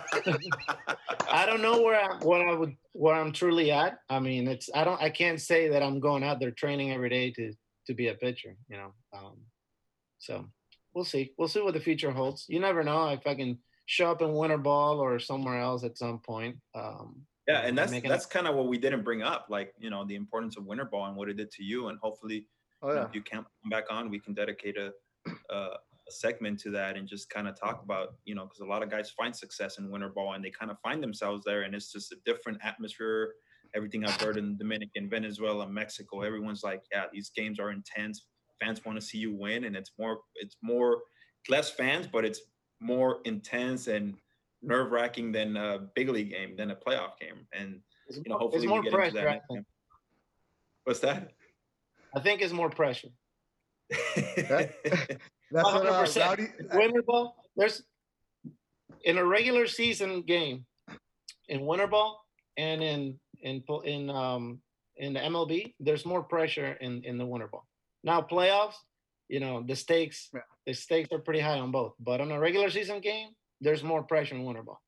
I 1.28 1.46
don't 1.46 1.62
know 1.62 1.82
where 1.82 2.00
I 2.00 2.16
what 2.18 2.42
I 2.42 2.52
would 2.52 2.76
where 2.92 3.14
I'm 3.14 3.32
truly 3.32 3.72
at. 3.72 3.98
I 4.08 4.20
mean, 4.20 4.46
it's 4.46 4.70
I 4.74 4.84
don't 4.84 5.02
I 5.02 5.10
can't 5.10 5.40
say 5.40 5.68
that 5.68 5.82
I'm 5.82 5.98
going 6.00 6.22
out 6.22 6.38
there 6.38 6.52
training 6.52 6.92
every 6.92 7.08
day 7.08 7.32
to 7.32 7.52
to 7.86 7.94
be 7.94 8.08
a 8.08 8.14
pitcher. 8.14 8.56
You 8.68 8.76
know, 8.76 8.94
um, 9.12 9.38
so 10.18 10.44
we'll 10.94 11.04
see. 11.04 11.32
We'll 11.36 11.48
see 11.48 11.60
what 11.60 11.74
the 11.74 11.80
future 11.80 12.12
holds. 12.12 12.46
You 12.48 12.60
never 12.60 12.84
know 12.84 13.08
if 13.08 13.26
I 13.26 13.34
can 13.34 13.58
show 13.86 14.10
up 14.10 14.22
in 14.22 14.32
winter 14.32 14.58
ball 14.58 15.00
or 15.00 15.18
somewhere 15.18 15.60
else 15.60 15.82
at 15.82 15.98
some 15.98 16.20
point. 16.20 16.56
Um, 16.74 17.26
Yeah, 17.48 17.60
and 17.60 17.76
that's 17.76 17.92
that's 18.00 18.26
kind 18.26 18.46
of 18.46 18.54
what 18.54 18.68
we 18.68 18.78
didn't 18.78 19.02
bring 19.02 19.22
up, 19.22 19.46
like 19.50 19.74
you 19.78 19.90
know, 19.90 20.04
the 20.04 20.14
importance 20.14 20.56
of 20.56 20.66
winter 20.66 20.84
ball 20.84 21.06
and 21.06 21.16
what 21.16 21.28
it 21.28 21.36
did 21.36 21.50
to 21.52 21.64
you, 21.64 21.88
and 21.88 21.98
hopefully, 21.98 22.46
oh 22.84 22.94
yeah. 22.94 23.04
if 23.04 23.14
you 23.14 23.22
can't 23.22 23.44
come 23.62 23.70
back 23.70 23.84
on, 23.90 24.10
we 24.10 24.20
can 24.20 24.34
dedicate 24.34 24.76
a, 24.76 24.92
a, 25.50 25.54
a 25.56 26.10
segment 26.10 26.60
to 26.60 26.70
that 26.70 26.96
and 26.96 27.08
just 27.08 27.30
kind 27.30 27.48
of 27.48 27.58
talk 27.58 27.82
about, 27.82 28.14
you 28.24 28.34
know, 28.34 28.44
because 28.44 28.60
a 28.60 28.66
lot 28.66 28.82
of 28.82 28.90
guys 28.90 29.10
find 29.10 29.34
success 29.34 29.78
in 29.78 29.90
winter 29.90 30.10
ball 30.10 30.34
and 30.34 30.44
they 30.44 30.50
kind 30.50 30.70
of 30.70 30.76
find 30.80 31.02
themselves 31.02 31.42
there, 31.44 31.62
and 31.62 31.74
it's 31.74 31.90
just 31.92 32.12
a 32.12 32.16
different 32.24 32.58
atmosphere. 32.62 33.34
Everything 33.74 34.04
I've 34.04 34.20
heard 34.20 34.36
in 34.36 34.56
Dominican, 34.56 35.10
Venezuela, 35.10 35.68
Mexico, 35.68 36.20
everyone's 36.20 36.62
like, 36.62 36.82
yeah, 36.92 37.06
these 37.12 37.30
games 37.34 37.58
are 37.58 37.72
intense. 37.72 38.26
Fans 38.60 38.84
want 38.84 39.00
to 39.00 39.04
see 39.04 39.18
you 39.18 39.34
win, 39.36 39.64
and 39.64 39.74
it's 39.74 39.90
more, 39.98 40.20
it's 40.36 40.56
more, 40.62 41.00
less 41.48 41.70
fans, 41.70 42.06
but 42.06 42.24
it's 42.24 42.40
more 42.80 43.18
intense 43.24 43.86
and 43.86 44.14
nerve 44.62 44.90
wracking 44.92 45.32
than 45.32 45.56
a 45.56 45.88
big 45.94 46.08
league 46.08 46.30
game, 46.30 46.56
than 46.56 46.70
a 46.70 46.76
playoff 46.76 47.18
game, 47.20 47.46
and 47.52 47.80
you 48.10 48.22
know, 48.26 48.38
hopefully 48.38 48.66
we 48.66 48.82
get 48.82 48.94
into 48.94 49.10
that. 49.20 49.42
What's 50.84 51.00
that? 51.00 51.32
I 52.16 52.20
think 52.20 52.40
it's 52.42 52.52
more 52.52 52.70
pressure. 52.70 53.08
That's 53.90 54.72
what 55.50 55.86
uh, 55.86 56.04
100%. 56.04 56.20
Rowdy. 56.20 56.46
winter 56.72 57.02
ball 57.02 57.36
there's 57.56 57.82
in 59.04 59.18
a 59.18 59.24
regular 59.24 59.66
season 59.66 60.22
game 60.22 60.64
in 61.48 61.66
winter 61.66 61.86
ball 61.86 62.24
and 62.56 62.82
in 62.82 63.20
in 63.42 63.62
in 63.84 64.10
um 64.10 64.60
in 64.96 65.12
the 65.12 65.20
MLB 65.20 65.74
there's 65.80 66.06
more 66.06 66.22
pressure 66.22 66.72
in 66.80 67.02
in 67.04 67.18
the 67.18 67.26
winter 67.26 67.46
ball 67.48 67.66
now 68.02 68.20
playoffs 68.22 68.76
you 69.28 69.38
know 69.40 69.62
the 69.66 69.76
stakes 69.76 70.30
Yeah. 70.32 70.40
the 70.66 70.74
stakes 70.74 71.12
are 71.12 71.18
pretty 71.18 71.40
high 71.40 71.58
on 71.58 71.70
both 71.70 71.92
but 72.00 72.20
on 72.20 72.32
a 72.32 72.38
regular 72.40 72.70
season 72.70 73.00
game 73.00 73.28
there's 73.60 73.82
more 73.84 74.02
pressure 74.02 74.34
in 74.34 74.44
winter 74.44 74.62
ball 74.62 74.80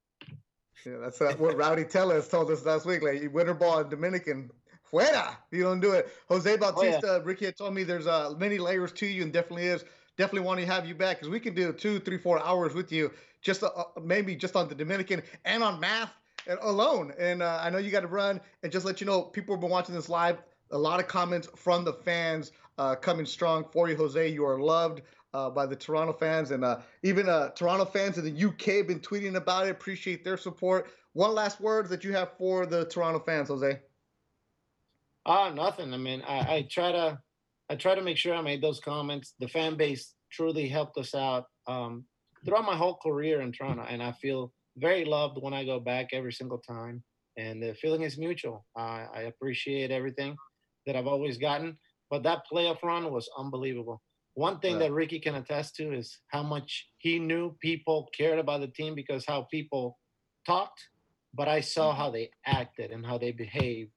Yeah, 0.87 0.99
that's 1.03 1.21
uh, 1.21 1.35
what 1.39 1.57
Rowdy 1.57 1.85
Tellez 1.85 2.29
told 2.29 2.51
us 2.51 2.65
last 2.65 2.87
week. 2.87 3.03
Like 3.03 3.19
winter 3.33 3.55
ball 3.55 3.81
in 3.81 3.89
Dominican, 3.89 4.51
fuera. 4.93 5.37
You 5.51 5.63
don't 5.63 5.81
do 5.81 5.93
it. 5.93 6.09
Jose 6.29 6.57
Bautista, 6.57 7.23
Ricky 7.25 7.47
had 7.47 7.57
told 7.57 7.75
me 7.75 7.85
there's 7.85 8.07
uh, 8.07 8.35
many 8.39 8.59
layers 8.59 8.93
to 8.93 9.07
you, 9.07 9.23
and 9.23 9.33
definitely 9.33 9.67
is. 9.67 9.85
Definitely 10.17 10.47
want 10.47 10.61
to 10.61 10.67
have 10.67 10.87
you 10.87 10.95
back 10.95 11.19
because 11.19 11.29
we 11.29 11.39
can 11.39 11.55
do 11.55 11.73
two, 11.73 12.01
three, 12.01 12.17
four 12.17 12.43
hours 12.43 12.73
with 12.73 12.91
you, 12.91 13.11
just 13.43 13.63
uh, 13.63 13.71
maybe 14.03 14.35
just 14.35 14.57
on 14.57 14.67
the 14.69 14.75
Dominican 14.75 15.23
and 15.45 15.63
on 15.63 15.79
math 15.79 16.11
and 16.47 16.59
alone. 16.63 17.13
And 17.19 17.43
uh, 17.43 17.59
I 17.63 17.69
know 17.71 17.79
you 17.79 17.91
got 17.91 18.01
to 18.01 18.07
run. 18.07 18.41
And 18.63 18.73
just 18.73 18.87
let 18.87 19.01
you 19.01 19.07
know, 19.07 19.23
people 19.23 19.55
have 19.55 19.61
been 19.61 19.71
watching 19.71 19.95
this 19.95 20.09
live. 20.09 20.39
A 20.71 20.79
lot 20.79 21.01
of 21.01 21.07
comments 21.07 21.49
from 21.55 21.85
the 21.85 21.93
fans 21.93 22.53
uh, 22.79 22.95
coming 22.95 23.27
strong 23.27 23.65
for 23.73 23.89
you, 23.89 23.97
Jose. 23.97 24.29
You 24.29 24.45
are 24.47 24.59
loved 24.59 25.03
uh, 25.35 25.51
by 25.51 25.67
the 25.67 25.77
Toronto 25.77 26.13
fans, 26.13 26.51
and 26.51 26.65
uh, 26.65 26.79
even 27.03 27.29
uh, 27.29 27.51
Toronto 27.51 27.85
fans 27.85 28.19
in 28.19 28.25
the 28.25 28.45
UK 28.47 28.79
have 28.79 28.87
been 28.89 29.01
tweeting 29.01 29.37
about 29.37 29.67
it. 29.67 29.71
Appreciate 29.71 30.25
their 30.25 30.37
support. 30.37 30.91
One 31.13 31.35
last 31.35 31.61
word 31.61 31.89
that 31.89 32.05
you 32.05 32.13
have 32.13 32.33
for 32.39 32.67
the 32.67 32.87
Toronto 32.87 33.21
fans, 33.21 33.49
Jose. 33.49 33.79
Ah, 35.27 35.51
nothing. 35.51 35.93
I 35.93 35.97
mean, 35.97 36.23
I, 36.23 36.39
I 36.39 36.69
try 36.71 36.93
to, 36.93 37.19
I 37.69 37.75
try 37.75 37.97
to 37.97 38.03
make 38.03 38.17
sure 38.17 38.35
I 38.35 38.43
made 38.43 38.63
those 38.63 38.79
comments. 38.79 39.35
The 39.41 39.49
fan 39.49 39.77
base 39.77 40.15
truly 40.31 40.69
helped 40.69 40.97
us 40.99 41.15
out 41.17 41.47
um, 41.67 42.05
throughout 42.45 42.65
my 42.65 42.77
whole 42.77 42.97
career 43.03 43.41
in 43.41 43.51
Toronto, 43.51 43.85
and 43.89 44.01
I 44.01 44.13
feel 44.13 44.53
very 44.77 45.05
loved 45.05 45.39
when 45.41 45.53
I 45.53 45.65
go 45.65 45.81
back 45.81 46.11
every 46.13 46.33
single 46.33 46.59
time. 46.59 47.03
And 47.37 47.61
the 47.61 47.75
feeling 47.75 48.03
is 48.03 48.17
mutual. 48.17 48.65
I 48.77 49.07
I 49.15 49.21
appreciate 49.23 49.91
everything 49.91 50.37
that 50.87 50.97
I've 50.97 51.09
always 51.09 51.39
gotten, 51.39 51.77
but 52.09 52.23
that 52.23 52.45
playoff 52.51 52.83
run 52.83 53.13
was 53.13 53.29
unbelievable. 53.37 54.01
One 54.35 54.61
thing 54.61 54.79
that 54.79 54.93
Ricky 54.93 55.19
can 55.19 55.35
attest 55.35 55.75
to 55.77 55.93
is 55.93 56.19
how 56.29 56.43
much 56.43 56.89
he 56.99 57.19
knew 57.19 57.57
people 57.61 58.09
cared 58.17 58.39
about 58.39 58.61
the 58.61 58.69
team 58.69 58.95
because 58.95 59.25
how 59.27 59.47
people 59.51 59.99
talked, 60.47 60.81
but 61.35 61.49
I 61.49 61.61
saw 61.61 61.95
how 61.95 62.11
they 62.11 62.31
acted 62.47 62.91
and 62.91 63.05
how 63.05 63.19
they 63.19 63.33
behaved 63.33 63.91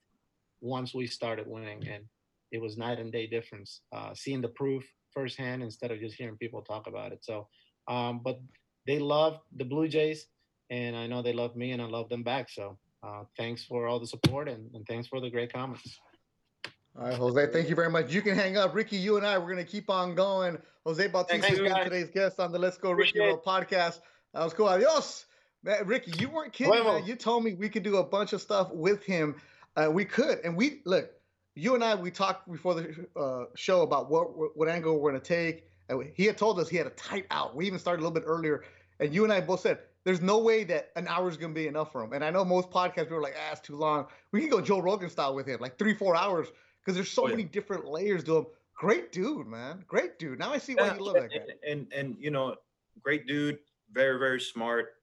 once 0.62 0.94
we 0.94 1.08
started 1.08 1.48
winning 1.48 1.88
and 1.88 2.04
it 2.52 2.62
was 2.62 2.78
night 2.78 3.00
and 3.00 3.12
day 3.12 3.28
difference 3.28 3.82
uh, 3.94 4.14
seeing 4.14 4.42
the 4.42 4.48
proof 4.48 4.84
firsthand 5.14 5.64
instead 5.64 5.92
of 5.92 6.00
just 6.00 6.16
hearing 6.16 6.38
people 6.38 6.62
talk 6.62 6.88
about 6.88 7.12
it 7.12 7.20
so 7.22 7.48
um, 7.88 8.22
but 8.24 8.40
they 8.86 9.00
love 9.00 9.40
the 9.56 9.66
blue 9.66 9.88
jays 9.88 10.28
and 10.70 10.96
i 10.96 11.08
know 11.08 11.22
they 11.22 11.34
love 11.34 11.56
me 11.56 11.72
and 11.72 11.82
i 11.82 11.86
love 11.86 12.10
them 12.10 12.24
back 12.24 12.50
so 12.50 12.78
uh, 13.04 13.24
thanks 13.38 13.64
for 13.64 13.88
all 13.88 14.00
the 14.00 14.08
support 14.08 14.48
and, 14.50 14.70
and 14.74 14.86
thanks 14.88 15.08
for 15.08 15.22
the 15.22 15.30
great 15.30 15.52
comments 15.52 16.00
All 16.98 17.06
right, 17.06 17.14
Jose, 17.14 17.52
thank 17.54 17.70
you 17.70 17.76
very 17.76 17.90
much. 17.90 18.12
You 18.12 18.22
can 18.22 18.36
hang 18.36 18.58
up. 18.58 18.76
Ricky, 18.76 18.98
you 18.98 19.16
and 19.16 19.26
I, 19.26 19.38
we're 19.38 19.54
going 19.54 19.64
to 19.64 19.72
keep 19.72 19.90
on 19.90 20.16
going. 20.16 20.58
Jose 20.86 21.08
Bautista 21.08 21.48
Thanks, 21.48 21.60
has 21.60 21.84
today's 21.86 22.10
guest 22.10 22.40
on 22.40 22.52
the 22.52 22.60
Let's 22.60 22.78
Go 22.78 22.92
Ricky 22.92 23.20
Appreciate 23.20 23.30
Row 23.30 23.42
podcast. 23.46 24.00
That 24.34 24.44
was 24.44 24.54
cool. 24.54 24.68
Adios. 24.68 25.26
Man, 25.64 25.86
Ricky, 25.86 26.12
you 26.20 26.30
weren't 26.30 26.54
kidding, 26.54 26.74
Huevo. 26.74 27.00
man. 27.00 27.06
You 27.06 27.16
told 27.16 27.44
me 27.44 27.54
we 27.54 27.70
could 27.70 27.84
do 27.84 27.98
a 27.98 28.04
bunch 28.04 28.34
of 28.34 28.42
stuff 28.42 28.72
with 28.72 29.04
him. 29.04 29.36
Uh, 29.80 29.90
we 29.90 30.04
could. 30.06 30.40
And 30.44 30.56
we, 30.56 30.82
look, 30.86 31.12
you 31.56 31.76
and 31.76 31.84
I, 31.84 31.96
we 31.96 32.12
talked 32.12 32.52
before 32.52 32.74
the 32.76 33.08
uh, 33.16 33.46
show 33.56 33.82
about 33.82 34.10
what, 34.10 34.58
what, 34.58 34.68
angle 34.68 35.00
we're 35.00 35.12
going 35.12 35.22
to 35.22 35.28
take. 35.28 35.66
And 35.90 36.04
he 36.16 36.26
had 36.26 36.38
told 36.38 36.60
us 36.60 36.70
he 36.70 36.78
had 36.78 36.88
a 36.88 36.92
tight 36.92 37.26
out. 37.32 37.56
We 37.56 37.66
even 37.66 37.80
started 37.80 38.02
a 38.02 38.04
little 38.04 38.14
bit 38.20 38.24
earlier. 38.26 38.64
And 39.00 39.14
you 39.14 39.24
and 39.24 39.32
I 39.34 39.42
both 39.42 39.62
said, 39.62 39.80
there's 40.04 40.22
no 40.22 40.40
way 40.40 40.64
that 40.66 40.92
an 40.96 41.08
hour 41.08 41.30
is 41.30 41.38
going 41.38 41.54
to 41.54 41.60
be 41.60 41.68
enough 41.68 41.92
for 41.92 42.04
him. 42.04 42.14
And 42.14 42.24
I 42.24 42.30
know 42.30 42.44
most 42.46 42.70
podcasts, 42.70 43.10
we 43.10 43.16
were 43.16 43.22
like, 43.22 43.36
ah, 43.38 43.52
it's 43.52 43.62
too 43.62 43.76
long. 43.76 44.08
We 44.32 44.42
can 44.42 44.50
go 44.50 44.62
Joe 44.62 44.80
Rogan 44.80 45.10
style 45.10 45.36
with 45.36 45.48
him, 45.48 45.60
like 45.60 45.78
three, 45.78 45.94
four 45.94 46.16
hours 46.16 46.48
because 46.82 46.96
there's 46.96 47.12
so 47.12 47.24
Oh, 47.24 47.28
yeah. 47.28 47.36
many 47.36 47.44
different 47.44 47.86
layers 47.86 48.24
to 48.26 48.38
him. 48.38 48.46
Great 48.74 49.12
dude, 49.12 49.48
man. 49.48 49.84
Great 49.88 50.20
dude. 50.20 50.40
Now 50.40 50.54
I 50.54 50.58
see 50.58 50.76
why 50.76 50.88
Yeah, 50.88 50.96
you 50.96 51.04
love 51.04 51.16
that 51.16 51.30
guy. 51.32 51.38
and, 51.38 51.52
and 51.68 51.94
and 51.94 52.16
you 52.18 52.32
know, 52.32 52.56
great 53.04 53.28
dude, 53.28 53.60
very 53.92 54.18
very 54.18 54.40
smart. 54.40 54.94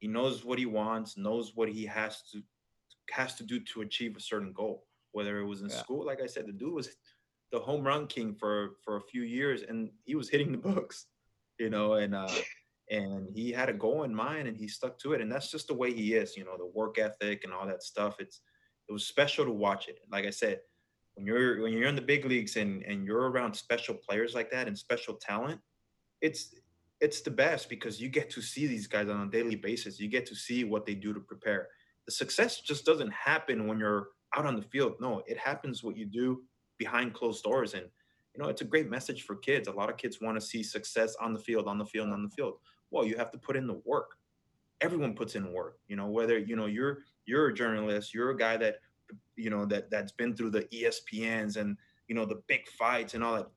He 0.00 0.06
knows 0.06 0.44
what 0.44 0.58
he 0.58 0.66
wants, 0.66 1.16
knows 1.16 1.52
what 1.54 1.68
he 1.70 1.86
has 1.86 2.22
to 2.32 2.42
has 3.12 3.34
to 3.36 3.44
do 3.44 3.60
to 3.60 3.82
achieve 3.82 4.16
a 4.16 4.20
certain 4.20 4.52
goal. 4.52 4.86
Whether 5.12 5.38
it 5.38 5.46
was 5.46 5.62
in 5.62 5.68
Yeah. 5.68 5.76
school, 5.76 6.04
like 6.04 6.20
I 6.22 6.26
said, 6.26 6.46
the 6.46 6.52
dude 6.52 6.72
was 6.72 6.88
the 7.50 7.60
home 7.60 7.84
run 7.84 8.06
king 8.06 8.34
for 8.34 8.76
for 8.82 8.96
a 8.96 9.02
few 9.02 9.22
years, 9.22 9.62
and 9.62 9.90
he 10.04 10.14
was 10.14 10.28
hitting 10.28 10.52
the 10.52 10.58
books, 10.58 11.06
you 11.58 11.70
know. 11.70 11.94
And 11.94 12.14
uh, 12.14 12.28
and 12.90 13.28
he 13.34 13.50
had 13.50 13.68
a 13.68 13.72
goal 13.72 14.02
in 14.02 14.14
mind 14.14 14.48
and 14.48 14.56
he 14.56 14.68
stuck 14.68 14.98
to 14.98 15.12
it 15.12 15.20
and 15.20 15.30
that's 15.30 15.50
just 15.50 15.68
the 15.68 15.74
way 15.74 15.92
he 15.92 16.14
is 16.14 16.36
you 16.36 16.44
know 16.44 16.56
the 16.58 16.66
work 16.66 16.98
ethic 16.98 17.42
and 17.44 17.52
all 17.52 17.66
that 17.66 17.82
stuff 17.82 18.16
it's 18.18 18.40
it 18.88 18.92
was 18.92 19.06
special 19.06 19.44
to 19.44 19.52
watch 19.52 19.88
it 19.88 19.98
like 20.10 20.26
i 20.26 20.30
said 20.30 20.60
when 21.14 21.24
you're 21.26 21.62
when 21.62 21.72
you're 21.72 21.88
in 21.88 21.96
the 21.96 22.02
big 22.02 22.24
leagues 22.24 22.56
and 22.56 22.82
and 22.82 23.04
you're 23.06 23.30
around 23.30 23.54
special 23.54 23.94
players 23.94 24.34
like 24.34 24.50
that 24.50 24.66
and 24.66 24.76
special 24.76 25.14
talent 25.14 25.60
it's 26.20 26.54
it's 27.00 27.20
the 27.20 27.30
best 27.30 27.68
because 27.68 28.00
you 28.00 28.08
get 28.08 28.30
to 28.30 28.42
see 28.42 28.66
these 28.66 28.86
guys 28.86 29.08
on 29.08 29.26
a 29.26 29.30
daily 29.30 29.56
basis 29.56 30.00
you 30.00 30.08
get 30.08 30.26
to 30.26 30.34
see 30.34 30.64
what 30.64 30.84
they 30.84 30.94
do 30.94 31.12
to 31.14 31.20
prepare 31.20 31.68
the 32.06 32.12
success 32.12 32.60
just 32.60 32.84
doesn't 32.84 33.12
happen 33.12 33.66
when 33.66 33.78
you're 33.78 34.08
out 34.36 34.46
on 34.46 34.56
the 34.56 34.62
field. 34.62 34.94
No 35.00 35.22
it 35.26 35.38
happens 35.38 35.82
what 35.82 35.96
you 35.96 36.06
do 36.06 36.42
behind 36.78 37.14
closed 37.14 37.44
doors. 37.44 37.74
And 37.74 37.86
you 38.34 38.42
know 38.42 38.48
it's 38.48 38.62
a 38.62 38.66
great 38.66 38.90
message 38.90 39.22
for 39.22 39.36
kids. 39.36 39.68
A 39.68 39.72
lot 39.72 39.90
of 39.90 39.96
kids 39.96 40.20
want 40.20 40.38
to 40.38 40.46
see 40.46 40.62
success 40.62 41.14
on 41.20 41.32
the 41.32 41.38
field 41.38 41.68
on 41.68 41.78
the 41.78 41.86
field 41.86 42.10
on 42.10 42.22
the 42.22 42.30
field. 42.30 42.54
Well 42.90 43.06
you 43.06 43.16
have 43.16 43.30
to 43.32 43.38
put 43.38 43.56
in 43.56 43.66
the 43.66 43.80
work. 43.84 44.16
Everyone 44.80 45.14
puts 45.14 45.36
in 45.36 45.52
work 45.52 45.78
you 45.86 45.96
know 45.96 46.08
whether 46.08 46.38
you 46.38 46.56
know 46.56 46.66
you're 46.66 46.98
you're 47.24 47.48
a 47.48 47.54
journalist 47.54 48.12
you're 48.12 48.30
a 48.30 48.36
guy 48.36 48.56
that 48.56 48.76
you 49.36 49.50
know 49.50 49.64
that 49.66 49.90
that's 49.90 50.12
been 50.12 50.34
through 50.34 50.50
the 50.50 50.62
espns 50.72 51.56
and 51.56 51.76
you 52.08 52.14
know 52.14 52.24
the 52.24 52.42
big 52.48 52.66
fights 52.68 53.14
and 53.14 53.22
all 53.22 53.36
that. 53.36 53.48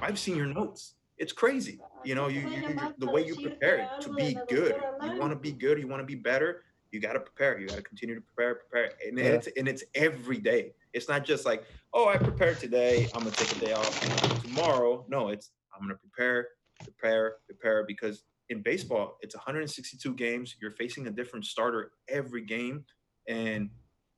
I've 0.00 0.18
seen 0.18 0.36
your 0.36 0.46
notes. 0.46 0.94
It's 1.18 1.32
crazy. 1.32 1.78
You 2.04 2.14
know 2.14 2.28
you, 2.28 2.48
you, 2.48 2.78
the 2.98 3.10
way 3.10 3.24
you 3.24 3.36
prepare 3.36 3.88
to 4.00 4.12
be 4.14 4.36
good. 4.48 4.76
You 5.04 5.18
want 5.18 5.30
to 5.32 5.38
be 5.38 5.52
good 5.52 5.78
you 5.78 5.86
want 5.86 6.00
to 6.00 6.06
be 6.06 6.14
better 6.14 6.62
you 6.92 7.00
got 7.00 7.14
to 7.14 7.20
prepare 7.20 7.58
you 7.58 7.66
got 7.66 7.76
to 7.76 7.82
continue 7.82 8.14
to 8.14 8.20
prepare 8.20 8.54
prepare 8.56 8.92
and, 9.06 9.18
yeah. 9.18 9.24
it's 9.24 9.48
and 9.56 9.68
it's 9.68 9.84
every 9.94 10.38
day 10.38 10.72
it's 10.92 11.08
not 11.08 11.24
just 11.24 11.44
like 11.44 11.64
oh 11.94 12.08
i 12.08 12.16
prepared 12.16 12.58
today 12.60 13.08
i'm 13.14 13.22
gonna 13.22 13.30
take 13.30 13.56
a 13.56 13.66
day 13.66 13.72
off 13.72 14.42
tomorrow 14.42 15.04
no 15.08 15.28
it's 15.28 15.50
i'm 15.74 15.80
gonna 15.82 15.98
prepare 15.98 16.48
prepare 16.84 17.36
prepare 17.46 17.84
because 17.86 18.24
in 18.52 18.62
baseball, 18.62 19.18
it's 19.20 19.34
162 19.34 20.14
games. 20.14 20.56
You're 20.60 20.70
facing 20.70 21.08
a 21.08 21.10
different 21.10 21.44
starter 21.44 21.92
every 22.08 22.42
game. 22.42 22.84
And, 23.26 23.70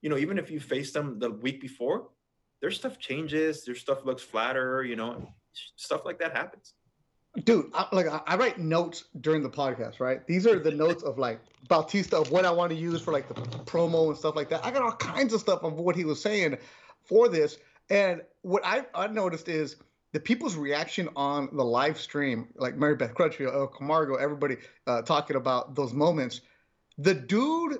you 0.02 0.10
know, 0.10 0.18
even 0.18 0.38
if 0.38 0.50
you 0.50 0.60
face 0.60 0.92
them 0.92 1.18
the 1.18 1.30
week 1.30 1.60
before, 1.60 2.08
their 2.60 2.70
stuff 2.70 2.98
changes, 2.98 3.64
their 3.64 3.74
stuff 3.74 4.04
looks 4.04 4.22
flatter, 4.22 4.82
you 4.82 4.96
know, 4.96 5.32
stuff 5.76 6.04
like 6.04 6.18
that 6.18 6.36
happens. 6.36 6.74
Dude, 7.42 7.70
I, 7.74 7.86
like 7.90 8.06
I 8.26 8.36
write 8.36 8.58
notes 8.58 9.04
during 9.20 9.42
the 9.42 9.50
podcast, 9.50 9.98
right? 9.98 10.24
These 10.26 10.46
are 10.46 10.58
the 10.58 10.70
notes 10.70 11.02
of 11.02 11.18
like 11.18 11.40
Bautista 11.68 12.18
of 12.18 12.30
what 12.30 12.44
I 12.44 12.50
want 12.50 12.70
to 12.70 12.76
use 12.76 13.02
for 13.02 13.12
like 13.12 13.26
the 13.28 13.34
promo 13.34 14.08
and 14.08 14.16
stuff 14.16 14.36
like 14.36 14.48
that. 14.50 14.64
I 14.64 14.70
got 14.70 14.82
all 14.82 14.92
kinds 14.92 15.32
of 15.32 15.40
stuff 15.40 15.64
of 15.64 15.72
what 15.74 15.96
he 15.96 16.04
was 16.04 16.22
saying 16.22 16.58
for 17.02 17.28
this. 17.28 17.58
And 17.90 18.22
what 18.42 18.64
I, 18.64 18.86
I 18.94 19.08
noticed 19.08 19.48
is 19.48 19.76
the 20.12 20.20
people's 20.20 20.54
reaction 20.54 21.08
on 21.16 21.48
the 21.52 21.64
live 21.64 21.98
stream, 21.98 22.48
like 22.54 22.76
Mary 22.76 22.94
Beth 22.94 23.14
Crutchfield, 23.14 23.52
El 23.52 23.66
Camargo, 23.66 24.14
everybody 24.14 24.58
uh, 24.86 25.02
talking 25.02 25.34
about 25.34 25.74
those 25.74 25.92
moments. 25.92 26.40
The 26.98 27.14
dude, 27.14 27.78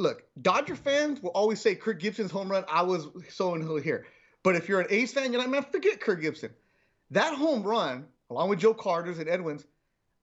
look, 0.00 0.24
Dodger 0.42 0.74
fans 0.74 1.22
will 1.22 1.30
always 1.30 1.60
say 1.60 1.76
Kirk 1.76 2.00
Gibson's 2.00 2.32
home 2.32 2.50
run. 2.50 2.64
I 2.68 2.82
was 2.82 3.06
so 3.28 3.54
and 3.54 3.82
here. 3.84 4.06
But 4.42 4.56
if 4.56 4.68
you're 4.68 4.80
an 4.80 4.88
A's 4.90 5.12
fan, 5.12 5.32
you're 5.32 5.40
like, 5.40 5.50
man, 5.50 5.64
forget 5.70 6.00
Kirk 6.00 6.22
Gibson. 6.22 6.50
That 7.12 7.34
home 7.34 7.62
run, 7.62 8.06
along 8.30 8.48
with 8.48 8.58
Joe 8.58 8.74
Carter's 8.74 9.18
and 9.18 9.28
Edwin's, 9.28 9.64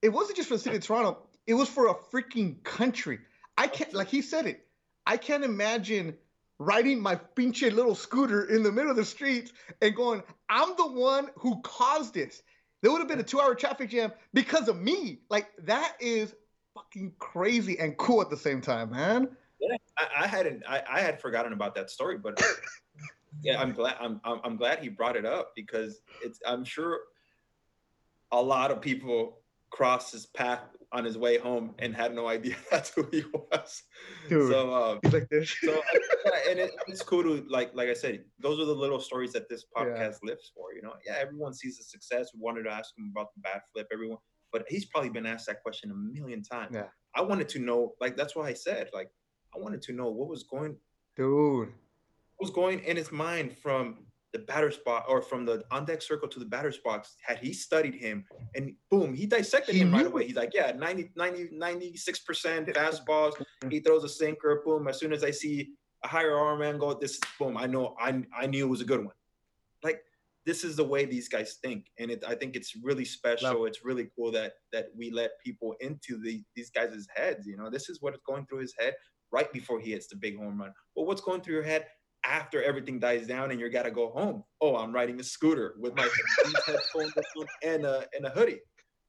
it 0.02 0.10
wasn't 0.10 0.38
just 0.38 0.50
for 0.50 0.56
the 0.56 0.62
city 0.62 0.78
of 0.78 0.84
Toronto. 0.84 1.18
It 1.48 1.54
was 1.54 1.70
for 1.70 1.88
a 1.88 1.96
freaking 1.96 2.64
country. 2.64 3.20
I 3.58 3.68
can't, 3.68 3.94
like 3.94 4.10
he 4.10 4.22
said 4.22 4.46
it. 4.46 4.66
I 5.06 5.18
can't 5.18 5.44
imagine 5.44 6.16
riding 6.58 7.02
my 7.02 7.16
pinche 7.16 7.74
little 7.74 7.96
scooter 7.96 8.46
in 8.46 8.64
the 8.64 8.72
middle 8.72 8.92
of 8.92 8.98
the 8.98 9.06
streets 9.06 9.52
and 9.82 9.96
going, 9.96 10.24
I'm 10.50 10.76
the 10.78 10.88
one 10.88 11.30
who 11.36 11.62
caused 11.62 12.14
this. 12.14 12.42
There 12.82 12.92
would 12.92 13.00
have 13.00 13.08
been 13.08 13.20
a 13.20 13.24
two 13.24 13.40
hour 13.40 13.56
traffic 13.56 13.90
jam 13.90 14.12
because 14.34 14.68
of 14.68 14.80
me. 14.80 15.20
Like, 15.30 15.48
that 15.64 15.96
is 16.00 16.34
fucking 16.74 17.14
crazy 17.20 17.80
and 17.80 17.98
cool 17.98 18.22
at 18.22 18.30
the 18.30 18.38
same 18.38 18.62
time, 18.62 18.92
man. 18.92 19.30
Yeah, 19.60 19.78
I, 19.98 20.24
I 20.24 20.28
hadn't, 20.28 20.64
I, 20.68 20.84
I, 20.90 21.00
had 21.00 21.20
forgotten 21.22 21.54
about 21.54 21.74
that 21.76 21.90
story, 21.90 22.18
but 22.18 22.42
yeah, 23.42 23.62
I'm 23.62 23.72
glad, 23.72 23.96
I'm, 24.00 24.20
I'm, 24.26 24.42
I'm 24.44 24.58
glad 24.58 24.80
he 24.80 24.90
brought 24.90 25.16
it 25.16 25.26
up 25.26 25.54
because 25.56 26.02
it's, 26.22 26.40
I'm 26.46 26.66
sure 26.66 27.00
a 28.40 28.42
lot 28.42 28.72
of 28.72 28.82
people 28.82 29.40
crossed 29.72 30.14
his 30.14 30.26
path 30.28 30.62
on 30.92 31.04
his 31.04 31.18
way 31.18 31.38
home 31.38 31.76
and 31.80 31.94
had 31.96 32.16
no 32.16 32.28
idea 32.28 32.56
that's 32.72 32.90
who 32.92 33.08
he 33.12 33.24
was. 33.34 33.84
Dude, 34.30 34.52
so 34.52 34.74
um, 34.74 35.00
he's 35.04 35.14
like 35.14 35.28
this. 35.30 35.54
so 35.62 35.72
and 36.50 36.60
it, 36.60 36.72
it's 36.88 37.02
cool 37.02 37.24
to 37.24 37.46
like 37.50 37.72
like 37.74 37.90
I 37.90 37.94
said, 37.94 38.24
those 38.40 38.60
are 38.60 38.66
the 38.66 38.74
little 38.74 39.00
stories 39.00 39.34
that 39.34 39.50
this 39.50 39.66
podcast 39.76 39.98
yeah. 39.98 40.30
lives 40.30 40.52
for. 40.56 40.74
You 40.74 40.82
know, 40.82 40.94
yeah, 41.06 41.16
everyone 41.20 41.54
sees 41.54 41.78
the 41.78 41.84
success. 41.84 42.32
We 42.34 42.40
wanted 42.42 42.64
to 42.64 42.72
ask 42.72 42.98
him 42.98 43.12
about 43.16 43.34
the 43.36 43.42
bat 43.42 43.64
flip. 43.74 43.88
Everyone, 43.92 44.18
but 44.52 44.66
he's 44.70 44.86
probably 44.86 45.10
been 45.10 45.26
asked 45.26 45.48
that 45.48 45.62
question 45.64 45.92
a 45.92 45.96
million 45.96 46.44
times. 46.44 46.76
Yeah, 46.76 46.88
I 47.14 47.22
wanted 47.22 47.50
to 47.50 47.60
know. 47.60 47.94
Like 48.00 48.16
that's 48.16 48.36
why 48.36 48.48
I 48.48 48.54
said 48.54 48.90
like 48.94 49.10
I 49.56 49.60
wanted 49.60 49.82
to 49.84 49.94
know 49.94 50.10
what 50.10 50.30
was 50.30 50.44
going. 50.44 50.78
Dude, 51.18 51.70
what 52.38 52.48
was 52.48 52.52
going 52.52 52.80
in 52.80 52.96
his 52.98 53.12
mind 53.12 53.58
from 53.58 54.06
the 54.36 54.44
batter's 54.44 54.78
box 54.80 55.06
or 55.08 55.22
from 55.22 55.46
the 55.46 55.64
on 55.72 55.86
deck 55.86 56.02
circle 56.02 56.28
to 56.28 56.40
the 56.40 56.46
batter's 56.46 56.80
box 56.80 57.16
had 57.22 57.38
he 57.40 57.54
studied 57.54 57.96
him 57.96 58.26
and 58.54 58.74
boom 58.92 59.14
he 59.14 59.26
dissected 59.26 59.74
he 59.74 59.80
him 59.80 59.94
right 59.94 60.06
away. 60.06 60.28
He's 60.28 60.36
like 60.36 60.52
yeah 60.54 60.74
90 60.74 61.12
90 61.16 61.52
96% 61.58 62.74
fastballs. 62.76 63.42
He 63.70 63.80
throws 63.80 64.04
a 64.04 64.10
sinker 64.10 64.62
boom. 64.66 64.90
As 64.90 65.00
soon 65.00 65.14
as 65.14 65.24
i 65.24 65.32
see 65.32 65.70
a 66.04 66.08
higher 66.10 66.38
arm 66.38 66.62
angle 66.62 67.00
this 67.00 67.18
boom 67.40 67.56
i 67.58 67.66
know 67.66 67.96
i, 68.00 68.22
I 68.38 68.46
knew 68.46 68.66
it 68.66 68.70
was 68.70 68.82
a 68.82 68.86
good 68.86 69.06
one. 69.06 69.16
Like 69.86 70.02
this 70.46 70.66
is 70.66 70.76
the 70.76 70.84
way 70.84 71.06
these 71.06 71.30
guys 71.30 71.58
think 71.64 71.86
and 71.98 72.12
it, 72.12 72.24
i 72.28 72.36
think 72.36 72.58
it's 72.58 72.76
really 72.84 73.06
special. 73.06 73.66
It's 73.66 73.86
really 73.86 74.10
cool 74.18 74.34
that 74.34 74.56
that 74.74 74.88
we 74.98 75.12
let 75.12 75.32
people 75.46 75.76
into 75.80 76.22
the 76.22 76.44
these 76.58 76.72
guys' 76.72 77.08
heads 77.16 77.48
you 77.48 77.56
know? 77.56 77.70
This 77.70 77.88
is 77.88 78.02
what's 78.02 78.20
going 78.28 78.48
through 78.48 78.60
his 78.60 78.76
head 78.78 78.96
right 79.32 79.52
before 79.54 79.80
he 79.80 79.92
hits 79.92 80.08
the 80.08 80.18
big 80.18 80.38
home 80.38 80.60
run. 80.60 80.74
Well 80.94 81.06
what's 81.06 81.22
going 81.22 81.40
through 81.40 81.56
your 81.56 81.64
head 81.64 81.88
after 82.26 82.64
everything 82.64 83.00
dies 83.00 83.28
down 83.28 83.52
and 83.52 83.60
you 83.60 83.70
got 83.70 83.84
to 83.84 83.92
go 83.92 84.10
home. 84.10 84.44
Oh, 84.62 84.76
I'm 84.76 84.94
riding 84.94 85.20
a 85.20 85.24
scooter 85.24 85.76
with 85.80 85.96
my 85.96 86.04
headphones 86.66 87.14
and 87.64 87.86
a 87.86 88.06
and 88.16 88.26
a 88.26 88.30
hoodie, 88.30 88.62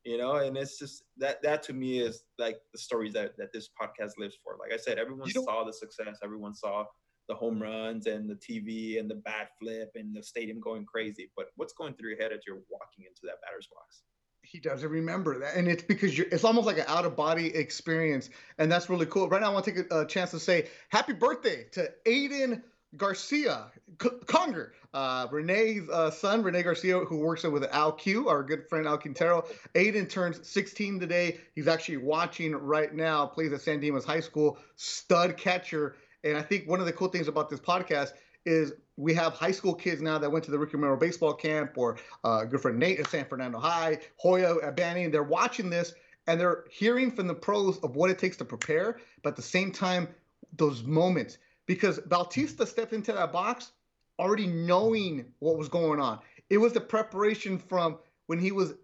you 0.05 0.19
know. 0.19 0.37
And 0.37 0.57
it's 0.57 0.79
just 0.79 1.05
that 1.19 1.43
that 1.43 1.63
to 1.65 1.73
me 1.73 2.01
is 2.01 2.25
like 2.39 2.59
the 2.73 2.79
stories 2.79 3.13
that 3.15 3.37
that 3.39 3.53
this 3.53 3.69
podcast 3.81 4.13
lives 4.19 4.37
for. 4.45 4.57
Like 4.61 4.73
I 4.73 4.77
said, 4.77 4.99
everyone 4.99 5.29
you 5.35 5.45
saw 5.45 5.65
the 5.65 5.73
success, 5.73 6.19
everyone 6.23 6.55
saw 6.55 6.85
the 7.29 7.35
home 7.35 7.61
runs 7.61 8.07
and 8.07 8.31
the 8.31 8.37
TV 8.37 9.01
and 9.01 9.11
the 9.11 9.17
bat 9.17 9.49
flip 9.61 9.91
and 9.97 10.15
the 10.15 10.23
stadium 10.23 10.61
going 10.61 10.85
crazy. 10.85 11.31
But 11.37 11.47
what's 11.57 11.73
going 11.73 11.95
through 11.95 12.11
your 12.11 12.19
head 12.19 12.33
as 12.33 12.41
you're 12.47 12.63
walking 12.71 13.05
into 13.07 13.23
that 13.25 13.41
batter's 13.43 13.69
box? 13.73 14.03
he 14.43 14.61
doesn't 14.61 14.91
remember 14.91 15.39
that 15.41 15.57
and 15.57 15.67
it's 15.67 15.83
because 15.83 16.17
you're 16.17 16.29
it's 16.31 16.45
almost 16.45 16.67
like 16.67 16.79
an 16.79 16.85
out 16.87 17.05
of 17.05 17.17
body 17.17 17.53
experience 17.57 18.31
and 18.59 18.71
that's 18.71 18.89
really 18.89 19.07
cool 19.07 19.29
right 19.29 19.41
now 19.41 19.51
i 19.51 19.53
want 19.53 19.65
to 19.65 19.73
take 19.73 19.91
a, 19.91 20.01
a 20.01 20.07
chance 20.07 20.31
to 20.31 20.39
say 20.39 20.69
happy 20.89 21.13
birthday 21.13 21.65
to 21.73 21.91
aiden 22.07 22.63
Garcia, 22.97 23.67
C- 24.01 24.09
Conger, 24.27 24.73
uh, 24.95 25.27
Renee's 25.31 25.89
uh, 25.91 26.11
son, 26.11 26.43
Renee 26.43 26.63
Garcia, 26.63 27.01
who 27.01 27.19
works 27.19 27.43
with 27.45 27.65
Al 27.65 27.93
Q, 27.93 28.29
our 28.29 28.43
good 28.43 28.69
friend 28.69 28.87
Al 28.87 28.99
Quintero. 28.99 29.45
Aiden 29.75 30.09
turns 30.09 30.47
16 30.49 30.99
today. 31.01 31.39
He's 31.55 31.69
actually 31.69 31.99
watching 31.99 32.53
right 32.53 32.95
now, 32.95 33.27
plays 33.27 33.53
at 33.53 33.61
San 33.61 33.81
Dimas 33.81 34.05
High 34.05 34.21
School, 34.21 34.59
stud 34.77 35.37
catcher. 35.37 35.97
And 36.25 36.37
I 36.37 36.43
think 36.43 36.69
one 36.69 36.81
of 36.81 36.87
the 36.87 36.93
cool 36.93 37.09
things 37.09 37.29
about 37.29 37.51
this 37.51 37.61
podcast 37.61 38.13
is 38.45 38.73
we 38.97 39.13
have 39.15 39.35
high 39.35 39.51
school 39.51 39.75
kids 39.75 40.01
now 40.01 40.19
that 40.19 40.31
went 40.31 40.45
to 40.45 40.51
the 40.51 40.59
Ricky 40.59 40.77
Romero 40.77 40.97
baseball 40.97 41.35
camp 41.35 41.77
or 41.77 41.99
uh, 42.25 42.45
good 42.45 42.61
friend 42.61 42.79
Nate 42.79 43.01
at 43.01 43.11
San 43.11 43.27
Fernando 43.27 43.59
High, 43.59 43.99
Hoya 44.17 44.57
at 44.63 44.77
Banning. 44.77 45.11
They're 45.11 45.23
watching 45.23 45.69
this 45.69 45.95
and 46.27 46.41
they're 46.41 46.65
hearing 46.71 47.11
from 47.11 47.27
the 47.27 47.35
pros 47.35 47.79
of 47.79 47.97
what 47.97 48.11
it 48.11 48.19
takes 48.19 48.37
to 48.39 48.45
prepare, 48.45 48.99
but 49.23 49.31
at 49.31 49.37
the 49.37 49.43
same 49.43 49.71
time, 49.71 50.09
those 50.57 50.83
moments 50.83 51.39
because 51.67 51.99
Bautista 52.01 52.67
stepped 52.67 52.93
into 52.93 53.13
that 53.13 53.33
box 53.33 53.73
already 54.19 54.47
knowing 54.47 55.27
what 55.41 55.59
was 55.59 55.69
going 55.69 56.01
on. 56.01 56.21
It 56.49 56.59
was 56.59 56.73
the 56.73 56.81
preparation 56.81 57.59
from 57.59 57.99
when 58.27 58.39
he 58.39 58.53
was 58.53 58.75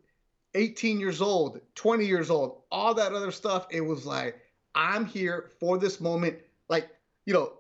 18 0.55 1.01
years 1.01 1.23
old, 1.23 1.61
20 1.75 2.05
years 2.05 2.31
old, 2.31 2.63
all 2.71 2.95
that 2.95 3.13
other 3.13 3.31
stuff. 3.31 3.67
It 3.71 3.81
was 3.81 4.05
like, 4.05 4.39
I'm 4.75 5.07
here 5.07 5.51
for 5.59 5.79
this 5.79 6.01
moment. 6.01 6.39
Like, 6.69 6.89
you 7.25 7.33
know, 7.33 7.53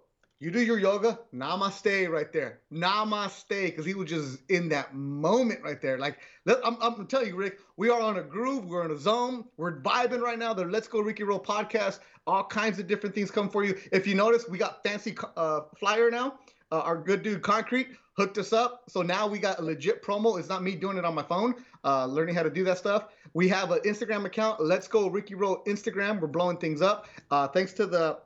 you 0.43 0.51
do 0.51 0.61
your 0.61 0.77
yoga, 0.77 1.21
namaste 1.33 2.11
right 2.11 2.33
there. 2.33 2.59
Namaste, 2.73 3.47
because 3.49 3.87
he 3.87 3.95
was 3.95 4.11
just 4.11 4.41
in 4.49 4.69
that 4.71 4.93
moment 4.93 5.61
right 5.63 5.81
there. 5.81 5.99
Like, 5.99 6.19
I'm, 6.49 6.77
I'm 6.83 6.95
going 6.95 7.07
to 7.07 7.17
tell 7.17 7.25
you, 7.25 7.37
Rick, 7.37 7.61
we 7.77 7.91
are 7.91 8.01
on 8.01 8.17
a 8.17 8.23
groove. 8.23 8.65
We're 8.65 8.85
in 8.85 8.91
a 8.91 8.99
zone. 8.99 9.45
We're 9.57 9.81
vibing 9.83 10.21
right 10.21 10.37
now. 10.37 10.53
The 10.53 10.65
Let's 10.65 10.89
Go 10.89 10.99
Ricky 10.99 11.23
Row 11.23 11.39
podcast. 11.39 12.01
All 12.27 12.43
kinds 12.43 12.81
of 12.81 12.89
different 12.89 13.15
things 13.15 13.31
come 13.31 13.49
for 13.49 13.63
you. 13.63 13.79
If 13.93 14.05
you 14.05 14.17
notice, 14.17 14.49
we 14.49 14.59
got 14.59 14.83
fancy 14.83 15.17
uh, 15.37 15.61
flyer 15.79 16.11
now. 16.11 16.41
Uh, 16.73 16.81
our 16.81 16.97
good 16.97 17.23
dude 17.23 17.43
Concrete 17.43 17.91
hooked 18.15 18.37
us 18.37 18.53
up. 18.53 18.83
So 18.89 19.01
now 19.01 19.29
we 19.29 19.39
got 19.39 19.61
a 19.61 19.63
legit 19.63 20.03
promo. 20.03 20.41
It's 20.41 20.49
not 20.49 20.65
me 20.65 20.75
doing 20.75 20.97
it 20.97 21.05
on 21.05 21.15
my 21.15 21.23
phone, 21.23 21.55
uh, 21.85 22.07
learning 22.07 22.35
how 22.35 22.43
to 22.43 22.51
do 22.51 22.65
that 22.65 22.79
stuff. 22.79 23.11
We 23.33 23.47
have 23.51 23.71
an 23.71 23.79
Instagram 23.85 24.25
account. 24.25 24.61
Let's 24.61 24.89
go 24.89 25.07
Ricky 25.07 25.37
Row 25.37 25.63
Instagram. 25.69 26.21
We're 26.21 26.27
blowing 26.27 26.57
things 26.57 26.83
up. 26.83 27.07
Uh, 27.31 27.47
thanks 27.47 27.73
to 27.75 27.87
the 27.87 28.19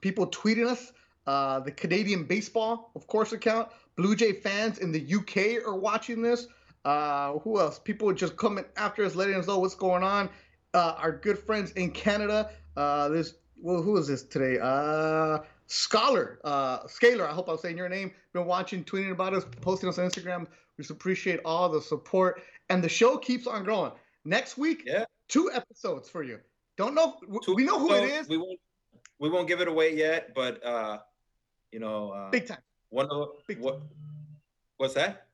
people 0.00 0.26
tweeting 0.26 0.66
us 0.66 0.92
uh, 1.26 1.60
the 1.60 1.70
Canadian 1.70 2.24
Baseball, 2.24 2.90
of 2.94 3.06
course, 3.06 3.32
account. 3.32 3.68
Blue 3.96 4.16
Jay 4.16 4.32
fans 4.32 4.78
in 4.78 4.90
the 4.92 5.14
UK 5.14 5.64
are 5.66 5.76
watching 5.78 6.22
this. 6.22 6.46
Uh, 6.84 7.38
who 7.40 7.60
else? 7.60 7.78
People 7.78 8.08
are 8.10 8.14
just 8.14 8.36
coming 8.36 8.64
after 8.76 9.04
us, 9.04 9.14
letting 9.14 9.34
us 9.36 9.46
know 9.46 9.58
what's 9.58 9.74
going 9.74 10.02
on. 10.02 10.28
uh, 10.74 10.94
our 10.98 11.12
good 11.12 11.38
friends 11.38 11.70
in 11.72 11.90
Canada. 11.90 12.50
Uh, 12.76 13.08
this 13.10 13.34
well, 13.60 13.82
who 13.82 13.96
is 13.98 14.08
this 14.08 14.22
today? 14.24 14.58
Uh, 14.60 15.38
Scholar, 15.66 16.38
uh, 16.44 16.80
Scalar. 16.84 17.28
I 17.28 17.32
hope 17.32 17.48
I'm 17.48 17.58
saying 17.58 17.76
your 17.76 17.88
name. 17.88 18.10
Been 18.32 18.46
watching, 18.46 18.82
tweeting 18.84 19.10
about 19.12 19.34
us, 19.34 19.44
posting 19.60 19.88
us 19.88 19.98
on 19.98 20.08
Instagram. 20.08 20.46
We 20.76 20.82
just 20.82 20.90
appreciate 20.90 21.40
all 21.44 21.68
the 21.68 21.80
support, 21.80 22.42
and 22.70 22.82
the 22.82 22.88
show 22.88 23.16
keeps 23.18 23.46
on 23.46 23.62
growing. 23.64 23.92
Next 24.24 24.56
week, 24.58 24.82
Yeah. 24.86 25.04
two 25.28 25.50
episodes 25.52 26.08
for 26.08 26.22
you. 26.22 26.40
Don't 26.78 26.94
know. 26.94 27.18
Two 27.44 27.54
we 27.54 27.64
know 27.64 27.78
who 27.78 27.92
it 27.94 28.04
is. 28.04 28.28
We 28.28 28.38
won't 28.38 28.58
we 29.18 29.28
won't 29.30 29.46
give 29.46 29.60
it 29.60 29.68
away 29.68 29.94
yet, 29.94 30.34
but 30.34 30.64
uh, 30.64 30.98
you 31.72 31.80
know, 31.80 32.10
uh, 32.10 32.30
Big 32.30 32.46
time. 32.46 32.58
one 32.90 33.06
of 33.10 33.28
Big 33.48 33.58
what 33.58 33.80
what's 34.76 34.94
that? 34.94 35.26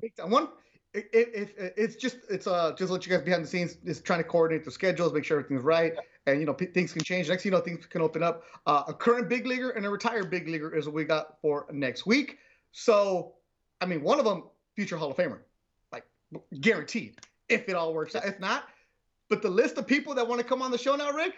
Big 0.00 0.14
time. 0.16 0.30
One. 0.30 0.48
It, 0.94 1.10
it, 1.12 1.54
it, 1.58 1.74
it's 1.76 1.96
just 1.96 2.16
it's 2.30 2.46
uh 2.46 2.72
just 2.78 2.90
let 2.90 3.04
you 3.06 3.12
guys 3.12 3.22
behind 3.22 3.44
the 3.44 3.48
scenes 3.48 3.76
is 3.84 4.00
trying 4.00 4.20
to 4.20 4.24
coordinate 4.24 4.64
the 4.64 4.70
schedules, 4.70 5.12
make 5.12 5.24
sure 5.24 5.38
everything's 5.40 5.62
right, 5.62 5.92
and 6.26 6.40
you 6.40 6.46
know 6.46 6.54
p- 6.54 6.66
things 6.66 6.90
can 6.90 7.02
change. 7.02 7.28
Next, 7.28 7.44
you 7.44 7.50
know, 7.50 7.60
things 7.60 7.84
can 7.84 8.00
open 8.00 8.22
up. 8.22 8.44
Uh, 8.64 8.84
a 8.88 8.94
current 8.94 9.28
big 9.28 9.46
leaguer 9.46 9.70
and 9.70 9.84
a 9.84 9.90
retired 9.90 10.30
big 10.30 10.48
leaguer 10.48 10.74
is 10.74 10.86
what 10.86 10.94
we 10.94 11.04
got 11.04 11.38
for 11.42 11.66
next 11.70 12.06
week. 12.06 12.38
So, 12.72 13.34
I 13.82 13.86
mean, 13.86 14.00
one 14.02 14.18
of 14.18 14.24
them 14.24 14.44
future 14.74 14.96
Hall 14.96 15.10
of 15.10 15.18
Famer, 15.18 15.40
like 15.92 16.04
guaranteed. 16.60 17.16
If 17.50 17.68
it 17.68 17.74
all 17.74 17.92
works 17.92 18.14
out, 18.14 18.24
if 18.24 18.40
not, 18.40 18.64
but 19.28 19.42
the 19.42 19.50
list 19.50 19.76
of 19.76 19.86
people 19.86 20.14
that 20.14 20.26
want 20.26 20.40
to 20.40 20.46
come 20.46 20.62
on 20.62 20.70
the 20.70 20.78
show 20.78 20.96
now, 20.96 21.10
Rick, 21.12 21.34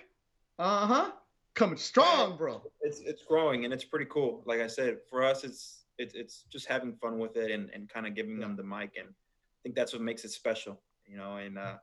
uh 0.61 0.87
huh, 0.87 1.11
coming 1.59 1.77
strong, 1.77 2.37
bro. 2.37 2.63
It's 2.81 3.01
it's 3.01 3.23
growing 3.23 3.65
and 3.65 3.75
it's 3.75 3.85
pretty 3.85 4.07
cool. 4.07 4.43
Like 4.47 4.61
I 4.61 4.69
said, 4.69 4.99
for 5.11 5.25
us, 5.25 5.45
it's 5.45 5.85
it's 5.99 6.15
it's 6.15 6.45
just 6.51 6.67
having 6.67 6.95
fun 6.95 7.19
with 7.19 7.37
it 7.37 7.51
and 7.51 7.69
and 7.71 7.89
kind 7.89 8.07
of 8.07 8.15
giving 8.15 8.39
them 8.39 8.57
the 8.57 8.63
mic, 8.63 8.93
and 8.97 9.09
I 9.09 9.59
think 9.63 9.75
that's 9.75 9.93
what 9.93 10.01
makes 10.01 10.25
it 10.25 10.31
special, 10.31 10.81
you 11.07 11.17
know. 11.17 11.37
And 11.37 11.59
uh, 11.59 11.75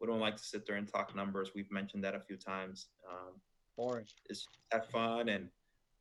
we 0.00 0.06
don't 0.06 0.20
like 0.20 0.36
to 0.36 0.44
sit 0.44 0.64
there 0.66 0.76
and 0.76 0.90
talk 0.90 1.14
numbers. 1.14 1.50
We've 1.54 1.70
mentioned 1.70 2.04
that 2.04 2.14
a 2.14 2.20
few 2.20 2.36
times. 2.36 2.86
Um, 3.10 3.34
Orange. 3.76 4.14
is 4.30 4.46
have 4.72 4.86
fun 4.86 5.28
and 5.28 5.48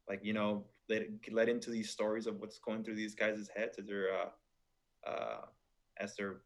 like 0.08 0.22
you 0.24 0.32
know 0.32 0.64
let 0.88 1.08
let 1.32 1.50
into 1.50 1.72
these 1.72 1.90
stories 1.90 2.28
of 2.28 2.40
what's 2.40 2.60
going 2.60 2.84
through 2.84 2.96
these 2.96 3.16
guys' 3.16 3.50
heads 3.54 3.80
as 3.80 3.86
they're 3.86 4.14
uh, 4.14 5.10
uh, 5.10 5.42
as 5.98 6.16
they're 6.16 6.38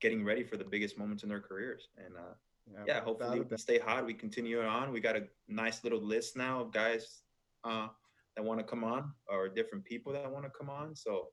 getting 0.00 0.24
ready 0.24 0.44
for 0.44 0.56
the 0.56 0.64
biggest 0.64 0.96
moments 0.98 1.24
in 1.24 1.28
their 1.28 1.40
careers. 1.40 1.88
And 1.96 2.14
uh, 2.16 2.34
yeah, 2.86 3.00
hopefully 3.00 3.40
we 3.40 3.56
stay 3.56 3.78
hot. 3.78 4.06
We 4.06 4.14
continue 4.14 4.60
it 4.60 4.66
on. 4.66 4.92
We 4.92 5.00
got 5.00 5.16
a 5.16 5.24
nice 5.48 5.84
little 5.84 6.00
list 6.00 6.36
now 6.36 6.60
of 6.60 6.72
guys 6.72 7.22
uh, 7.64 7.88
that 8.36 8.44
want 8.44 8.60
to 8.60 8.64
come 8.64 8.84
on 8.84 9.12
or 9.28 9.48
different 9.48 9.84
people 9.84 10.12
that 10.12 10.30
want 10.30 10.44
to 10.44 10.50
come 10.50 10.70
on. 10.70 10.94
So 10.94 11.28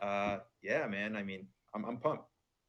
uh, 0.00 0.38
yeah, 0.62 0.86
man. 0.86 1.16
I 1.16 1.22
mean, 1.22 1.46
I'm, 1.74 1.84
I'm 1.84 1.96
pumped. 1.98 2.24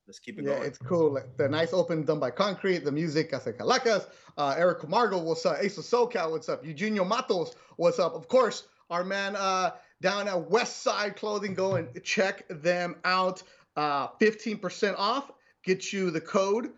Let's 0.07 0.19
keep 0.19 0.37
it 0.37 0.45
yeah, 0.45 0.55
going. 0.55 0.63
it's 0.63 0.77
cool. 0.77 1.13
Like, 1.13 1.37
the 1.37 1.47
nice 1.47 1.71
open 1.71 2.03
done 2.03 2.19
by 2.19 2.29
Concrete, 2.29 2.79
the 2.79 2.91
music, 2.91 3.31
Casa 3.31 3.53
Calacas, 3.53 4.07
uh, 4.37 4.53
Eric 4.57 4.81
Camargo, 4.81 5.17
what's 5.17 5.45
up? 5.45 5.57
Ace 5.61 5.77
of 5.77 5.85
SoCal, 5.85 6.31
what's 6.31 6.49
up? 6.49 6.65
Eugenio 6.65 7.05
Matos, 7.05 7.55
what's 7.77 7.99
up? 7.99 8.13
Of 8.13 8.27
course, 8.27 8.67
our 8.89 9.05
man 9.05 9.37
uh, 9.37 9.71
down 10.01 10.27
at 10.27 10.49
West 10.49 10.83
Side 10.83 11.15
Clothing, 11.15 11.53
go 11.53 11.75
and 11.75 11.87
check 12.03 12.43
them 12.49 12.97
out. 13.05 13.43
Uh, 13.77 14.09
15% 14.21 14.95
off, 14.97 15.31
get 15.63 15.93
you 15.93 16.11
the 16.11 16.21
code. 16.21 16.71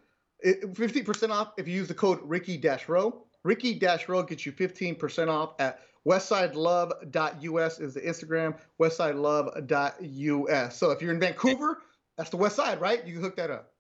It, 0.46 0.74
50% 0.74 1.30
off 1.32 1.54
if 1.58 1.68
you 1.68 1.74
use 1.74 1.88
the 1.88 1.94
code 1.94 2.20
Ricky 2.24 2.62
Row. 2.88 3.26
Ricky 3.44 3.80
Row 4.08 4.24
gets 4.24 4.46
you 4.46 4.52
15% 4.52 5.28
off 5.28 5.56
at 5.60 5.82
westsidelove.us 6.08 7.80
is 7.80 7.96
the 7.96 8.02
Instagram, 8.02 8.56
westsidelove.us. 8.80 10.78
So 10.78 10.92
if 10.92 11.02
you're 11.02 11.12
in 11.12 11.20
Vancouver, 11.20 11.82
that's 12.18 12.30
the 12.30 12.38
west 12.38 12.56
side, 12.56 12.80
right? 12.80 13.06
You 13.06 13.14
can 13.14 13.24
hook 13.24 13.36
that 13.38 13.50
up. 13.50 13.72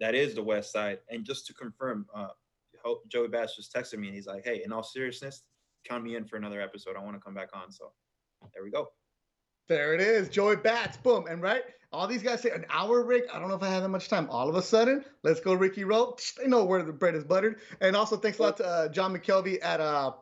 That 0.00 0.14
is 0.14 0.34
the 0.34 0.42
West 0.42 0.72
Side. 0.72 0.98
And 1.08 1.24
just 1.24 1.46
to 1.46 1.54
confirm, 1.54 2.06
uh, 2.14 2.28
Joey 3.08 3.28
Bats 3.28 3.56
just 3.56 3.74
texted 3.74 3.98
me 3.98 4.08
and 4.08 4.14
he's 4.14 4.26
like, 4.26 4.44
"Hey, 4.44 4.62
in 4.62 4.72
all 4.72 4.82
seriousness, 4.82 5.42
count 5.84 6.04
me 6.04 6.16
in 6.16 6.26
for 6.26 6.36
another 6.36 6.60
episode. 6.60 6.96
I 6.96 7.00
want 7.02 7.16
to 7.16 7.20
come 7.20 7.34
back 7.34 7.48
on." 7.54 7.72
So 7.72 7.92
there 8.52 8.62
we 8.62 8.70
go. 8.70 8.92
There 9.68 9.94
it 9.94 10.00
is, 10.00 10.28
Joey 10.28 10.56
Bats, 10.56 10.96
boom, 10.96 11.26
and 11.28 11.42
right. 11.42 11.62
All 11.92 12.06
these 12.06 12.22
guys 12.22 12.42
say 12.42 12.50
an 12.50 12.66
hour, 12.70 13.02
Rick. 13.02 13.24
I 13.32 13.38
don't 13.38 13.48
know 13.48 13.56
if 13.56 13.62
I 13.62 13.68
have 13.68 13.82
that 13.82 13.88
much 13.88 14.08
time. 14.08 14.28
All 14.30 14.48
of 14.48 14.54
a 14.54 14.62
sudden, 14.62 15.04
let's 15.22 15.40
go, 15.40 15.54
Ricky 15.54 15.82
Row. 15.82 16.16
They 16.38 16.46
know 16.46 16.64
where 16.64 16.82
the 16.82 16.92
bread 16.92 17.14
is 17.14 17.24
buttered. 17.24 17.58
And 17.80 17.96
also, 17.96 18.16
thanks 18.16 18.38
a 18.38 18.42
lot 18.42 18.56
to 18.58 18.66
uh, 18.66 18.88
John 18.88 19.16
McKelvey 19.16 19.58
at 19.62 19.80
uh, 19.80 20.12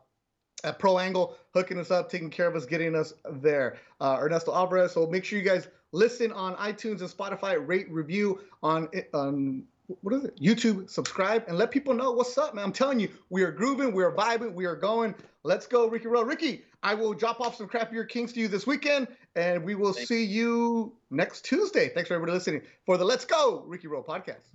at 0.62 0.78
Pro 0.78 0.98
Angle 0.98 1.36
hooking 1.52 1.78
us 1.78 1.90
up, 1.90 2.10
taking 2.10 2.30
care 2.30 2.46
of 2.46 2.56
us, 2.56 2.64
getting 2.64 2.94
us 2.94 3.12
there. 3.30 3.76
Uh, 4.00 4.18
Ernesto 4.20 4.54
Alvarez. 4.54 4.92
So 4.92 5.06
make 5.06 5.24
sure 5.24 5.38
you 5.38 5.44
guys 5.44 5.68
listen 5.92 6.32
on 6.32 6.54
iTunes 6.56 7.00
and 7.00 7.10
Spotify, 7.10 7.62
rate, 7.66 7.90
review 7.90 8.40
on 8.62 8.88
on 9.12 9.64
what 9.86 10.14
is 10.14 10.24
it? 10.24 10.40
YouTube, 10.40 10.88
subscribe, 10.88 11.44
and 11.46 11.58
let 11.58 11.70
people 11.70 11.92
know 11.92 12.12
what's 12.12 12.38
up, 12.38 12.54
man. 12.54 12.64
I'm 12.64 12.72
telling 12.72 13.00
you, 13.00 13.10
we 13.28 13.42
are 13.42 13.52
grooving, 13.52 13.92
we 13.92 14.02
are 14.02 14.12
vibing, 14.12 14.54
we 14.54 14.64
are 14.64 14.76
going. 14.76 15.14
Let's 15.42 15.66
go, 15.66 15.88
Ricky 15.88 16.06
Row. 16.06 16.22
Ricky, 16.22 16.64
I 16.84 16.92
will 16.92 17.14
drop 17.14 17.40
off 17.40 17.56
some 17.56 17.66
crappier 17.66 18.06
kings 18.06 18.34
to 18.34 18.40
you 18.40 18.46
this 18.46 18.66
weekend, 18.66 19.08
and 19.34 19.64
we 19.64 19.74
will 19.74 19.94
Thank 19.94 20.06
see 20.06 20.22
you 20.22 20.92
next 21.10 21.44
Tuesday. 21.44 21.88
Thanks 21.88 22.08
for 22.08 22.14
everybody 22.14 22.36
listening 22.36 22.60
for 22.84 22.98
the 22.98 23.04
Let's 23.04 23.24
Go 23.24 23.64
Ricky 23.66 23.88
Row 23.88 24.02
podcast. 24.02 24.50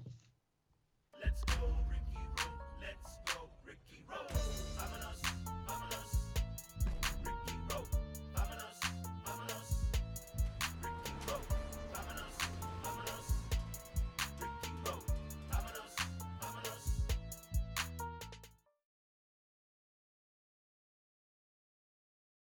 Let's 1.24 1.44
go. 1.44 1.79